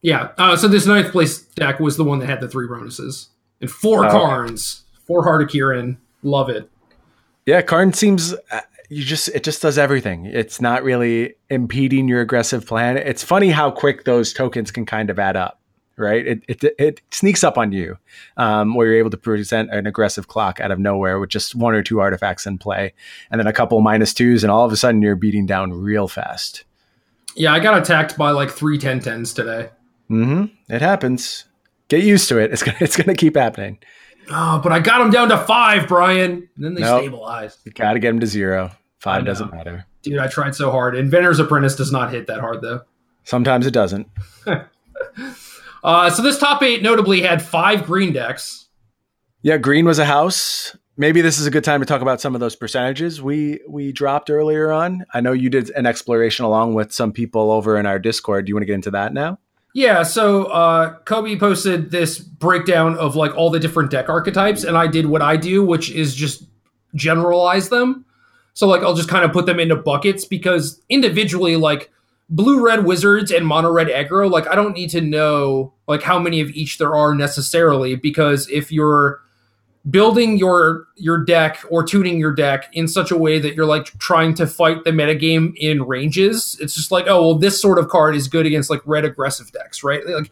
Yeah. 0.02 0.30
Uh, 0.38 0.56
so 0.56 0.68
this 0.68 0.86
ninth 0.86 1.12
place 1.12 1.42
deck 1.42 1.80
was 1.80 1.98
the 1.98 2.04
one 2.04 2.20
that 2.20 2.28
had 2.30 2.42
the 2.42 2.48
three 2.48 2.68
bonuses 2.68 3.30
and 3.60 3.70
four 3.70 4.06
Oh. 4.06 4.10
Karns, 4.10 4.84
four 5.06 5.24
Kiran. 5.48 5.98
Love 6.24 6.50
it. 6.50 6.70
Yeah, 7.46 7.62
Karn 7.62 7.94
seems 7.94 8.34
uh, 8.52 8.62
you 8.90 9.04
just 9.04 9.28
it 9.30 9.44
just 9.44 9.62
does 9.62 9.78
everything. 9.78 10.26
It's 10.26 10.62
not 10.62 10.84
really 10.84 11.36
impeding 11.50 12.08
your 12.08 12.22
aggressive 12.22 12.66
plan. 12.66 12.98
It's 12.98 13.24
funny 13.24 13.50
how 13.50 13.72
quick 13.72 14.04
those 14.04 14.34
tokens 14.34 14.70
can 14.70 14.86
kind 14.86 15.10
of 15.10 15.18
add 15.18 15.36
up, 15.36 15.60
right? 15.98 16.26
It 16.28 16.44
it, 16.48 16.64
it 16.78 17.02
sneaks 17.12 17.44
up 17.44 17.58
on 17.58 17.72
you, 17.72 17.98
um, 18.38 18.76
where 18.76 18.88
you're 18.88 18.98
able 18.98 19.10
to 19.10 19.18
present 19.18 19.72
an 19.74 19.88
aggressive 19.88 20.28
clock 20.28 20.60
out 20.60 20.70
of 20.72 20.78
nowhere 20.78 21.20
with 21.20 21.30
just 21.32 21.56
one 21.56 21.74
or 21.74 21.82
two 21.82 22.00
artifacts 22.00 22.46
in 22.46 22.60
play, 22.60 22.94
and 23.32 23.40
then 23.40 23.48
a 23.48 23.54
couple 23.54 23.80
minus 23.82 24.14
twos, 24.14 24.44
and 24.44 24.52
all 24.52 24.66
of 24.66 24.72
a 24.72 24.78
sudden 24.78 25.02
you're 25.02 25.16
beating 25.16 25.48
down 25.48 25.74
real 25.74 26.08
fast. 26.08 26.64
Yeah, 27.36 27.54
I 27.54 27.60
got 27.60 27.78
attacked 27.82 28.18
by 28.18 28.32
like 28.32 28.52
three 28.52 28.78
10-10s 28.78 29.34
today. 29.34 29.70
Hmm 30.12 30.46
It 30.70 30.82
happens. 30.82 31.46
Get 31.88 32.04
used 32.04 32.28
to 32.30 32.38
it. 32.38 32.52
It's 32.52 32.64
gonna 32.64 32.78
it's 32.82 32.98
gonna 32.98 33.16
keep 33.16 33.36
happening. 33.36 33.80
Oh, 34.30 34.60
but 34.64 34.72
I 34.72 34.80
got 34.80 35.00
them 35.00 35.10
down 35.10 35.30
to 35.30 35.38
five, 35.38 35.88
Brian. 35.88 36.48
And 36.56 36.66
then 36.66 36.74
they 36.74 36.82
Nope. 36.82 37.02
stabilized. 37.02 37.60
You 37.66 37.72
got 37.72 37.94
to 37.94 38.00
get 38.00 38.10
them 38.12 38.20
to 38.20 38.28
zero. 38.28 38.72
Five 39.00 39.26
doesn't 39.26 39.52
matter. 39.52 39.86
Dude, 40.04 40.20
I 40.20 40.28
tried 40.28 40.54
so 40.56 40.70
hard. 40.72 40.96
Inventor's 40.96 41.40
Apprentice 41.40 41.76
does 41.76 41.92
not 41.92 42.12
hit 42.12 42.28
that 42.28 42.40
hard, 42.40 42.62
though. 42.62 42.82
Sometimes 43.24 43.66
it 43.66 43.72
doesn't. 43.72 44.08
Uh, 45.84 46.10
so 46.12 46.22
this 46.22 46.38
top 46.38 46.62
eight 46.62 46.84
notably 46.84 47.22
had 47.22 47.42
five 47.42 47.86
green 47.86 48.14
decks. 48.14 48.68
Yeah, 49.42 49.58
green 49.58 49.86
was 49.86 49.98
a 49.98 50.06
house. 50.06 50.76
maybe 50.96 51.22
this 51.22 51.40
is 51.40 51.48
a 51.48 51.52
good 51.52 51.64
time 51.64 51.80
to 51.80 51.86
talk 51.88 52.02
about 52.04 52.22
some 52.22 52.36
of 52.36 52.40
those 52.42 52.56
percentages 52.56 53.20
we 53.22 53.60
we 53.68 53.92
dropped 53.92 54.30
earlier 54.30 54.72
on. 54.72 55.04
I 55.14 55.22
know 55.22 55.32
you 55.32 55.50
did 55.50 55.72
an 55.72 55.88
exploration 55.88 56.46
along 56.46 56.76
with 56.76 56.92
some 56.94 57.12
people 57.12 57.52
over 57.52 57.78
in 57.78 57.88
our 57.88 57.98
Discord. 57.98 58.46
Do 58.46 58.50
you 58.52 58.56
want 58.56 58.62
to 58.62 58.68
get 58.68 58.76
into 58.76 58.92
that 58.92 59.12
now? 59.12 59.40
Yeah, 59.74 60.04
so 60.04 60.46
uh, 60.46 60.98
Kobe 61.06 61.38
posted 61.38 61.92
this 61.92 62.20
breakdown 62.20 62.98
of 62.98 63.16
like 63.16 63.36
all 63.36 63.50
the 63.50 63.60
different 63.60 63.90
deck 63.90 64.10
archetypes, 64.10 64.64
and 64.64 64.78
I 64.78 64.88
did 64.88 65.06
what 65.06 65.22
I 65.22 65.38
do, 65.38 65.64
which 65.64 65.92
is 65.92 66.14
just 66.14 66.44
generalize 66.94 67.70
them. 67.70 68.06
So 68.54 68.68
like 68.68 68.82
I'll 68.82 68.96
just 68.96 69.10
kind 69.10 69.24
of 69.24 69.32
put 69.32 69.46
them 69.46 69.60
into 69.60 69.78
buckets 69.78 70.26
because 70.26 70.82
individually, 70.90 71.56
like 71.56 71.90
blue 72.30 72.66
red 72.66 72.86
wizards 72.86 73.32
and 73.32 73.48
mono 73.48 73.72
red 73.72 73.88
aggro, 73.88 74.30
like 74.30 74.48
I 74.48 74.56
don't 74.56 74.74
need 74.74 74.90
to 74.90 75.02
know 75.02 75.74
like 75.88 76.04
how 76.04 76.20
many 76.20 76.42
of 76.42 76.50
each 76.50 76.78
there 76.78 76.96
are 76.96 77.16
necessarily 77.16 77.96
because 77.96 78.50
if 78.50 78.72
you're 78.72 79.22
building 79.90 80.38
your 80.38 80.88
your 80.96 81.24
deck 81.24 81.64
or 81.70 81.84
tuning 81.84 82.20
your 82.20 82.34
deck 82.34 82.70
in 82.74 82.88
such 82.88 83.12
a 83.12 83.18
way 83.18 83.40
that 83.40 83.56
you're 83.56 83.66
like 83.66 83.86
trying 84.00 84.34
to 84.36 84.46
fight 84.46 84.84
the 84.84 84.92
metagame 84.92 85.54
in 85.58 85.84
ranges, 85.84 86.58
it's 86.60 86.76
just 86.76 86.92
like, 86.92 87.06
oh 87.08 87.22
well, 87.22 87.36
this 87.36 87.62
sort 87.62 87.80
of 87.80 87.90
card 87.90 88.16
is 88.16 88.28
good 88.28 88.46
against 88.46 88.70
like 88.70 88.82
red 88.86 89.06
aggressive 89.06 89.52
decks, 89.52 89.84
right? 89.84 90.06
Like 90.06 90.32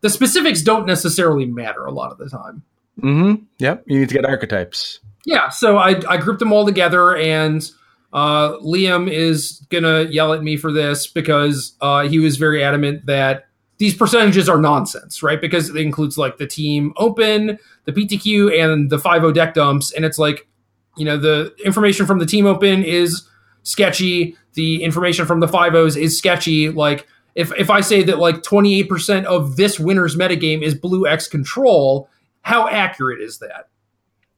the 0.00 0.10
specifics 0.10 0.62
don't 0.62 0.86
necessarily 0.86 1.46
matter 1.46 1.84
a 1.84 1.92
lot 1.92 2.12
of 2.12 2.18
the 2.18 2.28
time. 2.28 2.62
Mm-hmm. 3.00 3.44
Yep. 3.58 3.84
You 3.86 4.00
need 4.00 4.08
to 4.08 4.14
get 4.14 4.24
archetypes. 4.24 5.00
Yeah, 5.26 5.50
so 5.50 5.76
I 5.76 6.00
I 6.08 6.16
grouped 6.16 6.40
them 6.40 6.52
all 6.52 6.64
together 6.64 7.16
and 7.16 7.68
uh, 8.12 8.52
Liam 8.58 9.10
is 9.10 9.64
gonna 9.68 10.02
yell 10.04 10.32
at 10.32 10.42
me 10.42 10.56
for 10.56 10.72
this 10.72 11.06
because 11.06 11.74
uh, 11.80 12.08
he 12.08 12.18
was 12.18 12.36
very 12.36 12.64
adamant 12.64 13.06
that 13.06 13.47
these 13.78 13.94
percentages 13.94 14.48
are 14.48 14.58
nonsense, 14.58 15.22
right? 15.22 15.40
Because 15.40 15.70
it 15.70 15.76
includes 15.76 16.18
like 16.18 16.36
the 16.36 16.46
team 16.46 16.92
open, 16.96 17.58
the 17.84 17.92
PTQ, 17.92 18.62
and 18.62 18.90
the 18.90 18.98
5 18.98 19.32
deck 19.34 19.54
dumps. 19.54 19.92
And 19.92 20.04
it's 20.04 20.18
like, 20.18 20.48
you 20.96 21.04
know, 21.04 21.16
the 21.16 21.54
information 21.64 22.04
from 22.04 22.18
the 22.18 22.26
team 22.26 22.44
open 22.44 22.82
is 22.82 23.28
sketchy. 23.62 24.36
The 24.54 24.82
information 24.82 25.26
from 25.26 25.40
the 25.40 25.48
5 25.48 25.74
is 25.96 26.18
sketchy. 26.18 26.70
Like, 26.70 27.06
if, 27.36 27.52
if 27.56 27.70
I 27.70 27.80
say 27.80 28.02
that 28.02 28.18
like 28.18 28.42
28% 28.42 29.24
of 29.24 29.56
this 29.56 29.78
winner's 29.78 30.16
metagame 30.16 30.62
is 30.62 30.74
blue 30.74 31.06
X 31.06 31.28
control, 31.28 32.10
how 32.42 32.66
accurate 32.66 33.20
is 33.20 33.38
that? 33.38 33.68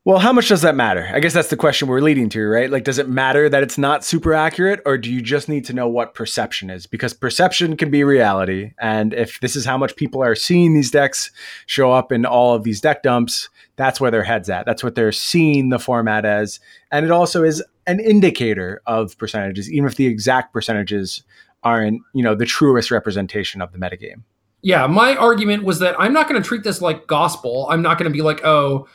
Well, 0.06 0.18
how 0.18 0.32
much 0.32 0.48
does 0.48 0.62
that 0.62 0.74
matter? 0.74 1.10
I 1.12 1.20
guess 1.20 1.34
that's 1.34 1.50
the 1.50 1.58
question 1.58 1.86
we're 1.86 2.00
leading 2.00 2.30
to, 2.30 2.42
right? 2.46 2.70
Like, 2.70 2.84
does 2.84 2.96
it 2.96 3.06
matter 3.06 3.50
that 3.50 3.62
it's 3.62 3.76
not 3.76 4.02
super 4.02 4.32
accurate, 4.32 4.80
or 4.86 4.96
do 4.96 5.12
you 5.12 5.20
just 5.20 5.46
need 5.46 5.66
to 5.66 5.74
know 5.74 5.88
what 5.88 6.14
perception 6.14 6.70
is? 6.70 6.86
Because 6.86 7.12
perception 7.12 7.76
can 7.76 7.90
be 7.90 8.02
reality. 8.02 8.72
And 8.80 9.12
if 9.12 9.38
this 9.40 9.54
is 9.54 9.66
how 9.66 9.76
much 9.76 9.96
people 9.96 10.22
are 10.22 10.34
seeing 10.34 10.72
these 10.72 10.90
decks 10.90 11.30
show 11.66 11.92
up 11.92 12.12
in 12.12 12.24
all 12.24 12.54
of 12.54 12.64
these 12.64 12.80
deck 12.80 13.02
dumps, 13.02 13.50
that's 13.76 14.00
where 14.00 14.10
their 14.10 14.22
head's 14.22 14.48
at. 14.48 14.64
That's 14.64 14.82
what 14.82 14.94
they're 14.94 15.12
seeing 15.12 15.68
the 15.68 15.78
format 15.78 16.24
as. 16.24 16.60
And 16.90 17.04
it 17.04 17.12
also 17.12 17.44
is 17.44 17.62
an 17.86 18.00
indicator 18.00 18.80
of 18.86 19.18
percentages, 19.18 19.70
even 19.70 19.86
if 19.86 19.96
the 19.96 20.06
exact 20.06 20.54
percentages 20.54 21.24
aren't, 21.62 22.00
you 22.14 22.22
know, 22.22 22.34
the 22.34 22.46
truest 22.46 22.90
representation 22.90 23.60
of 23.60 23.72
the 23.72 23.78
metagame. 23.78 24.22
Yeah, 24.62 24.86
my 24.86 25.14
argument 25.14 25.64
was 25.64 25.78
that 25.80 25.94
I'm 25.98 26.14
not 26.14 26.26
going 26.26 26.40
to 26.42 26.46
treat 26.46 26.62
this 26.62 26.80
like 26.80 27.06
gospel. 27.06 27.66
I'm 27.68 27.82
not 27.82 27.98
going 27.98 28.10
to 28.10 28.14
be 28.14 28.22
like, 28.22 28.42
oh, 28.46 28.88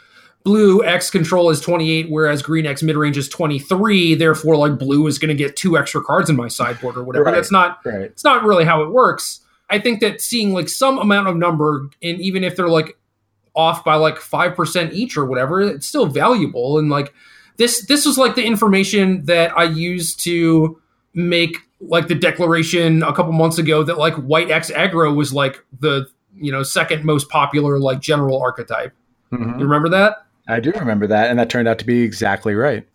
blue 0.45 0.81
X 0.85 1.09
control 1.09 1.49
is 1.49 1.59
28, 1.59 2.09
whereas 2.09 2.41
green 2.41 2.65
X 2.65 2.81
mid 2.81 2.95
range 2.95 3.17
is 3.17 3.27
23. 3.27 4.15
Therefore, 4.15 4.55
like 4.55 4.79
blue 4.79 5.05
is 5.07 5.19
going 5.19 5.29
to 5.29 5.35
get 5.35 5.57
two 5.57 5.77
extra 5.77 6.01
cards 6.01 6.29
in 6.29 6.37
my 6.37 6.47
sideboard 6.47 6.95
or 6.95 7.03
whatever. 7.03 7.25
Right, 7.25 7.35
That's 7.35 7.51
not 7.51 7.79
right. 7.83 8.01
it's 8.03 8.23
not 8.23 8.43
really 8.43 8.63
how 8.63 8.81
it 8.83 8.91
works. 8.91 9.41
I 9.69 9.79
think 9.79 9.99
that 9.99 10.21
seeing 10.21 10.53
like 10.53 10.69
some 10.69 10.99
amount 10.99 11.27
of 11.27 11.35
number, 11.35 11.89
and 12.01 12.21
even 12.21 12.43
if 12.45 12.55
they're 12.55 12.69
like 12.69 12.97
off 13.55 13.83
by 13.83 13.95
like 13.95 14.17
five 14.19 14.55
percent 14.55 14.93
each 14.93 15.17
or 15.17 15.25
whatever, 15.25 15.59
it's 15.59 15.87
still 15.87 16.05
valuable. 16.05 16.77
And 16.77 16.89
like 16.89 17.13
this, 17.57 17.85
this 17.87 18.05
was 18.05 18.17
like 18.17 18.35
the 18.35 18.45
information 18.45 19.25
that 19.25 19.57
I 19.57 19.63
used 19.63 20.19
to 20.25 20.79
make 21.15 21.57
like 21.81 22.07
the 22.07 22.15
declaration 22.15 23.01
a 23.03 23.13
couple 23.13 23.31
months 23.31 23.57
ago 23.57 23.81
that 23.83 23.97
like 23.97 24.13
white 24.15 24.51
X 24.51 24.69
aggro 24.71 25.15
was 25.15 25.33
like 25.33 25.63
the 25.79 26.05
you 26.35 26.51
know 26.51 26.61
second 26.61 27.03
most 27.03 27.29
popular 27.29 27.79
like 27.79 27.99
general 27.99 28.39
archetype. 28.41 28.93
Mhm. 29.31 29.57
You 29.57 29.65
remember 29.65 29.89
that? 29.89 30.24
I 30.47 30.59
do 30.59 30.71
remember 30.71 31.07
that, 31.07 31.29
and 31.29 31.39
that 31.39 31.49
turned 31.49 31.67
out 31.67 31.79
to 31.79 31.85
be 31.85 32.01
exactly 32.01 32.55
right. 32.55 32.87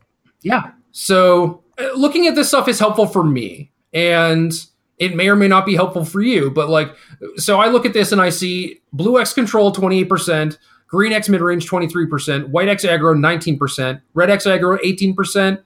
Yeah. 0.42 0.70
So 0.92 1.62
uh, 1.78 1.90
looking 1.94 2.26
at 2.26 2.34
this 2.34 2.48
stuff 2.48 2.68
is 2.68 2.78
helpful 2.78 3.07
for 3.07 3.24
me, 3.24 3.70
and 3.92 4.53
it 4.98 5.16
may 5.16 5.28
or 5.28 5.36
may 5.36 5.48
not 5.48 5.66
be 5.66 5.74
helpful 5.74 6.05
for 6.05 6.20
you. 6.20 6.51
But 6.51 6.68
like, 6.68 6.94
so 7.36 7.59
I 7.59 7.68
look 7.68 7.86
at 7.86 7.92
this 7.92 8.12
and 8.12 8.20
I 8.20 8.30
see 8.30 8.80
blue 8.92 9.20
X 9.20 9.32
control 9.32 9.72
twenty 9.72 10.01
eight 10.01 10.09
percent, 10.09 10.59
green 10.86 11.12
X 11.12 11.28
mid 11.28 11.40
range 11.40 11.66
twenty 11.66 11.88
three 11.88 12.07
percent, 12.07 12.51
white 12.51 12.68
X 12.68 12.84
aggro 12.84 13.18
nineteen 13.18 13.59
percent, 13.59 14.01
red 14.14 14.30
X 14.30 14.46
aggro 14.46 14.78
eighteen 14.84 15.14
percent, 15.14 15.61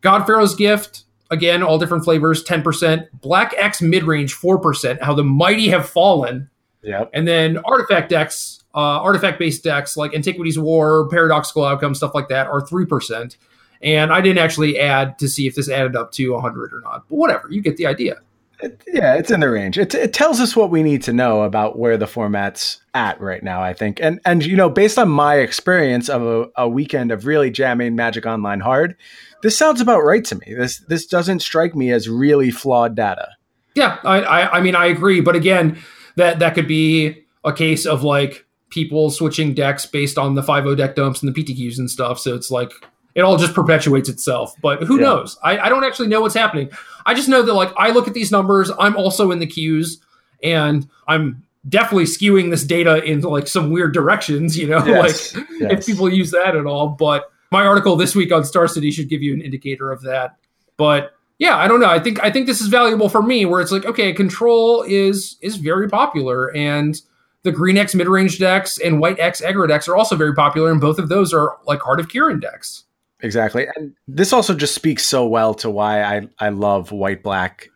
God 0.00 0.26
Pharaoh's 0.26 0.54
gift 0.54 1.04
again 1.30 1.62
all 1.62 1.78
different 1.78 2.04
flavors 2.04 2.42
ten 2.42 2.62
percent, 2.62 3.08
black 3.20 3.54
X 3.56 3.80
mid 3.80 4.02
range 4.04 4.34
four 4.34 4.58
percent. 4.58 5.02
How 5.02 5.14
the 5.14 5.24
mighty 5.24 5.68
have 5.68 5.88
fallen. 5.88 6.50
Yep. 6.82 7.10
And 7.12 7.26
then 7.28 7.58
artifact 7.58 8.08
decks, 8.08 8.62
uh, 8.74 8.78
artifact 8.78 9.38
based 9.38 9.62
decks 9.62 9.96
like 9.96 10.14
Antiquities 10.14 10.58
War, 10.58 11.08
Paradoxical 11.08 11.64
Outcomes, 11.64 11.98
stuff 11.98 12.14
like 12.14 12.28
that 12.28 12.46
are 12.46 12.60
3%. 12.60 13.36
And 13.82 14.12
I 14.12 14.20
didn't 14.20 14.38
actually 14.38 14.78
add 14.78 15.18
to 15.18 15.28
see 15.28 15.46
if 15.46 15.54
this 15.54 15.68
added 15.68 15.96
up 15.96 16.12
to 16.12 16.32
100 16.32 16.72
or 16.72 16.80
not. 16.82 17.08
But 17.08 17.16
whatever, 17.16 17.48
you 17.50 17.62
get 17.62 17.76
the 17.76 17.86
idea. 17.86 18.20
It- 18.62 18.82
yeah, 18.86 19.14
it's 19.14 19.30
in 19.30 19.40
the 19.40 19.48
range. 19.48 19.78
It, 19.78 19.94
it 19.94 20.12
tells 20.12 20.38
us 20.38 20.54
what 20.54 20.70
we 20.70 20.82
need 20.82 21.02
to 21.04 21.12
know 21.12 21.42
about 21.42 21.78
where 21.78 21.96
the 21.96 22.06
format's 22.06 22.82
at 22.94 23.18
right 23.20 23.42
now, 23.42 23.62
I 23.62 23.72
think. 23.72 24.00
And 24.02 24.20
and 24.26 24.44
you 24.44 24.54
know, 24.54 24.68
based 24.68 24.98
on 24.98 25.08
my 25.08 25.36
experience 25.36 26.10
of 26.10 26.22
a, 26.22 26.46
a 26.56 26.68
weekend 26.68 27.10
of 27.10 27.24
really 27.24 27.50
jamming 27.50 27.96
Magic 27.96 28.26
Online 28.26 28.60
hard, 28.60 28.96
this 29.42 29.56
sounds 29.56 29.80
about 29.80 30.00
right 30.00 30.24
to 30.26 30.34
me. 30.34 30.54
This 30.54 30.78
this 30.88 31.06
doesn't 31.06 31.40
strike 31.40 31.74
me 31.74 31.90
as 31.90 32.08
really 32.08 32.50
flawed 32.50 32.94
data. 32.94 33.28
Yeah, 33.74 33.98
I, 34.04 34.20
I, 34.20 34.58
I 34.58 34.60
mean, 34.60 34.74
I 34.74 34.86
agree. 34.86 35.20
But 35.20 35.36
again, 35.36 35.78
that, 36.16 36.38
that 36.40 36.54
could 36.54 36.68
be 36.68 37.24
a 37.44 37.52
case 37.52 37.86
of 37.86 38.02
like 38.04 38.44
people 38.70 39.10
switching 39.10 39.54
decks 39.54 39.86
based 39.86 40.16
on 40.18 40.34
the 40.34 40.42
5 40.42 40.76
deck 40.76 40.94
dumps 40.94 41.22
and 41.22 41.34
the 41.34 41.42
PTQs 41.44 41.78
and 41.78 41.90
stuff. 41.90 42.18
So 42.20 42.34
it's 42.34 42.50
like, 42.50 42.70
it 43.16 43.22
all 43.22 43.36
just 43.36 43.54
perpetuates 43.54 44.08
itself. 44.08 44.54
But 44.62 44.82
who 44.84 44.96
Yeah. 45.00 45.06
knows? 45.06 45.36
I, 45.42 45.58
I 45.58 45.68
don't 45.68 45.82
actually 45.84 46.06
know 46.08 46.20
what's 46.20 46.34
happening. 46.34 46.70
I 47.04 47.14
just 47.14 47.28
know 47.28 47.42
that 47.42 47.52
like 47.54 47.72
I 47.76 47.90
look 47.90 48.06
at 48.06 48.14
these 48.14 48.30
numbers, 48.30 48.70
I'm 48.78 48.96
also 48.96 49.30
in 49.32 49.40
the 49.40 49.46
queues, 49.46 50.00
and 50.42 50.88
I'm 51.08 51.42
definitely 51.68 52.04
skewing 52.04 52.50
this 52.50 52.62
data 52.64 53.02
into 53.02 53.28
like 53.28 53.46
some 53.48 53.70
weird 53.70 53.92
directions, 53.92 54.56
you 54.56 54.68
know, 54.68 54.78
Yes, 54.86 55.34
like 55.34 55.46
yes. 55.58 55.72
if 55.80 55.86
people 55.86 56.08
use 56.08 56.30
that 56.30 56.54
at 56.56 56.66
all. 56.66 56.88
But 56.88 57.24
my 57.50 57.66
article 57.66 57.96
this 57.96 58.14
week 58.14 58.32
on 58.32 58.44
Star 58.44 58.68
City 58.68 58.92
should 58.92 59.08
give 59.08 59.22
you 59.22 59.34
an 59.34 59.40
indicator 59.42 59.90
of 59.90 60.02
that. 60.02 60.36
But 60.76 61.14
yeah, 61.40 61.56
I 61.56 61.66
don't 61.66 61.80
know. 61.80 61.88
I 61.88 61.98
think 61.98 62.22
I 62.22 62.30
think 62.30 62.46
this 62.46 62.60
is 62.60 62.68
valuable 62.68 63.08
for 63.08 63.22
me 63.22 63.46
where 63.46 63.62
it's 63.62 63.72
like, 63.72 63.86
okay, 63.86 64.12
control 64.12 64.82
is 64.82 65.38
is 65.40 65.56
very 65.56 65.88
popular 65.88 66.54
and 66.54 67.00
the 67.42 67.50
green 67.50 67.78
X 67.78 67.94
mid 67.94 68.06
range 68.06 68.38
decks 68.38 68.78
and 68.78 69.00
white 69.00 69.18
X 69.18 69.40
aggro 69.40 69.66
decks 69.66 69.88
are 69.88 69.96
also 69.96 70.16
very 70.16 70.34
popular, 70.34 70.70
and 70.70 70.80
both 70.80 70.98
of 70.98 71.08
those 71.08 71.32
are 71.32 71.56
like 71.66 71.80
Heart 71.80 71.98
of 71.98 72.08
Kiran 72.08 72.42
decks. 72.42 72.84
Exactly. 73.22 73.66
And 73.74 73.94
this 74.06 74.34
also 74.34 74.54
just 74.54 74.74
speaks 74.74 75.04
so 75.04 75.26
well 75.26 75.54
to 75.54 75.70
why 75.70 76.02
I, 76.02 76.28
I 76.38 76.50
love 76.50 76.92
white 76.92 77.22
black 77.22 77.70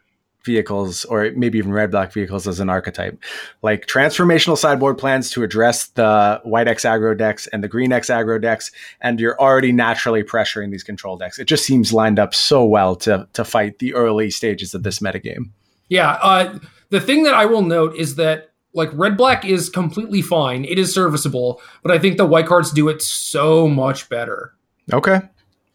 vehicles 0.45 1.05
or 1.05 1.31
maybe 1.35 1.59
even 1.59 1.73
red 1.73 1.91
black 1.91 2.13
vehicles 2.13 2.47
as 2.47 2.61
an 2.61 2.69
archetype. 2.69 3.19
Like 3.63 3.87
transformational 3.87 4.59
sideboard 4.59 4.99
plans 4.99 5.31
to 5.31 5.43
address 5.43 5.89
the 5.89 6.41
white 6.45 6.69
X 6.69 6.85
aggro 6.85 7.17
decks 7.17 7.47
and 7.49 7.63
the 7.63 7.69
green 7.69 7.93
X 7.93 8.09
aggro 8.09 8.41
decks, 8.41 8.71
and 9.01 9.19
you're 9.19 9.39
already 9.41 9.73
naturally 9.73 10.23
pressuring 10.23 10.71
these 10.71 10.85
control 10.85 11.17
decks. 11.17 11.39
It 11.39 11.47
just 11.47 11.65
seems 11.65 11.93
lined 11.93 12.19
up 12.19 12.35
so 12.35 12.65
well 12.65 12.97
to 12.97 13.29
to 13.33 13.45
fight 13.45 13.79
the 13.79 13.95
early 13.95 14.31
stages 14.31 14.75
of 14.75 14.83
this 14.83 15.01
metagame. 15.01 15.51
Yeah. 15.89 16.19
Uh, 16.23 16.59
the 16.91 17.01
thing 17.01 17.25
that 17.25 17.35
I 17.35 17.47
will 17.47 17.63
note 17.63 17.97
is 17.97 18.17
that 18.17 18.51
like 18.73 18.91
red 18.93 19.17
black 19.17 19.45
is 19.45 19.69
completely 19.69 20.23
fine. 20.23 20.65
It 20.65 20.79
is 20.79 20.93
serviceable, 20.93 21.61
but 21.83 21.93
I 21.93 21.99
think 21.99 22.17
the 22.17 22.27
white 22.27 22.47
cards 22.47 22.71
do 22.71 22.89
it 22.89 23.01
so 23.03 23.69
much 23.69 24.09
better. 24.09 24.53
Okay. 24.93 25.21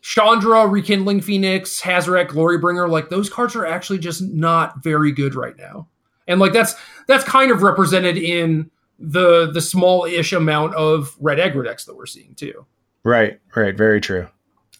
Chandra, 0.01 0.65
Rekindling 0.65 1.21
Phoenix, 1.21 1.81
Hazaret, 1.81 2.29
Glorybringer, 2.29 2.89
like 2.89 3.09
those 3.09 3.29
cards 3.29 3.55
are 3.55 3.65
actually 3.65 3.99
just 3.99 4.21
not 4.21 4.83
very 4.83 5.11
good 5.11 5.35
right 5.35 5.57
now. 5.57 5.87
And 6.27 6.39
like 6.39 6.53
that's 6.53 6.75
that's 7.07 7.23
kind 7.23 7.51
of 7.51 7.63
represented 7.63 8.17
in 8.17 8.69
the 8.97 9.51
the 9.51 9.61
small-ish 9.61 10.31
amount 10.31 10.75
of 10.75 11.15
red 11.19 11.37
aggro 11.37 11.65
decks 11.65 11.85
that 11.85 11.95
we're 11.95 12.05
seeing 12.05 12.35
too. 12.35 12.65
Right, 13.03 13.39
right, 13.55 13.75
very 13.75 13.99
true. 13.99 14.27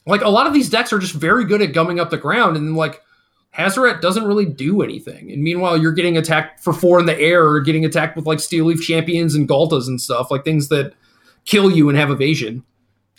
Like 0.05 0.21
a 0.21 0.29
lot 0.29 0.47
of 0.47 0.53
these 0.53 0.69
decks 0.69 0.93
are 0.93 0.99
just 0.99 1.13
very 1.13 1.45
good 1.45 1.61
at 1.61 1.73
gumming 1.73 1.99
up 1.99 2.09
the 2.09 2.17
ground, 2.17 2.55
and 2.55 2.75
like 2.75 3.01
Hazaret 3.57 4.01
doesn't 4.01 4.25
really 4.25 4.45
do 4.45 4.81
anything. 4.81 5.31
And 5.31 5.41
meanwhile, 5.41 5.77
you're 5.77 5.91
getting 5.91 6.17
attacked 6.17 6.59
for 6.59 6.71
four 6.71 6.99
in 6.99 7.05
the 7.05 7.19
air, 7.19 7.45
or 7.45 7.59
getting 7.61 7.83
attacked 7.85 8.15
with 8.15 8.25
like 8.25 8.39
Steel 8.39 8.65
Leaf 8.65 8.81
Champions 8.81 9.35
and 9.35 9.49
Ghaltas 9.49 9.87
and 9.87 9.99
stuff, 9.99 10.31
like 10.31 10.43
things 10.43 10.69
that 10.69 10.93
kill 11.45 11.71
you 11.71 11.89
and 11.89 11.97
have 11.97 12.11
evasion. 12.11 12.63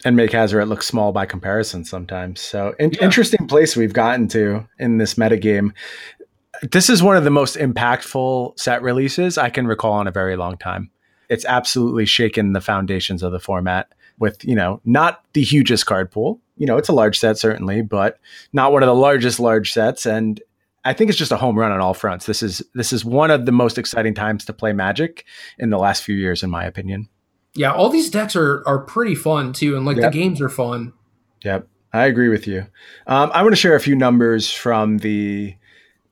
And 0.05 0.17
make 0.17 0.31
Hazaret 0.31 0.69
look 0.69 0.83
small 0.83 1.13
by 1.13 1.27
comparison 1.27 1.85
sometimes. 1.85 2.41
So 2.41 2.75
in- 2.79 2.93
Yeah. 2.93 3.05
interesting 3.05 3.47
place 3.47 3.77
we've 3.77 3.93
gotten 3.93 4.29
to 4.29 4.67
in 4.79 4.99
this 4.99 5.15
metagame. 5.15 5.73
This 6.73 6.91
is 6.91 7.03
one 7.03 7.17
of 7.17 7.25
the 7.25 7.31
most 7.31 7.57
impactful 7.57 8.59
set 8.59 8.83
releases 8.83 9.39
I 9.39 9.51
can 9.51 9.67
recall 9.67 10.01
in 10.01 10.07
a 10.07 10.11
very 10.13 10.37
long 10.37 10.57
time. 10.59 10.91
It's 11.29 11.45
absolutely 11.45 12.07
shaken 12.07 12.53
the 12.53 12.61
foundations 12.61 13.23
of 13.23 13.33
the 13.33 13.41
format. 13.41 13.89
with, 14.19 14.45
you 14.45 14.55
know, 14.55 14.83
not 14.85 15.23
the 15.33 15.43
hugest 15.43 15.87
card 15.87 16.11
pool. 16.11 16.39
You 16.59 16.67
know, 16.67 16.77
it's 16.77 16.91
a 16.91 16.93
large 16.93 17.19
set 17.19 17.39
certainly, 17.39 17.81
but 17.81 18.19
not 18.53 18.71
one 18.71 18.83
of 18.83 18.87
the 18.87 18.95
largest 18.95 19.41
large 19.41 19.73
sets. 19.73 20.05
And 20.05 20.39
I 20.85 20.93
think 20.93 21.09
it's 21.09 21.19
just 21.19 21.33
a 21.33 21.39
home 21.39 21.59
run 21.59 21.73
on 21.73 21.81
all 21.81 21.95
fronts. 21.95 22.27
This 22.27 22.43
is 22.43 22.61
this 22.75 22.93
is 22.93 23.03
one 23.03 23.31
of 23.31 23.47
the 23.47 23.53
most 23.53 23.79
exciting 23.79 24.13
times 24.13 24.45
to 24.45 24.53
play 24.53 24.75
Magic 24.75 25.25
in 25.59 25.71
the 25.71 25.79
last 25.79 26.03
few 26.03 26.15
years, 26.15 26.43
in 26.43 26.51
my 26.51 26.67
opinion. 26.67 27.09
Yeah, 27.55 27.73
all 27.73 27.89
these 27.91 28.11
decks 28.11 28.37
are 28.37 28.63
are 28.67 28.79
pretty 28.79 29.15
fun 29.15 29.53
too, 29.53 29.77
and 29.77 29.85
like 29.85 29.97
Yep. 29.97 30.13
the 30.13 30.19
games 30.19 30.41
are 30.41 30.49
fun. 30.49 30.93
Yep, 31.45 31.67
I 31.93 32.07
agree 32.07 32.29
with 32.29 32.47
you. 32.47 32.67
Um, 33.07 33.31
I 33.35 33.43
want 33.43 33.53
to 33.53 33.57
share 33.61 33.75
a 33.75 33.81
few 33.81 33.97
numbers 33.97 34.53
from 34.53 34.99
the 34.99 35.55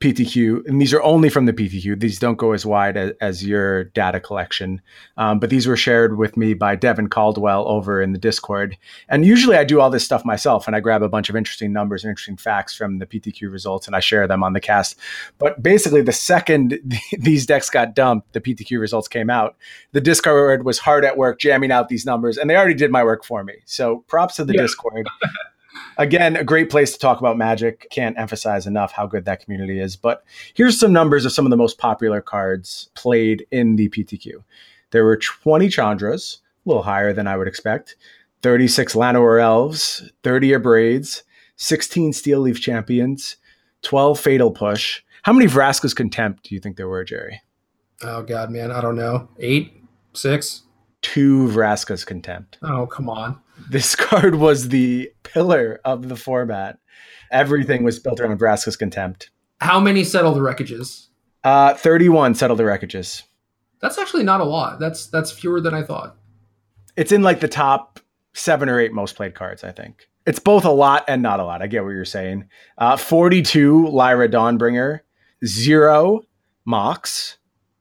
PTQ, 0.00 0.64
and 0.66 0.80
these 0.80 0.94
are 0.94 1.02
only 1.02 1.28
from 1.28 1.46
the 1.46 1.52
PTQ. 1.52 1.98
These 1.98 2.20
don't 2.20 2.36
go 2.36 2.52
as 2.52 2.64
wide 2.64 2.96
as, 2.96 3.12
as 3.20 3.44
your 3.44 3.84
data 3.84 4.20
collection, 4.20 4.80
um, 5.16 5.40
but 5.40 5.50
these 5.50 5.66
were 5.66 5.76
shared 5.76 6.16
with 6.16 6.36
me 6.36 6.54
by 6.54 6.76
Devin 6.76 7.08
Caldwell 7.08 7.66
over 7.66 8.00
in 8.00 8.12
the 8.12 8.18
Discord. 8.18 8.76
And 9.08 9.26
usually 9.26 9.56
I 9.56 9.64
do 9.64 9.80
all 9.80 9.90
this 9.90 10.04
stuff 10.04 10.24
myself, 10.24 10.68
and 10.68 10.76
I 10.76 10.80
grab 10.80 11.02
a 11.02 11.08
bunch 11.08 11.28
of 11.28 11.34
interesting 11.34 11.72
numbers 11.72 12.04
and 12.04 12.10
interesting 12.10 12.36
facts 12.36 12.76
from 12.76 12.98
the 12.98 13.06
PTQ 13.06 13.50
results, 13.50 13.88
and 13.88 13.96
I 13.96 14.00
share 14.00 14.28
them 14.28 14.44
on 14.44 14.52
the 14.52 14.60
cast. 14.60 14.96
But 15.38 15.60
basically, 15.62 16.02
the 16.02 16.12
second 16.12 16.78
these 17.18 17.44
decks 17.44 17.68
got 17.68 17.96
dumped, 17.96 18.32
the 18.34 18.40
PTQ 18.40 18.78
results 18.78 19.08
came 19.08 19.30
out. 19.30 19.56
The 19.92 20.00
Discord 20.00 20.64
was 20.64 20.78
hard 20.78 21.04
at 21.04 21.16
work 21.16 21.40
jamming 21.40 21.72
out 21.72 21.88
these 21.88 22.06
numbers, 22.06 22.36
and 22.38 22.48
they 22.48 22.56
already 22.56 22.74
did 22.74 22.92
my 22.92 23.02
work 23.02 23.24
for 23.24 23.42
me. 23.42 23.54
So 23.66 24.04
props 24.06 24.36
to 24.36 24.44
the 24.44 24.54
Yeah. 24.54 24.62
Discord. 24.62 25.08
Again, 25.98 26.36
a 26.36 26.44
great 26.44 26.70
place 26.70 26.92
to 26.92 26.98
talk 26.98 27.18
about 27.18 27.36
Magic. 27.36 27.88
Can't 27.90 28.18
emphasize 28.18 28.66
enough 28.66 28.92
how 28.92 29.06
good 29.06 29.24
that 29.24 29.42
community 29.42 29.80
is. 29.80 29.96
But 29.96 30.24
here's 30.54 30.78
some 30.78 30.92
numbers 30.92 31.24
of 31.24 31.32
some 31.32 31.46
of 31.46 31.50
the 31.50 31.56
most 31.56 31.78
popular 31.78 32.20
cards 32.20 32.90
played 32.94 33.46
in 33.50 33.76
the 33.76 33.88
PTQ. 33.88 34.42
There 34.90 35.04
were 35.04 35.16
20 35.16 35.68
Chandras, 35.68 36.38
a 36.38 36.68
little 36.68 36.82
higher 36.82 37.12
than 37.12 37.26
I 37.26 37.36
would 37.36 37.48
expect, 37.48 37.96
36 38.42 38.94
Llanowar 38.94 39.42
Elves, 39.42 40.10
30 40.22 40.52
Abrades, 40.52 41.22
16 41.56 42.12
Steel 42.12 42.40
Leaf 42.40 42.60
Champions, 42.60 43.36
12 43.82 44.18
Fatal 44.18 44.50
Push. 44.50 45.02
How 45.22 45.32
many 45.32 45.46
Vraska's 45.46 45.94
Contempt 45.94 46.44
do 46.44 46.54
you 46.54 46.60
think 46.60 46.76
there 46.76 46.88
were, 46.88 47.04
Jerry? 47.04 47.42
Oh 48.02 48.22
god, 48.22 48.50
man, 48.50 48.70
I 48.70 48.80
don't 48.80 48.96
know. 48.96 49.28
Eight, 49.38 49.82
six. 50.12 50.62
Two 51.02 51.48
Vraska's 51.48 52.04
Contempt. 52.04 52.58
Oh 52.62 52.86
come 52.86 53.10
on. 53.10 53.40
This 53.70 53.94
card 53.96 54.36
was 54.36 54.68
the 54.68 55.10
pillar 55.22 55.80
of 55.84 56.08
the 56.08 56.16
format. 56.16 56.78
Everything 57.30 57.84
was 57.84 57.98
built 57.98 58.20
around 58.20 58.38
Vraska's 58.38 58.76
Contempt. 58.76 59.30
How 59.60 59.80
many 59.80 60.04
settle 60.04 60.34
the 60.34 60.40
wreckages? 60.40 61.08
Uh, 61.44 61.74
31 61.74 62.34
settle 62.34 62.56
the 62.56 62.62
wreckages. 62.62 63.22
That's 63.80 63.98
actually 63.98 64.24
not 64.24 64.40
a 64.40 64.44
lot. 64.44 64.80
That's 64.80 65.06
that's 65.06 65.30
fewer 65.30 65.60
than 65.60 65.74
I 65.74 65.82
thought. 65.82 66.16
It's 66.96 67.12
in 67.12 67.22
like 67.22 67.40
the 67.40 67.48
top 67.48 68.00
seven 68.34 68.68
or 68.68 68.80
eight 68.80 68.92
most 68.92 69.14
played 69.14 69.34
cards, 69.34 69.62
I 69.62 69.70
think. 69.70 70.08
It's 70.26 70.38
both 70.38 70.64
a 70.64 70.70
lot 70.70 71.04
and 71.08 71.22
not 71.22 71.40
a 71.40 71.44
lot. 71.44 71.62
I 71.62 71.68
get 71.68 71.84
what 71.84 71.90
you're 71.90 72.04
saying. 72.04 72.48
Uh, 72.76 72.96
42 72.96 73.88
Lyra 73.88 74.28
Dawnbringer, 74.28 75.00
zero 75.44 76.22
Mox. 76.64 77.38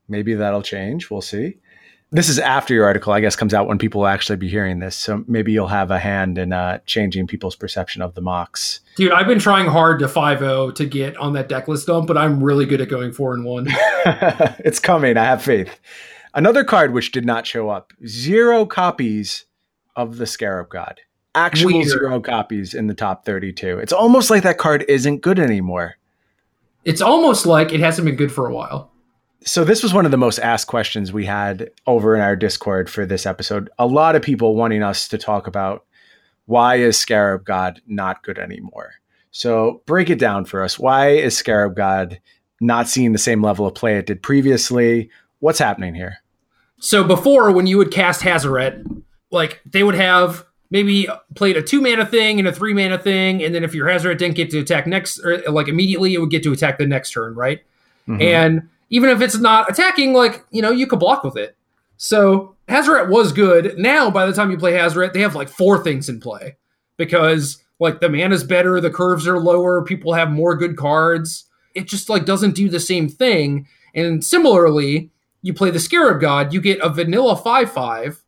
Maybe 0.07 0.33
that'll 0.35 0.61
change. 0.61 1.09
We'll 1.09 1.21
see. 1.21 1.57
This 2.09 2.29
is 2.29 2.39
after 2.39 2.73
your 2.73 2.85
article, 2.85 3.11
I 3.11 3.19
guess, 3.19 3.35
comes 3.35 3.53
out 3.53 3.67
when 3.67 3.77
people 3.77 4.01
will 4.01 4.07
actually 4.07 4.37
be 4.37 4.47
hearing 4.47 4.79
this. 4.79 4.95
So 4.95 5.25
maybe 5.27 5.51
you'll 5.51 5.67
have 5.67 5.91
a 5.91 5.99
hand 5.99 6.37
in 6.37 6.53
uh, 6.53 6.79
changing 6.85 7.27
people's 7.27 7.55
perception 7.55 8.01
of 8.01 8.15
the 8.15 8.21
Mox. 8.21 8.79
Dude, 8.95 9.11
I've 9.11 9.27
been 9.27 9.39
trying 9.39 9.67
hard 9.67 9.99
to 9.99 10.07
5-0 10.07 10.75
to 10.75 10.85
get 10.85 11.17
on 11.17 11.33
that 11.33 11.49
deck 11.49 11.67
list 11.67 11.87
dump, 11.87 12.07
but 12.07 12.17
I'm 12.17 12.41
really 12.41 12.65
good 12.65 12.79
at 12.79 12.87
going 12.87 13.11
four 13.11 13.33
and 13.33 13.43
one. 13.43 13.67
it's 14.59 14.79
coming. 14.79 15.17
I 15.17 15.25
have 15.25 15.43
faith. 15.43 15.79
Another 16.33 16.63
card 16.63 16.93
which 16.93 17.11
did 17.11 17.25
not 17.25 17.45
show 17.45 17.69
up 17.69 17.91
zero 18.05 18.65
copies 18.65 19.45
of 19.97 20.17
the 20.17 20.25
Scarab 20.25 20.69
God. 20.69 21.01
Actual 21.35 21.73
Weird. 21.73 21.89
zero 21.89 22.21
copies 22.21 22.73
in 22.73 22.87
the 22.87 22.93
top 22.93 23.25
32. 23.25 23.79
It's 23.79 23.93
almost 23.93 24.29
like 24.29 24.43
that 24.43 24.57
card 24.57 24.85
isn't 24.87 25.21
good 25.21 25.39
anymore. 25.39 25.95
It's 26.85 27.01
almost 27.01 27.45
like 27.45 27.73
it 27.73 27.81
hasn't 27.81 28.05
been 28.05 28.15
good 28.15 28.31
for 28.31 28.47
a 28.47 28.53
while. 28.53 28.91
So, 29.43 29.63
this 29.63 29.83
was 29.83 29.93
one 29.93 30.05
of 30.05 30.11
the 30.11 30.17
most 30.17 30.39
asked 30.39 30.67
questions 30.67 31.13
we 31.13 31.25
had 31.25 31.69
over 31.85 32.15
in 32.15 32.21
our 32.21 32.35
Discord 32.35 32.89
for 32.89 33.05
this 33.05 33.25
episode. 33.25 33.69
A 33.77 33.85
lot 33.85 34.15
of 34.15 34.21
people 34.21 34.55
wanting 34.55 34.83
us 34.83 35.07
to 35.09 35.17
talk 35.17 35.47
about 35.47 35.85
why 36.45 36.75
is 36.75 36.97
Scarab 36.97 37.45
God 37.45 37.81
not 37.88 38.23
good 38.23 38.39
anymore? 38.39 38.93
So, 39.31 39.81
break 39.85 40.09
it 40.09 40.19
down 40.19 40.45
for 40.45 40.63
us. 40.63 40.79
Why 40.79 41.09
is 41.09 41.38
Scarab 41.38 41.75
God 41.75 42.19
not 42.59 42.88
seeing 42.88 43.11
the 43.11 43.19
same 43.19 43.43
level 43.43 43.67
of 43.67 43.75
play 43.75 43.97
it 43.97 44.07
did 44.07 44.23
previously? 44.23 45.09
What's 45.39 45.59
happening 45.59 45.93
here? 45.93 46.17
So 46.79 47.03
before, 47.03 47.51
when 47.51 47.67
you 47.67 47.77
would 47.77 47.91
cast 47.91 48.21
Hazaret, 48.21 49.03
like 49.31 49.61
they 49.65 49.83
would 49.83 49.95
have 49.95 50.45
maybe 50.69 51.07
played 51.35 51.57
a 51.57 51.61
two 51.61 51.81
mana 51.81 52.05
thing 52.05 52.39
and 52.39 52.47
a 52.47 52.51
three 52.53 52.73
mana 52.73 52.97
thing, 52.97 53.43
and 53.43 53.53
then 53.53 53.63
if 53.63 53.73
your 53.73 53.88
Hazaret 53.88 54.17
didn't 54.17 54.35
get 54.35 54.49
to 54.51 54.59
attack 54.59 54.85
next, 54.88 55.19
or 55.19 55.41
like 55.49 55.67
immediately, 55.67 56.13
it 56.13 56.19
would 56.19 56.29
get 56.29 56.43
to 56.43 56.51
attack 56.51 56.77
the 56.77 56.85
next 56.85 57.11
turn, 57.11 57.35
right? 57.35 57.61
Mhm. 58.07 58.21
And 58.21 58.69
even 58.89 59.09
if 59.09 59.21
it's 59.21 59.38
not 59.38 59.69
attacking, 59.69 60.13
like 60.13 60.45
you 60.51 60.61
know, 60.61 60.71
you 60.71 60.88
could 60.88 60.99
block 60.99 61.23
with 61.23 61.38
it. 61.38 61.55
So 61.97 62.55
Hazaret 62.67 63.09
was 63.09 63.31
good. 63.31 63.77
Now, 63.77 64.11
by 64.11 64.25
the 64.25 64.33
time 64.33 64.51
you 64.51 64.57
play 64.57 64.73
Hazaret, 64.73 65.13
they 65.13 65.21
have 65.21 65.35
like 65.35 65.49
four 65.49 65.83
things 65.83 66.09
in 66.09 66.19
play 66.19 66.57
because 66.97 67.63
like 67.79 67.99
the 67.99 68.09
mana's 68.09 68.43
better, 68.43 68.79
the 68.81 68.89
curves 68.89 69.27
are 69.27 69.39
lower, 69.39 69.83
people 69.83 70.13
have 70.13 70.29
more 70.29 70.55
good 70.55 70.77
cards. 70.77 71.45
It 71.75 71.88
just 71.88 72.09
like 72.09 72.25
doesn't 72.25 72.55
do 72.55 72.69
the 72.69 72.79
same 72.79 73.07
thing. 73.07 73.67
And 73.93 74.23
similarly, 74.23 75.11
you 75.41 75.53
play 75.53 75.71
the 75.71 75.79
Scarab 75.79 76.19
God, 76.19 76.53
you 76.53 76.61
get 76.61 76.79
a 76.81 76.89
vanilla 76.89 77.35
five 77.35 77.71
five, 77.71 78.21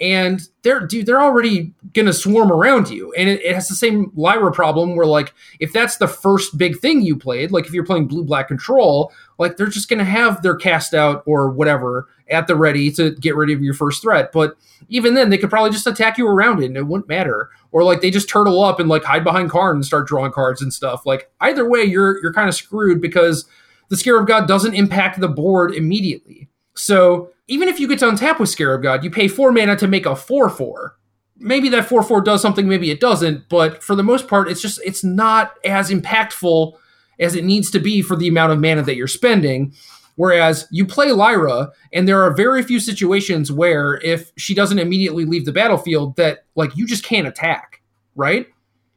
and 0.00 0.40
they're 0.62 0.86
dude, 0.86 1.06
they're 1.06 1.22
already 1.22 1.72
gonna 1.94 2.12
swarm 2.12 2.52
around 2.52 2.90
you. 2.90 3.12
And 3.14 3.28
it, 3.28 3.42
it 3.42 3.54
has 3.54 3.68
the 3.68 3.74
same 3.74 4.12
Lyra 4.14 4.52
problem 4.52 4.96
where 4.96 5.06
like 5.06 5.32
if 5.58 5.72
that's 5.72 5.96
the 5.96 6.08
first 6.08 6.58
big 6.58 6.78
thing 6.78 7.00
you 7.00 7.16
played, 7.16 7.50
like 7.50 7.66
if 7.66 7.72
you're 7.72 7.84
playing 7.86 8.08
blue 8.08 8.24
black 8.24 8.48
control, 8.48 9.12
like 9.38 9.56
they're 9.56 9.66
just 9.66 9.88
gonna 9.88 10.04
have 10.04 10.42
their 10.42 10.56
cast 10.56 10.94
out 10.94 11.22
or 11.26 11.50
whatever 11.50 12.08
at 12.28 12.46
the 12.46 12.56
ready 12.56 12.90
to 12.90 13.12
get 13.12 13.36
rid 13.36 13.50
of 13.50 13.62
your 13.62 13.74
first 13.74 14.02
threat. 14.02 14.32
But 14.32 14.56
even 14.88 15.14
then, 15.14 15.30
they 15.30 15.38
could 15.38 15.50
probably 15.50 15.70
just 15.70 15.86
attack 15.86 16.18
you 16.18 16.26
around 16.26 16.62
it 16.62 16.66
and 16.66 16.76
it 16.76 16.86
wouldn't 16.86 17.08
matter. 17.08 17.50
Or 17.72 17.84
like 17.84 18.00
they 18.00 18.10
just 18.10 18.28
turtle 18.28 18.62
up 18.62 18.80
and 18.80 18.88
like 18.88 19.04
hide 19.04 19.24
behind 19.24 19.50
Karn 19.50 19.76
and 19.76 19.84
start 19.84 20.06
drawing 20.06 20.32
cards 20.32 20.62
and 20.62 20.72
stuff. 20.72 21.06
Like 21.06 21.30
either 21.40 21.68
way, 21.68 21.84
you're 21.84 22.20
you're 22.22 22.32
kind 22.32 22.48
of 22.48 22.54
screwed 22.54 23.00
because 23.00 23.46
the 23.88 23.96
Scarab 23.96 24.26
God 24.26 24.48
doesn't 24.48 24.74
impact 24.74 25.20
the 25.20 25.28
board 25.28 25.74
immediately. 25.74 26.48
So 26.74 27.30
even 27.48 27.68
if 27.68 27.78
you 27.78 27.88
get 27.88 28.00
to 28.00 28.06
untap 28.06 28.38
with 28.38 28.48
Scarab 28.48 28.82
God, 28.82 29.04
you 29.04 29.10
pay 29.10 29.28
four 29.28 29.52
mana 29.52 29.76
to 29.76 29.88
make 29.88 30.06
a 30.06 30.16
four 30.16 30.48
four. 30.50 30.96
Maybe 31.38 31.68
that 31.70 31.86
four 31.86 32.02
four 32.02 32.20
does 32.22 32.40
something, 32.40 32.68
maybe 32.68 32.90
it 32.90 33.00
doesn't. 33.00 33.48
But 33.48 33.82
for 33.82 33.94
the 33.94 34.02
most 34.02 34.26
part, 34.26 34.48
it's 34.48 34.62
just 34.62 34.80
it's 34.84 35.04
not 35.04 35.54
as 35.64 35.90
impactful 35.90 36.74
as 37.18 37.34
it 37.34 37.44
needs 37.44 37.70
to 37.70 37.78
be 37.78 38.02
for 38.02 38.16
the 38.16 38.28
amount 38.28 38.52
of 38.52 38.60
mana 38.60 38.82
that 38.82 38.96
you're 38.96 39.06
spending. 39.06 39.72
Whereas 40.16 40.66
you 40.70 40.86
play 40.86 41.12
Lyra, 41.12 41.70
and 41.92 42.08
there 42.08 42.22
are 42.22 42.34
very 42.34 42.62
few 42.62 42.80
situations 42.80 43.52
where 43.52 44.00
if 44.02 44.32
she 44.36 44.54
doesn't 44.54 44.78
immediately 44.78 45.26
leave 45.26 45.44
the 45.44 45.52
battlefield, 45.52 46.16
that 46.16 46.44
like 46.54 46.74
you 46.76 46.86
just 46.86 47.04
can't 47.04 47.26
attack, 47.26 47.82
right? 48.14 48.46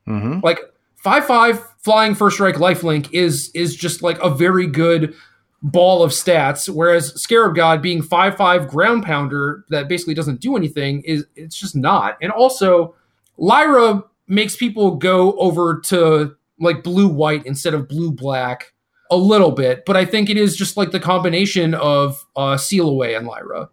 Mhm. 0.08 0.42
Like 0.42 0.60
five 0.96 1.26
five 1.26 1.62
flying 1.84 2.16
first 2.16 2.36
strike 2.36 2.56
lifelink 2.56 3.10
is 3.12 3.52
is 3.54 3.76
just 3.76 4.02
like 4.02 4.18
a 4.24 4.30
very 4.30 4.66
good 4.66 5.14
ball 5.62 6.04
of 6.04 6.12
stats. 6.12 6.74
Whereas 6.74 7.14
Scarab 7.22 7.54
God 7.54 7.82
being 7.82 8.02
five 8.02 8.38
five 8.38 8.70
ground 8.70 9.04
pounder 9.04 9.66
that 9.70 9.90
basically 9.90 10.14
doesn't 10.14 10.40
do 10.40 10.56
anything 10.56 11.02
is 11.02 11.26
it's 11.36 11.58
just 11.58 11.76
not. 11.76 12.18
And 12.22 12.32
also 12.32 12.96
Lyra 13.38 14.04
makes 14.28 14.56
people 14.56 14.96
go 14.96 15.34
over 15.34 15.80
to 15.86 16.36
like 16.60 16.84
blue 16.84 17.08
white 17.08 17.46
instead 17.46 17.74
of 17.74 17.88
blue 17.88 18.12
black 18.12 18.74
a 19.12 19.18
little 19.18 19.52
bit, 19.52 19.86
but 19.86 19.98
I 19.98 20.06
think 20.06 20.30
it 20.30 20.38
is 20.38 20.56
just 20.56 20.78
like 20.78 20.92
the 20.92 21.00
combination 21.00 21.74
of 21.74 22.26
uh, 22.36 22.58
Seal 22.58 22.88
Away 22.88 23.16
and 23.16 23.26
Lyra. 23.26 23.70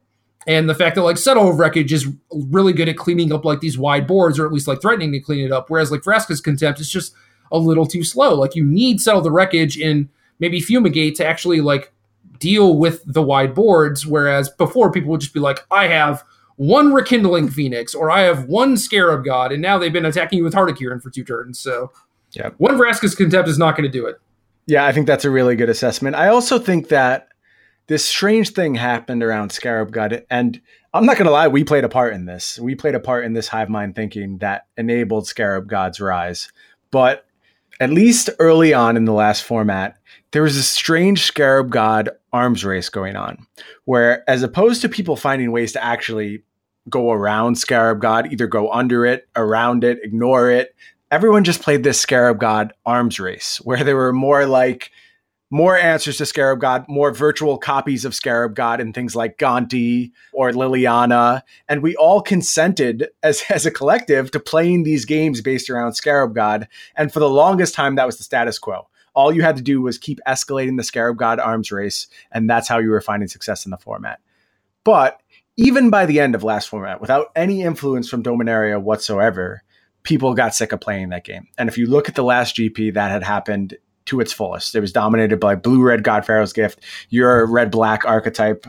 And 0.47 0.69
the 0.69 0.75
fact 0.75 0.95
that 0.95 1.03
like 1.03 1.19
Settle 1.19 1.49
of 1.49 1.59
Wreckage 1.59 1.93
is 1.93 2.09
really 2.31 2.73
good 2.73 2.89
at 2.89 2.97
cleaning 2.97 3.33
up 3.33 3.45
like 3.45 3.61
these 3.61 3.77
wide 3.77 4.07
boards, 4.07 4.39
or 4.39 4.47
at 4.47 4.53
least 4.53 4.69
like 4.69 4.81
threatening 4.81 5.13
to 5.13 5.21
clean 5.21 5.45
it 5.45 5.53
up. 5.53 5.69
Whereas 5.69 5.91
like 5.91 6.03
Vraska's 6.03 6.41
Contempt 6.41 6.81
is 6.81 6.89
just 6.89 7.13
a 7.53 7.59
little 7.59 7.87
too 7.87 8.05
slow. 8.05 8.35
Like 8.35 8.55
you 8.55 8.65
need 8.65 9.01
Settle 9.01 9.21
the 9.21 9.33
Wreckage 9.33 9.79
and 9.79 10.09
maybe 10.39 10.61
Fumigate 10.61 11.17
to 11.17 11.27
actually 11.27 11.61
like 11.61 11.93
deal 12.39 12.77
with 12.77 13.03
the 13.07 13.23
wide 13.23 13.55
boards. 13.55 14.07
Whereas 14.07 14.49
before 14.49 14.93
people 14.93 15.11
would 15.11 15.21
just 15.21 15.35
be 15.35 15.41
like, 15.41 15.67
I 15.71 15.89
have 15.89 16.25
one 16.55 16.95
Rekindling 16.95 17.51
Phoenix 17.51 17.95
or 17.95 18.11
I 18.11 18.23
have 18.23 18.45
one 18.45 18.77
Scarab 18.77 19.25
God, 19.25 19.53
and 19.53 19.61
now 19.61 19.79
they've 19.79 19.93
been 19.93 20.07
attacking 20.07 20.39
you 20.39 20.45
with 20.45 20.55
Heart 20.55 20.71
of 20.71 20.77
Hardikiran 20.77 21.03
for 21.03 21.11
two 21.11 21.25
turns. 21.25 21.59
So 21.59 21.91
Yep. 22.37 22.55
one 22.59 22.77
Vraska's 22.77 23.15
Contempt 23.15 23.49
is 23.49 23.59
not 23.59 23.77
going 23.77 23.91
to 23.91 23.99
do 23.99 24.07
it. 24.07 24.17
Yeah, 24.67 24.85
I 24.85 24.93
think 24.93 25.07
that's 25.07 25.25
a 25.25 25.31
really 25.31 25.57
good 25.57 25.69
assessment. 25.69 26.17
I 26.17 26.29
also 26.29 26.59
think 26.59 26.89
that 26.89 27.29
this 27.87 28.05
strange 28.05 28.51
thing 28.51 28.75
happened 28.75 29.23
around 29.23 29.51
Scarab 29.51 29.93
God, 29.93 30.25
and 30.29 30.61
I'm 30.93 31.07
not 31.07 31.17
going 31.17 31.27
to 31.27 31.33
lie, 31.33 31.49
we 31.49 31.63
played 31.63 31.85
a 31.85 31.89
part 31.89 32.15
in 32.15 32.27
this. 32.27 32.59
We 32.59 32.75
played 32.75 32.95
a 32.95 33.01
part 33.01 33.25
in 33.25 33.33
this 33.33 33.49
hive 33.49 33.69
mind 33.69 33.95
thinking 33.95 34.39
that 34.39 34.67
enabled 34.77 35.27
Scarab 35.27 35.69
God's 35.69 36.01
rise. 36.01 36.51
But 36.91 37.27
at 37.81 37.91
least 37.91 38.31
early 38.39 38.75
on 38.75 38.97
in 38.97 39.05
the 39.05 39.13
last 39.13 39.45
format, 39.45 39.97
there 40.33 40.43
was 40.43 40.57
a 40.57 40.63
strange 40.63 41.23
Scarab 41.23 41.71
God 41.71 42.11
arms 42.33 42.65
race 42.65 42.89
going 42.89 43.17
on, 43.17 43.47
where 43.85 44.29
as 44.29 44.43
opposed 44.43 44.83
to 44.83 44.89
people 44.89 45.17
finding 45.17 45.53
ways 45.53 45.73
to 45.73 45.85
actually 45.85 46.43
go 46.89 47.11
around 47.11 47.57
Scarab 47.57 48.01
God, 48.01 48.33
either 48.33 48.47
go 48.47 48.71
under 48.73 49.07
it, 49.07 49.29
around 49.37 49.85
it, 49.85 49.99
ignore 50.03 50.51
it. 50.51 50.75
Everyone 51.11 51.45
just 51.45 51.63
played 51.63 51.85
this 51.85 52.01
Scarab 52.01 52.41
God 52.41 52.73
arms 52.85 53.21
race 53.21 53.61
where 53.63 53.85
there 53.85 53.97
were 53.97 54.13
more 54.13 54.45
like 54.47 54.91
more 55.51 55.77
answers 55.77 56.19
to 56.19 56.27
Scarab 56.27 56.61
God, 56.61 56.85
more 56.89 57.13
virtual 57.13 57.57
copies 57.59 58.05
of 58.05 58.15
Scarab 58.15 58.55
God 58.55 58.81
and 58.81 58.93
things 58.93 59.15
like 59.15 59.39
Gonti 59.39 60.11
or 60.33 60.51
Liliana. 60.51 61.43
And 61.69 61.83
we 61.83 61.95
all 61.97 62.21
consented 62.21 63.09
as, 63.23 63.45
as 63.51 63.67
a 63.67 63.71
collective 63.71 64.31
to 64.33 64.41
playing 64.41 64.83
these 64.83 65.05
games 65.05 65.41
based 65.41 65.71
around 65.71 65.95
Scarab 65.95 66.35
God. 66.35 66.67
And 66.97 67.13
for 67.13 67.21
the 67.21 67.31
longest 67.31 67.75
time, 67.75 67.95
that 67.97 68.07
was 68.07 68.19
the 68.19 68.25
status 68.25 68.59
quo. 68.59 68.89
All 69.15 69.33
you 69.33 69.43
had 69.43 69.57
to 69.57 69.63
do 69.63 69.81
was 69.81 69.97
keep 69.97 70.21
escalating 70.27 70.77
the 70.77 70.85
Scarab 70.85 71.17
God 71.17 71.39
arms 71.41 71.73
race, 71.73 72.07
and 72.33 72.51
that's 72.51 72.69
how 72.69 72.79
you 72.79 72.91
were 72.91 73.01
finding 73.01 73.29
success 73.29 73.65
in 73.65 73.71
the 73.71 73.79
format. 73.79 74.21
But 74.85 75.23
even 75.57 75.89
by 75.89 76.05
the 76.05 76.21
end 76.21 76.35
of 76.35 76.45
last 76.45 76.69
format, 76.69 77.01
without 77.01 77.29
any 77.35 77.63
influence 77.63 78.11
from 78.11 78.23
Dominaria 78.23 78.81
whatsoever, 78.81 79.63
people 80.07 80.33
got 80.35 80.55
sick 80.55 80.73
of 80.73 80.81
playing 80.81 81.11
that 81.11 81.25
game. 81.25 81.49
And 81.59 81.69
if 81.69 81.77
you 81.77 81.87
look 81.87 82.09
at 82.09 82.15
the 82.15 82.23
last 82.23 82.57
GP, 82.57 82.95
that 82.95 83.11
had 83.11 83.25
happened 83.25 83.77
to 84.07 84.21
its 84.21 84.33
fullest. 84.33 84.75
It 84.75 84.81
was 84.81 84.93
dominated 84.93 85.41
by 85.41 85.57
blue 85.57 85.83
red 85.83 86.05
God 86.05 86.25
Pharaoh's 86.25 86.53
gift, 86.53 86.81
your 87.11 87.45
red 87.45 87.73
black 87.73 88.05
archetype. 88.05 88.65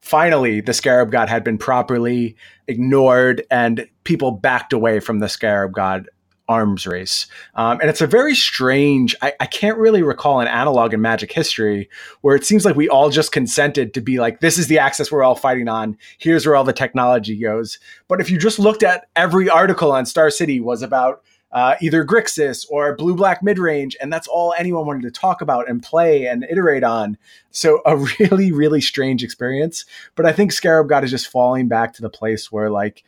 Finally, 0.00 0.60
the 0.60 0.74
Scarab 0.74 1.12
God 1.12 1.28
had 1.28 1.44
been 1.44 1.58
properly 1.58 2.34
ignored 2.66 3.46
and 3.50 3.86
people 4.02 4.32
backed 4.32 4.72
away 4.72 4.98
from 4.98 5.20
the 5.20 5.28
Scarab 5.28 5.72
God 5.72 6.08
arms 6.50 6.84
race. 6.84 7.28
Um, 7.54 7.80
and 7.80 7.88
it's 7.88 8.00
a 8.00 8.08
very 8.08 8.34
strange, 8.34 9.14
I, 9.22 9.32
I, 9.38 9.46
can't 9.46 9.78
really 9.78 10.02
recall 10.02 10.40
an 10.40 10.48
analog 10.48 10.92
in 10.92 11.00
magic 11.00 11.30
history 11.30 11.88
where 12.22 12.34
it 12.34 12.44
seems 12.44 12.64
like 12.64 12.74
we 12.74 12.88
all 12.88 13.08
just 13.08 13.30
consented 13.30 13.94
to 13.94 14.00
be 14.00 14.18
like, 14.18 14.40
this 14.40 14.58
is 14.58 14.66
the 14.66 14.80
axis 14.80 15.12
we're 15.12 15.22
all 15.22 15.36
fighting 15.36 15.68
on. 15.68 15.96
Here's 16.18 16.44
where 16.44 16.56
all 16.56 16.64
the 16.64 16.72
technology 16.72 17.38
goes. 17.38 17.78
But 18.08 18.20
if 18.20 18.30
you 18.30 18.36
just 18.36 18.58
looked 18.58 18.82
at 18.82 19.06
every 19.14 19.48
article 19.48 19.92
on 19.92 20.06
Star 20.06 20.28
City 20.28 20.58
was 20.58 20.82
about 20.82 21.22
uh, 21.52 21.76
either 21.80 22.04
Grixis 22.04 22.66
or 22.68 22.96
blue 22.96 23.14
black 23.14 23.42
mid 23.44 23.58
range, 23.58 23.96
and 24.00 24.12
that's 24.12 24.28
all 24.28 24.52
anyone 24.58 24.86
wanted 24.86 25.02
to 25.02 25.10
talk 25.10 25.40
about 25.40 25.68
and 25.68 25.82
play 25.82 26.26
and 26.26 26.44
iterate 26.50 26.84
on. 26.84 27.16
So 27.50 27.80
a 27.86 27.96
really, 28.18 28.50
really 28.50 28.80
strange 28.80 29.22
experience. 29.22 29.84
But 30.16 30.26
I 30.26 30.32
think 30.32 30.50
Scarab 30.50 30.88
God 30.88 31.04
is 31.04 31.10
just 31.12 31.28
falling 31.28 31.68
back 31.68 31.94
to 31.94 32.02
the 32.02 32.10
place 32.10 32.50
where 32.50 32.70
like 32.70 33.04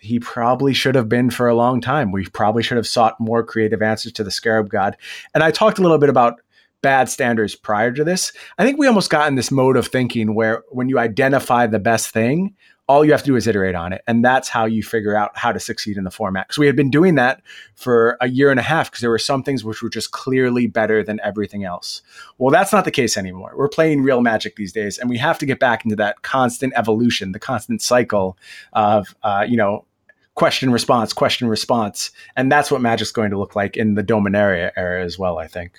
he 0.00 0.18
probably 0.18 0.72
should 0.72 0.94
have 0.94 1.08
been 1.08 1.30
for 1.30 1.48
a 1.48 1.54
long 1.54 1.80
time. 1.80 2.12
We 2.12 2.26
probably 2.26 2.62
should 2.62 2.76
have 2.76 2.86
sought 2.86 3.20
more 3.20 3.42
creative 3.42 3.82
answers 3.82 4.12
to 4.12 4.24
the 4.24 4.30
Scarab 4.30 4.68
God. 4.68 4.96
And 5.34 5.42
I 5.42 5.50
talked 5.50 5.78
a 5.78 5.82
little 5.82 5.98
bit 5.98 6.08
about 6.08 6.40
bad 6.82 7.08
standards 7.08 7.54
prior 7.54 7.92
to 7.92 8.04
this. 8.04 8.32
I 8.58 8.64
think 8.64 8.78
we 8.78 8.86
almost 8.86 9.10
got 9.10 9.28
in 9.28 9.34
this 9.34 9.50
mode 9.50 9.76
of 9.76 9.86
thinking 9.86 10.34
where 10.34 10.62
when 10.70 10.88
you 10.88 10.98
identify 10.98 11.66
the 11.66 11.78
best 11.78 12.08
thing, 12.08 12.54
all 12.90 13.04
you 13.04 13.12
have 13.12 13.20
to 13.20 13.26
do 13.26 13.36
is 13.36 13.46
iterate 13.46 13.76
on 13.76 13.92
it. 13.92 14.02
And 14.08 14.24
that's 14.24 14.48
how 14.48 14.64
you 14.64 14.82
figure 14.82 15.16
out 15.16 15.30
how 15.36 15.52
to 15.52 15.60
succeed 15.60 15.96
in 15.96 16.02
the 16.02 16.10
format. 16.10 16.48
Because 16.48 16.58
we 16.58 16.66
had 16.66 16.74
been 16.74 16.90
doing 16.90 17.14
that 17.14 17.40
for 17.76 18.16
a 18.20 18.28
year 18.28 18.50
and 18.50 18.58
a 18.58 18.64
half 18.64 18.90
because 18.90 19.00
there 19.00 19.10
were 19.10 19.18
some 19.18 19.44
things 19.44 19.62
which 19.62 19.80
were 19.80 19.88
just 19.88 20.10
clearly 20.10 20.66
better 20.66 21.04
than 21.04 21.20
everything 21.22 21.62
else. 21.62 22.02
Well, 22.38 22.50
that's 22.50 22.72
not 22.72 22.84
the 22.84 22.90
case 22.90 23.16
anymore. 23.16 23.52
We're 23.54 23.68
playing 23.68 24.02
real 24.02 24.22
magic 24.22 24.56
these 24.56 24.72
days, 24.72 24.98
and 24.98 25.08
we 25.08 25.18
have 25.18 25.38
to 25.38 25.46
get 25.46 25.60
back 25.60 25.84
into 25.84 25.94
that 25.96 26.22
constant 26.22 26.72
evolution, 26.74 27.30
the 27.30 27.38
constant 27.38 27.80
cycle 27.80 28.36
of, 28.72 29.14
uh, 29.22 29.46
you 29.48 29.56
know, 29.56 29.84
question 30.40 30.72
response, 30.72 31.12
question 31.12 31.48
response. 31.48 32.10
And 32.34 32.50
that's 32.50 32.70
what 32.70 32.80
Magic's 32.80 33.12
going 33.12 33.30
to 33.30 33.38
look 33.38 33.54
like 33.54 33.76
in 33.76 33.92
the 33.92 34.02
Dominaria 34.02 34.72
era 34.74 35.04
as 35.04 35.18
well, 35.18 35.38
I 35.38 35.46
think. 35.46 35.78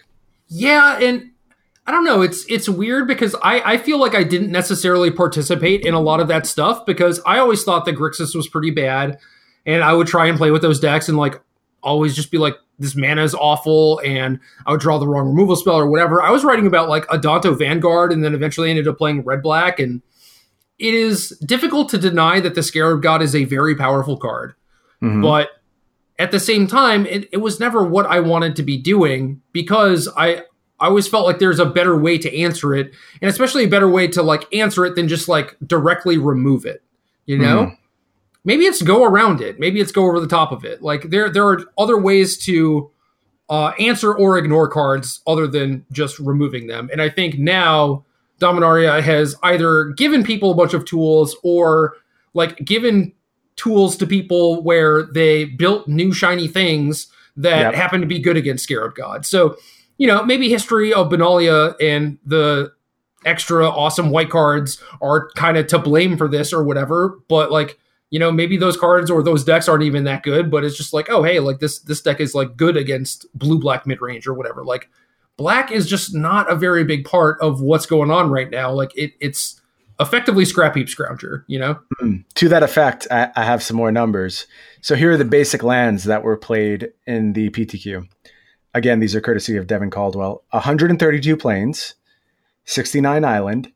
Yeah, 0.49 0.99
and 0.99 1.31
I 1.87 1.91
don't 1.91 2.03
know. 2.03 2.21
It's 2.21 2.45
it's 2.47 2.69
weird 2.69 3.07
because 3.07 3.35
I, 3.41 3.73
I 3.73 3.77
feel 3.79 3.99
like 3.99 4.13
I 4.13 4.23
didn't 4.23 4.51
necessarily 4.51 5.09
participate 5.09 5.83
in 5.83 5.95
a 5.95 5.99
lot 5.99 6.19
of 6.19 6.27
that 6.27 6.45
stuff 6.45 6.85
because 6.85 7.19
I 7.25 7.39
always 7.39 7.63
thought 7.63 7.85
that 7.85 7.95
Grixis 7.95 8.35
was 8.35 8.47
pretty 8.47 8.69
bad, 8.69 9.17
and 9.65 9.83
I 9.83 9.93
would 9.93 10.05
try 10.05 10.27
and 10.27 10.37
play 10.37 10.51
with 10.51 10.61
those 10.61 10.79
decks 10.79 11.09
and 11.09 11.17
like 11.17 11.41
always 11.81 12.15
just 12.15 12.29
be 12.29 12.37
like 12.37 12.53
this 12.77 12.95
mana 12.95 13.23
is 13.23 13.33
awful 13.33 13.99
and 14.05 14.39
I 14.67 14.71
would 14.71 14.79
draw 14.79 14.99
the 14.99 15.07
wrong 15.07 15.27
removal 15.27 15.55
spell 15.55 15.75
or 15.75 15.89
whatever. 15.89 16.21
I 16.21 16.29
was 16.29 16.43
writing 16.43 16.67
about 16.67 16.87
like 16.87 17.07
Adanto 17.07 17.57
Vanguard 17.57 18.13
and 18.13 18.23
then 18.23 18.35
eventually 18.35 18.69
ended 18.69 18.87
up 18.87 18.99
playing 18.99 19.23
red 19.23 19.41
black 19.41 19.79
and 19.79 20.03
it 20.81 20.95
is 20.95 21.29
difficult 21.45 21.89
to 21.89 21.99
deny 21.99 22.39
that 22.39 22.55
the 22.55 22.63
Scarab 22.63 23.03
God 23.03 23.21
is 23.21 23.35
a 23.35 23.45
very 23.45 23.75
powerful 23.75 24.17
card, 24.17 24.55
mm-hmm. 24.99 25.21
but 25.21 25.49
at 26.17 26.31
the 26.31 26.39
same 26.39 26.65
time, 26.65 27.05
it, 27.05 27.29
it 27.31 27.37
was 27.37 27.59
never 27.59 27.85
what 27.85 28.07
I 28.07 28.19
wanted 28.19 28.55
to 28.55 28.63
be 28.63 28.77
doing 28.77 29.43
because 29.53 30.09
I 30.17 30.43
I 30.79 30.87
always 30.87 31.07
felt 31.07 31.27
like 31.27 31.37
there's 31.37 31.59
a 31.59 31.67
better 31.67 31.95
way 31.95 32.17
to 32.17 32.35
answer 32.35 32.73
it, 32.73 32.91
and 33.21 33.29
especially 33.29 33.65
a 33.65 33.69
better 33.69 33.87
way 33.87 34.07
to 34.07 34.23
like 34.23 34.51
answer 34.55 34.83
it 34.83 34.95
than 34.95 35.07
just 35.07 35.29
like 35.29 35.55
directly 35.65 36.17
remove 36.17 36.65
it. 36.65 36.81
You 37.27 37.37
know, 37.37 37.65
mm. 37.65 37.77
maybe 38.43 38.65
it's 38.65 38.81
go 38.81 39.03
around 39.03 39.39
it, 39.39 39.59
maybe 39.59 39.79
it's 39.81 39.91
go 39.91 40.07
over 40.07 40.19
the 40.19 40.27
top 40.27 40.51
of 40.51 40.65
it. 40.65 40.81
Like 40.81 41.11
there 41.11 41.29
there 41.29 41.47
are 41.47 41.59
other 41.77 41.99
ways 42.01 42.39
to 42.45 42.89
uh, 43.51 43.73
answer 43.79 44.15
or 44.15 44.39
ignore 44.39 44.67
cards 44.67 45.21
other 45.27 45.45
than 45.45 45.85
just 45.91 46.17
removing 46.17 46.65
them. 46.65 46.89
And 46.91 47.03
I 47.03 47.09
think 47.09 47.37
now 47.37 48.05
Dominaria 48.41 49.01
has 49.01 49.35
either 49.43 49.85
given 49.95 50.23
people 50.23 50.51
a 50.51 50.55
bunch 50.55 50.73
of 50.73 50.85
tools 50.85 51.35
or 51.43 51.95
like 52.33 52.57
given 52.57 53.13
tools 53.55 53.95
to 53.97 54.07
people 54.07 54.63
where 54.63 55.03
they 55.03 55.45
built 55.45 55.87
new 55.87 56.11
shiny 56.11 56.47
things 56.47 57.07
that 57.37 57.59
yep. 57.59 57.73
happen 57.73 58.01
to 58.01 58.07
be 58.07 58.19
good 58.19 58.37
against 58.37 58.63
Scarab 58.63 58.95
God. 58.95 59.25
So 59.25 59.57
you 60.01 60.07
know, 60.07 60.23
maybe 60.23 60.49
history 60.49 60.91
of 60.91 61.09
Benalia 61.09 61.75
and 61.79 62.17
the 62.25 62.73
extra 63.23 63.69
awesome 63.69 64.09
white 64.09 64.31
cards 64.31 64.81
are 64.99 65.29
kind 65.35 65.57
of 65.57 65.67
to 65.67 65.77
blame 65.77 66.17
for 66.17 66.27
this 66.27 66.51
or 66.51 66.63
whatever. 66.63 67.19
But 67.27 67.51
like, 67.51 67.77
you 68.09 68.17
know, 68.17 68.31
maybe 68.31 68.57
those 68.57 68.75
cards 68.75 69.11
or 69.11 69.21
those 69.21 69.43
decks 69.43 69.69
aren't 69.69 69.83
even 69.83 70.05
that 70.05 70.23
good, 70.23 70.49
but 70.49 70.63
it's 70.63 70.75
just 70.75 70.91
like, 70.91 71.09
oh 71.11 71.21
hey, 71.21 71.39
like 71.39 71.59
this 71.59 71.79
this 71.81 72.01
deck 72.01 72.19
is 72.19 72.33
like 72.33 72.57
good 72.57 72.77
against 72.77 73.27
blue 73.37 73.59
black 73.59 73.85
mid 73.85 74.01
range 74.01 74.25
or 74.25 74.33
whatever. 74.33 74.65
Like 74.65 74.89
black 75.41 75.71
is 75.71 75.89
just 75.89 76.13
not 76.13 76.51
a 76.51 76.55
very 76.55 76.83
big 76.83 77.03
part 77.03 77.41
of 77.41 77.61
what's 77.61 77.87
going 77.87 78.11
on 78.11 78.29
right 78.29 78.51
now. 78.51 78.71
Like 78.71 78.95
it 78.95 79.13
it's 79.19 79.59
effectively 79.99 80.45
scrap 80.45 80.75
heap 80.75 80.85
scrounger, 80.85 81.43
you 81.47 81.57
know? 81.57 81.79
Mm. 81.99 82.23
To 82.35 82.47
that 82.49 82.61
effect, 82.61 83.07
I, 83.09 83.31
I 83.35 83.43
have 83.43 83.63
some 83.63 83.75
more 83.75 83.91
numbers. 83.91 84.45
So 84.81 84.93
here 84.93 85.11
are 85.11 85.17
the 85.17 85.25
basic 85.25 85.63
lands 85.63 86.03
that 86.03 86.23
were 86.23 86.37
played 86.37 86.91
in 87.07 87.33
the 87.33 87.49
PTQ. 87.49 88.07
Again, 88.75 88.99
these 88.99 89.15
are 89.15 89.21
courtesy 89.21 89.57
of 89.57 89.65
Devin 89.65 89.89
Caldwell. 89.89 90.43
132 90.51 91.35
plains, 91.35 91.95
69 92.65 93.25
island, 93.25 93.71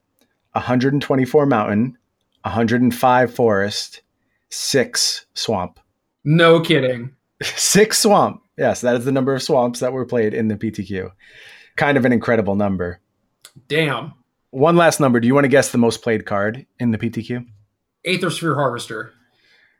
124 0.51 1.45
mountain, 1.47 1.97
105 2.43 3.34
forest, 3.34 4.01
six 4.49 5.26
swamp. 5.34 5.80
No 6.24 6.59
kidding. 6.59 7.16
Six 7.41 7.99
swamp. 7.99 8.41
Yes, 8.57 8.82
that 8.82 8.95
is 8.95 9.03
the 9.03 9.11
number 9.11 9.36
of 9.36 9.43
swamps 9.43 9.82
that 9.82 9.91
were 9.91 10.05
played 10.05 10.34
in 10.34 10.47
the 10.47 10.55
PTQ. 10.55 11.11
Kind 11.76 11.97
of 11.97 12.05
an 12.05 12.13
incredible 12.13 12.55
number. 12.55 12.99
Damn. 13.67 14.13
One 14.51 14.78
last 14.78 14.99
number. 14.99 15.19
Do 15.19 15.28
you 15.28 15.34
want 15.34 15.45
to 15.45 15.49
guess 15.49 15.71
the 15.71 15.78
most 15.78 16.01
played 16.01 16.26
card 16.26 16.65
in 16.80 16.91
the 16.91 16.97
PTQ? 16.97 17.45
Aethersphere 18.07 18.55
Harvester. 18.55 19.11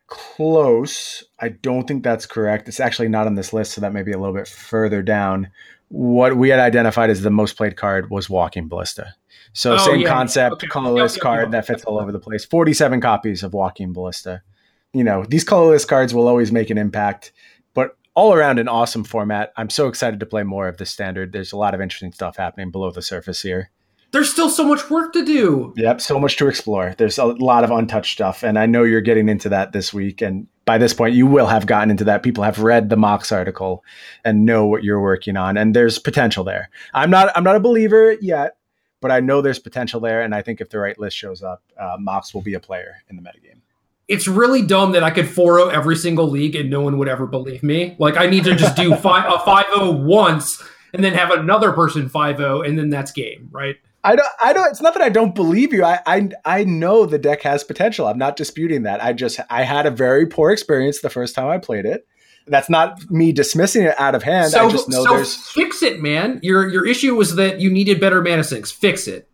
Close. 0.07 1.23
I 1.39 1.49
don't 1.49 1.87
think 1.87 2.03
that's 2.03 2.25
correct. 2.25 2.67
It's 2.67 2.79
actually 2.79 3.07
not 3.07 3.27
on 3.27 3.35
this 3.35 3.53
list, 3.53 3.73
so 3.73 3.81
that 3.81 3.93
may 3.93 4.03
be 4.03 4.11
a 4.11 4.17
little 4.17 4.35
bit 4.35 4.47
further 4.47 5.01
down. 5.01 5.49
What 5.87 6.35
we 6.37 6.49
had 6.49 6.59
identified 6.59 7.09
as 7.09 7.21
the 7.21 7.29
most 7.29 7.57
played 7.57 7.77
card 7.77 8.09
was 8.09 8.29
Walking 8.29 8.67
Ballista. 8.67 9.13
So 9.53 9.75
oh, 9.75 9.77
same 9.77 10.01
yeah. 10.01 10.09
concept, 10.09 10.55
okay. 10.55 10.67
colorless 10.67 11.15
yep, 11.15 11.21
card 11.21 11.41
yep, 11.43 11.51
that 11.51 11.67
fits 11.67 11.85
all 11.85 11.99
over 11.99 12.11
the 12.11 12.19
place. 12.19 12.43
Forty-seven 12.43 12.99
copies 13.01 13.41
of 13.41 13.53
Walking 13.53 13.93
Ballista. 13.93 14.41
You 14.93 15.03
know 15.03 15.25
these 15.27 15.43
colorless 15.43 15.85
cards 15.85 16.13
will 16.13 16.27
always 16.27 16.51
make 16.51 16.69
an 16.69 16.77
impact, 16.77 17.31
all 18.16 18.34
around 18.34 18.59
an 18.59 18.68
awesome 18.68 19.03
format. 19.03 19.53
I'm 19.55 19.70
so 19.70 19.88
excited 19.88 20.20
to 20.20 20.26
play 20.26 20.43
more 20.43 20.68
of 20.68 20.78
the 20.78 20.86
standard. 20.86 21.32
There's 21.32 21.51
a 21.51 21.57
lot 21.57 21.74
of 21.74 21.82
interesting 21.82 22.11
stuff 22.11 22.38
happening 22.38 22.72
below 22.72 22.91
the 22.91 23.01
surface 23.01 23.41
here 23.41 23.70
there's 24.16 24.32
still 24.32 24.49
so 24.49 24.63
much 24.63 24.89
work 24.89 25.11
to 25.11 25.26
do. 25.26 25.74
Yep, 25.76 25.99
so 25.99 26.18
much 26.18 26.38
to 26.38 26.47
explore. 26.47 26.95
There's 26.97 27.18
a 27.18 27.26
lot 27.26 27.66
of 27.66 27.72
untouched 27.72 28.13
stuff, 28.13 28.43
and 28.43 28.57
I 28.57 28.66
know 28.66 28.84
you're 28.84 29.01
getting 29.01 29.28
into 29.28 29.49
that 29.49 29.74
this 29.74 29.93
week. 29.93 30.22
And 30.22 30.47
by 30.63 30.78
this 30.78 30.93
point, 30.93 31.16
you 31.16 31.28
will 31.28 31.47
have 31.47 31.66
gotten 31.66 31.91
into 31.91 32.05
that. 32.05 32.24
People 32.24 32.45
have 32.45 32.59
read 32.59 32.89
the 32.89 32.95
Mox 32.95 33.34
article 33.34 33.84
and 34.24 34.45
know 34.45 34.66
what 34.66 34.86
you're 34.86 35.01
working 35.01 35.36
on, 35.36 35.57
and 35.57 35.76
there's 35.76 35.99
potential 35.99 36.45
there. 36.45 36.70
I'm 36.93 37.09
not 37.09 37.36
I'm 37.36 37.43
not 37.43 37.57
a 37.57 37.59
believer 37.59 38.13
yet, 38.22 38.55
but 39.01 39.11
I 39.11 39.20
know 39.20 39.41
there's 39.41 39.59
potential 39.59 39.99
there, 39.99 40.22
and 40.22 40.34
I 40.34 40.41
think 40.41 40.61
if 40.61 40.70
the 40.70 40.80
right 40.80 40.97
list 40.97 41.18
shows 41.18 41.43
up, 41.43 41.61
uh, 41.78 41.97
Mox 41.99 42.34
will 42.34 42.41
be 42.41 42.53
a 42.53 42.59
player 42.61 43.03
in 43.09 43.18
the 43.18 43.22
metagame. 43.22 43.59
It's 44.07 44.27
really 44.27 44.61
dumb 44.61 44.91
that 44.91 45.03
I 45.03 45.09
could 45.09 45.27
4 45.27 45.71
every 45.71 45.95
single 45.95 46.29
league 46.29 46.55
and 46.55 46.69
no 46.69 46.81
one 46.81 46.97
would 46.97 47.07
ever 47.07 47.25
believe 47.25 47.63
me. 47.63 47.95
Like 47.97 48.17
I 48.17 48.27
need 48.27 48.43
to 48.43 48.55
just 48.55 48.75
do 48.75 48.95
five, 48.97 49.31
a 49.31 49.39
5 49.39 49.65
once 49.99 50.63
and 50.93 51.03
then 51.03 51.13
have 51.13 51.31
another 51.31 51.71
person 51.71 52.07
5 52.07 52.39
and 52.39 52.77
then 52.77 52.89
that's 52.89 53.11
game, 53.11 53.49
right? 53.51 53.77
I 54.05 54.15
don't. 54.15 54.27
I 54.41 54.53
don't. 54.53 54.69
It's 54.69 54.81
not 54.81 54.93
that 54.93 55.01
I 55.01 55.09
don't 55.09 55.33
believe 55.33 55.73
you. 55.73 55.83
I, 55.83 55.99
I 56.05 56.29
I 56.45 56.63
know 56.63 57.07
the 57.07 57.17
deck 57.17 57.41
has 57.41 57.63
potential. 57.63 58.05
I'm 58.05 58.19
not 58.19 58.35
disputing 58.35 58.83
that. 58.83 59.03
I 59.03 59.13
just 59.13 59.39
I 59.49 59.63
had 59.63 59.87
a 59.87 59.91
very 59.91 60.27
poor 60.27 60.51
experience 60.51 61.01
the 61.01 61.09
first 61.09 61.33
time 61.33 61.47
I 61.47 61.57
played 61.57 61.85
it. 61.85 62.07
That's 62.45 62.69
not 62.69 63.09
me 63.09 63.31
dismissing 63.31 63.81
it 63.83 63.99
out 63.99 64.13
of 64.13 64.21
hand. 64.21 64.51
So, 64.51 64.67
I 64.67 64.71
just 64.71 64.87
know 64.89 65.03
so 65.03 65.15
there's 65.15 65.35
fix 65.35 65.81
it, 65.81 66.01
man. 66.01 66.39
Your 66.43 66.69
your 66.69 66.85
issue 66.85 67.15
was 67.15 67.35
that 67.37 67.59
you 67.59 67.71
needed 67.71 67.99
better 67.99 68.21
mana 68.21 68.43
sinks. 68.43 68.71
Fix 68.71 69.07
it. 69.07 69.27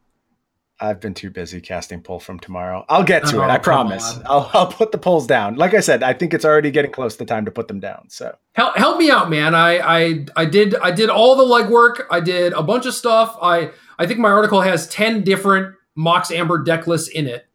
I've 0.81 0.99
been 0.99 1.13
too 1.13 1.29
busy 1.29 1.61
casting 1.61 2.01
pull 2.01 2.19
from 2.19 2.39
tomorrow. 2.39 2.83
I'll 2.89 3.03
get 3.03 3.25
to 3.27 3.39
Oh, 3.39 3.43
it. 3.43 3.49
I 3.51 3.59
promise. 3.59 4.17
on. 4.17 4.23
I'll 4.25 4.49
I'll 4.53 4.67
put 4.67 4.91
the 4.91 4.97
polls 4.97 5.27
down. 5.27 5.55
Like 5.55 5.73
I 5.75 5.79
said, 5.79 6.01
I 6.01 6.13
think 6.13 6.33
it's 6.33 6.43
already 6.43 6.71
getting 6.71 6.91
close 6.91 7.15
to 7.17 7.25
time 7.25 7.45
to 7.45 7.51
put 7.51 7.67
them 7.67 7.79
down. 7.79 8.09
So 8.09 8.35
help, 8.53 8.75
help 8.75 8.97
me 8.97 9.11
out 9.11 9.29
man 9.29 9.53
I, 9.55 9.77
I 9.79 10.25
i 10.35 10.45
did 10.45 10.75
i 10.75 10.89
did 10.91 11.09
all 11.09 11.35
the 11.35 11.43
legwork 11.43 12.01
i 12.09 12.19
did 12.19 12.51
a 12.53 12.63
bunch 12.63 12.85
of 12.85 12.93
stuff 12.93 13.37
i 13.41 13.71
i 13.99 14.05
think 14.07 14.19
my 14.19 14.29
article 14.29 14.61
has 14.61 14.87
10 14.89 15.23
different 15.23 15.75
mox 15.95 16.31
amber 16.31 16.63
deck 16.63 16.87
lists 16.87 17.07
in 17.09 17.27
it 17.27 17.45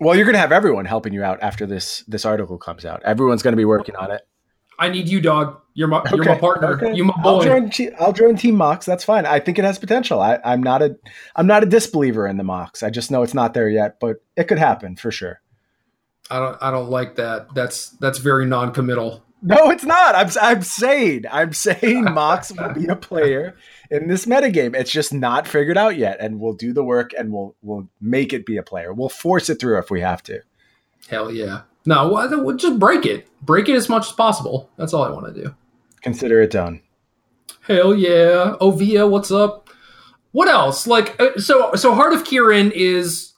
well, 0.00 0.14
you're 0.16 0.26
gonna 0.26 0.38
have 0.38 0.52
everyone 0.52 0.84
helping 0.84 1.12
you 1.14 1.22
out 1.22 1.40
after 1.42 1.66
this 1.66 2.04
this 2.08 2.24
article 2.26 2.58
comes 2.58 2.84
out. 2.84 3.02
Everyone's 3.04 3.42
gonna 3.42 3.56
be 3.56 3.64
working 3.64 3.96
on 3.96 4.10
it. 4.10 4.22
i 4.78 4.88
need 4.88 5.08
you 5.08 5.20
dog 5.20 5.60
you're 5.74 5.88
my 5.88 6.02
you're 6.12 6.24
my 6.24 6.38
partner 6.38 6.74
okay. 6.74 6.94
you 6.94 7.04
my 7.04 7.14
I'll 7.24 7.38
boy 7.38 7.44
join. 7.44 7.70
I'll 7.98 8.12
join 8.12 8.36
Team 8.36 8.56
Mox. 8.56 8.86
That's 8.86 9.04
fine. 9.04 9.26
I 9.26 9.40
think 9.40 9.58
it 9.58 9.64
has 9.64 9.78
potential. 9.78 10.20
I, 10.20 10.38
I'm 10.44 10.62
not 10.62 10.82
a 10.82 10.96
I'm 11.36 11.46
not 11.46 11.62
a 11.62 11.66
disbeliever 11.66 12.26
in 12.26 12.36
the 12.36 12.44
Mox. 12.44 12.82
I 12.82 12.90
just 12.90 13.10
know 13.10 13.22
it's 13.22 13.34
not 13.34 13.54
there 13.54 13.68
yet, 13.68 13.98
but 14.00 14.16
it 14.36 14.44
could 14.44 14.58
happen 14.58 14.96
for 14.96 15.10
sure. 15.10 15.40
i 16.30 16.38
don't 16.38 16.56
i 16.62 16.70
don't 16.70 16.88
like 16.90 17.16
that 17.16 17.54
that's 17.54 17.90
that's 18.00 18.18
very 18.18 18.46
non-committal 18.46 19.22
No, 19.42 19.70
it's 19.70 19.84
not. 19.84 20.14
I'm 20.14 20.30
I'm 20.40 20.62
saying 20.62 21.24
I'm 21.30 21.52
saying 21.52 22.04
Mox 22.04 22.50
will 22.50 22.72
be 22.72 22.86
a 22.86 22.96
player 22.96 23.54
in 23.90 24.08
this 24.08 24.24
metagame. 24.24 24.74
It's 24.74 24.90
just 24.90 25.12
not 25.12 25.46
figured 25.46 25.76
out 25.76 25.98
yet, 25.98 26.16
and 26.18 26.40
we'll 26.40 26.54
do 26.54 26.72
the 26.72 26.82
work 26.82 27.10
and 27.18 27.30
we'll 27.30 27.54
we'll 27.60 27.86
make 28.00 28.32
it 28.32 28.46
be 28.46 28.56
a 28.56 28.62
player. 28.62 28.94
We'll 28.94 29.10
force 29.10 29.50
it 29.50 29.60
through 29.60 29.78
if 29.80 29.90
we 29.90 30.00
have 30.00 30.22
to. 30.24 30.40
hell 31.08 31.30
yeah 31.30 31.62
no 31.84 32.08
we'll 32.08 32.56
just 32.56 32.78
break 32.78 33.04
it 33.04 33.26
break 33.42 33.68
it 33.68 33.74
as 33.74 33.88
much 33.88 34.06
as 34.06 34.12
possible 34.12 34.70
that's 34.76 34.94
all 34.94 35.04
i 35.04 35.10
want 35.10 35.26
to 35.34 35.42
do 35.42 35.54
Consider 36.04 36.42
it 36.42 36.50
done. 36.50 36.82
Hell 37.62 37.94
yeah. 37.94 38.56
Ovia, 38.60 39.08
what's 39.08 39.30
up? 39.30 39.70
What 40.32 40.48
else? 40.48 40.86
Like 40.86 41.18
uh, 41.18 41.38
so 41.38 41.74
so 41.76 41.94
Heart 41.94 42.12
of 42.12 42.24
Kiran 42.24 42.70
is 42.72 43.32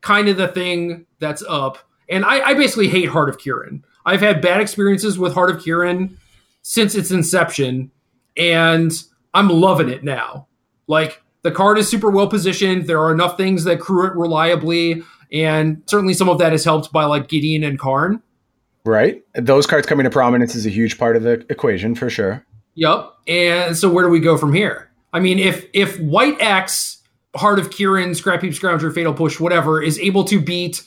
kind 0.00 0.26
of 0.26 0.38
the 0.38 0.48
thing 0.48 1.04
that's 1.18 1.44
up. 1.46 1.76
And 2.08 2.24
I, 2.24 2.40
I 2.40 2.54
basically 2.54 2.88
hate 2.88 3.10
Heart 3.10 3.28
of 3.28 3.36
Kiran. 3.36 3.82
I've 4.06 4.22
had 4.22 4.40
bad 4.40 4.62
experiences 4.62 5.18
with 5.18 5.34
Heart 5.34 5.50
of 5.50 5.56
Kiran 5.58 6.16
since 6.62 6.94
its 6.94 7.10
inception, 7.10 7.90
and 8.34 8.92
I'm 9.34 9.50
loving 9.50 9.90
it 9.90 10.02
now. 10.02 10.48
Like 10.86 11.22
the 11.42 11.52
card 11.52 11.76
is 11.76 11.86
super 11.86 12.08
well 12.08 12.28
positioned. 12.28 12.86
There 12.86 13.02
are 13.02 13.12
enough 13.12 13.36
things 13.36 13.64
that 13.64 13.78
crew 13.78 14.06
it 14.06 14.14
reliably, 14.14 15.02
and 15.30 15.82
certainly 15.84 16.14
some 16.14 16.30
of 16.30 16.38
that 16.38 16.54
is 16.54 16.64
helped 16.64 16.92
by 16.92 17.04
like 17.04 17.28
Gideon 17.28 17.62
and 17.62 17.78
Karn. 17.78 18.22
Right? 18.86 19.22
Those 19.34 19.66
cards 19.66 19.86
coming 19.86 20.04
to 20.04 20.10
prominence 20.10 20.54
is 20.54 20.64
a 20.64 20.70
huge 20.70 20.96
part 20.96 21.16
of 21.16 21.22
the 21.22 21.44
equation 21.50 21.94
for 21.94 22.08
sure. 22.08 22.46
Yep. 22.74 23.12
And 23.26 23.76
so 23.76 23.90
where 23.90 24.04
do 24.04 24.10
we 24.10 24.20
go 24.20 24.36
from 24.38 24.52
here? 24.52 24.90
I 25.12 25.20
mean, 25.20 25.38
if 25.38 25.66
if 25.72 25.98
White 25.98 26.36
X, 26.40 27.02
Heart 27.34 27.58
of 27.58 27.70
Kiran, 27.70 28.14
Scrap 28.14 28.42
Heap 28.42 28.52
Scrounger, 28.52 28.94
Fatal 28.94 29.14
Push, 29.14 29.40
whatever, 29.40 29.82
is 29.82 29.98
able 29.98 30.24
to 30.24 30.40
beat 30.40 30.82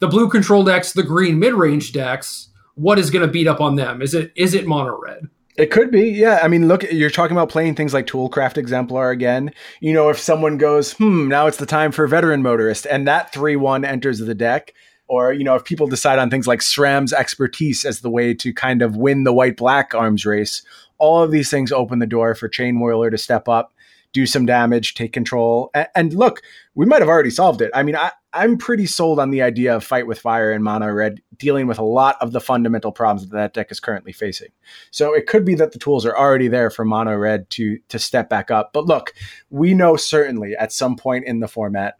the 0.00 0.06
blue 0.06 0.28
control 0.28 0.64
decks, 0.64 0.92
the 0.92 1.02
green 1.02 1.38
mid 1.38 1.54
range 1.54 1.92
decks, 1.92 2.48
what 2.74 2.98
is 2.98 3.10
going 3.10 3.26
to 3.26 3.32
beat 3.32 3.46
up 3.46 3.60
on 3.60 3.76
them? 3.76 4.02
Is 4.02 4.14
it 4.14 4.32
is 4.36 4.54
it 4.54 4.66
mono 4.66 4.98
red? 5.00 5.28
It 5.56 5.70
could 5.70 5.92
be, 5.92 6.10
yeah. 6.10 6.40
I 6.42 6.48
mean, 6.48 6.66
look, 6.66 6.82
you're 6.90 7.10
talking 7.10 7.36
about 7.36 7.48
playing 7.48 7.76
things 7.76 7.94
like 7.94 8.08
Toolcraft 8.08 8.58
Exemplar 8.58 9.10
again. 9.10 9.52
You 9.80 9.92
know, 9.92 10.08
if 10.08 10.18
someone 10.18 10.58
goes, 10.58 10.94
hmm, 10.94 11.28
now 11.28 11.46
it's 11.46 11.58
the 11.58 11.66
time 11.66 11.92
for 11.92 12.08
Veteran 12.08 12.42
Motorist, 12.42 12.86
and 12.86 13.06
that 13.06 13.32
3 13.32 13.54
1 13.54 13.84
enters 13.84 14.18
the 14.18 14.34
deck, 14.34 14.74
or, 15.06 15.32
you 15.32 15.44
know, 15.44 15.54
if 15.54 15.64
people 15.64 15.86
decide 15.86 16.18
on 16.18 16.30
things 16.30 16.46
like 16.46 16.60
SRAM's 16.60 17.12
expertise 17.12 17.84
as 17.84 18.00
the 18.00 18.10
way 18.10 18.34
to 18.34 18.52
kind 18.52 18.82
of 18.82 18.96
win 18.96 19.24
the 19.24 19.32
white 19.32 19.56
black 19.56 19.94
arms 19.94 20.24
race, 20.24 20.62
all 20.98 21.22
of 21.22 21.30
these 21.30 21.50
things 21.50 21.72
open 21.72 21.98
the 21.98 22.06
door 22.06 22.34
for 22.34 22.48
Chainwhirler 22.48 23.10
to 23.10 23.18
step 23.18 23.48
up, 23.48 23.72
do 24.12 24.26
some 24.26 24.46
damage, 24.46 24.94
take 24.94 25.12
control. 25.12 25.70
And, 25.74 25.88
and 25.94 26.14
look, 26.14 26.40
we 26.74 26.86
might 26.86 27.02
have 27.02 27.08
already 27.08 27.30
solved 27.30 27.60
it. 27.60 27.70
I 27.74 27.82
mean, 27.82 27.96
I, 27.96 28.12
I'm 28.32 28.56
pretty 28.56 28.86
sold 28.86 29.20
on 29.20 29.30
the 29.30 29.42
idea 29.42 29.76
of 29.76 29.84
Fight 29.84 30.06
with 30.06 30.20
Fire 30.20 30.50
and 30.50 30.64
Mono 30.64 30.90
Red 30.90 31.20
dealing 31.36 31.66
with 31.66 31.78
a 31.78 31.84
lot 31.84 32.16
of 32.20 32.32
the 32.32 32.40
fundamental 32.40 32.90
problems 32.90 33.28
that 33.28 33.36
that 33.36 33.54
deck 33.54 33.70
is 33.70 33.80
currently 33.80 34.12
facing. 34.12 34.48
So 34.90 35.14
it 35.14 35.26
could 35.26 35.44
be 35.44 35.54
that 35.56 35.72
the 35.72 35.78
tools 35.78 36.06
are 36.06 36.16
already 36.16 36.48
there 36.48 36.70
for 36.70 36.84
Mono 36.84 37.16
Red 37.16 37.50
to 37.50 37.78
to 37.88 37.98
step 37.98 38.28
back 38.28 38.50
up. 38.50 38.72
But 38.72 38.86
look, 38.86 39.12
we 39.50 39.74
know 39.74 39.96
certainly 39.96 40.56
at 40.56 40.72
some 40.72 40.96
point 40.96 41.26
in 41.26 41.40
the 41.40 41.48
format, 41.48 41.94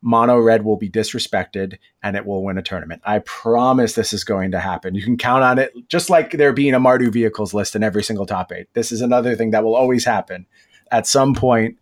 Mono 0.00 0.38
Red 0.38 0.64
will 0.64 0.76
be 0.76 0.88
disrespected 0.88 1.78
and 2.02 2.16
it 2.16 2.24
will 2.24 2.44
win 2.44 2.58
a 2.58 2.62
tournament. 2.62 3.02
I 3.04 3.18
promise 3.20 3.94
this 3.94 4.12
is 4.12 4.24
going 4.24 4.52
to 4.52 4.60
happen. 4.60 4.94
You 4.94 5.02
can 5.02 5.16
count 5.16 5.42
on 5.42 5.58
it, 5.58 5.72
just 5.88 6.08
like 6.08 6.32
there 6.32 6.52
being 6.52 6.74
a 6.74 6.80
Mardu 6.80 7.12
vehicles 7.12 7.52
list 7.52 7.74
in 7.74 7.82
every 7.82 8.04
single 8.04 8.26
top 8.26 8.52
eight. 8.52 8.68
This 8.74 8.92
is 8.92 9.00
another 9.00 9.34
thing 9.34 9.50
that 9.50 9.64
will 9.64 9.74
always 9.74 10.04
happen. 10.04 10.46
At 10.90 11.06
some 11.06 11.34
point, 11.34 11.78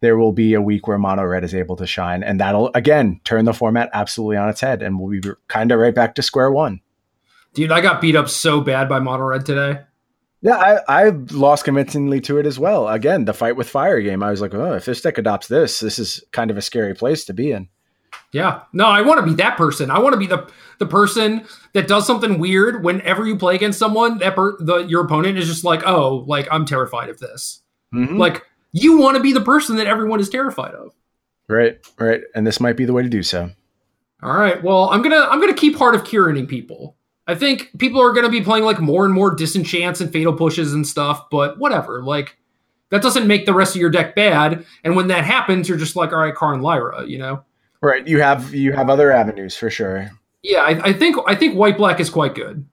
there 0.00 0.18
will 0.18 0.32
be 0.32 0.54
a 0.54 0.60
week 0.60 0.88
where 0.88 0.98
Mono 0.98 1.24
Red 1.24 1.44
is 1.44 1.54
able 1.54 1.76
to 1.76 1.86
shine, 1.86 2.24
and 2.24 2.40
that'll 2.40 2.70
again 2.74 3.20
turn 3.24 3.44
the 3.44 3.54
format 3.54 3.88
absolutely 3.92 4.36
on 4.36 4.48
its 4.48 4.60
head, 4.60 4.82
and 4.82 4.98
we'll 4.98 5.20
be 5.20 5.30
kind 5.46 5.70
of 5.70 5.78
right 5.78 5.94
back 5.94 6.16
to 6.16 6.22
square 6.22 6.50
one. 6.50 6.80
Dude, 7.54 7.70
I 7.70 7.80
got 7.80 8.00
beat 8.00 8.16
up 8.16 8.28
so 8.28 8.60
bad 8.60 8.88
by 8.88 8.98
mono 8.98 9.24
red 9.24 9.46
today. 9.46 9.82
Yeah, 10.42 10.56
I, 10.56 11.06
I 11.06 11.08
lost 11.30 11.64
convincingly 11.64 12.20
to 12.22 12.38
it 12.38 12.46
as 12.46 12.58
well. 12.58 12.88
Again, 12.88 13.24
the 13.26 13.32
fight 13.32 13.54
with 13.56 13.68
fire 13.68 14.00
game. 14.00 14.24
I 14.24 14.30
was 14.30 14.40
like, 14.40 14.52
oh, 14.54 14.74
if 14.74 14.84
this 14.84 15.00
deck 15.00 15.16
adopts 15.16 15.46
this, 15.46 15.78
this 15.78 16.00
is 16.00 16.22
kind 16.32 16.50
of 16.50 16.56
a 16.56 16.62
scary 16.62 16.94
place 16.94 17.24
to 17.26 17.32
be 17.32 17.52
in. 17.52 17.68
Yeah. 18.32 18.62
No, 18.72 18.86
I 18.86 19.02
want 19.02 19.20
to 19.20 19.26
be 19.26 19.34
that 19.36 19.56
person. 19.56 19.90
I 19.90 20.00
want 20.00 20.14
to 20.14 20.18
be 20.18 20.26
the 20.26 20.50
the 20.78 20.86
person 20.86 21.44
that 21.74 21.86
does 21.86 22.06
something 22.06 22.38
weird 22.38 22.82
whenever 22.82 23.26
you 23.26 23.36
play 23.36 23.54
against 23.54 23.78
someone 23.78 24.18
that 24.18 24.34
per, 24.34 24.56
the 24.58 24.78
your 24.78 25.04
opponent 25.04 25.38
is 25.38 25.46
just 25.46 25.64
like, 25.64 25.82
"Oh, 25.86 26.24
like 26.26 26.48
I'm 26.50 26.64
terrified 26.66 27.08
of 27.08 27.20
this." 27.20 27.62
Mhm. 27.94 28.18
Like 28.18 28.44
you 28.72 28.98
want 28.98 29.16
to 29.16 29.22
be 29.22 29.32
the 29.32 29.40
person 29.40 29.76
that 29.76 29.86
everyone 29.86 30.18
is 30.18 30.28
terrified 30.28 30.74
of. 30.74 30.92
Right, 31.48 31.78
right. 31.98 32.22
And 32.34 32.46
this 32.46 32.58
might 32.58 32.76
be 32.76 32.84
the 32.86 32.92
way 32.94 33.02
to 33.02 33.08
do 33.08 33.22
so. 33.22 33.50
All 34.22 34.34
right. 34.36 34.62
Well, 34.62 34.88
I'm 34.90 35.02
gonna 35.02 35.26
I'm 35.30 35.40
gonna 35.40 35.54
keep 35.54 35.76
Heart 35.76 35.94
of 35.94 36.04
Kiran 36.04 36.48
people. 36.48 36.96
I 37.26 37.34
think 37.34 37.70
people 37.78 38.00
are 38.00 38.12
gonna 38.12 38.28
be 38.28 38.42
playing 38.42 38.64
like 38.64 38.80
more 38.80 39.04
and 39.04 39.14
more 39.14 39.34
disenchants 39.34 40.00
and 40.00 40.12
fatal 40.12 40.32
pushes 40.32 40.72
and 40.72 40.86
stuff, 40.86 41.30
but 41.30 41.58
whatever. 41.58 42.02
Like 42.02 42.36
that 42.90 43.02
doesn't 43.02 43.26
make 43.26 43.46
the 43.46 43.54
rest 43.54 43.74
of 43.74 43.80
your 43.80 43.90
deck 43.90 44.14
bad. 44.14 44.66
And 44.84 44.96
when 44.96 45.08
that 45.08 45.24
happens, 45.24 45.68
you're 45.68 45.78
just 45.78 45.96
like, 45.96 46.12
all 46.12 46.18
right, 46.18 46.34
Karn 46.34 46.60
Lyra, 46.60 47.06
you 47.06 47.18
know? 47.18 47.42
Right. 47.80 48.06
You 48.06 48.20
have 48.20 48.54
you 48.54 48.72
have 48.72 48.90
other 48.90 49.10
avenues 49.10 49.56
for 49.56 49.70
sure. 49.70 50.10
Yeah, 50.42 50.60
I, 50.60 50.88
I 50.88 50.92
think 50.92 51.16
I 51.26 51.34
think 51.34 51.56
white 51.56 51.76
black 51.76 52.00
is 52.00 52.10
quite 52.10 52.34
good. 52.34 52.66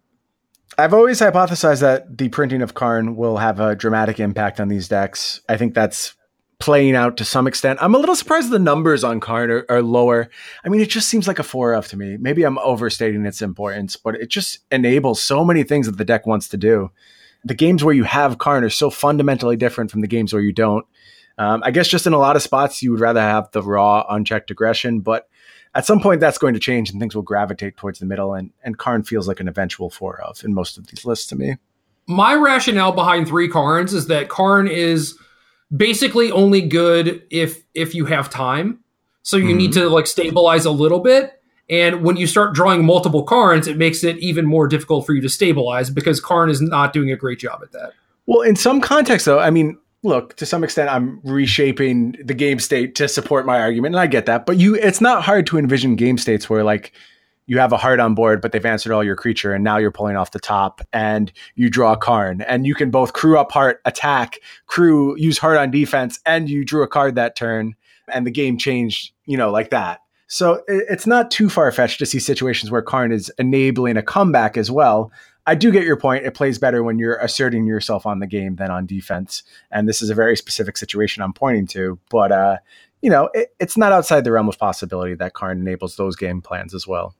I've 0.78 0.93
always 0.93 1.20
hypothesized 1.20 1.82
that 1.82 2.18
the 2.18 2.30
printing 2.30 2.62
of 2.62 2.74
Karn 2.74 3.16
will 3.16 3.38
have 3.38 3.60
a 3.60 3.76
dramatic 3.76 4.20
impact 4.20 4.60
on 4.60 4.68
these 4.68 4.88
decks. 4.88 5.41
I 5.50 5.58
think 5.58 5.74
that's 5.74 6.16
playing 6.60 6.95
out 6.95 7.16
to 7.18 7.26
some 7.26 7.47
extent. 7.47 7.80
I'm 7.82 7.95
a 7.95 7.97
little 7.97 8.16
surprised 8.16 8.49
the 8.49 8.60
numbers 8.60 9.03
on 9.03 9.22
Karn 9.22 9.49
are, 9.49 9.66
are 9.70 9.82
lower. 9.82 10.30
I 10.64 10.70
mean, 10.70 10.82
it 10.82 10.89
just 10.89 11.07
seems 11.07 11.28
like 11.28 11.39
a 11.39 11.43
four 11.43 11.74
of 11.74 11.88
to 11.88 11.97
me. 11.97 12.18
Maybe 12.18 12.43
I'm 12.43 12.57
overstating 12.60 13.26
its 13.26 13.41
importance, 13.41 13.95
but 13.95 14.16
it 14.16 14.30
just 14.30 14.60
enables 14.70 15.22
so 15.22 15.45
many 15.45 15.64
things 15.64 15.86
that 15.86 15.97
the 15.97 16.05
deck 16.05 16.28
wants 16.28 16.49
to 16.49 16.57
do. 16.57 16.91
The 17.45 17.53
games 17.53 17.84
where 17.84 17.95
you 17.95 18.03
have 18.03 18.38
Karn 18.38 18.66
are 18.66 18.70
so 18.70 18.89
fundamentally 18.89 19.55
different 19.55 19.89
from 19.89 20.01
the 20.01 20.07
games 20.07 20.34
where 20.34 20.41
you 20.41 20.51
don't. 20.51 20.86
Um, 21.38 21.62
I 21.64 21.72
guess 21.72 21.88
just 21.88 22.05
in 22.05 22.12
a 22.12 22.18
lot 22.18 22.36
of 22.36 22.41
spots, 22.41 22.84
you 22.84 22.91
would 22.91 22.99
rather 22.99 23.22
have 23.22 23.49
the 23.51 23.64
raw, 23.64 24.05
unchecked 24.10 24.51
aggression, 24.51 24.99
but 24.99 25.30
at 25.74 25.86
some 25.86 26.01
point 26.01 26.20
that's 26.20 26.38
going 26.38 26.53
to 26.55 26.60
change 26.60 26.89
and 26.89 26.99
things 26.99 27.16
will 27.16 27.22
gravitate 27.22 27.78
towards 27.78 27.99
the 27.99 28.05
middle. 28.05 28.34
And, 28.34 28.51
and 28.66 28.78
Karn 28.78 29.03
feels 29.03 29.30
like 29.30 29.39
an 29.39 29.47
eventual 29.47 29.89
four 29.89 30.20
of 30.20 30.43
in 30.43 30.53
most 30.53 30.78
of 30.78 30.88
these 30.88 31.05
lists 31.05 31.28
to 31.28 31.38
me. 31.38 31.55
My 32.07 32.36
rationale 32.36 32.91
behind 32.91 33.28
three 33.28 33.47
Karns 33.47 33.93
is 33.93 34.07
that 34.07 34.28
Karn 34.28 34.68
is 34.68 35.18
basically 35.76 36.32
only 36.32 36.61
good 36.61 37.24
if 37.30 37.63
if 37.74 37.93
you 37.95 38.05
have 38.05 38.30
time. 38.30 38.80
So 39.22 39.38
you 39.38 39.53
need 39.53 39.72
mm-hmm. 39.72 39.82
to 39.82 39.89
like 39.89 40.07
stabilize 40.07 40.65
a 40.65 40.72
little 40.72 40.99
bit. 40.99 41.34
And 41.70 42.03
when 42.03 42.17
you 42.17 42.26
start 42.26 42.55
drawing 42.55 42.84
multiple 42.84 43.24
Karns, 43.24 43.67
it 43.67 43.78
makes 43.78 44.03
it 44.03 44.17
even 44.17 44.45
more 44.45 44.67
difficult 44.67 45.05
for 45.05 45.13
you 45.13 45.22
to 45.22 45.30
stabilize 45.30 45.91
because 45.91 46.20
Karn 46.20 46.49
is 46.49 46.61
not 46.61 46.93
doing 46.93 47.11
a 47.11 47.15
great 47.15 47.38
job 47.38 47.59
at 47.61 47.72
that. 47.74 47.91
Well, 48.26 48.41
in 48.41 48.55
some 48.55 48.82
context, 48.82 49.28
though, 49.28 49.39
I 49.39 49.51
mean, 49.51 49.78
look, 50.01 50.36
to 50.38 50.45
some 50.47 50.63
extent, 50.63 50.89
I'm 50.89 51.20
reshaping 51.24 52.15
the 52.24 52.34
game 52.34 52.59
state 52.59 52.95
to 52.95 53.07
support 53.07 53.45
my 53.45 53.59
argument, 53.59 53.93
and 53.93 53.99
I 53.99 54.07
get 54.07 54.26
that. 54.26 54.47
But 54.47 54.57
you, 54.57 54.76
it's 54.76 55.01
not 55.01 55.24
hard 55.24 55.45
to 55.47 55.59
envision 55.59 55.95
game 55.95 56.17
states 56.17 56.49
where 56.49 56.63
like 56.63 56.91
you 57.50 57.58
have 57.58 57.74
a 57.74 57.78
heart 57.78 58.00
on 58.00 58.14
board, 58.14 58.41
but 58.41 58.52
they've 58.52 58.64
answered 58.64 58.93
all 58.93 59.04
your 59.04 59.16
creature, 59.16 59.54
and 59.54 59.64
now 59.64 59.78
you're 59.78 59.89
pulling 59.89 60.16
off 60.16 60.34
the 60.34 60.39
top, 60.39 60.82
and 60.93 61.32
you 61.56 61.68
draw 61.68 61.93
a 61.93 61.97
Karn, 61.97 62.41
and 62.41 62.68
you 62.68 62.76
can 62.76 62.91
both 62.91 63.14
crew 63.14 63.39
up 63.39 63.52
heart, 63.52 63.82
attack, 63.86 64.38
crew, 64.68 65.18
use 65.18 65.39
heart 65.39 65.58
on 65.58 65.72
defense, 65.72 66.20
and 66.28 66.47
you 66.47 66.64
drew 66.64 66.84
a 66.84 66.88
card 66.88 67.16
that 67.16 67.36
turn, 67.36 67.76
and 68.14 68.28
the 68.28 68.32
game 68.32 68.60
changed, 68.60 69.14
you 69.26 69.36
know, 69.36 69.50
like 69.50 69.72
that. 69.72 70.02
So 70.28 70.62
it's 70.68 71.08
not 71.08 71.32
too 71.32 71.50
far 71.50 71.72
fetched 71.72 71.97
to 71.97 72.06
see 72.06 72.20
situations 72.20 72.70
where 72.70 72.84
Karn 72.84 73.12
is 73.12 73.32
enabling 73.39 73.97
a 73.97 74.04
comeback 74.04 74.56
as 74.56 74.70
well. 74.70 75.12
I 75.47 75.56
do 75.56 75.72
get 75.72 75.86
your 75.86 75.97
point. 75.97 76.28
It 76.28 76.36
plays 76.36 76.60
better 76.60 76.84
when 76.84 77.00
you're 77.00 77.18
asserting 77.18 77.66
yourself 77.66 78.06
on 78.06 78.20
the 78.20 78.28
game 78.28 78.58
than 78.58 78.70
on 78.70 78.86
defense. 78.86 79.41
And 79.72 79.89
this 79.89 80.04
is 80.04 80.12
a 80.12 80.14
very 80.14 80.38
specific 80.38 80.78
situation 80.78 81.24
I'm 81.24 81.34
pointing 81.34 81.66
to. 81.70 81.97
But, 82.12 82.32
uh, 82.32 82.58
you 83.02 83.10
know, 83.10 83.32
it, 83.34 83.56
it's 83.60 83.76
not 83.76 83.91
outside 83.91 84.24
the 84.24 84.32
realm 84.32 84.47
of 84.47 84.60
possibility 84.60 85.16
that 85.16 85.34
Karn 85.34 85.60
enables 85.60 85.95
those 85.95 86.16
game 86.16 86.43
plans 86.43 86.76
as 86.76 86.86
well. 86.86 87.16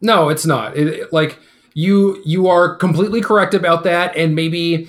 No, 0.00 0.28
it's 0.28 0.46
not. 0.46 0.76
It, 0.76 1.12
like 1.12 1.38
you 1.74 2.20
you 2.24 2.48
are 2.48 2.74
completely 2.76 3.20
correct 3.20 3.54
about 3.54 3.84
that 3.84 4.16
and 4.16 4.34
maybe 4.34 4.88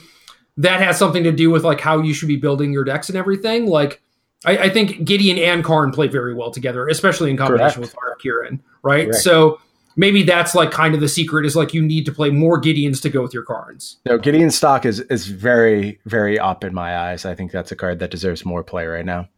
that 0.57 0.82
has 0.82 0.97
something 0.97 1.24
to 1.24 1.32
do 1.32 1.49
with 1.49 1.64
like 1.64 1.80
how 1.80 2.01
you 2.01 2.14
should 2.14 2.28
be 2.28 2.36
building 2.36 2.74
your 2.74 2.84
decks 2.84 3.10
and 3.10 3.18
everything. 3.18 3.66
Like 3.68 4.01
I, 4.45 4.57
I 4.57 4.70
think 4.70 5.03
Gideon 5.03 5.38
and 5.38 5.64
Karn 5.64 5.91
play 5.91 6.07
very 6.07 6.34
well 6.34 6.51
together, 6.51 6.88
especially 6.88 7.30
in 7.30 7.38
combination 7.38 7.82
Correct. 7.82 7.93
with 7.93 7.93
Heart 7.93 8.22
Kiran, 8.22 8.60
right? 8.84 9.05
Correct. 9.05 9.24
So 9.24 9.60
maybe 9.95 10.24
that's 10.24 10.55
like 10.55 10.72
kind 10.72 10.95
of 10.95 11.01
the 11.01 11.10
secret 11.10 11.45
is 11.45 11.55
like 11.55 11.74
you 11.74 11.82
need 11.82 12.05
to 12.05 12.12
play 12.12 12.30
more 12.30 12.60
Gideons 12.60 13.01
to 13.01 13.10
go 13.10 13.22
with 13.22 13.34
your 13.34 13.43
Karns. 13.43 13.97
No, 14.05 14.18
Gideon 14.18 14.51
stock 14.51 14.86
is 14.86 14.99
is 15.01 15.28
very 15.28 15.99
very 16.05 16.39
up 16.39 16.64
in 16.64 16.74
my 16.74 16.97
eyes. 16.97 17.26
I 17.26 17.36
think 17.36 17.51
that's 17.51 17.72
a 17.72 17.76
card 17.76 17.99
that 17.99 18.12
deserves 18.12 18.45
more 18.45 18.64
play 18.64 18.86
right 18.86 19.05
now. 19.05 19.30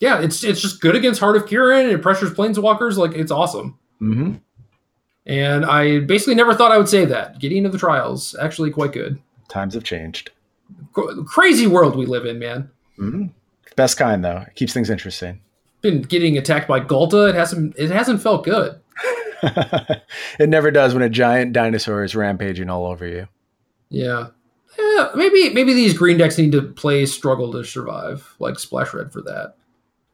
Yeah, 0.00 0.20
it's 0.20 0.42
it's 0.44 0.60
just 0.60 0.80
good 0.80 0.96
against 0.96 1.20
Heart 1.20 1.36
of 1.36 1.46
Kiran 1.46 1.84
and 1.84 1.92
it 1.92 2.02
pressures 2.02 2.34
planeswalkers. 2.34 2.96
Like 2.96 3.12
it's 3.12 3.30
awesome. 3.30 3.78
hmm 3.98 4.34
And 5.26 5.64
I 5.64 6.00
basically 6.00 6.34
never 6.34 6.54
thought 6.54 6.72
I 6.72 6.78
would 6.78 6.88
say 6.88 7.04
that. 7.04 7.38
Gideon 7.38 7.64
of 7.66 7.72
the 7.72 7.78
Trials, 7.78 8.34
actually 8.40 8.70
quite 8.70 8.92
good. 8.92 9.20
Times 9.48 9.74
have 9.74 9.84
changed. 9.84 10.30
Cr- 10.92 11.22
Crazy 11.26 11.66
world 11.66 11.96
we 11.96 12.06
live 12.06 12.26
in, 12.26 12.38
man. 12.38 12.70
hmm 12.96 13.26
Best 13.76 13.96
kind 13.96 14.24
though. 14.24 14.44
It 14.48 14.54
keeps 14.54 14.72
things 14.74 14.90
interesting. 14.90 15.40
Been 15.80 16.02
getting 16.02 16.36
attacked 16.36 16.68
by 16.68 16.80
Ghalta. 16.80 17.28
It 17.30 17.34
hasn't 17.34 17.74
it 17.78 17.90
hasn't 17.90 18.22
felt 18.22 18.44
good. 18.44 18.78
it 20.38 20.48
never 20.48 20.70
does 20.70 20.94
when 20.94 21.02
a 21.02 21.08
giant 21.08 21.52
dinosaur 21.52 22.04
is 22.04 22.14
rampaging 22.14 22.68
all 22.70 22.86
over 22.86 23.06
you. 23.06 23.28
Yeah. 23.88 24.28
Yeah, 24.78 25.08
maybe 25.14 25.50
maybe 25.50 25.74
these 25.74 25.96
green 25.96 26.18
decks 26.18 26.38
need 26.38 26.52
to 26.52 26.62
play 26.62 27.04
struggle 27.06 27.52
to 27.52 27.64
survive, 27.64 28.34
like 28.38 28.58
Splash 28.58 28.92
Red 28.94 29.12
for 29.12 29.20
that. 29.22 29.54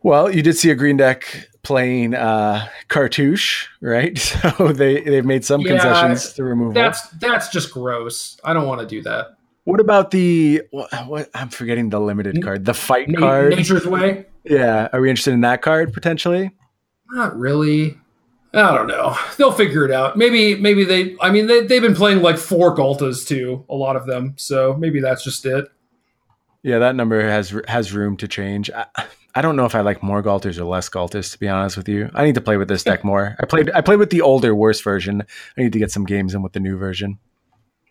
Well, 0.03 0.33
you 0.35 0.43
did 0.43 0.57
see 0.57 0.71
a 0.71 0.75
green 0.75 0.97
deck 0.97 1.49
playing 1.69 2.15
uh, 2.15 2.67
Cartouche, 2.89 3.69
right? 3.81 4.19
So 4.59 4.73
they 4.73 5.03
they've 5.03 5.25
made 5.25 5.45
some 5.45 5.61
Yeah, 5.61 5.73
concessions 5.73 6.33
to 6.33 6.43
remove. 6.45 6.75
That's 6.75 7.07
that's 7.21 7.49
just 7.51 7.71
gross. 7.73 8.41
I 8.43 8.55
don't 8.55 8.67
want 8.67 8.81
to 8.81 8.87
do 8.87 9.03
that. 9.03 9.37
What 9.65 9.81
about 9.81 10.11
the 10.11 10.63
what, 10.71 10.91
what? 11.07 11.31
I'm 11.35 11.51
forgetting 11.51 11.91
the 11.91 12.01
limited 12.01 12.43
card, 12.43 12.65
the 12.65 12.75
fight 12.75 13.09
Na- 13.11 13.21
card. 13.21 13.51
Nature's 13.57 13.87
Way? 13.87 14.27
Yeah, 14.45 14.89
are 14.93 15.01
we 15.01 15.11
interested 15.11 15.35
in 15.35 15.43
that 15.43 15.61
card 15.63 15.93
potentially? 15.93 16.51
Not 17.11 17.39
really. 17.39 17.99
I 18.55 18.75
don't 18.75 18.87
know. 18.87 19.15
They'll 19.37 19.53
figure 19.53 19.85
it 19.85 19.91
out. 19.91 20.17
Maybe 20.17 20.55
maybe 20.55 20.85
they 20.85 21.17
I 21.21 21.31
mean 21.31 21.47
they 21.49 21.67
they've 21.67 21.83
been 21.83 21.95
playing 21.95 22.23
like 22.23 22.39
four 22.39 22.75
Ghaltas 22.75 23.27
too, 23.29 23.65
a 23.69 23.75
lot 23.75 23.95
of 23.95 24.07
them. 24.07 24.35
So 24.39 24.75
maybe 24.75 25.01
that's 25.01 25.23
just 25.23 25.45
it. 25.45 25.69
Yeah, 26.63 26.79
that 26.79 26.97
number 26.97 27.21
has 27.23 27.55
has 27.69 27.93
room 27.93 28.17
to 28.17 28.27
change. 28.27 28.71
I, 28.71 28.87
I 29.35 29.43
don't 29.43 29.57
know 29.57 29.67
if 29.67 29.75
I 29.75 29.81
like 29.83 30.03
more 30.03 30.23
Ghaltas 30.23 30.59
or 30.59 30.65
less 30.65 30.89
Ghaltas. 30.89 31.33
To 31.33 31.39
be 31.39 31.49
honest 31.49 31.77
with 31.77 31.89
you, 31.89 32.11
I 32.15 32.25
need 32.25 32.35
to 32.35 32.41
play 32.41 32.57
with 32.57 32.69
this 32.69 32.83
deck 32.83 33.05
more. 33.05 33.37
I 33.41 33.47
played 33.47 33.71
I 33.73 33.81
played 33.83 33.99
with 33.99 34.11
the 34.11 34.21
older, 34.23 34.55
worse 34.55 34.81
version. 34.81 35.23
I 35.57 35.61
need 35.63 35.73
to 35.73 35.79
get 35.79 35.91
some 35.91 36.05
games 36.05 36.35
in 36.35 36.43
with 36.43 36.53
the 36.55 36.61
new 36.61 36.77
version. 36.77 37.19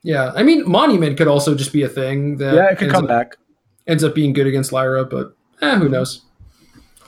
Yeah. 0.04 0.32
I 0.36 0.44
mean 0.44 0.68
Monument 0.70 1.18
could 1.18 1.28
also 1.28 1.56
just 1.56 1.72
be 1.74 1.84
a 1.84 1.90
thing 1.90 2.38
that 2.38 2.54
Yeah, 2.56 2.72
it 2.72 2.78
could 2.78 2.90
come 2.92 3.04
up, 3.06 3.10
back. 3.10 3.38
ends 3.88 4.04
up 4.04 4.16
being 4.16 4.34
good 4.34 4.48
against 4.48 4.72
Lyra, 4.72 5.06
but 5.06 5.36
eh, 5.62 5.78
who 5.78 5.88
knows. 5.90 6.24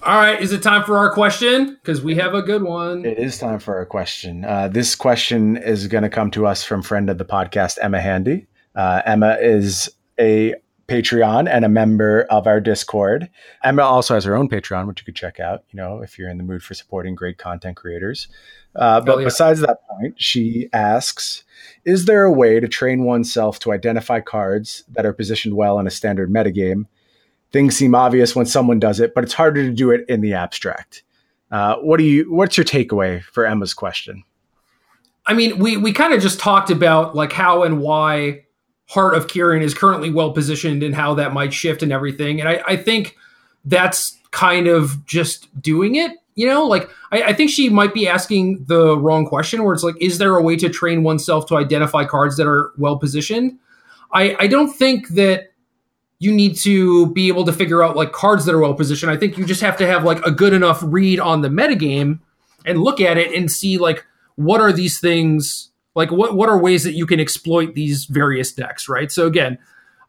All 0.02 0.16
right, 0.16 0.40
is 0.42 0.54
it 0.54 0.64
time 0.64 0.86
for 0.86 0.98
our 0.98 1.12
question? 1.14 1.78
Because 1.82 2.02
we 2.02 2.16
have 2.16 2.34
a 2.34 2.42
good 2.42 2.64
one. 2.64 3.04
It 3.04 3.20
is 3.20 3.38
time 3.38 3.60
for 3.60 3.82
a 3.82 3.86
question. 3.86 4.46
Uh, 4.46 4.70
this 4.70 4.96
question 4.96 5.58
is 5.58 5.88
going 5.88 6.04
to 6.04 6.10
come 6.10 6.32
to 6.32 6.46
us 6.48 6.64
from 6.64 6.82
friend 6.82 7.10
of 7.10 7.18
the 7.18 7.26
podcast, 7.26 7.78
Emma 7.82 8.00
Handy. 8.00 8.48
Uh, 8.76 9.02
Emma 9.06 9.36
is 9.42 9.90
a 10.18 10.56
Patreon 10.90 11.48
and 11.50 11.64
a 11.64 11.70
member 11.70 12.24
of 12.30 12.48
our 12.48 12.60
Discord. 12.60 13.30
Emma 13.64 13.84
also 13.84 14.16
has 14.16 14.26
her 14.26 14.36
own 14.36 14.50
Patreon, 14.50 14.88
which 14.88 15.02
you 15.02 15.06
could 15.06 15.16
check 15.16 15.40
out. 15.40 15.64
You 15.72 15.78
know, 15.78 16.02
if 16.02 16.18
you're 16.18 16.30
in 16.30 16.38
the 16.38 16.44
mood 16.44 16.64
for 16.64 16.74
supporting 16.74 17.16
great 17.16 17.38
content 17.38 17.78
creators. 17.78 18.28
Uh, 18.76 19.02
but 19.02 19.20
yeah. 19.20 19.26
besides 19.26 19.62
that 19.62 19.80
point, 19.88 20.16
she 20.22 20.68
asks: 20.74 21.44
Is 21.86 22.06
there 22.06 22.24
a 22.24 22.32
way 22.32 22.60
to 22.60 22.68
train 22.68 23.04
oneself 23.04 23.60
to 23.60 23.72
identify 23.72 24.20
cards 24.20 24.84
that 24.90 25.06
are 25.06 25.14
positioned 25.14 25.56
well 25.56 25.80
in 25.80 25.88
a 25.88 25.92
standard 25.92 26.32
metagame? 26.32 26.86
Things 27.52 27.76
seem 27.76 27.96
obvious 27.96 28.36
when 28.36 28.46
someone 28.46 28.80
does 28.80 29.00
it, 29.00 29.16
but 29.16 29.24
it's 29.24 29.34
harder 29.34 29.64
to 29.64 29.72
do 29.72 29.92
it 29.92 30.06
in 30.08 30.22
the 30.22 30.34
abstract. 30.34 31.04
Uh, 31.52 31.78
what 31.78 31.98
do 31.98 32.04
you? 32.04 32.32
What's 32.34 32.58
your 32.58 32.66
takeaway 32.66 33.24
for 33.24 33.46
Emma's 33.46 33.74
question? 33.74 34.24
I 35.26 35.34
mean, 35.34 35.60
we 35.60 35.78
we 35.78 35.94
kind 35.94 36.14
of 36.14 36.22
just 36.22 36.40
talked 36.40 36.70
about 36.70 37.16
like 37.16 37.32
how 37.32 37.64
and 37.64 37.80
why 37.80 38.46
Heart 38.90 39.16
of 39.16 39.28
Kiran 39.28 39.62
is 39.62 39.74
currently 39.74 40.10
well 40.10 40.32
positioned 40.32 40.82
and 40.82 40.96
how 40.96 41.14
that 41.14 41.32
might 41.32 41.54
shift 41.54 41.84
and 41.84 41.92
everything. 41.92 42.40
And 42.40 42.50
I, 42.50 42.62
I 42.68 42.76
think 42.76 43.16
that's 43.64 44.18
kind 44.32 44.68
of 44.68 45.06
just 45.06 45.48
doing 45.62 45.96
it. 45.96 46.12
You 46.34 46.48
know, 46.48 46.66
like 46.66 46.90
I, 47.12 47.24
I 47.24 47.34
think 47.34 47.52
she 47.52 47.70
might 47.70 47.94
be 47.94 48.08
asking 48.08 48.66
the 48.66 48.98
wrong 48.98 49.28
question 49.28 49.64
where 49.64 49.74
it's 49.74 49.84
like, 49.84 49.96
is 50.02 50.18
there 50.18 50.36
a 50.36 50.42
way 50.42 50.56
to 50.56 50.70
train 50.70 51.04
oneself 51.04 51.46
to 51.48 51.58
identify 51.58 52.04
cards 52.04 52.38
that 52.38 52.48
are 52.48 52.72
well 52.78 52.98
positioned? 52.98 53.60
I, 54.12 54.36
I 54.40 54.48
don't 54.48 54.72
think 54.72 55.10
that 55.10 55.52
you 56.18 56.32
need 56.32 56.56
to 56.58 57.12
be 57.14 57.28
able 57.28 57.46
to 57.46 57.54
figure 57.54 57.84
out 57.84 57.96
like 57.96 58.12
cards 58.12 58.46
that 58.46 58.56
are 58.56 58.60
well 58.60 58.74
positioned. 58.74 59.12
I 59.12 59.18
think 59.18 59.38
you 59.38 59.46
just 59.46 59.62
have 59.62 59.78
to 59.78 59.88
have 59.88 60.04
like 60.04 60.26
a 60.26 60.32
good 60.32 60.54
enough 60.54 60.82
read 60.82 61.20
on 61.20 61.42
the 61.42 61.50
metagame 61.50 62.20
and 62.66 62.82
look 62.82 63.00
at 63.00 63.18
it 63.18 63.34
and 63.36 63.52
see 63.52 63.78
like 63.78 64.06
what 64.36 64.62
are 64.62 64.74
these 64.74 65.00
things 65.00 65.69
like 65.96 66.12
what 66.12 66.36
what 66.36 66.50
are 66.50 66.58
ways 66.60 66.84
that 66.84 66.94
you 66.94 67.06
can 67.06 67.20
exploit 67.20 67.76
these 67.76 68.06
various 68.06 68.52
decks, 68.54 68.88
right? 68.90 69.12
So 69.12 69.26
again, 69.28 69.58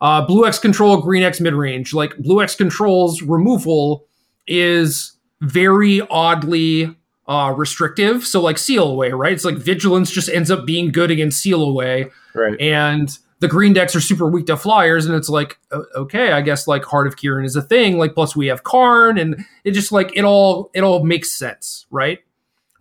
uh, 0.00 0.24
blue 0.26 0.46
X 0.46 0.58
control, 0.58 1.00
green 1.00 1.22
X 1.22 1.40
mid 1.40 1.54
range. 1.54 1.92
Like 1.94 2.16
blue 2.18 2.42
X 2.42 2.54
control's 2.54 3.22
removal 3.22 4.06
is 4.46 5.12
very 5.40 6.00
oddly 6.10 6.94
uh, 7.26 7.54
restrictive. 7.56 8.24
So 8.26 8.40
like 8.40 8.58
seal 8.58 8.88
away, 8.88 9.10
right? 9.12 9.32
It's 9.32 9.44
like 9.44 9.56
vigilance 9.56 10.10
just 10.10 10.28
ends 10.28 10.50
up 10.50 10.66
being 10.66 10.90
good 10.92 11.10
against 11.10 11.40
seal 11.40 11.62
away 11.62 12.10
Right. 12.34 12.60
and 12.60 13.08
the 13.40 13.48
green 13.48 13.72
decks 13.72 13.96
are 13.96 14.00
super 14.00 14.28
weak 14.28 14.46
to 14.46 14.56
flyers 14.56 15.06
and 15.06 15.14
it's 15.16 15.28
like 15.28 15.58
okay 15.96 16.30
i 16.30 16.40
guess 16.42 16.68
like 16.68 16.84
heart 16.84 17.06
of 17.08 17.16
Kiran 17.16 17.44
is 17.44 17.56
a 17.56 17.62
thing 17.62 17.98
like 17.98 18.14
plus 18.14 18.36
we 18.36 18.46
have 18.48 18.62
karn 18.62 19.18
and 19.18 19.44
it 19.64 19.72
just 19.72 19.90
like 19.90 20.12
it 20.14 20.24
all 20.24 20.70
it 20.74 20.82
all 20.82 21.02
makes 21.04 21.32
sense 21.32 21.86
right 21.90 22.20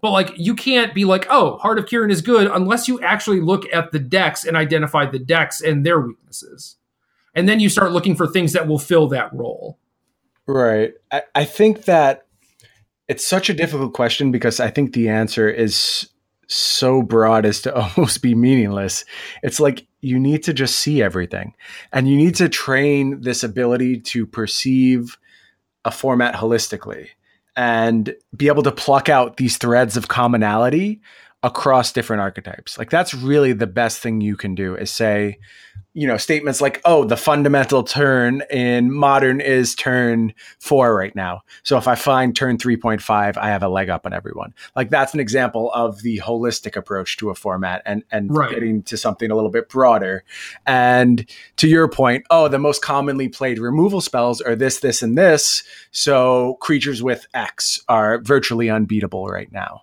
but 0.01 0.11
like 0.11 0.31
you 0.37 0.55
can't 0.55 0.93
be 0.93 1.05
like 1.05 1.25
oh 1.29 1.57
heart 1.57 1.79
of 1.79 1.85
Kiran 1.85 2.11
is 2.11 2.21
good 2.21 2.49
unless 2.51 2.87
you 2.87 2.99
actually 3.01 3.41
look 3.41 3.65
at 3.73 3.91
the 3.91 3.99
decks 3.99 4.45
and 4.45 4.55
identify 4.55 5.05
the 5.05 5.19
decks 5.19 5.61
and 5.61 5.85
their 5.85 5.99
weaknesses 5.99 6.77
and 7.35 7.47
then 7.47 7.59
you 7.59 7.69
start 7.69 7.91
looking 7.91 8.15
for 8.15 8.27
things 8.27 8.53
that 8.53 8.67
will 8.67 8.79
fill 8.79 9.07
that 9.07 9.33
role 9.33 9.77
Right. 10.49 10.93
I, 11.11 11.21
I 11.35 11.45
think 11.45 11.85
that 11.85 12.25
it's 13.07 13.25
such 13.25 13.51
a 13.51 13.53
difficult 13.53 13.93
question 13.93 14.31
because 14.31 14.59
I 14.59 14.71
think 14.71 14.93
the 14.93 15.07
answer 15.07 15.47
is 15.47 16.09
so 16.47 17.03
broad 17.03 17.45
as 17.45 17.61
to 17.61 17.75
almost 17.97 18.23
be 18.23 18.33
meaningless. 18.33 19.05
It's 19.43 19.59
like 19.59 19.85
you 20.01 20.19
need 20.19 20.41
to 20.43 20.53
just 20.53 20.77
see 20.77 21.03
everything 21.03 21.53
and 21.93 22.09
you 22.09 22.17
need 22.17 22.33
to 22.35 22.49
train 22.49 23.21
this 23.21 23.43
ability 23.43 23.99
to 23.99 24.25
perceive 24.25 25.19
a 25.85 25.91
format 25.91 26.33
holistically 26.33 27.09
and 27.59 28.15
be 28.33 28.47
able 28.47 28.63
to 28.63 28.71
pluck 28.71 29.09
out 29.09 29.35
these 29.35 29.57
threads 29.57 29.97
of 29.97 30.07
commonality 30.07 31.01
across 31.43 31.91
different 31.91 32.21
archetypes. 32.21 32.77
Like 32.77 32.89
that's 32.89 33.13
really 33.13 33.51
the 33.51 33.67
best 33.67 33.99
thing 33.99 34.21
you 34.21 34.37
can 34.37 34.55
do 34.55 34.75
is 34.75 34.89
say, 34.89 35.39
you 35.99 36.07
know, 36.07 36.15
statements 36.15 36.61
like, 36.61 36.79
oh, 36.85 37.03
the 37.03 37.17
fundamental 37.17 37.83
turn 37.83 38.41
in 38.49 38.89
modern 38.89 39.41
is 39.41 39.75
turn 39.75 40.33
four 40.57 40.95
right 40.95 41.13
now. 41.13 41.41
So 41.63 41.77
if 41.77 41.89
I 41.89 41.95
find 41.95 42.33
turn 42.33 42.57
3.5, 42.57 43.35
I 43.35 43.49
have 43.49 43.63
a 43.63 43.67
leg 43.67 43.89
up 43.89 44.05
on 44.05 44.13
everyone. 44.13 44.53
Like 44.77 44.91
that's 44.91 45.13
an 45.13 45.19
example 45.19 45.73
of 45.73 46.01
the 46.01 46.19
holistic 46.19 46.77
approach 46.77 47.17
to 47.17 47.31
a 47.31 47.35
format 47.35 47.81
and, 47.85 48.03
and 48.13 48.33
Right. 48.33 48.49
getting 48.49 48.81
to 48.83 48.95
something 48.95 49.29
a 49.29 49.35
little 49.35 49.51
bit 49.51 49.67
broader. 49.67 50.23
And 50.65 51.29
to 51.57 51.67
your 51.67 51.89
point, 51.89 52.25
oh, 52.29 52.47
the 52.47 52.59
most 52.59 52.81
commonly 52.81 53.27
played 53.27 53.59
removal 53.59 53.99
spells 53.99 54.39
are 54.39 54.55
this, 54.55 54.79
this, 54.79 55.01
and 55.01 55.17
this. 55.17 55.63
So 55.91 56.53
creatures 56.61 57.03
with 57.03 57.27
X 57.33 57.81
are 57.89 58.19
virtually 58.19 58.69
unbeatable 58.69 59.27
right 59.27 59.51
now 59.51 59.81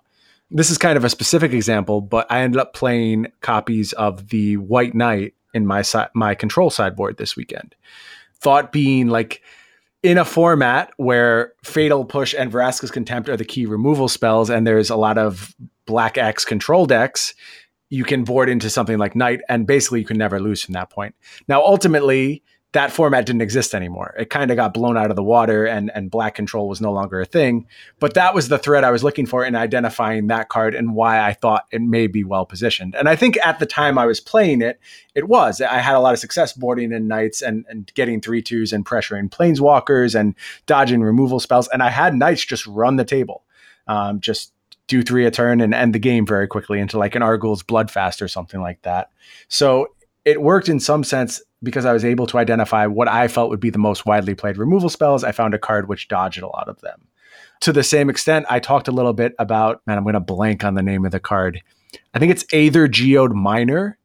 this 0.49 0.69
is 0.69 0.77
kind 0.77 0.95
of 0.95 1.03
a 1.03 1.09
specific 1.09 1.51
example, 1.51 1.99
but 1.99 2.25
I 2.31 2.39
ended 2.39 2.61
up 2.61 2.73
playing 2.73 3.27
copies 3.41 3.91
of 3.93 4.29
the 4.29 4.55
White 4.55 4.95
Knight 4.95 5.33
in 5.57 5.67
my 5.67 5.81
si- 5.81 6.13
my 6.13 6.33
control 6.33 6.69
sideboard 6.69 7.17
this 7.17 7.35
weekend. 7.35 7.75
Thought 8.39 8.71
being 8.71 9.07
like 9.07 9.41
in 10.03 10.17
a 10.17 10.25
format 10.25 10.91
where 10.97 11.53
Fatal 11.63 12.05
Push 12.05 12.33
and 12.37 12.51
Vraska's 12.51 12.91
Contempt 12.91 13.27
are 13.27 13.35
the 13.35 13.43
key 13.43 13.65
removal 13.65 14.07
spells, 14.07 14.49
and 14.49 14.65
there's 14.65 14.89
a 14.89 14.95
lot 14.95 15.17
of 15.17 15.53
Black 15.85 16.17
X 16.17 16.45
control 16.45 16.85
decks, 16.85 17.33
you 17.89 18.03
can 18.03 18.23
board 18.23 18.49
into 18.49 18.69
something 18.69 18.97
like 18.97 19.15
Knight, 19.15 19.41
and 19.49 19.65
basically 19.65 19.99
you 19.99 20.05
can 20.05 20.17
never 20.17 20.39
lose 20.39 20.61
from 20.61 20.73
that 20.73 20.89
point. 20.89 21.15
Now, 21.47 21.61
ultimately, 21.63 22.43
that 22.73 22.91
format 22.91 23.25
didn't 23.25 23.41
exist 23.41 23.73
anymore. 23.73 24.13
It 24.19 24.29
kind 24.29 24.51
of 24.51 24.57
got 24.57 24.73
blown 24.73 24.97
out 24.97 25.09
of 25.09 25.15
the 25.15 25.23
water, 25.23 25.65
and 25.65 25.89
and 25.95 26.11
Black 26.11 26.35
Control 26.35 26.67
was 26.67 26.81
no 26.81 26.91
longer 26.91 27.21
a 27.21 27.25
thing. 27.25 27.65
But 27.99 28.13
that 28.15 28.35
was 28.35 28.49
the 28.49 28.57
thread 28.57 28.83
I 28.83 28.91
was 28.91 29.03
looking 29.03 29.25
for 29.25 29.45
in 29.45 29.55
identifying 29.55 30.27
that 30.27 30.49
card 30.49 30.75
and 30.75 30.93
why 30.93 31.25
I 31.25 31.33
thought 31.33 31.65
it 31.71 31.81
may 31.81 32.07
be 32.07 32.23
well 32.23 32.45
positioned. 32.45 32.93
And 32.95 33.07
I 33.07 33.15
think 33.15 33.37
at 33.45 33.59
the 33.59 33.65
time 33.65 33.97
I 33.97 34.05
was 34.05 34.19
playing 34.19 34.61
it, 34.61 34.79
it 35.15 35.29
was. 35.29 35.61
I 35.61 35.77
had 35.77 35.95
a 35.95 35.99
lot 35.99 36.13
of 36.13 36.19
success 36.19 36.53
boarding 36.53 36.91
in 36.91 37.07
knights 37.07 37.41
and, 37.41 37.65
and 37.69 37.91
getting 37.95 38.19
three 38.19 38.41
twos 38.41 38.73
and 38.73 38.85
pressuring 38.85 39.29
planeswalkers 39.29 40.19
and 40.19 40.35
dodging 40.65 41.01
removal 41.01 41.39
spells. 41.39 41.69
And 41.69 41.81
I 41.81 41.89
had 41.89 42.15
knights 42.15 42.45
just 42.45 42.67
run 42.67 42.97
the 42.97 43.05
table, 43.05 43.43
um, 43.87 44.19
just 44.19 44.51
do 44.87 45.03
three 45.03 45.25
a 45.25 45.31
turn 45.31 45.61
and 45.61 45.73
end 45.73 45.95
the 45.95 45.99
game 45.99 46.25
very 46.25 46.47
quickly 46.47 46.79
into 46.79 46.97
like 46.97 47.15
an 47.15 47.21
Arguel's 47.21 47.63
Blood 47.63 47.89
Fast 47.89 48.21
or 48.21 48.27
something 48.27 48.61
like 48.61 48.81
that. 48.81 49.09
So 49.47 49.87
it 50.25 50.41
worked 50.41 50.67
in 50.67 50.79
some 50.79 51.03
sense 51.05 51.41
because 51.63 51.85
I 51.85 51.93
was 51.93 52.05
able 52.05 52.27
to 52.27 52.37
identify 52.37 52.85
what 52.85 53.07
I 53.07 53.27
felt 53.27 53.49
would 53.49 53.59
be 53.59 53.69
the 53.69 53.77
most 53.77 54.05
widely 54.05 54.35
played 54.35 54.57
removal 54.57 54.89
spells, 54.89 55.23
I 55.23 55.31
found 55.31 55.53
a 55.53 55.59
card 55.59 55.87
which 55.87 56.07
dodged 56.07 56.41
a 56.41 56.47
lot 56.47 56.69
of 56.69 56.79
them. 56.81 57.07
To 57.61 57.73
the 57.73 57.83
same 57.83 58.09
extent, 58.09 58.45
I 58.49 58.59
talked 58.59 58.87
a 58.87 58.91
little 58.91 59.13
bit 59.13 59.33
about, 59.39 59.81
man, 59.87 59.97
I'm 59.97 60.03
going 60.03 60.13
to 60.13 60.19
blank 60.19 60.63
on 60.63 60.75
the 60.75 60.83
name 60.83 61.05
of 61.05 61.11
the 61.11 61.19
card. 61.19 61.61
I 62.13 62.19
think 62.19 62.31
it's 62.31 62.43
Aethergeode 62.45 63.33
Miner 63.33 63.97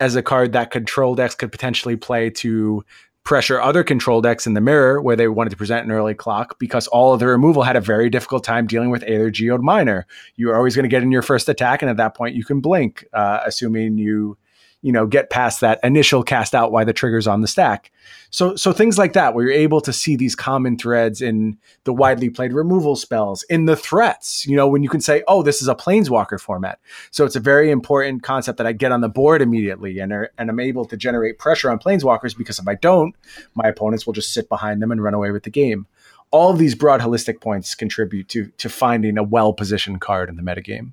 as 0.00 0.16
a 0.16 0.22
card 0.22 0.52
that 0.52 0.70
control 0.70 1.14
decks 1.14 1.34
could 1.34 1.52
potentially 1.52 1.96
play 1.96 2.30
to 2.30 2.84
pressure 3.22 3.60
other 3.60 3.84
control 3.84 4.20
decks 4.20 4.46
in 4.46 4.54
the 4.54 4.60
mirror 4.60 5.00
where 5.00 5.14
they 5.14 5.28
wanted 5.28 5.50
to 5.50 5.56
present 5.56 5.84
an 5.84 5.92
early 5.92 6.14
clock 6.14 6.58
because 6.58 6.86
all 6.88 7.12
of 7.12 7.20
the 7.20 7.26
removal 7.26 7.62
had 7.62 7.76
a 7.76 7.80
very 7.80 8.08
difficult 8.08 8.42
time 8.42 8.66
dealing 8.66 8.90
with 8.90 9.02
Aethergeode 9.02 9.60
Miner. 9.60 10.06
You're 10.36 10.56
always 10.56 10.74
going 10.74 10.84
to 10.84 10.88
get 10.88 11.02
in 11.02 11.12
your 11.12 11.22
first 11.22 11.48
attack, 11.48 11.82
and 11.82 11.90
at 11.90 11.98
that 11.98 12.16
point, 12.16 12.34
you 12.34 12.44
can 12.44 12.60
blink, 12.60 13.04
uh, 13.12 13.40
assuming 13.44 13.98
you 13.98 14.38
you 14.82 14.92
know 14.92 15.06
get 15.06 15.30
past 15.30 15.60
that 15.60 15.78
initial 15.82 16.22
cast 16.22 16.54
out 16.54 16.72
why 16.72 16.84
the 16.84 16.92
triggers 16.92 17.26
on 17.26 17.40
the 17.40 17.48
stack. 17.48 17.90
So 18.30 18.56
so 18.56 18.72
things 18.72 18.98
like 18.98 19.12
that 19.12 19.34
where 19.34 19.44
you're 19.44 19.52
able 19.52 19.80
to 19.82 19.92
see 19.92 20.16
these 20.16 20.34
common 20.34 20.78
threads 20.78 21.20
in 21.20 21.58
the 21.84 21.92
widely 21.92 22.30
played 22.30 22.52
removal 22.52 22.96
spells 22.96 23.42
in 23.44 23.66
the 23.66 23.76
threats 23.76 24.46
you 24.46 24.56
know 24.56 24.68
when 24.68 24.82
you 24.82 24.88
can 24.88 25.00
say 25.00 25.22
oh 25.28 25.42
this 25.42 25.60
is 25.62 25.68
a 25.68 25.74
planeswalker 25.74 26.40
format. 26.40 26.78
So 27.10 27.24
it's 27.24 27.36
a 27.36 27.40
very 27.40 27.70
important 27.70 28.22
concept 28.22 28.58
that 28.58 28.66
i 28.66 28.72
get 28.72 28.92
on 28.92 29.00
the 29.00 29.08
board 29.08 29.42
immediately 29.42 29.98
and 29.98 30.12
are, 30.12 30.30
and 30.38 30.48
i'm 30.48 30.60
able 30.60 30.84
to 30.86 30.96
generate 30.96 31.38
pressure 31.38 31.70
on 31.70 31.78
planeswalkers 31.78 32.36
because 32.36 32.58
if 32.58 32.68
i 32.68 32.74
don't 32.74 33.14
my 33.54 33.68
opponents 33.68 34.06
will 34.06 34.12
just 34.12 34.32
sit 34.32 34.48
behind 34.48 34.82
them 34.82 34.90
and 34.90 35.02
run 35.02 35.14
away 35.14 35.30
with 35.30 35.44
the 35.44 35.50
game. 35.50 35.86
All 36.30 36.50
of 36.50 36.58
these 36.58 36.74
broad 36.74 37.00
holistic 37.00 37.40
points 37.40 37.74
contribute 37.74 38.28
to 38.28 38.46
to 38.58 38.68
finding 38.68 39.18
a 39.18 39.22
well 39.22 39.52
positioned 39.52 40.00
card 40.00 40.28
in 40.28 40.36
the 40.36 40.42
metagame. 40.42 40.92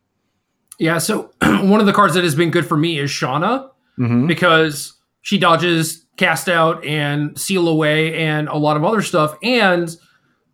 Yeah 0.80 0.98
so 0.98 1.32
one 1.42 1.80
of 1.80 1.86
the 1.86 1.94
cards 1.94 2.14
that 2.16 2.24
has 2.24 2.36
been 2.36 2.52
good 2.52 2.66
for 2.66 2.78
me 2.78 3.00
is 3.00 3.12
shanna 3.12 3.72
mm-hmm. 4.00 4.28
because 4.28 4.94
she 5.22 5.38
dodges 5.38 6.06
cast 6.18 6.50
out 6.50 6.84
and 6.86 7.38
seal 7.40 7.68
away 7.68 8.16
and 8.16 8.48
a 8.50 8.58
lot 8.58 8.78
of 8.78 8.84
other 8.84 9.02
stuff. 9.02 9.36
And 9.44 9.96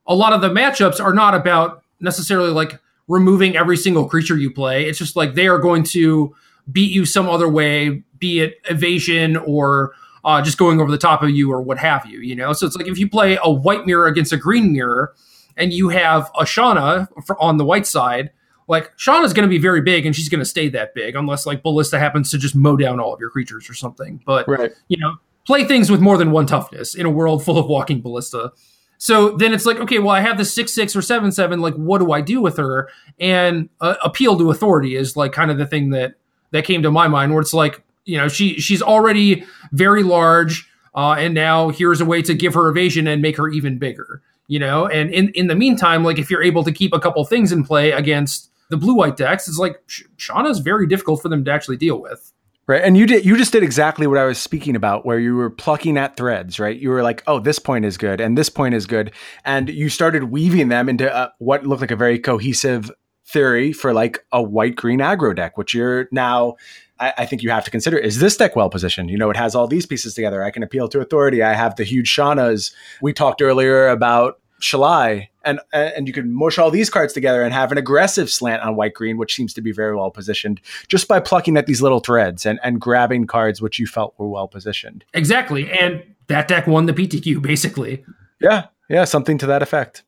a 0.05 0.15
lot 0.15 0.33
of 0.33 0.41
the 0.41 0.49
matchups 0.49 0.99
are 0.99 1.13
not 1.13 1.33
about 1.33 1.83
necessarily 1.99 2.49
like 2.49 2.79
removing 3.07 3.55
every 3.55 3.77
single 3.77 4.07
creature 4.07 4.37
you 4.37 4.51
play. 4.51 4.87
It's 4.87 4.99
just 4.99 5.15
like 5.15 5.35
they 5.35 5.47
are 5.47 5.59
going 5.59 5.83
to 5.85 6.35
beat 6.71 6.91
you 6.91 7.05
some 7.05 7.29
other 7.29 7.49
way, 7.49 8.03
be 8.17 8.41
it 8.41 8.59
evasion 8.69 9.37
or 9.37 9.93
uh, 10.25 10.41
just 10.41 10.57
going 10.57 10.79
over 10.79 10.91
the 10.91 10.97
top 10.97 11.21
of 11.21 11.29
you 11.29 11.51
or 11.51 11.61
what 11.61 11.77
have 11.77 12.05
you, 12.05 12.19
you 12.19 12.35
know? 12.35 12.53
So 12.53 12.65
it's 12.65 12.75
like 12.75 12.87
if 12.87 12.97
you 12.97 13.09
play 13.09 13.37
a 13.41 13.51
white 13.51 13.85
mirror 13.85 14.07
against 14.07 14.31
a 14.31 14.37
green 14.37 14.71
mirror 14.71 15.13
and 15.57 15.73
you 15.73 15.89
have 15.89 16.31
a 16.39 16.45
Shanna 16.45 17.09
on 17.39 17.57
the 17.57 17.65
white 17.65 17.85
side, 17.85 18.31
like 18.68 18.91
Shanna's 18.97 19.34
going 19.34 19.47
to 19.47 19.49
be 19.49 19.57
very 19.57 19.82
big 19.82 20.05
and 20.05 20.16
she's 20.16 20.30
going 20.30 20.39
to 20.39 20.45
stay 20.45 20.70
that 20.70 20.93
big 20.93 21.16
unless 21.16 21.45
like 21.45 21.64
Ballista 21.64 21.99
happens 21.99 22.32
to 22.32 22.38
just 22.38 22.55
mow 22.55 22.76
down 22.76 22.99
all 22.99 23.14
of 23.14 23.20
your 23.20 23.30
creatures 23.30 23.70
or 23.70 23.74
something. 23.74 24.22
But 24.26 24.47
right. 24.47 24.72
you 24.88 24.97
know, 24.97 25.16
play 25.45 25.66
things 25.66 25.91
with 25.91 25.99
more 25.99 26.18
than 26.18 26.32
one 26.32 26.45
toughness 26.45 26.95
in 26.95 27.05
a 27.05 27.09
world 27.09 27.43
full 27.43 27.57
of 27.57 27.68
walking 27.68 28.01
Ballista. 28.01 28.51
So 28.97 29.32
then 29.36 29.53
it's 29.53 29.66
like, 29.66 29.78
okay, 29.78 29.99
well, 29.99 30.11
I 30.16 30.22
have 30.22 30.38
the 30.38 30.45
six 30.45 30.74
six 30.74 30.95
or 30.95 31.01
seven 31.01 31.32
seven. 31.32 31.59
Like, 31.59 31.74
what 31.74 31.99
do 31.99 32.14
I 32.14 32.22
do 32.22 32.39
with 32.39 32.55
her? 32.55 32.89
And 33.20 33.68
uh, 33.82 33.95
appeal 34.01 34.38
to 34.38 34.49
authority 34.49 34.95
is 34.95 35.18
like 35.18 35.34
kind 35.34 35.51
of 35.51 35.57
the 35.57 35.66
thing 35.66 35.89
that 35.89 36.16
that 36.51 36.64
came 36.64 36.82
to 36.84 36.91
my 36.91 37.09
mind, 37.09 37.34
where 37.34 37.41
it's 37.41 37.53
like, 37.53 37.84
you 38.05 38.18
know, 38.18 38.30
she 38.30 38.61
she's 38.61 38.82
already 38.82 39.43
very 39.74 40.03
large, 40.03 40.70
uh, 40.95 41.16
and 41.18 41.34
now 41.34 41.68
here's 41.70 41.99
a 41.99 42.05
way 42.05 42.22
to 42.22 42.34
give 42.34 42.53
her 42.53 42.70
evasion 42.70 43.07
and 43.07 43.22
make 43.22 43.36
her 43.36 43.49
even 43.49 43.78
bigger. 43.78 44.22
You 44.47 44.59
know, 44.59 44.88
and 44.88 45.09
in 45.09 45.30
in 45.30 45.47
the 45.47 45.55
meantime, 45.55 46.05
like 46.05 46.18
if 46.18 46.30
you're 46.30 46.43
able 46.43 46.64
to 46.64 46.72
keep 46.72 46.93
a 46.93 46.99
couple 46.99 47.26
things 47.26 47.51
in 47.51 47.66
play 47.66 47.91
against 47.91 48.51
the 48.74 48.78
blue 48.78 48.95
white 48.95 49.15
decks, 49.15 49.47
it's 49.47 49.59
like 49.59 49.84
Sh- 49.86 50.03
Shanna's 50.17 50.57
very 50.57 50.88
difficult 50.88 51.21
for 51.21 51.30
them 51.30 51.45
to 51.45 51.51
actually 51.51 51.78
deal 51.78 52.01
with. 52.01 52.34
Right. 52.65 52.82
And 52.82 52.97
you 52.97 53.05
did 53.05 53.24
you 53.26 53.38
just 53.38 53.51
did 53.51 53.61
exactly 53.61 54.07
what 54.07 54.17
I 54.17 54.24
was 54.24 54.39
speaking 54.39 54.76
about 54.76 55.05
where 55.05 55.19
you 55.19 55.36
were 55.36 55.49
plucking 55.49 55.97
at 55.97 56.17
threads, 56.17 56.59
right? 56.59 56.78
You 56.78 56.89
were 56.89 57.03
like, 57.03 57.21
"Oh, 57.28 57.39
this 57.39 57.59
point 57.59 57.84
is 57.84 57.97
good 57.97 58.21
and 58.21 58.38
this 58.38 58.49
point 58.49 58.74
is 58.74 58.88
good." 58.88 59.11
And 59.43 59.69
you 59.69 59.89
started 59.89 60.26
weaving 60.26 60.69
them 60.69 60.88
into 60.88 61.13
uh, 61.13 61.30
what 61.39 61.65
looked 61.65 61.82
like 61.82 61.91
a 61.91 61.97
very 61.97 62.17
cohesive 62.17 62.89
theory 63.28 63.74
for 63.74 63.93
like 63.93 64.26
a 64.32 64.41
white 64.41 64.78
green 64.78 64.99
aggro 64.99 65.36
deck, 65.36 65.57
which 65.57 65.74
you're 65.74 66.07
now 66.11 66.55
I, 66.99 67.26
think 67.26 67.43
you 67.43 67.49
have 67.49 67.65
to 67.65 67.71
consider 67.71 67.97
is 67.97 68.19
this 68.19 68.38
deck 68.38 68.55
well 68.55 68.69
positioned? 68.69 69.09
You 69.09 69.17
know, 69.17 69.30
it 69.30 69.36
has 69.36 69.55
all 69.55 69.67
these 69.67 69.86
pieces 69.86 70.13
together. 70.13 70.41
I 70.41 70.51
can 70.51 70.63
appeal 70.63 70.88
to 70.89 71.01
authority. 71.01 71.43
I 71.43 71.53
have 71.53 71.76
the 71.76 71.84
huge 71.84 72.15
Shannas. 72.15 72.74
We 73.01 73.11
talked 73.11 73.41
earlier 73.41 73.89
about 73.89 74.39
Shalai, 74.61 75.28
and 75.43 75.59
uh, 75.73 75.91
and 75.95 76.07
you 76.07 76.13
can 76.13 76.33
mush 76.33 76.57
all 76.57 76.71
these 76.71 76.89
cards 76.89 77.13
together 77.13 77.43
and 77.43 77.53
have 77.53 77.71
an 77.71 77.77
aggressive 77.77 78.29
slant 78.29 78.61
on 78.61 78.75
white 78.75 78.93
green, 78.93 79.17
which 79.17 79.35
seems 79.35 79.53
to 79.53 79.61
be 79.61 79.71
very 79.71 79.95
well 79.95 80.11
positioned, 80.11 80.61
just 80.87 81.07
by 81.07 81.19
plucking 81.19 81.57
at 81.57 81.65
these 81.65 81.81
little 81.81 81.99
threads 81.99 82.45
and 82.45 82.59
and 82.63 82.79
grabbing 82.79 83.27
cards 83.27 83.61
which 83.61 83.79
you 83.79 83.87
felt 83.87 84.13
were 84.17 84.29
well 84.29 84.47
positioned. 84.47 85.05
Exactly, 85.13 85.71
and 85.71 86.03
that 86.27 86.47
deck 86.47 86.67
won 86.67 86.85
the 86.85 86.93
PTQ 86.93 87.41
basically. 87.41 88.05
Yeah, 88.39 88.67
yeah, 88.89 89.05
something 89.05 89.37
to 89.39 89.45
that 89.47 89.61
effect. 89.61 90.03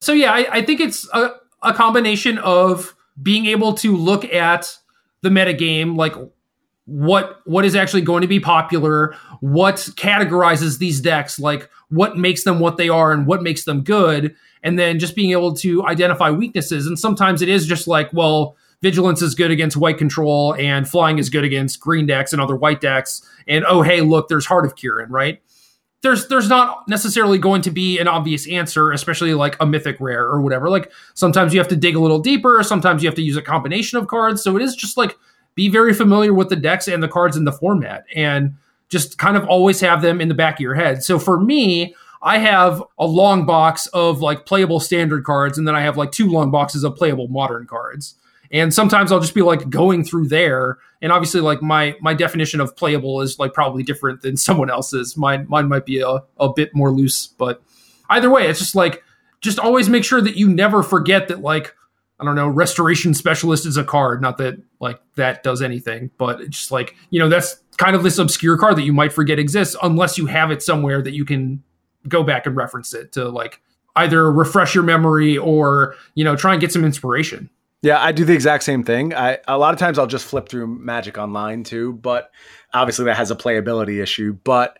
So 0.00 0.12
yeah, 0.12 0.32
I, 0.32 0.58
I 0.58 0.62
think 0.62 0.80
it's 0.80 1.08
a, 1.12 1.34
a 1.62 1.72
combination 1.72 2.38
of 2.38 2.94
being 3.20 3.46
able 3.46 3.74
to 3.74 3.96
look 3.96 4.24
at 4.26 4.78
the 5.22 5.30
meta 5.30 5.52
game, 5.52 5.96
like 5.96 6.14
what 6.86 7.40
what 7.44 7.64
is 7.64 7.74
actually 7.74 8.02
going 8.02 8.22
to 8.22 8.28
be 8.28 8.40
popular, 8.40 9.14
what 9.40 9.76
categorizes 9.96 10.78
these 10.78 11.00
decks, 11.00 11.38
like 11.38 11.68
what 11.90 12.16
makes 12.16 12.44
them 12.44 12.60
what 12.60 12.76
they 12.76 12.88
are 12.88 13.12
and 13.12 13.26
what 13.26 13.42
makes 13.42 13.64
them 13.64 13.82
good, 13.82 14.34
and 14.62 14.78
then 14.78 14.98
just 14.98 15.14
being 15.14 15.32
able 15.32 15.54
to 15.54 15.84
identify 15.86 16.30
weaknesses. 16.30 16.86
And 16.86 16.98
sometimes 16.98 17.42
it 17.42 17.48
is 17.48 17.66
just 17.66 17.88
like, 17.88 18.12
well, 18.12 18.56
vigilance 18.82 19.20
is 19.20 19.34
good 19.34 19.50
against 19.50 19.76
white 19.76 19.98
control, 19.98 20.54
and 20.54 20.88
flying 20.88 21.18
is 21.18 21.28
good 21.28 21.44
against 21.44 21.80
green 21.80 22.06
decks 22.06 22.32
and 22.32 22.40
other 22.40 22.56
white 22.56 22.80
decks. 22.80 23.20
And 23.48 23.64
oh, 23.66 23.82
hey, 23.82 24.00
look, 24.00 24.28
there's 24.28 24.46
Heart 24.46 24.64
of 24.64 24.76
Kiran, 24.76 25.10
right? 25.10 25.42
There's 26.02 26.28
there's 26.28 26.48
not 26.48 26.86
necessarily 26.86 27.38
going 27.38 27.62
to 27.62 27.70
be 27.72 27.98
an 27.98 28.06
obvious 28.06 28.46
answer, 28.48 28.92
especially 28.92 29.34
like 29.34 29.56
a 29.58 29.66
mythic 29.66 29.96
rare 29.98 30.24
or 30.24 30.40
whatever. 30.40 30.70
Like 30.70 30.92
sometimes 31.14 31.52
you 31.52 31.58
have 31.58 31.68
to 31.68 31.76
dig 31.76 31.96
a 31.96 32.00
little 32.00 32.20
deeper, 32.20 32.62
sometimes 32.62 33.02
you 33.02 33.08
have 33.08 33.16
to 33.16 33.22
use 33.22 33.36
a 33.36 33.42
combination 33.42 33.98
of 33.98 34.06
cards. 34.06 34.40
So 34.40 34.54
it 34.54 34.62
is 34.62 34.76
just 34.76 34.96
like 34.96 35.16
be 35.56 35.68
very 35.68 35.92
familiar 35.92 36.32
with 36.32 36.50
the 36.50 36.56
decks 36.56 36.86
and 36.86 37.02
the 37.02 37.08
cards 37.08 37.36
in 37.36 37.44
the 37.44 37.52
format 37.52 38.04
and 38.14 38.54
just 38.88 39.18
kind 39.18 39.36
of 39.36 39.44
always 39.48 39.80
have 39.80 40.02
them 40.02 40.20
in 40.20 40.28
the 40.28 40.34
back 40.34 40.56
of 40.56 40.60
your 40.60 40.74
head. 40.74 41.02
So 41.02 41.18
for 41.18 41.40
me, 41.40 41.96
I 42.22 42.38
have 42.38 42.82
a 42.98 43.06
long 43.06 43.46
box 43.46 43.86
of 43.88 44.20
like 44.20 44.46
playable 44.46 44.80
standard 44.80 45.24
cards, 45.24 45.58
and 45.58 45.66
then 45.66 45.74
I 45.74 45.80
have 45.80 45.96
like 45.96 46.12
two 46.12 46.28
long 46.28 46.50
boxes 46.50 46.84
of 46.84 46.94
playable 46.94 47.28
modern 47.28 47.66
cards. 47.66 48.14
And 48.52 48.72
sometimes 48.72 49.10
I'll 49.10 49.20
just 49.20 49.34
be 49.34 49.42
like 49.42 49.68
going 49.68 50.04
through 50.04 50.28
there. 50.28 50.78
And 51.02 51.10
obviously, 51.10 51.40
like 51.40 51.62
my 51.62 51.96
my 52.00 52.14
definition 52.14 52.60
of 52.60 52.76
playable 52.76 53.20
is 53.20 53.38
like 53.38 53.52
probably 53.52 53.82
different 53.82 54.22
than 54.22 54.36
someone 54.36 54.70
else's. 54.70 55.16
Mine 55.16 55.46
mine 55.48 55.68
might 55.68 55.86
be 55.86 56.00
a, 56.00 56.18
a 56.38 56.52
bit 56.52 56.74
more 56.74 56.92
loose, 56.92 57.26
but 57.26 57.62
either 58.08 58.30
way, 58.30 58.46
it's 58.48 58.60
just 58.60 58.74
like 58.74 59.02
just 59.40 59.58
always 59.58 59.88
make 59.88 60.04
sure 60.04 60.20
that 60.20 60.36
you 60.36 60.48
never 60.48 60.82
forget 60.82 61.28
that 61.28 61.40
like 61.40 61.74
I 62.18 62.24
don't 62.24 62.34
know, 62.34 62.48
restoration 62.48 63.14
specialist 63.14 63.66
is 63.66 63.76
a 63.76 63.84
card. 63.84 64.22
Not 64.22 64.38
that 64.38 64.58
like 64.80 65.00
that 65.16 65.42
does 65.42 65.62
anything, 65.62 66.10
but 66.18 66.40
it's 66.40 66.58
just 66.58 66.70
like, 66.70 66.94
you 67.10 67.18
know, 67.18 67.28
that's 67.28 67.62
kind 67.78 67.96
of 67.96 68.02
this 68.02 68.18
obscure 68.18 68.56
card 68.56 68.76
that 68.76 68.82
you 68.82 68.92
might 68.92 69.12
forget 69.12 69.38
exists 69.38 69.76
unless 69.82 70.18
you 70.18 70.26
have 70.26 70.50
it 70.50 70.62
somewhere 70.62 71.02
that 71.02 71.12
you 71.12 71.24
can 71.24 71.62
go 72.08 72.22
back 72.22 72.46
and 72.46 72.56
reference 72.56 72.94
it 72.94 73.12
to 73.12 73.28
like 73.28 73.60
either 73.96 74.30
refresh 74.30 74.74
your 74.74 74.84
memory 74.84 75.36
or, 75.38 75.94
you 76.14 76.24
know, 76.24 76.36
try 76.36 76.52
and 76.52 76.60
get 76.60 76.72
some 76.72 76.84
inspiration. 76.84 77.50
Yeah, 77.82 78.02
I 78.02 78.12
do 78.12 78.24
the 78.24 78.34
exact 78.34 78.64
same 78.64 78.82
thing. 78.82 79.14
I 79.14 79.38
a 79.46 79.58
lot 79.58 79.72
of 79.72 79.78
times 79.78 79.98
I'll 79.98 80.06
just 80.06 80.26
flip 80.26 80.48
through 80.48 80.66
Magic 80.66 81.18
Online 81.18 81.62
too, 81.62 81.92
but 81.94 82.30
obviously 82.72 83.04
that 83.06 83.16
has 83.16 83.30
a 83.30 83.36
playability 83.36 84.02
issue, 84.02 84.32
but 84.44 84.78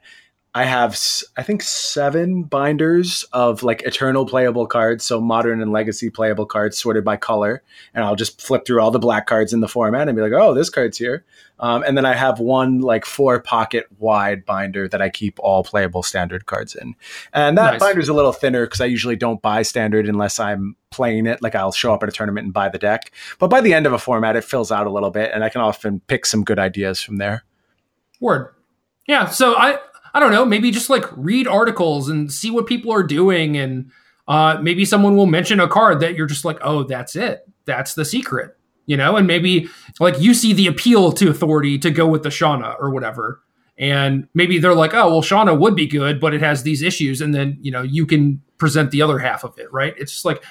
I 0.56 0.64
have, 0.64 0.98
I 1.36 1.42
think, 1.42 1.60
seven 1.60 2.44
binders 2.44 3.24
of 3.34 3.62
like 3.62 3.82
eternal 3.82 4.24
playable 4.24 4.66
cards, 4.66 5.04
so 5.04 5.20
modern 5.20 5.60
and 5.60 5.70
legacy 5.70 6.08
playable 6.08 6.46
cards 6.46 6.78
sorted 6.78 7.04
by 7.04 7.18
color, 7.18 7.62
and 7.92 8.02
I'll 8.02 8.16
just 8.16 8.40
flip 8.40 8.64
through 8.64 8.80
all 8.80 8.90
the 8.90 8.98
black 8.98 9.26
cards 9.26 9.52
in 9.52 9.60
the 9.60 9.68
format 9.68 10.08
and 10.08 10.16
be 10.16 10.22
like, 10.22 10.32
"Oh, 10.32 10.54
this 10.54 10.70
card's 10.70 10.96
here," 10.96 11.26
um, 11.60 11.82
and 11.82 11.94
then 11.94 12.06
I 12.06 12.14
have 12.14 12.40
one 12.40 12.80
like 12.80 13.04
four 13.04 13.38
pocket 13.38 13.84
wide 13.98 14.46
binder 14.46 14.88
that 14.88 15.02
I 15.02 15.10
keep 15.10 15.38
all 15.40 15.62
playable 15.62 16.02
standard 16.02 16.46
cards 16.46 16.74
in, 16.74 16.94
and 17.34 17.58
that 17.58 17.72
nice. 17.72 17.80
binder's 17.80 18.08
a 18.08 18.14
little 18.14 18.32
thinner 18.32 18.64
because 18.64 18.80
I 18.80 18.86
usually 18.86 19.16
don't 19.16 19.42
buy 19.42 19.60
standard 19.60 20.08
unless 20.08 20.40
I'm 20.40 20.74
playing 20.90 21.26
it. 21.26 21.42
Like 21.42 21.54
I'll 21.54 21.70
show 21.70 21.92
up 21.92 22.02
at 22.02 22.08
a 22.08 22.12
tournament 22.12 22.46
and 22.46 22.54
buy 22.54 22.70
the 22.70 22.78
deck, 22.78 23.12
but 23.38 23.48
by 23.48 23.60
the 23.60 23.74
end 23.74 23.84
of 23.84 23.92
a 23.92 23.98
format, 23.98 24.36
it 24.36 24.44
fills 24.44 24.72
out 24.72 24.86
a 24.86 24.90
little 24.90 25.10
bit, 25.10 25.32
and 25.34 25.44
I 25.44 25.50
can 25.50 25.60
often 25.60 26.00
pick 26.06 26.24
some 26.24 26.44
good 26.44 26.58
ideas 26.58 27.02
from 27.02 27.18
there. 27.18 27.44
Word. 28.20 28.54
Yeah, 29.06 29.26
so 29.26 29.54
I 29.54 29.78
I 30.16 30.18
don't 30.18 30.32
know, 30.32 30.46
maybe 30.46 30.70
just 30.70 30.88
like 30.88 31.04
read 31.14 31.46
articles 31.46 32.08
and 32.08 32.32
see 32.32 32.50
what 32.50 32.66
people 32.66 32.90
are 32.90 33.02
doing. 33.02 33.58
And 33.58 33.90
uh, 34.26 34.58
maybe 34.62 34.86
someone 34.86 35.14
will 35.14 35.26
mention 35.26 35.60
a 35.60 35.68
card 35.68 36.00
that 36.00 36.14
you're 36.14 36.26
just 36.26 36.42
like, 36.42 36.56
oh, 36.62 36.84
that's 36.84 37.16
it. 37.16 37.46
That's 37.66 37.92
the 37.92 38.04
secret, 38.06 38.56
you 38.86 38.96
know? 38.96 39.18
And 39.18 39.26
maybe 39.26 39.68
like 40.00 40.18
you 40.18 40.32
see 40.32 40.54
the 40.54 40.68
appeal 40.68 41.12
to 41.12 41.28
authority 41.28 41.78
to 41.80 41.90
go 41.90 42.06
with 42.06 42.22
the 42.22 42.30
Shanna 42.30 42.76
or 42.80 42.92
whatever. 42.92 43.42
And 43.76 44.26
maybe 44.32 44.58
they're 44.58 44.72
like, 44.72 44.94
oh, 44.94 45.10
well, 45.10 45.20
Shanna 45.20 45.54
would 45.54 45.76
be 45.76 45.86
good, 45.86 46.18
but 46.18 46.32
it 46.32 46.40
has 46.40 46.62
these 46.62 46.80
issues. 46.80 47.20
And 47.20 47.34
then, 47.34 47.58
you 47.60 47.70
know, 47.70 47.82
you 47.82 48.06
can 48.06 48.40
present 48.56 48.92
the 48.92 49.02
other 49.02 49.18
half 49.18 49.44
of 49.44 49.58
it, 49.58 49.70
right? 49.70 49.92
It's 49.98 50.12
just 50.12 50.24
like, 50.24 50.42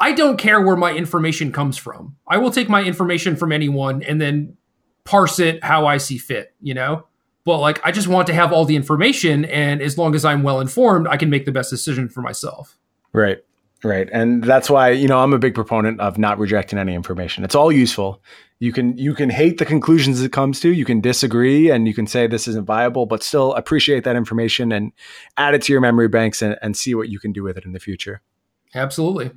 I 0.00 0.10
don't 0.10 0.38
care 0.38 0.60
where 0.60 0.74
my 0.74 0.92
information 0.92 1.52
comes 1.52 1.76
from. 1.76 2.16
I 2.26 2.38
will 2.38 2.50
take 2.50 2.68
my 2.68 2.82
information 2.82 3.36
from 3.36 3.52
anyone 3.52 4.02
and 4.02 4.20
then 4.20 4.56
parse 5.04 5.38
it 5.38 5.62
how 5.62 5.86
I 5.86 5.98
see 5.98 6.18
fit, 6.18 6.52
you 6.60 6.74
know? 6.74 7.06
But 7.44 7.58
like 7.60 7.80
I 7.84 7.92
just 7.92 8.08
want 8.08 8.26
to 8.28 8.34
have 8.34 8.52
all 8.52 8.64
the 8.64 8.76
information 8.76 9.44
and 9.44 9.82
as 9.82 9.98
long 9.98 10.14
as 10.14 10.24
I'm 10.24 10.42
well 10.42 10.60
informed, 10.60 11.06
I 11.08 11.16
can 11.16 11.30
make 11.30 11.44
the 11.44 11.52
best 11.52 11.70
decision 11.70 12.08
for 12.08 12.22
myself. 12.22 12.78
Right. 13.12 13.44
Right. 13.82 14.08
And 14.10 14.42
that's 14.42 14.70
why, 14.70 14.90
you 14.90 15.06
know, 15.06 15.18
I'm 15.18 15.34
a 15.34 15.38
big 15.38 15.54
proponent 15.54 16.00
of 16.00 16.16
not 16.16 16.38
rejecting 16.38 16.78
any 16.78 16.94
information. 16.94 17.44
It's 17.44 17.54
all 17.54 17.70
useful. 17.70 18.22
You 18.58 18.72
can 18.72 18.96
you 18.96 19.12
can 19.12 19.28
hate 19.28 19.58
the 19.58 19.66
conclusions 19.66 20.22
it 20.22 20.32
comes 20.32 20.58
to, 20.60 20.72
you 20.72 20.86
can 20.86 21.02
disagree 21.02 21.70
and 21.70 21.86
you 21.86 21.92
can 21.92 22.06
say 22.06 22.26
this 22.26 22.48
isn't 22.48 22.64
viable, 22.64 23.04
but 23.04 23.22
still 23.22 23.52
appreciate 23.54 24.04
that 24.04 24.16
information 24.16 24.72
and 24.72 24.92
add 25.36 25.54
it 25.54 25.60
to 25.62 25.72
your 25.72 25.82
memory 25.82 26.08
banks 26.08 26.40
and, 26.40 26.56
and 26.62 26.76
see 26.76 26.94
what 26.94 27.10
you 27.10 27.18
can 27.18 27.32
do 27.32 27.42
with 27.42 27.58
it 27.58 27.66
in 27.66 27.72
the 27.72 27.80
future. 27.80 28.22
Absolutely. 28.74 29.32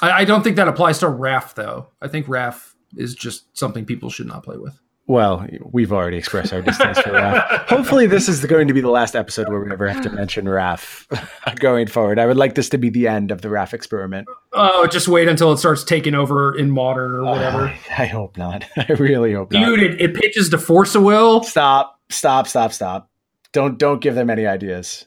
I, 0.00 0.10
I 0.10 0.24
don't 0.24 0.42
think 0.42 0.56
that 0.56 0.66
applies 0.66 0.98
to 0.98 1.08
Raff 1.08 1.54
though. 1.54 1.86
I 2.00 2.08
think 2.08 2.28
Raff 2.28 2.74
is 2.96 3.14
just 3.14 3.56
something 3.56 3.84
people 3.84 4.10
should 4.10 4.26
not 4.26 4.42
play 4.42 4.56
with. 4.56 4.81
Well, 5.08 5.46
we've 5.60 5.92
already 5.92 6.16
expressed 6.16 6.52
our 6.52 6.62
distaste 6.62 7.02
for 7.02 7.12
Raff. 7.12 7.68
Hopefully, 7.68 8.06
this 8.06 8.28
is 8.28 8.44
going 8.44 8.68
to 8.68 8.74
be 8.74 8.80
the 8.80 8.88
last 8.88 9.16
episode 9.16 9.48
where 9.48 9.60
we 9.60 9.70
ever 9.72 9.88
have 9.88 10.02
to 10.04 10.10
mention 10.10 10.48
Raff 10.48 11.08
going 11.56 11.88
forward. 11.88 12.20
I 12.20 12.26
would 12.26 12.36
like 12.36 12.54
this 12.54 12.68
to 12.68 12.78
be 12.78 12.88
the 12.88 13.08
end 13.08 13.32
of 13.32 13.42
the 13.42 13.50
Raff 13.50 13.74
experiment. 13.74 14.28
Oh, 14.52 14.86
just 14.86 15.08
wait 15.08 15.26
until 15.26 15.52
it 15.52 15.58
starts 15.58 15.82
taking 15.82 16.14
over 16.14 16.56
in 16.56 16.70
modern 16.70 17.12
or 17.12 17.24
whatever. 17.24 17.68
Uh, 17.68 17.74
I 17.98 18.06
hope 18.06 18.38
not. 18.38 18.64
I 18.76 18.92
really 18.92 19.32
hope 19.32 19.50
not. 19.50 19.64
Dude, 19.64 19.82
it, 19.82 20.00
it 20.00 20.14
pitches 20.14 20.48
to 20.50 20.58
Force 20.58 20.94
of 20.94 21.02
Will. 21.02 21.42
Stop! 21.42 21.98
Stop! 22.08 22.46
Stop! 22.46 22.72
Stop! 22.72 23.10
Don't 23.52 23.78
don't 23.78 24.00
give 24.00 24.14
them 24.14 24.30
any 24.30 24.46
ideas. 24.46 25.06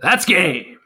That's 0.00 0.24
game. 0.24 0.78